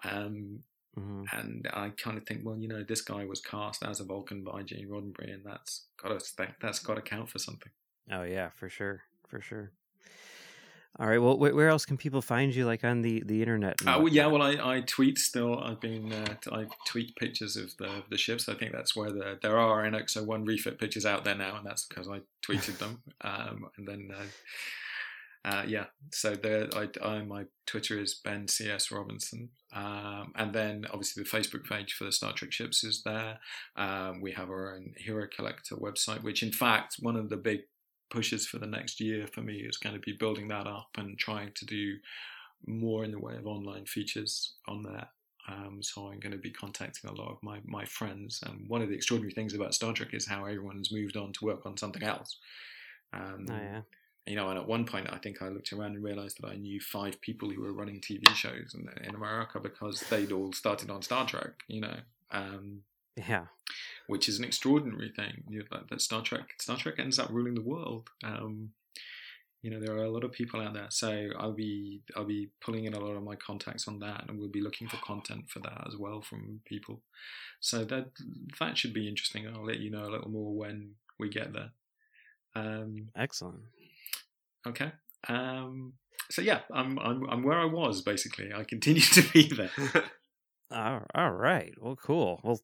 Um, 0.02 0.62
Mhm. 0.96 1.26
and 1.32 1.68
I 1.72 1.90
kind 1.90 2.16
of 2.18 2.24
think, 2.26 2.40
well, 2.44 2.58
you 2.58 2.68
know, 2.68 2.82
this 2.82 3.02
guy 3.02 3.24
was 3.24 3.40
cast 3.40 3.82
as 3.84 4.00
a 4.00 4.04
Vulcan 4.04 4.42
by 4.42 4.62
Gene 4.62 4.88
Roddenberry, 4.88 5.32
and 5.34 5.44
that's 5.44 5.86
got 6.02 6.18
to 6.18 6.54
that's 6.60 6.78
got 6.80 6.94
to 6.94 7.02
count 7.02 7.28
for 7.30 7.38
something. 7.38 7.70
Oh 8.10 8.22
yeah, 8.22 8.50
for 8.50 8.68
sure, 8.68 9.02
for 9.28 9.40
sure. 9.40 9.72
All 10.98 11.06
right. 11.06 11.18
Well, 11.18 11.38
where 11.38 11.68
else 11.68 11.84
can 11.84 11.96
people 11.96 12.20
find 12.20 12.52
you, 12.52 12.66
like 12.66 12.82
on 12.82 13.02
the 13.02 13.22
the 13.24 13.40
internet? 13.40 13.76
Oh 13.86 14.06
yeah, 14.06 14.26
well, 14.26 14.42
I, 14.42 14.76
I 14.76 14.80
tweet 14.80 15.18
still. 15.18 15.58
I've 15.58 15.80
been 15.80 16.12
uh, 16.12 16.34
I 16.50 16.66
tweet 16.86 17.14
pictures 17.16 17.56
of 17.56 17.76
the 17.76 18.02
the 18.10 18.18
ships. 18.18 18.48
I 18.48 18.54
think 18.54 18.72
that's 18.72 18.96
where 18.96 19.12
the 19.12 19.38
there 19.40 19.58
are 19.58 19.84
NX-01 19.84 20.46
refit 20.46 20.78
pictures 20.78 21.06
out 21.06 21.24
there 21.24 21.36
now, 21.36 21.56
and 21.56 21.64
that's 21.64 21.86
because 21.86 22.08
I 22.08 22.20
tweeted 22.44 22.78
them. 22.78 23.02
Um, 23.20 23.68
and 23.76 23.86
then 23.86 24.10
uh, 24.16 24.24
uh, 25.44 25.62
yeah, 25.66 25.84
so 26.12 26.34
there 26.34 26.68
I, 26.74 26.88
I 27.02 27.22
my 27.22 27.44
Twitter 27.66 27.98
is 27.98 28.14
Ben 28.14 28.48
CS 28.48 28.90
Robinson, 28.90 29.50
um, 29.72 30.32
and 30.34 30.52
then 30.52 30.84
obviously 30.90 31.22
the 31.22 31.28
Facebook 31.28 31.64
page 31.64 31.94
for 31.94 32.04
the 32.04 32.12
Star 32.12 32.32
Trek 32.32 32.52
ships 32.52 32.82
is 32.84 33.02
there. 33.04 33.38
Um, 33.76 34.20
we 34.20 34.32
have 34.32 34.50
our 34.50 34.74
own 34.74 34.94
Hero 34.96 35.26
Collector 35.34 35.76
website, 35.76 36.22
which 36.22 36.42
in 36.42 36.52
fact 36.52 36.96
one 37.00 37.16
of 37.16 37.28
the 37.28 37.36
big 37.36 37.60
pushes 38.10 38.46
for 38.46 38.58
the 38.58 38.66
next 38.66 39.00
year 39.00 39.26
for 39.26 39.40
me 39.40 39.56
is 39.56 39.76
going 39.76 39.94
to 39.94 40.00
be 40.00 40.12
building 40.12 40.48
that 40.48 40.66
up 40.66 40.88
and 40.96 41.18
trying 41.18 41.52
to 41.54 41.64
do 41.64 41.96
more 42.66 43.04
in 43.04 43.12
the 43.12 43.18
way 43.18 43.36
of 43.36 43.46
online 43.46 43.84
features 43.86 44.54
on 44.66 44.82
there. 44.82 45.08
Um, 45.48 45.78
so 45.82 46.08
I'm 46.08 46.20
going 46.20 46.32
to 46.32 46.38
be 46.38 46.50
contacting 46.50 47.08
a 47.08 47.14
lot 47.14 47.30
of 47.30 47.38
my, 47.42 47.60
my 47.64 47.84
friends. 47.86 48.40
And 48.44 48.68
one 48.68 48.82
of 48.82 48.88
the 48.88 48.94
extraordinary 48.94 49.32
things 49.32 49.54
about 49.54 49.74
Star 49.74 49.92
Trek 49.92 50.12
is 50.12 50.26
how 50.26 50.44
everyone's 50.44 50.92
moved 50.92 51.16
on 51.16 51.32
to 51.34 51.44
work 51.44 51.64
on 51.64 51.76
something 51.76 52.02
else. 52.02 52.38
Um, 53.12 53.46
Oh 53.50 53.54
yeah. 53.54 53.80
You 54.26 54.36
know, 54.36 54.50
and 54.50 54.58
at 54.58 54.68
one 54.68 54.84
point, 54.84 55.08
I 55.10 55.16
think 55.16 55.40
I 55.40 55.48
looked 55.48 55.72
around 55.72 55.94
and 55.94 56.04
realized 56.04 56.36
that 56.42 56.48
I 56.48 56.56
knew 56.56 56.80
five 56.80 57.18
people 57.22 57.48
who 57.48 57.62
were 57.62 57.72
running 57.72 57.98
TV 57.98 58.28
shows 58.34 58.74
in, 58.74 58.86
in 59.02 59.14
America 59.14 59.58
because 59.58 60.00
they'd 60.10 60.32
all 60.32 60.52
started 60.52 60.90
on 60.90 61.00
Star 61.00 61.26
Trek. 61.26 61.52
You 61.66 61.80
know, 61.80 61.96
um, 62.30 62.82
Yeah. 63.16 63.46
Which 64.08 64.28
is 64.28 64.38
an 64.38 64.44
extraordinary 64.44 65.12
thing. 65.14 65.44
You 65.48 65.60
know, 65.60 65.64
that, 65.70 65.88
that 65.90 66.00
Star 66.00 66.22
Trek 66.22 66.54
Star 66.60 66.76
Trek 66.76 66.96
ends 66.98 67.18
up 67.18 67.30
ruling 67.30 67.54
the 67.54 67.62
world. 67.62 68.08
Um, 68.24 68.70
you 69.62 69.70
know, 69.70 69.80
there 69.80 69.94
are 69.94 70.04
a 70.04 70.10
lot 70.10 70.24
of 70.24 70.32
people 70.32 70.60
out 70.60 70.72
there, 70.72 70.86
so 70.88 71.28
I'll 71.38 71.52
be 71.52 72.00
I'll 72.16 72.24
be 72.24 72.48
pulling 72.60 72.86
in 72.86 72.94
a 72.94 73.00
lot 73.00 73.16
of 73.16 73.22
my 73.22 73.36
contacts 73.36 73.86
on 73.86 73.98
that, 74.00 74.24
and 74.26 74.38
we'll 74.38 74.48
be 74.48 74.60
looking 74.62 74.88
for 74.88 74.96
content 74.98 75.50
for 75.50 75.60
that 75.60 75.84
as 75.86 75.96
well 75.96 76.22
from 76.22 76.60
people. 76.64 77.02
So 77.60 77.84
that 77.84 78.06
that 78.58 78.78
should 78.78 78.94
be 78.94 79.08
interesting. 79.08 79.46
I'll 79.46 79.64
let 79.64 79.80
you 79.80 79.90
know 79.90 80.04
a 80.04 80.10
little 80.10 80.30
more 80.30 80.54
when 80.54 80.94
we 81.18 81.28
get 81.28 81.52
there. 81.52 81.70
Um, 82.54 83.08
Excellent. 83.16 83.60
okay. 84.66 84.92
Um, 85.28 85.94
so 86.30 86.40
yeah, 86.40 86.60
I'm 86.72 86.98
I'm 86.98 87.28
I'm 87.28 87.42
where 87.42 87.58
I 87.58 87.66
was 87.66 88.00
basically. 88.00 88.52
I 88.54 88.64
continue 88.64 89.00
to 89.12 89.22
be 89.32 89.48
there. 89.48 89.70
All, 90.70 91.02
right. 91.32 91.74
Well, 91.80 91.96
cool. 91.96 92.40
Well, 92.44 92.60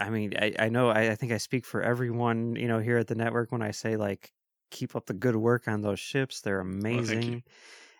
I 0.00 0.10
mean, 0.10 0.34
I, 0.36 0.54
I 0.58 0.68
know 0.68 0.88
I, 0.90 1.10
I 1.12 1.14
think 1.14 1.32
I 1.32 1.38
speak 1.38 1.64
for 1.64 1.82
everyone, 1.82 2.56
you 2.56 2.66
know, 2.66 2.80
here 2.80 2.98
at 2.98 3.06
the 3.06 3.14
network 3.14 3.52
when 3.52 3.62
I 3.62 3.70
say 3.70 3.96
like 3.96 4.32
keep 4.70 4.96
up 4.96 5.06
the 5.06 5.14
good 5.14 5.36
work 5.36 5.68
on 5.68 5.82
those 5.82 6.00
ships. 6.00 6.40
They're 6.40 6.58
amazing. 6.60 7.44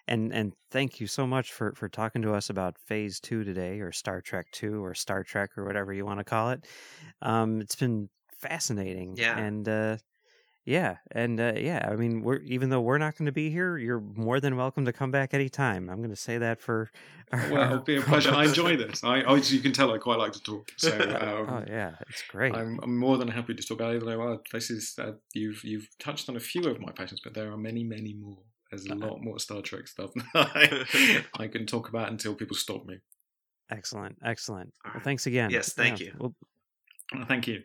and 0.09 0.33
and 0.35 0.55
thank 0.71 1.01
you 1.01 1.07
so 1.07 1.27
much 1.27 1.53
for 1.53 1.75
for 1.75 1.89
talking 1.89 2.23
to 2.23 2.35
us 2.35 2.51
about 2.51 2.79
Phase 2.79 3.21
2 3.21 3.45
today 3.45 3.81
or 3.81 3.93
Star 3.93 4.21
Trek 4.23 4.51
2 4.53 4.85
or 4.85 4.95
Star 4.95 5.25
Trek 5.25 5.59
or 5.59 5.65
whatever 5.67 5.93
you 5.95 6.07
want 6.07 6.21
to 6.21 6.25
call 6.25 6.51
it. 6.51 6.67
Um 7.23 7.61
it's 7.61 7.77
been 7.77 8.11
fascinating. 8.39 9.19
Yeah. 9.19 9.35
And 9.35 9.69
uh 9.69 9.99
yeah, 10.65 10.97
and 11.11 11.39
uh, 11.41 11.55
yeah, 11.57 11.89
I 11.91 11.97
mean, 11.97 12.23
we're 12.23 12.39
even 12.39 12.71
though 12.71 12.81
we're 12.81 12.99
not 12.99 13.17
going 13.17 13.27
to 13.27 13.33
be 13.33 13.51
here, 13.51 13.77
you're 13.77 14.01
more 14.01 14.41
than 14.41 14.57
welcome 14.57 14.85
to 14.87 14.93
come 14.93 15.11
back 15.11 15.35
anytime. 15.35 15.91
I'm 15.91 15.99
going 15.99 16.11
to 16.11 16.17
say 16.17 16.39
that 16.39 16.61
for. 16.61 16.91
Our, 17.33 17.51
Well, 17.51 17.65
it'll 17.73 17.79
be 17.85 17.97
a 17.97 18.03
pleasure. 18.03 18.33
I 18.33 18.45
enjoy 18.45 18.77
this. 18.77 19.03
I, 19.03 19.35
you 19.35 19.61
can 19.61 19.73
tell, 19.73 19.93
I 19.93 19.99
quite 19.99 20.19
like 20.19 20.33
to 20.33 20.43
talk. 20.43 20.71
So 20.77 20.91
um, 21.21 21.49
oh 21.49 21.65
yeah, 21.67 21.93
it's 22.09 22.23
great. 22.29 22.55
I'm, 22.55 22.79
I'm 22.83 22.97
more 22.99 23.17
than 23.19 23.29
happy 23.29 23.55
to 23.55 23.63
talk. 23.63 23.81
I 23.81 23.95
know. 23.97 24.21
uh, 24.35 24.37
This 24.53 24.71
is 24.71 24.95
uh, 24.99 25.13
you've 25.33 25.65
you've 25.65 25.89
touched 25.99 26.29
on 26.29 26.37
a 26.37 26.41
few 26.41 26.65
of 26.65 26.81
my 26.81 26.93
passions, 26.93 27.21
but 27.25 27.35
there 27.35 27.51
are 27.51 27.57
many, 27.57 27.83
many 27.83 28.15
more. 28.15 28.39
There's 28.71 28.87
a 28.87 28.95
lot 28.95 29.23
more 29.23 29.39
Star 29.39 29.63
Trek 29.63 29.87
stuff 29.87 30.11
I, 30.35 30.85
I 31.39 31.47
can 31.47 31.65
talk 31.65 31.89
about 31.89 32.11
until 32.11 32.35
people 32.35 32.57
stop 32.57 32.85
me. 32.87 32.99
Excellent, 33.71 34.19
excellent. 34.25 34.73
Well, 34.85 35.03
thanks 35.03 35.27
again. 35.27 35.51
Yes, 35.51 35.73
thank 35.73 36.01
you. 36.01 36.13
Well, 36.19 36.35
Well, 37.15 37.25
thank 37.27 37.47
you. 37.47 37.63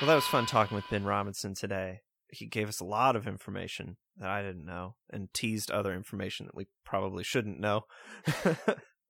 Well, 0.00 0.08
that 0.08 0.14
was 0.14 0.26
fun 0.26 0.46
talking 0.46 0.74
with 0.74 0.88
Ben 0.90 1.04
Robinson 1.04 1.54
today. 1.54 2.00
He 2.30 2.46
gave 2.46 2.68
us 2.68 2.80
a 2.80 2.84
lot 2.84 3.16
of 3.16 3.26
information 3.26 3.96
that 4.18 4.28
I 4.28 4.42
didn't 4.42 4.66
know 4.66 4.96
and 5.10 5.32
teased 5.32 5.70
other 5.70 5.94
information 5.94 6.46
that 6.46 6.54
we 6.54 6.66
probably 6.84 7.24
shouldn't 7.24 7.60
know. 7.60 7.82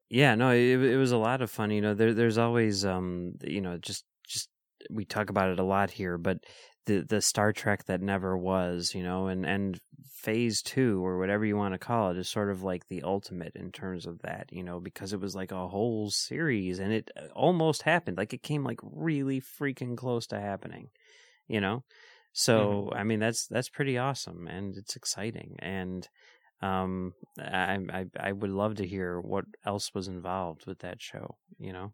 Yeah, 0.09 0.37
no, 0.37 0.51
it 0.51 0.80
it 0.82 0.97
was 0.97 1.12
a 1.12 1.16
lot 1.16 1.43
of 1.43 1.51
fun. 1.51 1.70
You 1.70 1.80
know, 1.80 1.95
there 1.95 2.14
there's 2.14 2.39
always 2.39 2.84
um 2.84 3.32
you 3.43 3.61
know 3.61 3.76
just 3.78 4.05
just 4.26 4.49
we 4.91 5.05
talk 5.05 5.30
about 5.30 5.51
it 5.51 5.59
a 5.59 5.64
lot 5.64 5.91
here, 5.91 6.16
but 6.16 6.39
the 6.87 7.01
the 7.03 7.20
Star 7.20 7.53
Trek 7.53 7.84
that 7.87 8.01
never 8.01 8.37
was, 8.37 8.95
you 8.95 9.03
know, 9.03 9.26
and 9.28 9.45
and 9.47 9.80
Phase 10.11 10.62
Two 10.62 11.05
or 11.05 11.18
whatever 11.18 11.45
you 11.45 11.57
want 11.57 11.74
to 11.74 11.78
call 11.78 12.11
it 12.11 12.16
is 12.16 12.28
sort 12.28 12.51
of 12.51 12.62
like 12.62 12.89
the 12.89 13.03
ultimate 13.03 13.55
in 13.57 13.70
terms 13.72 14.07
of 14.07 14.20
that, 14.22 14.53
you 14.53 14.62
know, 14.62 14.80
because 14.80 15.12
it 15.12 15.20
was 15.20 15.34
like 15.37 15.53
a 15.53 15.68
whole 15.68 16.11
series 16.11 16.78
and 16.78 16.93
it 16.93 17.11
uh, 17.16 17.26
almost 17.34 17.82
happened, 17.82 18.16
like 18.16 18.32
it 18.32 18.43
came 18.43 18.64
like 18.64 18.80
really 18.82 19.41
freaking 19.41 19.97
close 19.97 20.26
to 20.28 20.41
happening, 20.41 20.91
you 21.49 21.61
know. 21.61 21.84
So 22.32 22.91
I 22.95 23.05
mean 23.05 23.20
that's 23.20 23.47
that's 23.49 23.68
pretty 23.70 23.99
awesome 23.99 24.47
and 24.49 24.76
it's 24.76 24.97
exciting 24.97 25.57
and 25.61 26.09
um 26.62 27.14
I 27.39 27.78
I 27.93 28.07
I 28.18 28.32
would 28.32 28.51
love 28.51 28.76
to 28.76 28.87
hear 28.87 29.20
what 29.20 29.45
else 29.64 29.95
was 29.95 30.09
involved 30.09 30.66
with 30.66 30.80
that 30.80 31.01
show, 31.01 31.37
you 31.59 31.72
know. 31.72 31.93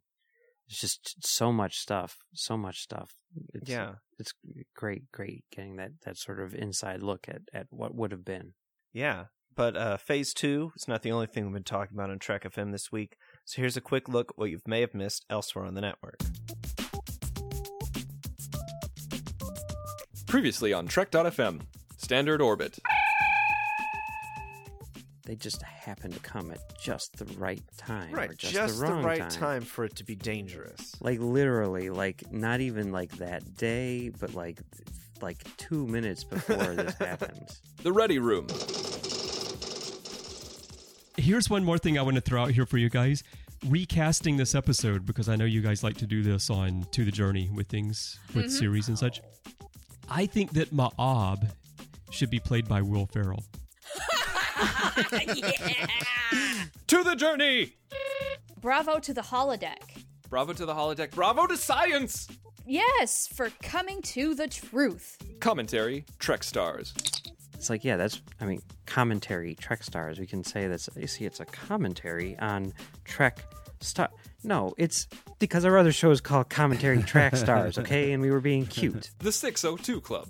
It's 0.73 0.81
just 0.81 1.27
so 1.27 1.53
much 1.53 1.79
stuff, 1.79 2.17
so 2.33 2.57
much 2.57 2.81
stuff. 2.81 3.11
It's, 3.53 3.69
Yeah. 3.69 3.97
it's 4.19 4.33
great, 4.75 5.13
great 5.13 5.45
getting 5.55 5.77
that 5.77 5.91
that 6.07 6.17
sort 6.17 6.41
of 6.41 6.55
inside 6.55 7.03
look 7.03 7.29
at 7.29 7.43
at 7.53 7.67
what 7.69 7.95
would 7.95 8.11
have 8.11 8.25
been. 8.25 8.55
Yeah, 8.91 9.27
but 9.55 9.77
uh, 9.77 9.99
Phase 9.99 10.33
2 10.33 10.73
is 10.75 10.89
not 10.89 11.03
the 11.03 11.13
only 11.13 11.27
thing 11.27 11.45
we've 11.45 11.53
been 11.53 11.63
talking 11.63 11.95
about 11.95 12.09
on 12.09 12.19
Trek 12.19 12.45
FM 12.45 12.73
this 12.73 12.91
week. 12.91 13.17
So 13.45 13.61
here's 13.61 13.77
a 13.77 13.83
quick 13.83 14.09
look 14.09 14.31
at 14.31 14.39
what 14.39 14.49
you 14.49 14.61
may 14.67 14.81
have 14.81 14.95
missed 14.95 15.27
elsewhere 15.29 15.67
on 15.67 15.75
the 15.75 15.83
network. 15.83 16.19
Previously 20.27 20.73
on 20.73 20.87
Trek.fm, 20.87 21.61
Standard 21.99 22.41
Orbit. 22.41 22.79
They 25.25 25.37
just 25.37 25.63
happen 25.63 26.11
to 26.11 26.19
come 26.19 26.51
at 26.51 26.59
just 26.81 27.17
the 27.17 27.27
right 27.39 27.63
time, 27.77 28.13
or 28.13 28.17
Right, 28.19 28.37
just, 28.37 28.53
just, 28.53 28.81
the 28.81 28.87
the, 28.87 28.95
right 28.95 29.31
time. 29.31 29.63
for 29.63 29.85
it 29.85 29.95
to 29.97 30.05
be 30.05 30.17
dangerous. 30.17 30.97
Like 31.01 31.21
literally, 31.21 31.91
like 31.91 32.33
not 32.33 32.61
even 32.61 32.91
like 32.91 33.13
that 33.19 33.57
day, 33.57 34.09
but 34.09 34.35
like 34.35 34.59
like 35.21 35.45
two 35.57 35.87
minutes 35.87 36.25
before 36.25 36.57
this 36.57 36.95
happens. 36.99 37.63
The 37.85 37.93
Ready 37.93 38.19
Room. 38.19 38.49
Here's 41.17 41.49
one 41.49 41.63
more 41.63 41.79
thing 41.79 41.99
I 41.99 42.03
want 42.03 42.17
to 42.17 42.21
throw 42.21 42.43
out 42.43 42.51
here 42.51 42.67
for 42.67 42.79
you 42.79 42.91
guys. 42.91 43.23
Recasting 43.69 44.37
this 44.37 44.57
episode, 44.57 45.07
because 45.07 45.29
I 45.29 45.37
know 45.37 45.45
you 45.45 45.61
guys 45.61 45.85
like 45.85 45.97
to 45.99 46.07
do 46.07 46.23
this 46.25 46.51
on 46.51 46.85
To 46.91 47.05
the 47.05 47.13
Journey 47.13 47.49
with 47.55 47.69
things, 47.69 48.19
with 48.35 48.47
mm-hmm. 48.47 48.55
series 48.55 48.89
and 48.89 48.99
such. 48.99 49.21
I 50.11 50.27
think 50.27 50.53
that 50.55 50.75
Ma'ab 50.75 51.49
should 52.11 52.31
be 52.31 52.41
played 52.41 52.69
by 52.69 52.83
Will 52.83 53.07
Ferrell. 53.07 53.45
To 56.89 57.03
the 57.03 57.17
journey! 57.17 57.73
Bravo 58.61 58.99
to 58.99 59.15
the 59.15 59.23
holodeck. 59.23 60.05
Bravo 60.29 60.53
to 60.53 60.67
the 60.67 60.75
holodeck. 60.75 61.13
Bravo 61.13 61.47
to 61.47 61.57
science! 61.57 62.29
Yes, 62.67 63.27
for 63.27 63.51
coming 63.63 64.03
to 64.03 64.35
the 64.35 64.47
truth. 64.47 65.17
Commentary 65.41 66.05
Trek 66.19 66.45
Stars. 66.45 66.93
It's 67.55 67.71
like, 67.71 67.85
yeah, 67.85 67.97
that's, 67.97 68.21
I 68.41 68.45
mean, 68.45 68.61
commentary 68.87 69.55
Trek 69.55 69.85
stars. 69.85 70.19
We 70.19 70.27
can 70.27 70.43
say 70.45 70.67
that's, 70.67 70.89
you 70.97 71.07
see, 71.07 71.25
it's 71.25 71.41
a 71.41 71.45
commentary 71.45 72.37
on 72.41 72.75
Trek 73.05 73.41
star. 73.81 74.11
No, 74.45 74.75
it's 74.77 75.07
because 75.39 75.65
our 75.65 75.79
other 75.79 75.93
show 75.93 76.11
is 76.11 76.21
called 76.21 76.51
Commentary 76.51 77.03
Track 77.05 77.37
Stars, 77.37 77.79
okay? 77.79 78.13
And 78.13 78.21
we 78.21 78.31
were 78.31 78.41
being 78.41 78.67
cute. 78.67 79.11
The 79.21 79.31
602 79.33 80.01
Club. 80.01 80.29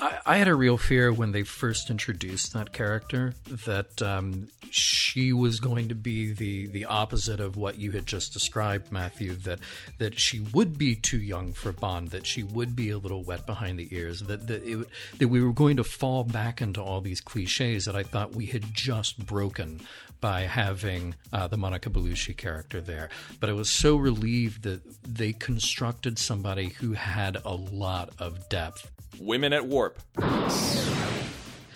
I, 0.00 0.18
I 0.26 0.36
had 0.36 0.48
a 0.48 0.54
real 0.54 0.76
fear 0.76 1.12
when 1.12 1.32
they 1.32 1.42
first 1.42 1.90
introduced 1.90 2.52
that 2.52 2.72
character 2.72 3.34
that 3.66 4.02
um, 4.02 4.48
she 4.70 5.32
was 5.32 5.60
going 5.60 5.88
to 5.88 5.94
be 5.94 6.32
the 6.32 6.66
the 6.66 6.84
opposite 6.84 7.40
of 7.40 7.56
what 7.56 7.78
you 7.78 7.92
had 7.92 8.06
just 8.06 8.32
described, 8.32 8.92
Matthew. 8.92 9.34
That 9.34 9.60
that 9.98 10.18
she 10.18 10.40
would 10.40 10.76
be 10.76 10.94
too 10.94 11.18
young 11.18 11.52
for 11.52 11.72
Bond. 11.72 12.10
That 12.10 12.26
she 12.26 12.42
would 12.42 12.76
be 12.76 12.90
a 12.90 12.98
little 12.98 13.24
wet 13.24 13.46
behind 13.46 13.78
the 13.78 13.88
ears. 13.90 14.20
That 14.20 14.46
that 14.48 14.64
it, 14.64 14.86
that 15.18 15.28
we 15.28 15.42
were 15.42 15.52
going 15.52 15.78
to 15.78 15.84
fall 15.84 16.24
back 16.24 16.60
into 16.60 16.82
all 16.82 17.00
these 17.00 17.20
cliches 17.20 17.86
that 17.86 17.96
I 17.96 18.02
thought 18.02 18.34
we 18.34 18.46
had 18.46 18.74
just 18.74 19.24
broken 19.24 19.80
by 20.20 20.42
having 20.42 21.14
uh, 21.32 21.46
the 21.46 21.56
Monica 21.56 21.90
Bellucci 21.90 22.36
character 22.36 22.80
there. 22.80 23.10
But 23.38 23.50
I 23.50 23.52
was 23.52 23.70
so 23.70 23.96
relieved 23.96 24.62
that 24.62 24.80
they 25.02 25.32
constructed 25.32 26.18
somebody 26.18 26.70
who 26.70 26.92
had 26.92 27.38
a 27.44 27.54
lot 27.54 28.10
of 28.18 28.48
depth. 28.48 28.90
Women 29.20 29.52
at 29.52 29.66
Warp. 29.66 30.00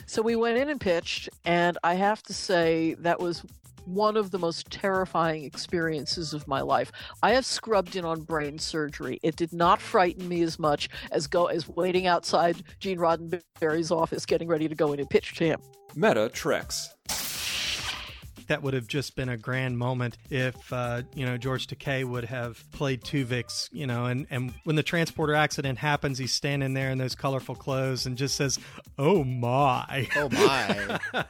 So 0.06 0.22
we 0.22 0.34
went 0.34 0.58
in 0.58 0.68
and 0.68 0.80
pitched, 0.80 1.28
and 1.44 1.78
I 1.84 1.94
have 1.94 2.22
to 2.24 2.34
say 2.34 2.94
that 2.98 3.20
was 3.20 3.44
one 3.84 4.16
of 4.16 4.30
the 4.30 4.38
most 4.38 4.70
terrifying 4.70 5.44
experiences 5.44 6.34
of 6.34 6.46
my 6.46 6.60
life. 6.60 6.92
I 7.22 7.30
have 7.32 7.46
scrubbed 7.46 7.96
in 7.96 8.04
on 8.04 8.22
brain 8.22 8.58
surgery. 8.58 9.18
It 9.22 9.36
did 9.36 9.52
not 9.52 9.80
frighten 9.80 10.28
me 10.28 10.42
as 10.42 10.58
much 10.58 10.88
as 11.10 11.26
go 11.26 11.46
as 11.46 11.68
waiting 11.68 12.06
outside 12.06 12.62
Gene 12.78 12.98
Roddenberry's 12.98 13.90
office 13.90 14.26
getting 14.26 14.48
ready 14.48 14.68
to 14.68 14.74
go 14.74 14.92
in 14.92 15.00
and 15.00 15.08
pitch 15.08 15.34
to 15.36 15.44
him. 15.44 15.60
Meta 15.94 16.28
Treks. 16.28 16.94
That 18.50 18.64
would 18.64 18.74
have 18.74 18.88
just 18.88 19.14
been 19.14 19.28
a 19.28 19.36
grand 19.36 19.78
moment 19.78 20.18
if 20.28 20.72
uh, 20.72 21.02
you 21.14 21.24
know 21.24 21.38
George 21.38 21.68
Takei 21.68 22.04
would 22.04 22.24
have 22.24 22.62
played 22.72 23.00
Tuvix, 23.02 23.68
you 23.72 23.86
know, 23.86 24.06
and 24.06 24.26
and 24.28 24.52
when 24.64 24.74
the 24.74 24.82
transporter 24.82 25.34
accident 25.34 25.78
happens, 25.78 26.18
he's 26.18 26.34
standing 26.34 26.74
there 26.74 26.90
in 26.90 26.98
those 26.98 27.14
colorful 27.14 27.54
clothes 27.54 28.06
and 28.06 28.18
just 28.18 28.34
says, 28.34 28.58
"Oh 28.98 29.24
my, 29.24 30.08
oh 30.16 30.28
my." 30.28 31.24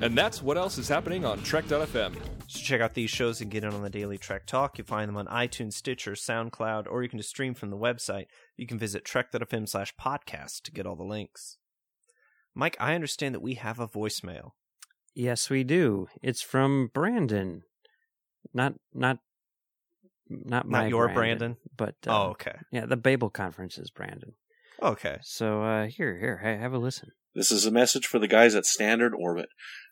And 0.00 0.16
that's 0.16 0.40
what 0.40 0.56
else 0.56 0.78
is 0.78 0.88
happening 0.88 1.24
on 1.24 1.42
Trek.fm. 1.42 2.14
So 2.46 2.60
check 2.60 2.80
out 2.80 2.94
these 2.94 3.10
shows 3.10 3.40
and 3.40 3.50
get 3.50 3.64
in 3.64 3.74
on 3.74 3.82
the 3.82 3.90
daily 3.90 4.16
Trek 4.16 4.46
Talk. 4.46 4.78
You 4.78 4.84
find 4.84 5.08
them 5.08 5.16
on 5.16 5.26
iTunes, 5.26 5.72
Stitcher, 5.72 6.12
SoundCloud, 6.12 6.86
or 6.88 7.02
you 7.02 7.08
can 7.08 7.18
just 7.18 7.30
stream 7.30 7.52
from 7.52 7.70
the 7.70 7.76
website. 7.76 8.26
You 8.56 8.68
can 8.68 8.78
visit 8.78 9.04
trek.fm 9.04 9.68
slash 9.68 9.92
podcast 9.96 10.62
to 10.62 10.70
get 10.70 10.86
all 10.86 10.94
the 10.94 11.02
links. 11.02 11.56
Mike, 12.54 12.76
I 12.78 12.94
understand 12.94 13.34
that 13.34 13.42
we 13.42 13.54
have 13.54 13.80
a 13.80 13.88
voicemail. 13.88 14.52
Yes, 15.18 15.50
we 15.50 15.64
do. 15.64 16.06
It's 16.22 16.42
from 16.42 16.92
Brandon. 16.94 17.64
Not, 18.54 18.74
not, 18.94 19.18
not 20.28 20.68
my 20.68 20.82
Not 20.82 20.90
your 20.90 21.06
Brandon, 21.06 21.38
Brandon? 21.38 21.56
but 21.76 21.96
Oh, 22.06 22.12
uh, 22.12 22.28
okay. 22.28 22.54
Yeah, 22.70 22.86
the 22.86 22.96
Babel 22.96 23.28
conference 23.28 23.78
is 23.78 23.90
Brandon. 23.90 24.34
Okay. 24.80 25.18
So 25.22 25.64
uh, 25.64 25.86
here, 25.86 26.16
here, 26.20 26.38
hey, 26.44 26.56
have 26.56 26.72
a 26.72 26.78
listen. 26.78 27.10
This 27.34 27.50
is 27.50 27.66
a 27.66 27.72
message 27.72 28.06
for 28.06 28.20
the 28.20 28.28
guys 28.28 28.54
at 28.54 28.64
Standard 28.64 29.12
Orbit. 29.12 29.48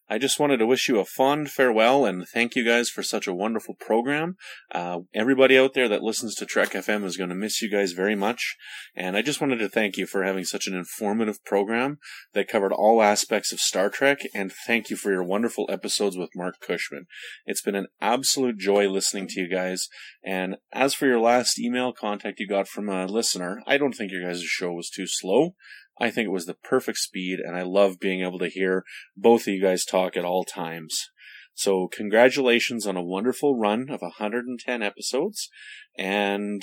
I 0.09 0.19
just 0.19 0.39
wanted 0.39 0.59
to 0.59 0.67
wish 0.67 0.89
you 0.89 1.01
a 1.01 1.05
fond 1.05 1.51
farewell 1.51 2.05
and 2.05 2.29
thank 2.29 2.55
you 2.55 2.65
guys 2.65 2.89
for 2.89 3.03
such 3.03 3.27
a 3.27 3.35
wonderful 3.35 3.75
program. 3.75 4.37
Uh, 4.73 5.01
everybody 5.13 5.59
out 5.59 5.75
there 5.75 5.89
that 5.89 6.03
listens 6.03 6.37
to 6.37 6.47
Trek 6.47 6.71
FM 6.71 7.05
is 7.05 7.17
going 7.17 7.31
to 7.31 7.35
miss 7.35 7.61
you 7.61 7.69
guys 7.69 7.93
very 7.93 8.15
much. 8.15 8.57
And 8.95 9.17
I 9.17 9.23
just 9.23 9.41
wanted 9.41 9.59
to 9.59 9.69
thank 9.69 9.97
you 9.97 10.07
for 10.07 10.23
having 10.23 10.45
such 10.45 10.69
an 10.69 10.77
informative 10.77 11.45
program 11.45 11.99
that 12.35 12.47
covered 12.47 12.73
all 12.73 13.03
aspects 13.03 13.53
of 13.53 13.59
Star 13.59 13.91
Trek. 13.91 14.21
And 14.33 14.53
thank 14.67 14.91
you 14.91 14.97
for 14.97 15.11
your 15.11 15.25
wonderful 15.25 15.67
episodes 15.69 16.17
with 16.17 16.31
Marc 16.37 16.61
Cushman. 16.61 17.07
It's 17.45 17.63
been 17.63 17.75
an 17.75 17.89
absolute 18.01 18.59
joy 18.59 18.89
listening 18.89 19.27
to 19.29 19.41
you 19.41 19.49
guys. 19.49 19.89
And 20.25 20.57
as 20.73 20.95
for 20.95 21.07
your 21.07 21.21
last 21.21 21.59
email 21.59 21.93
contact 21.93 22.39
you 22.39 22.47
got 22.47 22.69
from 22.69 22.89
a 22.89 23.07
listener, 23.07 23.61
I 23.67 23.77
don't 23.77 23.93
think 23.93 24.13
your 24.13 24.25
guys' 24.25 24.43
show 24.43 24.73
was 24.73 24.89
too 24.89 25.07
slow. 25.07 25.55
I 25.99 26.11
think 26.11 26.27
it 26.27 26.33
was 26.33 26.47
the 26.47 26.55
perfect 26.55 26.99
speed, 26.99 27.39
and 27.41 27.57
I 27.57 27.63
love 27.63 27.99
being 27.99 28.23
able 28.23 28.39
to 28.41 28.49
hear 28.49 28.85
both 29.17 29.43
of 29.43 29.55
you 29.55 29.63
guys 29.63 29.85
talk 29.85 30.17
at 30.17 30.25
all 30.25 30.45
times. 30.45 31.11
So, 31.55 31.89
congratulations 31.89 32.87
on 32.87 32.97
a 32.97 33.03
wonderful 33.03 33.59
run 33.59 33.89
of 33.89 34.03
110 34.03 34.83
episodes, 34.83 35.49
and 35.97 36.63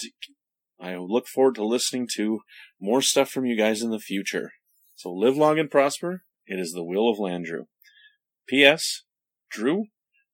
I 0.79 0.95
look 0.97 1.27
forward 1.27 1.55
to 1.55 1.65
listening 1.65 2.07
to 2.15 2.41
more 2.79 3.01
stuff 3.01 3.29
from 3.29 3.45
you 3.45 3.57
guys 3.57 3.81
in 3.81 3.89
the 3.89 3.99
future. 3.99 4.51
So, 4.95 5.11
live 5.11 5.35
long 5.35 5.57
and 5.57 5.71
prosper. 5.71 6.23
It 6.45 6.59
is 6.59 6.73
the 6.73 6.83
will 6.83 7.09
of 7.09 7.17
Landrew. 7.17 7.65
P.S. 8.47 9.03
Drew, 9.49 9.85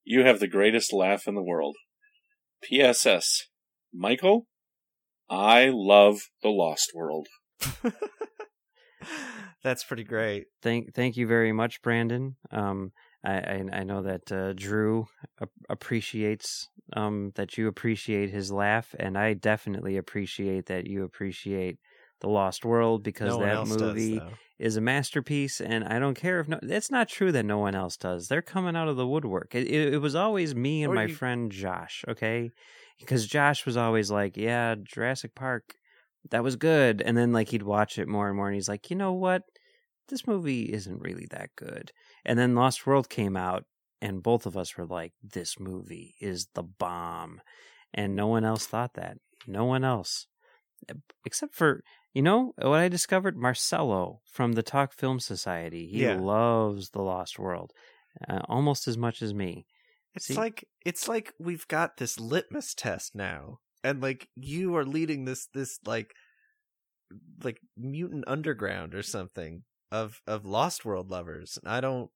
you 0.04 0.26
have 0.26 0.40
the 0.40 0.48
greatest 0.48 0.92
laugh 0.92 1.26
in 1.26 1.36
the 1.36 1.44
world. 1.44 1.78
P.S.S. 2.62 3.48
Michael, 3.94 4.48
I 5.30 5.70
love 5.72 6.30
the 6.42 6.50
Lost 6.50 6.92
World. 6.94 7.28
That's 9.64 9.84
pretty 9.84 10.04
great. 10.06 10.46
Thank, 10.62 10.94
thank 10.94 11.18
you 11.18 11.28
very 11.28 11.52
much, 11.52 11.82
Brandon. 11.82 12.36
Um, 12.52 12.92
I, 13.26 13.34
I, 13.34 13.66
I 13.74 13.84
know 13.84 14.02
that 14.04 14.32
uh, 14.32 14.54
Drew 14.54 15.08
ap- 15.42 15.50
appreciates 15.70 16.68
um 16.94 17.32
that 17.36 17.58
you 17.58 17.68
appreciate 17.68 18.30
his 18.32 18.52
laugh, 18.52 18.96
and 18.98 19.18
I 19.18 19.34
definitely 19.34 19.98
appreciate 19.98 20.68
that 20.68 20.88
you 20.88 21.04
appreciate 21.04 21.78
the 22.22 22.30
Lost 22.30 22.66
World 22.66 23.04
because 23.04 23.30
No 23.38 23.40
that 23.42 23.56
else 23.56 23.70
does, 23.70 23.82
movie 23.82 24.22
is 24.58 24.76
a 24.78 24.82
masterpiece, 24.82 25.62
and 25.62 25.84
I 25.84 26.00
don't 26.00 26.16
care 26.16 26.40
if 26.40 26.48
no. 26.48 26.58
It's 26.64 26.90
not 26.90 27.08
true 27.10 27.32
that 27.34 27.46
no 27.46 27.58
one 27.60 27.76
else 27.76 27.96
does. 27.98 28.28
They're 28.28 28.42
coming 28.42 28.76
out 28.76 28.88
of 28.88 28.96
the 28.98 29.08
woodwork. 29.08 29.54
It, 29.54 29.68
it, 29.68 29.94
it 29.96 29.98
was 30.00 30.16
always 30.16 30.56
me 30.56 30.84
and 30.84 30.92
Or 30.92 30.96
my 30.96 31.06
you- 31.06 31.14
friend 31.14 31.52
Josh. 31.52 32.04
Okay, 32.08 32.50
because 33.00 33.28
Josh 33.28 33.66
was 33.66 33.78
always 33.78 34.10
like, 34.10 34.36
"Yeah, 34.38 34.76
Jurassic 34.82 35.36
Park." 35.36 35.76
That 36.32 36.44
was 36.44 36.56
good. 36.56 37.02
And 37.02 37.18
then 37.18 37.32
like 37.34 37.50
he'd 37.50 37.64
watch 37.64 37.98
it 37.98 38.08
more 38.08 38.28
and 38.28 38.36
more 38.36 38.48
and 38.48 38.56
he's 38.56 38.70
like, 38.70 38.90
you 38.90 38.96
know 38.96 39.14
what? 39.14 39.44
This 40.10 40.26
movie 40.28 40.64
isn't 40.74 41.02
really 41.02 41.28
that 41.32 41.50
good. 41.56 41.92
And 42.26 42.38
then 42.40 42.56
Lost 42.56 42.86
World 42.88 43.10
came 43.10 43.38
out 43.38 43.66
and 44.02 44.24
both 44.24 44.46
of 44.46 44.56
us 44.58 44.78
were 44.78 44.86
like, 44.86 45.12
"This 45.22 45.60
movie 45.60 46.16
is 46.22 46.48
the 46.56 46.64
bomb," 46.64 47.42
and 47.94 48.16
no 48.16 48.28
one 48.28 48.46
else 48.46 48.66
thought 48.66 48.94
that. 48.94 49.18
No 49.46 49.66
one 49.66 49.84
else, 49.84 50.26
except 51.26 51.54
for 51.54 51.84
you 52.14 52.22
know 52.22 52.54
what 52.58 52.80
I 52.80 52.88
discovered. 52.88 53.38
Marcello 53.38 54.22
from 54.32 54.54
the 54.54 54.64
Talk 54.64 54.94
Film 54.94 55.20
Society. 55.20 55.88
He 55.88 56.04
Yeah. 56.04 56.16
loves 56.20 56.92
The 56.92 57.02
Lost 57.02 57.38
World 57.38 57.72
uh, 58.28 58.40
almost 58.48 58.88
as 58.88 58.98
much 58.98 59.22
as 59.22 59.34
me. 59.34 59.66
It's 60.16 60.26
See- 60.28 60.36
like 60.36 60.66
it's 60.86 61.08
like 61.08 61.34
we've 61.38 61.68
got 61.68 61.98
this 61.98 62.20
litmus 62.20 62.74
test 62.74 63.14
now, 63.16 63.60
and 63.84 64.02
like 64.02 64.28
you 64.36 64.76
are 64.76 64.86
leading 64.86 65.26
this 65.26 65.48
this 65.54 65.80
like 65.86 66.14
like 67.44 67.60
mutant 67.78 68.24
underground 68.28 68.94
or 68.94 69.04
something 69.04 69.64
of 69.92 70.22
of 70.28 70.46
Lost 70.46 70.86
World 70.86 71.10
lovers. 71.10 71.58
And 71.64 71.72
I 71.72 71.82
don't. 71.82 72.10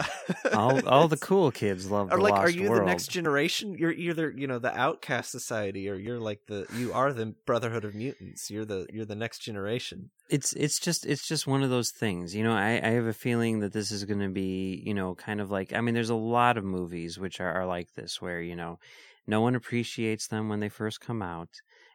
all 0.54 0.86
all 0.88 1.08
the 1.08 1.16
cool 1.18 1.50
kids 1.50 1.90
love 1.90 2.10
Or 2.10 2.16
The 2.16 2.22
like, 2.22 2.32
Lost 2.32 2.46
are 2.46 2.50
you 2.50 2.70
World. 2.70 2.80
the 2.82 2.86
next 2.86 3.08
generation? 3.10 3.74
You're 3.78 3.92
either 3.92 4.32
you 4.34 4.46
know 4.46 4.58
the 4.58 4.74
outcast 4.74 5.30
society, 5.30 5.90
or 5.90 5.94
you're 5.94 6.18
like 6.18 6.40
the 6.48 6.66
you 6.74 6.94
are 6.94 7.12
the 7.12 7.34
Brotherhood 7.44 7.84
of 7.84 7.94
Mutants. 7.94 8.50
You're 8.50 8.64
the 8.64 8.86
you're 8.90 9.04
the 9.04 9.14
next 9.14 9.40
generation. 9.40 10.10
it's 10.30 10.54
it's 10.54 10.80
just 10.80 11.04
it's 11.04 11.28
just 11.28 11.46
one 11.46 11.62
of 11.62 11.68
those 11.68 11.90
things 11.90 12.34
you 12.34 12.42
know 12.42 12.54
i 12.54 12.80
i 12.82 12.90
have 12.92 13.04
a 13.04 13.12
feeling 13.12 13.60
that 13.60 13.74
this 13.74 13.90
is 13.90 14.04
going 14.04 14.20
to 14.20 14.30
be 14.30 14.82
you 14.86 14.94
know 14.94 15.14
kind 15.14 15.38
of 15.38 15.50
like 15.50 15.74
i 15.74 15.82
mean 15.82 15.92
there's 15.94 16.08
a 16.08 16.14
lot 16.14 16.56
of 16.56 16.64
movies 16.64 17.18
which 17.18 17.40
are, 17.40 17.52
are 17.52 17.66
like 17.66 17.92
this 17.94 18.22
where 18.22 18.40
you 18.40 18.56
know 18.56 18.78
no 19.26 19.40
one 19.40 19.54
appreciates 19.54 20.28
them 20.28 20.48
when 20.48 20.60
they 20.60 20.68
first 20.68 21.00
come 21.00 21.22
out 21.22 21.50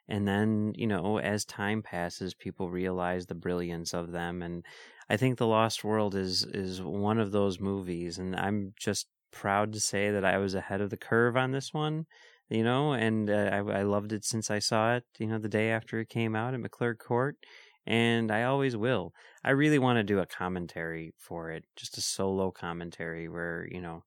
and 0.08 0.28
then 0.28 0.74
you 0.76 0.88
know 0.88 1.20
as 1.20 1.46
time 1.46 1.82
passes 1.82 2.34
people 2.34 2.70
realize 2.70 3.26
the 3.26 3.36
brilliance 3.36 3.94
of 3.94 4.12
them 4.12 4.42
and 4.42 4.66
i 5.10 5.18
think 5.18 5.38
the 5.38 5.48
lost 5.48 5.84
world 5.84 6.16
is 6.16 6.44
is 6.46 6.82
one 6.82 7.20
of 7.20 7.32
those 7.32 7.60
movies 7.60 8.18
and 8.18 8.36
i'm 8.36 8.74
just 8.78 9.08
proud 9.32 9.72
to 9.74 9.80
say 9.80 10.12
that 10.12 10.26
i 10.26 10.38
was 10.38 10.56
ahead 10.56 10.82
of 10.82 10.90
the 10.90 10.98
curve 10.98 11.38
on 11.38 11.52
this 11.52 11.74
one 11.74 12.06
you 12.50 12.64
know 12.64 12.94
and 12.94 13.30
uh, 13.30 13.50
I, 13.52 13.58
I 13.58 13.84
loved 13.84 14.12
it 14.12 14.26
since 14.26 14.50
i 14.50 14.60
saw 14.60 14.96
it 14.96 15.04
you 15.20 15.28
know 15.28 15.38
the 15.38 15.50
day 15.50 15.70
after 15.72 16.00
it 16.00 16.10
came 16.10 16.36
out 16.36 16.54
at 16.54 16.60
mcclure 16.60 16.98
court 16.98 17.38
and 17.86 18.32
I 18.32 18.44
always 18.44 18.78
will. 18.78 19.14
I 19.44 19.52
really 19.52 19.80
want 19.80 19.98
to 19.98 20.04
do 20.04 20.20
a 20.20 20.26
commentary 20.26 21.14
for 21.18 21.50
it, 21.50 21.66
just 21.76 21.98
a 21.98 22.02
solo 22.02 22.52
commentary 22.52 23.28
where 23.28 23.68
you 23.72 23.82
know 23.82 24.04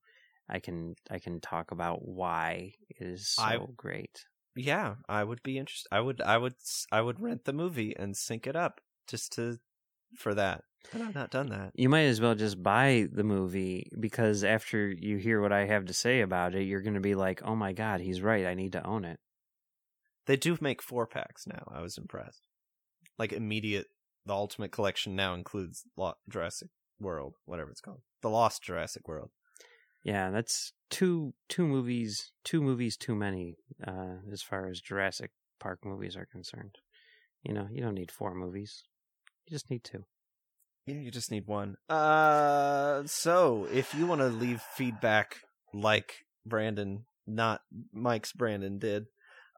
I 0.49 0.59
can 0.59 0.95
I 1.11 1.19
can 1.19 1.41
talk 1.41 1.71
about 1.71 2.07
why 2.07 2.73
it 2.89 3.07
is 3.07 3.29
so 3.29 3.43
I- 3.43 3.59
great. 3.77 4.25
Yeah, 4.55 4.97
I 5.09 5.25
would 5.25 5.43
be 5.43 5.59
interested. 5.59 5.89
I 5.91 6.01
would 6.01 6.21
I 6.21 6.37
would 6.37 6.55
I 6.91 7.01
would 7.01 7.21
rent 7.21 7.45
the 7.45 7.55
movie 7.55 7.97
and 7.97 8.17
sync 8.17 8.47
it 8.47 8.55
up 8.57 8.81
just 9.09 9.33
to 9.35 9.59
for 10.17 10.35
that. 10.35 10.65
But 10.93 11.01
I've 11.01 11.15
not 11.15 11.31
done 11.31 11.49
that. 11.51 11.71
You 11.75 11.89
might 11.89 12.03
as 12.03 12.21
well 12.21 12.35
just 12.35 12.63
buy 12.63 13.07
the 13.11 13.25
movie 13.25 13.89
because 13.99 14.45
after 14.45 14.91
you 14.91 15.17
hear 15.17 15.41
what 15.41 15.53
I 15.53 15.65
have 15.67 15.87
to 15.87 15.95
say 15.95 16.21
about 16.21 16.55
it, 16.55 16.65
you're 16.65 16.83
going 16.83 16.95
to 16.95 17.01
be 17.01 17.15
like, 17.15 17.41
"Oh 17.45 17.55
my 17.57 17.73
god, 17.73 18.01
he's 18.01 18.21
right. 18.21 18.45
I 18.45 18.55
need 18.55 18.73
to 18.73 18.85
own 18.85 19.05
it." 19.05 19.21
They 20.27 20.37
do 20.37 20.59
make 20.61 20.83
four 20.83 21.07
packs 21.07 21.47
now. 21.47 21.65
I 21.73 21.81
was 21.81 21.99
impressed. 21.99 22.43
Like 23.19 23.33
immediate, 23.33 23.87
the 24.27 24.35
Ultimate 24.35 24.73
Collection 24.73 25.17
now 25.17 25.35
includes 25.35 25.85
Jurassic 26.29 26.69
World, 27.01 27.37
whatever 27.45 27.71
it's 27.71 27.81
called, 27.81 28.03
the 28.21 28.31
Lost 28.31 28.63
Jurassic 28.63 29.09
World. 29.09 29.31
Yeah, 30.05 30.31
that's 30.31 30.73
two 30.91 31.35
two 31.49 31.67
movies, 31.67 32.33
two 32.45 32.61
movies 32.61 32.97
too 32.97 33.15
many 33.15 33.57
uh, 33.87 34.17
as 34.33 34.43
far 34.43 34.69
as 34.69 34.81
Jurassic 34.81 35.31
Park 35.61 35.81
movies 35.85 36.17
are 36.17 36.27
concerned. 36.27 36.77
You 37.43 37.55
know, 37.55 37.69
you 37.71 37.83
don't 37.83 37.95
need 37.95 38.11
four 38.11 38.35
movies. 38.35 38.83
You 39.47 39.55
just 39.55 39.71
need 39.71 39.85
two. 39.85 40.05
Yeah, 40.87 40.97
you 40.97 41.11
just 41.13 41.31
need 41.31 41.47
one. 41.47 41.77
Uh, 41.89 43.03
so 43.07 43.69
if 43.73 43.95
you 43.95 44.07
want 44.07 44.21
to 44.21 44.29
leave 44.29 44.61
feedback 44.75 45.37
like 45.73 46.25
Brandon, 46.45 47.05
not 47.27 47.61
Mike's 47.93 48.33
Brandon 48.33 48.79
did, 48.81 49.07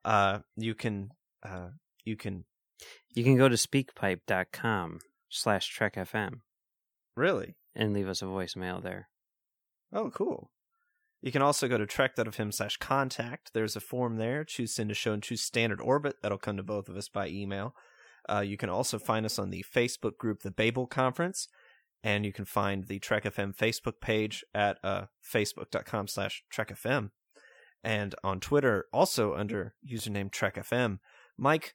uh, 0.04 0.40
you 0.56 0.74
can, 0.74 1.08
uh, 1.42 1.68
you 2.04 2.16
can 2.16 2.44
You 3.14 3.24
can 3.24 3.38
go 3.38 3.48
to 3.48 3.56
speakpipe.com 3.56 5.00
slash 5.30 5.74
trekfm 5.78 6.40
really. 7.16 7.56
and 7.74 7.94
leave 7.94 8.08
us 8.08 8.20
a 8.20 8.26
voicemail 8.26 8.82
there. 8.82 9.08
Oh, 9.94 10.10
cool. 10.10 10.50
You 11.22 11.32
can 11.32 11.40
also 11.40 11.68
go 11.68 11.78
to 11.78 11.86
trek.fm 11.86 12.52
slash 12.52 12.76
contact. 12.76 13.52
There's 13.54 13.76
a 13.76 13.80
form 13.80 14.16
there. 14.18 14.44
Choose 14.44 14.74
send 14.74 14.90
a 14.90 14.94
show 14.94 15.12
and 15.12 15.22
choose 15.22 15.40
standard 15.40 15.80
orbit. 15.80 16.16
That'll 16.20 16.36
come 16.36 16.58
to 16.58 16.62
both 16.62 16.88
of 16.88 16.96
us 16.96 17.08
by 17.08 17.28
email. 17.28 17.74
Uh, 18.28 18.40
you 18.40 18.56
can 18.56 18.68
also 18.68 18.98
find 18.98 19.24
us 19.24 19.38
on 19.38 19.50
the 19.50 19.64
Facebook 19.74 20.18
group, 20.18 20.42
the 20.42 20.50
Babel 20.50 20.86
Conference, 20.86 21.48
and 22.02 22.26
you 22.26 22.32
can 22.32 22.44
find 22.44 22.84
the 22.84 22.98
Trek 22.98 23.24
FM 23.24 23.56
Facebook 23.56 24.00
page 24.00 24.44
at 24.54 24.78
uh, 24.82 25.06
facebook.com 25.24 26.08
slash 26.08 26.42
trekfm, 26.54 27.10
and 27.82 28.14
on 28.22 28.40
Twitter 28.40 28.86
also 28.92 29.34
under 29.34 29.74
username 29.90 30.30
trekfm. 30.30 30.98
Mike, 31.38 31.74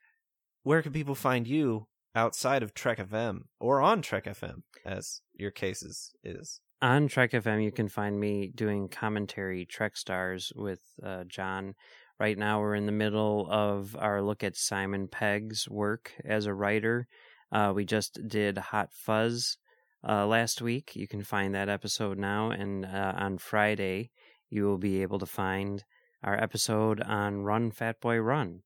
where 0.63 0.81
can 0.81 0.91
people 0.91 1.15
find 1.15 1.47
you 1.47 1.87
outside 2.15 2.63
of 2.63 2.73
Trek 2.73 2.97
FM 2.97 3.41
or 3.59 3.81
on 3.81 4.01
Trek 4.01 4.25
FM, 4.25 4.61
as 4.85 5.21
your 5.33 5.51
case 5.51 5.81
is? 6.23 6.61
On 6.81 7.09
Trek 7.09 7.31
FM, 7.31 7.61
you 7.61 7.73
can 7.73 7.89
find 7.89 8.17
me 8.17 8.51
doing 8.55 8.87
commentary 8.87 9.65
Trek 9.65 9.97
Stars 9.97 10.53
with 10.55 10.79
uh, 11.03 11.25
John. 11.25 11.75
Right 12.17 12.37
now, 12.37 12.61
we're 12.61 12.75
in 12.75 12.85
the 12.85 12.93
middle 12.93 13.47
of 13.51 13.97
our 13.99 14.21
look 14.21 14.45
at 14.45 14.55
Simon 14.55 15.09
Pegg's 15.09 15.67
work 15.67 16.13
as 16.23 16.45
a 16.45 16.53
writer. 16.53 17.07
Uh, 17.51 17.73
we 17.75 17.83
just 17.83 18.19
did 18.25 18.57
Hot 18.57 18.93
Fuzz 18.93 19.57
uh, 20.07 20.25
last 20.25 20.61
week. 20.61 20.95
You 20.95 21.05
can 21.05 21.21
find 21.21 21.53
that 21.53 21.67
episode 21.67 22.17
now. 22.17 22.51
And 22.51 22.85
uh, 22.85 23.13
on 23.17 23.39
Friday, 23.39 24.11
you 24.49 24.63
will 24.63 24.77
be 24.77 25.01
able 25.01 25.19
to 25.19 25.25
find 25.25 25.83
our 26.23 26.41
episode 26.41 27.01
on 27.01 27.41
Run 27.41 27.71
Fat 27.71 27.99
Boy 27.99 28.19
Run. 28.19 28.61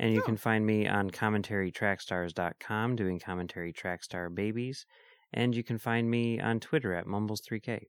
And 0.00 0.12
you 0.12 0.22
can 0.22 0.36
find 0.36 0.66
me 0.66 0.88
on 0.88 1.12
commentarytrackstars.com 1.12 2.96
doing 2.96 3.20
commentary 3.20 3.72
Trackstar 3.72 4.34
Babies. 4.34 4.84
And 5.32 5.54
you 5.54 5.62
can 5.62 5.78
find 5.78 6.10
me 6.10 6.40
on 6.40 6.60
Twitter 6.60 6.94
at 6.94 7.06
Mumbles3K. 7.06 7.86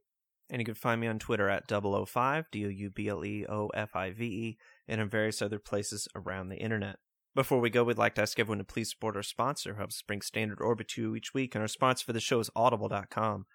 And 0.50 0.62
you 0.62 0.66
can 0.66 0.76
find 0.76 1.02
me 1.02 1.08
on 1.08 1.20
Twitter 1.20 1.50
at 1.50 1.70
005, 1.70 2.46
D 2.52 2.66
O 2.66 2.70
U 2.70 2.90
B 2.90 3.08
L 3.08 3.26
E 3.26 3.46
O 3.48 3.68
F 3.70 3.96
I 3.96 4.12
V 4.12 4.26
E, 4.26 4.58
and 4.88 5.02
in 5.02 5.10
various 5.10 5.42
other 5.42 5.60
places 5.60 6.08
around 6.16 6.50
the 6.50 6.58
internet. 6.58 6.98
Before 7.36 7.60
we 7.60 7.72
go, 7.72 7.84
we'd 7.84 7.98
like 7.98 8.16
to 8.16 8.22
ask 8.22 8.38
everyone 8.38 8.60
to 8.60 8.64
please 8.64 8.92
support 8.92 9.16
our 9.16 9.24
sponsor, 9.24 9.76
helps 9.76 10.02
bring 10.04 10.22
Standard 10.22 10.62
Orbit 10.62 10.90
to 10.90 11.02
you 11.02 11.16
each 11.16 11.34
week. 11.34 11.56
And 11.56 11.62
our 11.64 11.68
sponsor 11.68 12.06
for 12.06 12.14
the 12.14 12.20
show 12.20 12.40
is 12.40 12.52
Audible.com. 12.56 13.46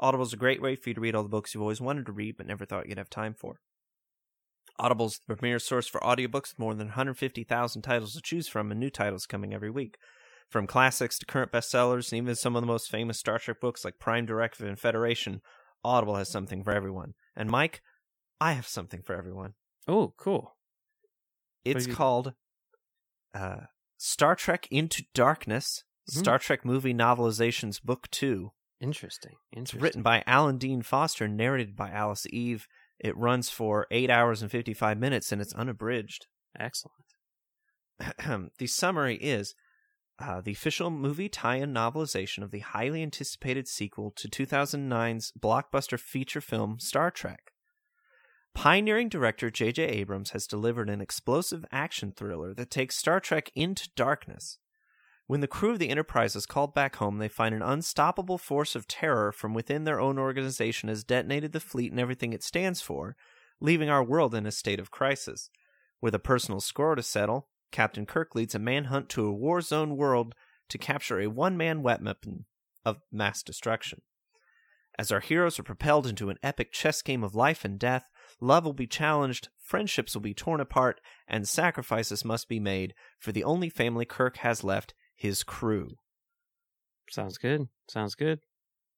Audible 0.00 0.24
is 0.24 0.32
a 0.32 0.36
great 0.36 0.62
way 0.62 0.76
for 0.76 0.90
you 0.90 0.94
to 0.94 1.00
read 1.00 1.14
all 1.14 1.22
the 1.22 1.28
books 1.28 1.54
you've 1.54 1.62
always 1.62 1.80
wanted 1.80 2.06
to 2.06 2.12
read 2.12 2.36
but 2.36 2.46
never 2.46 2.64
thought 2.64 2.88
you'd 2.88 2.98
have 2.98 3.10
time 3.10 3.34
for. 3.34 3.60
Audible 4.80 5.06
is 5.06 5.20
the 5.26 5.34
premier 5.34 5.58
source 5.58 5.88
for 5.88 6.00
audiobooks 6.00 6.52
with 6.52 6.58
more 6.58 6.74
than 6.74 6.88
150,000 6.88 7.82
titles 7.82 8.14
to 8.14 8.20
choose 8.20 8.46
from 8.46 8.70
and 8.70 8.78
new 8.78 8.90
titles 8.90 9.26
coming 9.26 9.52
every 9.52 9.70
week. 9.70 9.98
From 10.48 10.66
classics 10.66 11.18
to 11.18 11.26
current 11.26 11.52
bestsellers 11.52 12.10
and 12.10 12.16
even 12.22 12.34
some 12.34 12.56
of 12.56 12.62
the 12.62 12.66
most 12.66 12.90
famous 12.90 13.18
Star 13.18 13.38
Trek 13.38 13.60
books 13.60 13.84
like 13.84 13.98
Prime 13.98 14.24
Directive 14.24 14.66
and 14.66 14.78
Federation, 14.78 15.42
Audible 15.84 16.16
has 16.16 16.30
something 16.30 16.64
for 16.64 16.72
everyone. 16.72 17.14
And 17.36 17.50
Mike, 17.50 17.82
I 18.40 18.52
have 18.52 18.66
something 18.66 19.02
for 19.02 19.14
everyone. 19.14 19.54
Oh, 19.86 20.14
cool. 20.16 20.56
It's 21.64 21.86
you- 21.86 21.94
called 21.94 22.32
uh, 23.34 23.62
Star 23.98 24.34
Trek 24.34 24.66
Into 24.70 25.04
Darkness, 25.12 25.84
Mhm. 26.10 26.18
Star 26.18 26.38
Trek 26.38 26.64
Movie 26.64 26.94
Novelizations 26.94 27.82
Book 27.82 28.08
2. 28.10 28.50
Interesting. 28.80 29.34
It's 29.52 29.74
written 29.74 30.02
by 30.02 30.22
Alan 30.26 30.56
Dean 30.56 30.80
Foster, 30.82 31.28
narrated 31.28 31.76
by 31.76 31.90
Alice 31.90 32.26
Eve. 32.30 32.66
It 32.98 33.14
runs 33.16 33.50
for 33.50 33.86
8 33.90 34.08
hours 34.08 34.40
and 34.40 34.50
55 34.50 34.96
minutes 34.98 35.30
and 35.30 35.42
it's 35.42 35.52
unabridged. 35.54 36.26
Excellent. 36.58 36.94
the 38.58 38.66
summary 38.66 39.16
is 39.16 39.54
uh, 40.20 40.40
the 40.40 40.52
official 40.52 40.90
movie 40.90 41.28
tie-in 41.28 41.72
novelization 41.72 42.42
of 42.42 42.50
the 42.50 42.58
highly 42.60 43.02
anticipated 43.02 43.68
sequel 43.68 44.10
to 44.10 44.28
2009's 44.28 45.32
blockbuster 45.38 45.98
feature 45.98 46.40
film 46.40 46.78
Star 46.80 47.10
Trek. 47.10 47.52
Pioneering 48.54 49.08
director 49.08 49.50
J.J. 49.50 49.84
Abrams 49.84 50.30
has 50.30 50.46
delivered 50.46 50.90
an 50.90 51.00
explosive 51.00 51.64
action 51.70 52.10
thriller 52.10 52.52
that 52.54 52.70
takes 52.70 52.96
Star 52.96 53.20
Trek 53.20 53.52
into 53.54 53.88
darkness. 53.94 54.58
When 55.28 55.40
the 55.40 55.46
crew 55.46 55.72
of 55.72 55.78
the 55.78 55.90
Enterprise 55.90 56.34
is 56.34 56.46
called 56.46 56.74
back 56.74 56.96
home, 56.96 57.18
they 57.18 57.28
find 57.28 57.54
an 57.54 57.62
unstoppable 57.62 58.38
force 58.38 58.74
of 58.74 58.88
terror 58.88 59.30
from 59.30 59.54
within 59.54 59.84
their 59.84 60.00
own 60.00 60.18
organization 60.18 60.88
has 60.88 61.04
detonated 61.04 61.52
the 61.52 61.60
fleet 61.60 61.92
and 61.92 62.00
everything 62.00 62.32
it 62.32 62.42
stands 62.42 62.80
for, 62.80 63.14
leaving 63.60 63.90
our 63.90 64.02
world 64.02 64.34
in 64.34 64.46
a 64.46 64.50
state 64.50 64.80
of 64.80 64.90
crisis. 64.90 65.50
With 66.00 66.14
a 66.14 66.18
personal 66.18 66.60
score 66.60 66.94
to 66.94 67.02
settle, 67.02 67.46
Captain 67.70 68.06
Kirk 68.06 68.34
leads 68.34 68.54
a 68.54 68.58
manhunt 68.58 69.08
to 69.10 69.26
a 69.26 69.32
war 69.32 69.60
zone 69.60 69.96
world 69.96 70.34
to 70.68 70.78
capture 70.78 71.20
a 71.20 71.28
one 71.28 71.56
man 71.56 71.82
weapon 71.82 72.46
of 72.84 72.98
mass 73.12 73.42
destruction. 73.42 74.00
As 74.98 75.12
our 75.12 75.20
heroes 75.20 75.58
are 75.58 75.64
propelled 75.64 76.06
into 76.06 76.28
an 76.28 76.38
epic 76.42 76.72
chess 76.72 77.02
game 77.02 77.22
of 77.22 77.34
life 77.34 77.64
and 77.64 77.78
death, 77.78 78.04
love 78.40 78.64
will 78.64 78.72
be 78.72 78.86
challenged, 78.86 79.48
friendships 79.62 80.14
will 80.14 80.22
be 80.22 80.34
torn 80.34 80.60
apart, 80.60 81.00
and 81.28 81.48
sacrifices 81.48 82.24
must 82.24 82.48
be 82.48 82.58
made 82.58 82.94
for 83.18 83.30
the 83.30 83.44
only 83.44 83.70
family 83.70 84.04
Kirk 84.04 84.38
has 84.38 84.64
left 84.64 84.94
his 85.14 85.44
crew. 85.44 85.90
Sounds 87.10 87.38
good. 87.38 87.68
Sounds 87.88 88.14
good. 88.14 88.40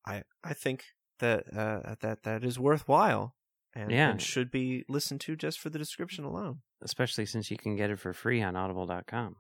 I, 0.07 0.23
I 0.43 0.55
think 0.55 0.85
that 1.19 1.45
uh, 1.55 1.95
that 2.01 2.23
that 2.23 2.45
is 2.45 2.59
worthwhile. 2.59 3.35
and, 3.75 3.91
Yeah. 3.91 4.11
and 4.11 4.23
should 4.23 4.51
be 4.51 4.85
listened 4.89 5.21
to 5.23 5.37
just 5.37 5.61
for 5.61 5.69
the 5.71 5.79
description 5.79 6.25
alone. 6.25 6.61
Especially 6.83 7.27
since 7.27 7.51
you 7.51 7.57
can 7.57 7.77
get 7.77 7.91
it 7.91 7.99
for 7.99 8.13
free 8.13 8.43
on 8.43 8.57
audible.com. 8.57 9.37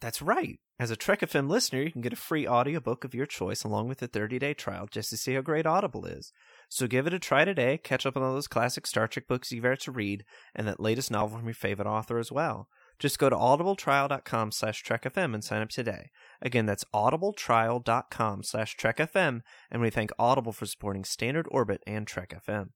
That's 0.00 0.22
right. 0.22 0.60
As 0.80 0.92
a 0.92 0.96
Trek 0.96 1.22
FM 1.22 1.48
listener, 1.48 1.82
you 1.82 1.90
can 1.90 2.02
get 2.02 2.12
a 2.12 2.16
free 2.16 2.46
audiobook 2.46 3.02
of 3.02 3.14
your 3.14 3.26
choice 3.26 3.64
along 3.64 3.88
with 3.88 4.00
a 4.00 4.06
30-day 4.06 4.54
trial 4.54 4.86
just 4.88 5.10
to 5.10 5.16
see 5.16 5.34
how 5.34 5.40
great 5.40 5.66
Audible 5.66 6.06
is. 6.06 6.32
So 6.68 6.86
give 6.86 7.08
it 7.08 7.14
a 7.14 7.18
try 7.18 7.44
today, 7.44 7.78
catch 7.78 8.06
up 8.06 8.16
on 8.16 8.22
all 8.22 8.34
those 8.34 8.46
classic 8.46 8.86
Star 8.86 9.08
Trek 9.08 9.26
books 9.26 9.50
you've 9.50 9.64
had 9.64 9.80
to 9.80 9.90
read, 9.90 10.24
and 10.54 10.68
that 10.68 10.78
latest 10.78 11.10
novel 11.10 11.38
from 11.38 11.48
your 11.48 11.54
favorite 11.54 11.88
author 11.88 12.18
as 12.18 12.30
well. 12.30 12.68
Just 13.00 13.18
go 13.18 13.28
to 13.28 13.34
audibletrial.com 13.34 14.52
slash 14.52 14.84
trekfm 14.84 15.34
and 15.34 15.42
sign 15.42 15.62
up 15.62 15.68
today. 15.68 16.10
Again, 16.40 16.66
that's 16.66 16.84
audibletrial.com 16.94 18.44
slash 18.44 18.76
trekfm, 18.76 19.40
and 19.72 19.82
we 19.82 19.90
thank 19.90 20.10
Audible 20.16 20.52
for 20.52 20.66
supporting 20.66 21.02
Standard 21.02 21.48
Orbit 21.50 21.82
and 21.88 22.06
Trek 22.06 22.40
FM. 22.46 22.68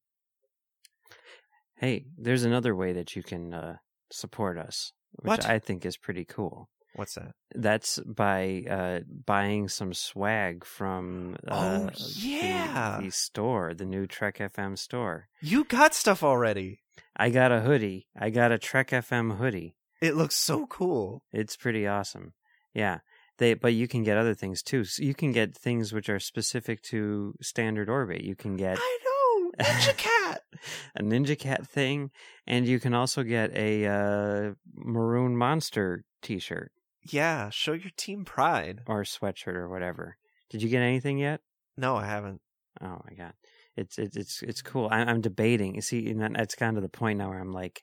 Hey, 1.77 2.07
there's 2.17 2.45
another 2.45 2.75
way 2.75 2.93
that 2.93 3.15
you 3.15 3.23
can 3.23 3.55
uh, 3.55 3.77
support 4.13 4.59
us, 4.59 4.93
which 5.13 5.29
What? 5.29 5.47
I 5.47 5.59
think 5.59 5.85
is 5.85 5.97
pretty 5.97 6.25
cool. 6.25 6.69
What's 6.95 7.15
that? 7.15 7.33
That's 7.55 7.99
by 8.01 8.65
uh, 8.69 9.01
buying 9.25 9.69
some 9.69 9.95
swag 9.95 10.63
from 10.65 11.37
uh, 11.49 11.89
Oh, 11.89 11.91
yeah. 12.19 12.99
the, 13.01 13.07
the 13.07 13.11
store, 13.13 13.73
the 13.73 13.87
new 13.87 14.07
Trek 14.07 14.39
FM 14.39 14.77
store. 14.79 15.29
You 15.41 15.65
got 15.65 15.95
stuff 15.95 16.23
already. 16.23 16.81
I 17.17 17.31
got 17.31 17.51
a 17.51 17.61
hoodie. 17.63 18.09
I 18.19 18.29
got 18.29 18.53
a 18.53 18.59
Trek 18.59 18.91
FM 18.91 19.39
hoodie. 19.39 19.75
It 20.03 20.17
looks 20.17 20.35
so 20.37 20.67
cool. 20.67 21.23
It's 21.33 21.57
pretty 21.57 21.87
awesome. 21.87 22.35
Yeah. 22.75 22.99
They, 23.39 23.55
but 23.55 23.73
you 23.73 23.89
can 23.89 24.03
get 24.03 24.19
other 24.19 24.35
things 24.35 24.63
too. 24.63 24.85
So 24.85 25.03
you 25.03 25.15
can 25.15 25.33
get 25.33 25.57
things 25.57 25.93
which 25.95 26.11
are 26.11 26.21
specific 26.21 26.83
to 26.91 27.35
standard 27.41 27.89
orbit. 27.89 28.21
You 28.23 28.37
can 28.37 28.57
get 28.57 28.77
I 28.79 28.99
know, 29.05 29.12
Ninja 29.61 29.97
Cat. 29.97 30.43
a 30.97 31.03
Ninja 31.03 31.39
Cat 31.39 31.67
thing, 31.67 32.11
and 32.47 32.67
you 32.67 32.81
can 32.81 32.95
also 32.95 33.23
get 33.23 33.55
a 33.57 33.87
uh, 33.87 34.53
Maroon 34.75 35.37
Monster 35.37 36.05
T-shirt 36.23 36.73
yeah, 37.11 37.51
show 37.51 37.73
your 37.73 37.91
team 37.97 38.25
pride. 38.25 38.83
or 38.87 39.03
sweatshirt 39.03 39.55
or 39.55 39.69
whatever. 39.69 40.17
Did 40.51 40.63
you 40.63 40.69
get 40.69 40.83
anything 40.83 41.19
yet? 41.19 41.41
No, 41.77 41.97
I 41.97 42.07
haven't. 42.07 42.41
Oh 42.81 43.01
my 43.05 43.15
god, 43.17 43.33
it's 43.77 43.99
it's 43.99 44.17
it's 44.17 44.43
it's 44.43 44.63
cool. 44.63 44.89
I, 44.91 45.01
I'm 45.01 45.21
debating. 45.21 45.75
You 45.75 45.81
See, 45.81 46.13
that's 46.13 46.55
kind 46.55 46.77
of 46.77 46.83
the 46.83 46.89
point 46.89 47.19
now 47.19 47.31
where 47.31 47.41
I'm 47.41 47.53
like, 47.53 47.83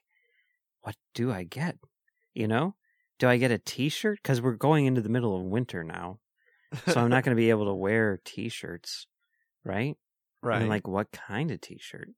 what 0.82 0.96
do 1.14 1.32
I 1.32 1.44
get? 1.44 1.76
You 2.34 2.48
know, 2.48 2.76
do 3.18 3.28
I 3.28 3.36
get 3.36 3.50
a 3.50 3.58
T-shirt? 3.58 4.20
Because 4.22 4.40
we're 4.40 4.52
going 4.52 4.86
into 4.86 5.00
the 5.00 5.08
middle 5.08 5.36
of 5.36 5.44
winter 5.44 5.84
now, 5.84 6.20
so 6.86 7.00
I'm 7.00 7.10
not 7.10 7.24
going 7.24 7.36
to 7.36 7.40
be 7.40 7.50
able 7.50 7.66
to 7.66 7.74
wear 7.74 8.20
T-shirts, 8.24 9.06
right? 9.64 9.96
Right. 10.42 10.60
And 10.60 10.70
like, 10.70 10.88
what 10.88 11.12
kind 11.12 11.50
of 11.50 11.60
T-shirt? 11.60 12.10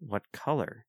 What 0.00 0.22
color? 0.32 0.86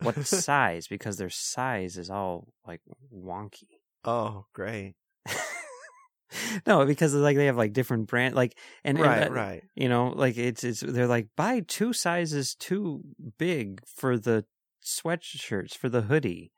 What 0.00 0.16
size? 0.26 0.88
Because 0.88 1.16
their 1.16 1.30
size 1.30 1.96
is 1.96 2.10
all 2.10 2.48
like 2.66 2.80
wonky. 3.12 3.68
Oh, 4.04 4.46
great. 4.52 4.94
no, 6.66 6.84
because 6.84 7.14
like 7.14 7.36
they 7.36 7.46
have 7.46 7.56
like 7.56 7.72
different 7.72 8.08
brand, 8.08 8.34
like 8.34 8.58
and 8.84 8.98
and, 8.98 9.06
Right, 9.06 9.28
uh, 9.28 9.32
right. 9.32 9.62
You 9.74 9.88
know, 9.88 10.08
like 10.08 10.36
it's 10.36 10.64
it's 10.64 10.80
they're 10.80 11.06
like 11.06 11.28
buy 11.36 11.60
two 11.60 11.92
sizes 11.92 12.54
too 12.54 13.02
big 13.38 13.80
for 13.86 14.18
the 14.18 14.44
sweatshirts 14.84 15.76
for 15.76 15.88
the 15.88 16.02
hoodie, 16.02 16.52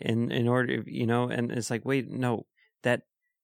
in 0.00 0.30
in 0.30 0.48
order 0.48 0.82
you 0.86 1.06
know, 1.06 1.28
and 1.28 1.52
it's 1.52 1.70
like 1.70 1.84
wait 1.84 2.10
no 2.10 2.46
that 2.82 3.02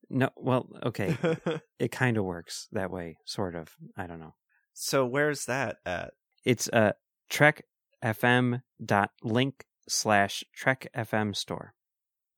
no 0.08 0.30
well 0.36 0.68
okay 0.84 1.16
it 1.78 1.90
kind 1.90 2.16
of 2.16 2.24
works 2.24 2.68
that 2.72 2.90
way 2.90 3.16
sort 3.24 3.54
of 3.54 3.74
I 3.96 4.06
don't 4.06 4.20
know 4.20 4.34
so 4.72 5.04
where's 5.06 5.44
that 5.46 5.76
at? 5.86 6.12
it's 6.44 6.68
uh 6.72 6.92
trekfm 7.30 8.62
dot 8.84 9.10
link 9.22 9.64
slash 9.88 10.44
trek 10.54 10.86
fm 10.96 11.34
store 11.34 11.74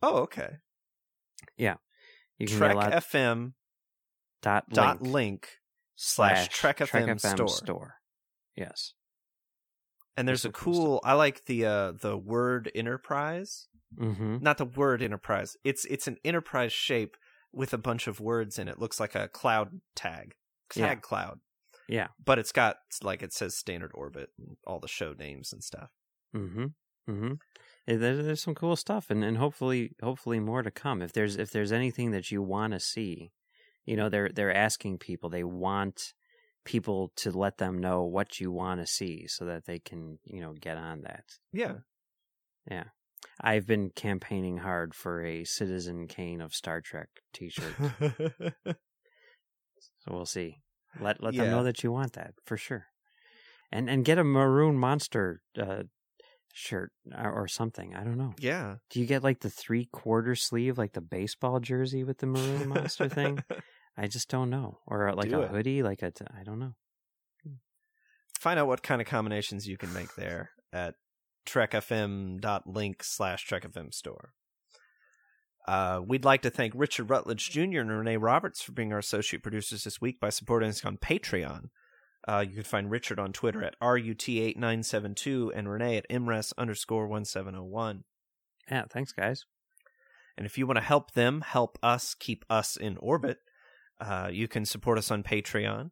Oh, 0.02 0.18
okay. 0.18 0.56
yeah 1.56 1.76
you 2.38 2.46
can 2.46 2.56
Trek 2.58 2.74
a 2.76 3.00
FM 3.00 3.52
dot 4.42 4.64
dot 4.68 5.00
link 5.00 5.12
link 5.14 5.48
slash 5.96 6.48
Trek 6.48 6.78
FM, 6.78 7.18
store. 7.20 7.48
store 7.48 7.94
yes 8.56 8.92
And 10.16 10.28
there's 10.28 10.44
a 10.44 10.50
cool. 10.52 11.00
I 11.04 11.14
like 11.14 11.46
the 11.46 11.64
uh 11.66 11.92
the 11.92 12.16
word 12.18 12.70
enterprise. 12.74 13.68
mm-hmm. 13.98 14.38
Not 14.42 14.58
the 14.58 14.64
word 14.64 15.02
enterprise. 15.02 15.56
It's 15.64 15.84
it's 15.86 16.06
an 16.06 16.18
enterprise 16.24 16.72
shape 16.72 17.16
with 17.52 17.72
a 17.72 17.78
bunch 17.78 18.06
of 18.06 18.20
words 18.20 18.58
in 18.58 18.68
it. 18.68 18.78
Looks 18.78 19.00
like 19.00 19.14
a 19.14 19.28
cloud 19.28 19.80
tag. 19.96 20.34
Tag 20.70 20.80
Yeah. 20.80 20.94
cloud. 20.96 21.40
Yeah 21.88 22.08
But 22.24 22.38
it's 22.38 22.52
got 22.52 22.76
like 23.02 23.22
it 23.22 23.32
says 23.32 23.56
standard 23.56 23.90
orbit 23.94 24.30
and 24.38 24.56
all 24.66 24.80
the 24.80 24.88
show 24.88 25.12
names 25.12 25.52
and 25.52 25.62
stuff. 25.62 25.90
Mm-hmm. 26.34 26.66
Mm-hmm. 27.08 27.32
There's 27.86 28.42
some 28.42 28.54
cool 28.54 28.76
stuff, 28.76 29.10
and, 29.10 29.22
and 29.22 29.36
hopefully, 29.36 29.92
hopefully 30.02 30.40
more 30.40 30.62
to 30.62 30.70
come. 30.70 31.02
If 31.02 31.12
there's 31.12 31.36
if 31.36 31.50
there's 31.50 31.72
anything 31.72 32.12
that 32.12 32.30
you 32.30 32.42
want 32.42 32.72
to 32.72 32.80
see, 32.80 33.32
you 33.84 33.96
know, 33.96 34.08
they're 34.08 34.30
they're 34.34 34.54
asking 34.54 34.98
people. 34.98 35.28
They 35.28 35.44
want 35.44 36.14
people 36.64 37.12
to 37.16 37.30
let 37.30 37.58
them 37.58 37.78
know 37.78 38.04
what 38.04 38.40
you 38.40 38.50
want 38.50 38.80
to 38.80 38.86
see, 38.86 39.26
so 39.28 39.44
that 39.44 39.66
they 39.66 39.78
can 39.78 40.18
you 40.24 40.40
know 40.40 40.54
get 40.54 40.78
on 40.78 41.02
that. 41.02 41.24
Yeah. 41.52 41.74
Yeah, 42.70 42.84
I've 43.42 43.66
been 43.66 43.90
campaigning 43.90 44.56
hard 44.58 44.94
for 44.94 45.22
a 45.22 45.44
Citizen 45.44 46.06
Kane 46.06 46.40
of 46.40 46.54
Star 46.54 46.80
Trek 46.80 47.08
T-shirt, 47.34 47.74
so 48.64 48.74
we'll 50.08 50.24
see. 50.24 50.63
Let 51.00 51.22
let 51.22 51.34
them 51.34 51.50
know 51.50 51.64
that 51.64 51.82
you 51.82 51.90
want 51.92 52.12
that 52.14 52.34
for 52.44 52.56
sure, 52.56 52.86
and 53.72 53.88
and 53.90 54.04
get 54.04 54.18
a 54.18 54.24
maroon 54.24 54.78
monster 54.78 55.40
uh, 55.58 55.84
shirt 56.52 56.92
or, 57.16 57.32
or 57.32 57.48
something. 57.48 57.94
I 57.94 58.04
don't 58.04 58.16
know. 58.18 58.34
yeah. 58.38 58.76
Do 58.90 59.00
you 59.00 59.06
get 59.06 59.22
like 59.24 59.40
the 59.40 59.50
three 59.50 59.86
quarter 59.86 60.34
sleeve, 60.34 60.78
like 60.78 60.92
the 60.92 61.00
baseball 61.00 61.60
jersey 61.60 62.04
with 62.04 62.18
the 62.18 62.26
maroon 62.26 62.68
monster 62.68 63.08
thing? 63.08 63.42
I 63.96 64.08
just 64.08 64.28
don't 64.28 64.50
know, 64.50 64.78
or 64.86 65.08
uh, 65.08 65.14
like 65.14 65.30
Do 65.30 65.38
a 65.40 65.42
it. 65.42 65.50
hoodie, 65.50 65.82
like 65.82 66.02
a 66.02 66.10
t- 66.10 66.24
I 66.38 66.42
don't 66.42 66.58
know. 66.58 66.74
Hmm. 67.44 67.54
Find 68.40 68.58
out 68.58 68.66
what 68.66 68.82
kind 68.82 69.00
of 69.00 69.06
combinations 69.06 69.68
you 69.68 69.76
can 69.78 69.92
make 69.92 70.14
there 70.16 70.50
at 70.72 70.94
trekfm.link 71.46 73.02
slash 73.04 73.46
trekfm 73.48 73.92
store. 73.94 74.32
Uh, 75.66 76.00
we'd 76.04 76.24
like 76.24 76.42
to 76.42 76.50
thank 76.50 76.72
Richard 76.76 77.08
Rutledge 77.08 77.50
Jr. 77.50 77.80
and 77.80 77.90
Renee 77.90 78.18
Roberts 78.18 78.62
for 78.62 78.72
being 78.72 78.92
our 78.92 78.98
associate 78.98 79.42
producers 79.42 79.84
this 79.84 80.00
week 80.00 80.20
by 80.20 80.28
supporting 80.28 80.68
us 80.68 80.84
on 80.84 80.98
Patreon. 80.98 81.70
Uh, 82.26 82.44
you 82.46 82.54
can 82.54 82.64
find 82.64 82.90
Richard 82.90 83.18
on 83.18 83.32
Twitter 83.32 83.62
at 83.62 83.78
RUT8972 83.80 85.50
and 85.54 85.68
Renee 85.68 85.96
at 85.96 86.08
MRES 86.08 86.52
underscore 86.58 87.06
1701. 87.06 88.04
Yeah, 88.70 88.84
thanks 88.90 89.12
guys. 89.12 89.44
And 90.36 90.46
if 90.46 90.58
you 90.58 90.66
want 90.66 90.78
to 90.78 90.84
help 90.84 91.12
them 91.12 91.42
help 91.42 91.78
us 91.82 92.14
keep 92.14 92.44
us 92.50 92.76
in 92.76 92.96
orbit, 92.98 93.38
uh, 94.00 94.28
you 94.32 94.48
can 94.48 94.64
support 94.64 94.98
us 94.98 95.10
on 95.10 95.22
Patreon. 95.22 95.90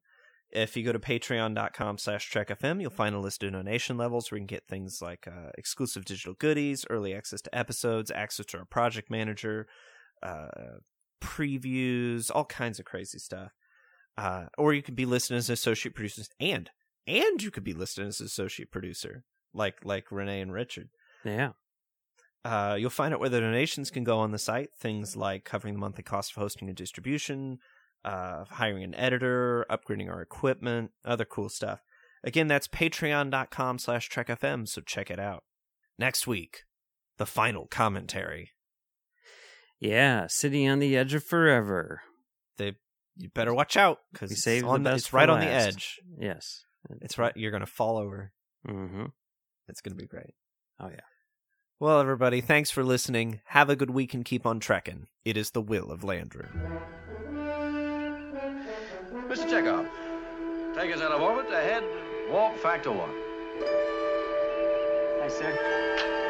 If 0.52 0.76
you 0.76 0.84
go 0.84 0.92
to 0.92 0.98
patreon.com 0.98 1.98
slash 1.98 2.30
trekfm, 2.30 2.80
you'll 2.80 2.90
find 2.90 3.14
a 3.14 3.20
list 3.20 3.42
of 3.42 3.52
donation 3.52 3.96
levels 3.96 4.30
where 4.30 4.36
you 4.36 4.42
can 4.42 4.46
get 4.46 4.68
things 4.68 5.00
like 5.00 5.26
uh, 5.26 5.50
exclusive 5.56 6.04
digital 6.04 6.34
goodies, 6.34 6.84
early 6.90 7.14
access 7.14 7.40
to 7.42 7.56
episodes, 7.56 8.10
access 8.10 8.46
to 8.46 8.58
our 8.58 8.64
project 8.64 9.10
manager, 9.10 9.66
uh, 10.22 10.48
previews, 11.22 12.30
all 12.34 12.44
kinds 12.44 12.78
of 12.78 12.84
crazy 12.84 13.18
stuff. 13.18 13.52
Uh, 14.18 14.46
or 14.58 14.74
you 14.74 14.82
could 14.82 14.96
be 14.96 15.06
listed 15.06 15.36
as 15.36 15.48
an 15.48 15.54
associate 15.54 15.94
producer, 15.94 16.22
and 16.38 16.70
and 17.06 17.42
you 17.42 17.50
could 17.50 17.64
be 17.64 17.72
listed 17.72 18.06
as 18.06 18.20
an 18.20 18.26
associate 18.26 18.70
producer, 18.70 19.24
like 19.54 19.84
like 19.84 20.12
Renee 20.12 20.42
and 20.42 20.52
Richard. 20.52 20.90
Yeah. 21.24 21.52
Uh, 22.44 22.76
you'll 22.78 22.90
find 22.90 23.14
out 23.14 23.20
where 23.20 23.28
the 23.28 23.40
donations 23.40 23.90
can 23.90 24.04
go 24.04 24.18
on 24.18 24.32
the 24.32 24.38
site. 24.38 24.70
Things 24.78 25.16
like 25.16 25.44
covering 25.44 25.74
the 25.74 25.80
monthly 25.80 26.02
cost 26.02 26.32
of 26.32 26.36
hosting 26.36 26.68
and 26.68 26.76
distribution, 26.76 27.58
uh, 28.04 28.44
hiring 28.50 28.84
an 28.84 28.94
editor, 28.94 29.64
upgrading 29.70 30.10
our 30.10 30.20
equipment, 30.22 30.90
other 31.04 31.24
cool 31.24 31.48
stuff. 31.48 31.80
Again, 32.24 32.46
that's 32.46 32.68
patreon.com 32.68 33.78
slash 33.78 34.08
trekfm, 34.08 34.68
so 34.68 34.80
check 34.80 35.10
it 35.10 35.18
out. 35.18 35.44
Next 35.98 36.26
week, 36.26 36.64
the 37.18 37.26
final 37.26 37.66
commentary. 37.66 38.50
Yeah, 39.80 40.26
City 40.28 40.66
on 40.68 40.78
the 40.78 40.96
Edge 40.96 41.14
of 41.14 41.24
Forever. 41.24 42.02
They, 42.56 42.76
you 43.16 43.28
better 43.34 43.52
watch 43.52 43.76
out 43.76 43.98
because 44.12 44.30
it's, 44.30 44.42
saved 44.44 44.64
the 44.64 44.68
on 44.70 44.82
the- 44.84 44.94
it's 44.94 45.12
right 45.12 45.28
on 45.28 45.40
the 45.40 45.46
edge. 45.46 46.00
Yes. 46.18 46.64
It's 47.00 47.18
right. 47.18 47.32
You're 47.36 47.50
going 47.50 47.60
to 47.62 47.66
fall 47.66 47.96
over. 47.96 48.32
Mm-hmm. 48.68 49.06
It's 49.68 49.80
going 49.80 49.96
to 49.96 50.00
be 50.00 50.06
great. 50.06 50.34
Oh 50.80 50.88
yeah. 50.88 51.00
Well, 51.80 52.00
everybody, 52.00 52.40
thanks 52.40 52.70
for 52.70 52.84
listening. 52.84 53.40
Have 53.46 53.68
a 53.68 53.76
good 53.76 53.90
week 53.90 54.14
and 54.14 54.24
keep 54.24 54.46
on 54.46 54.60
trekking. 54.60 55.08
It 55.24 55.36
is 55.36 55.50
the 55.50 55.60
will 55.60 55.90
of 55.90 56.02
Landru. 56.02 56.48
Mr. 59.32 59.48
Chekov, 59.48 59.88
take 60.74 60.94
us 60.94 61.00
out 61.00 61.10
of 61.10 61.22
orbit 61.22 61.50
ahead, 61.50 61.82
warp 62.30 62.54
factor 62.58 62.92
one. 62.92 63.08
Hi, 65.22 65.28
sir. 65.28 66.20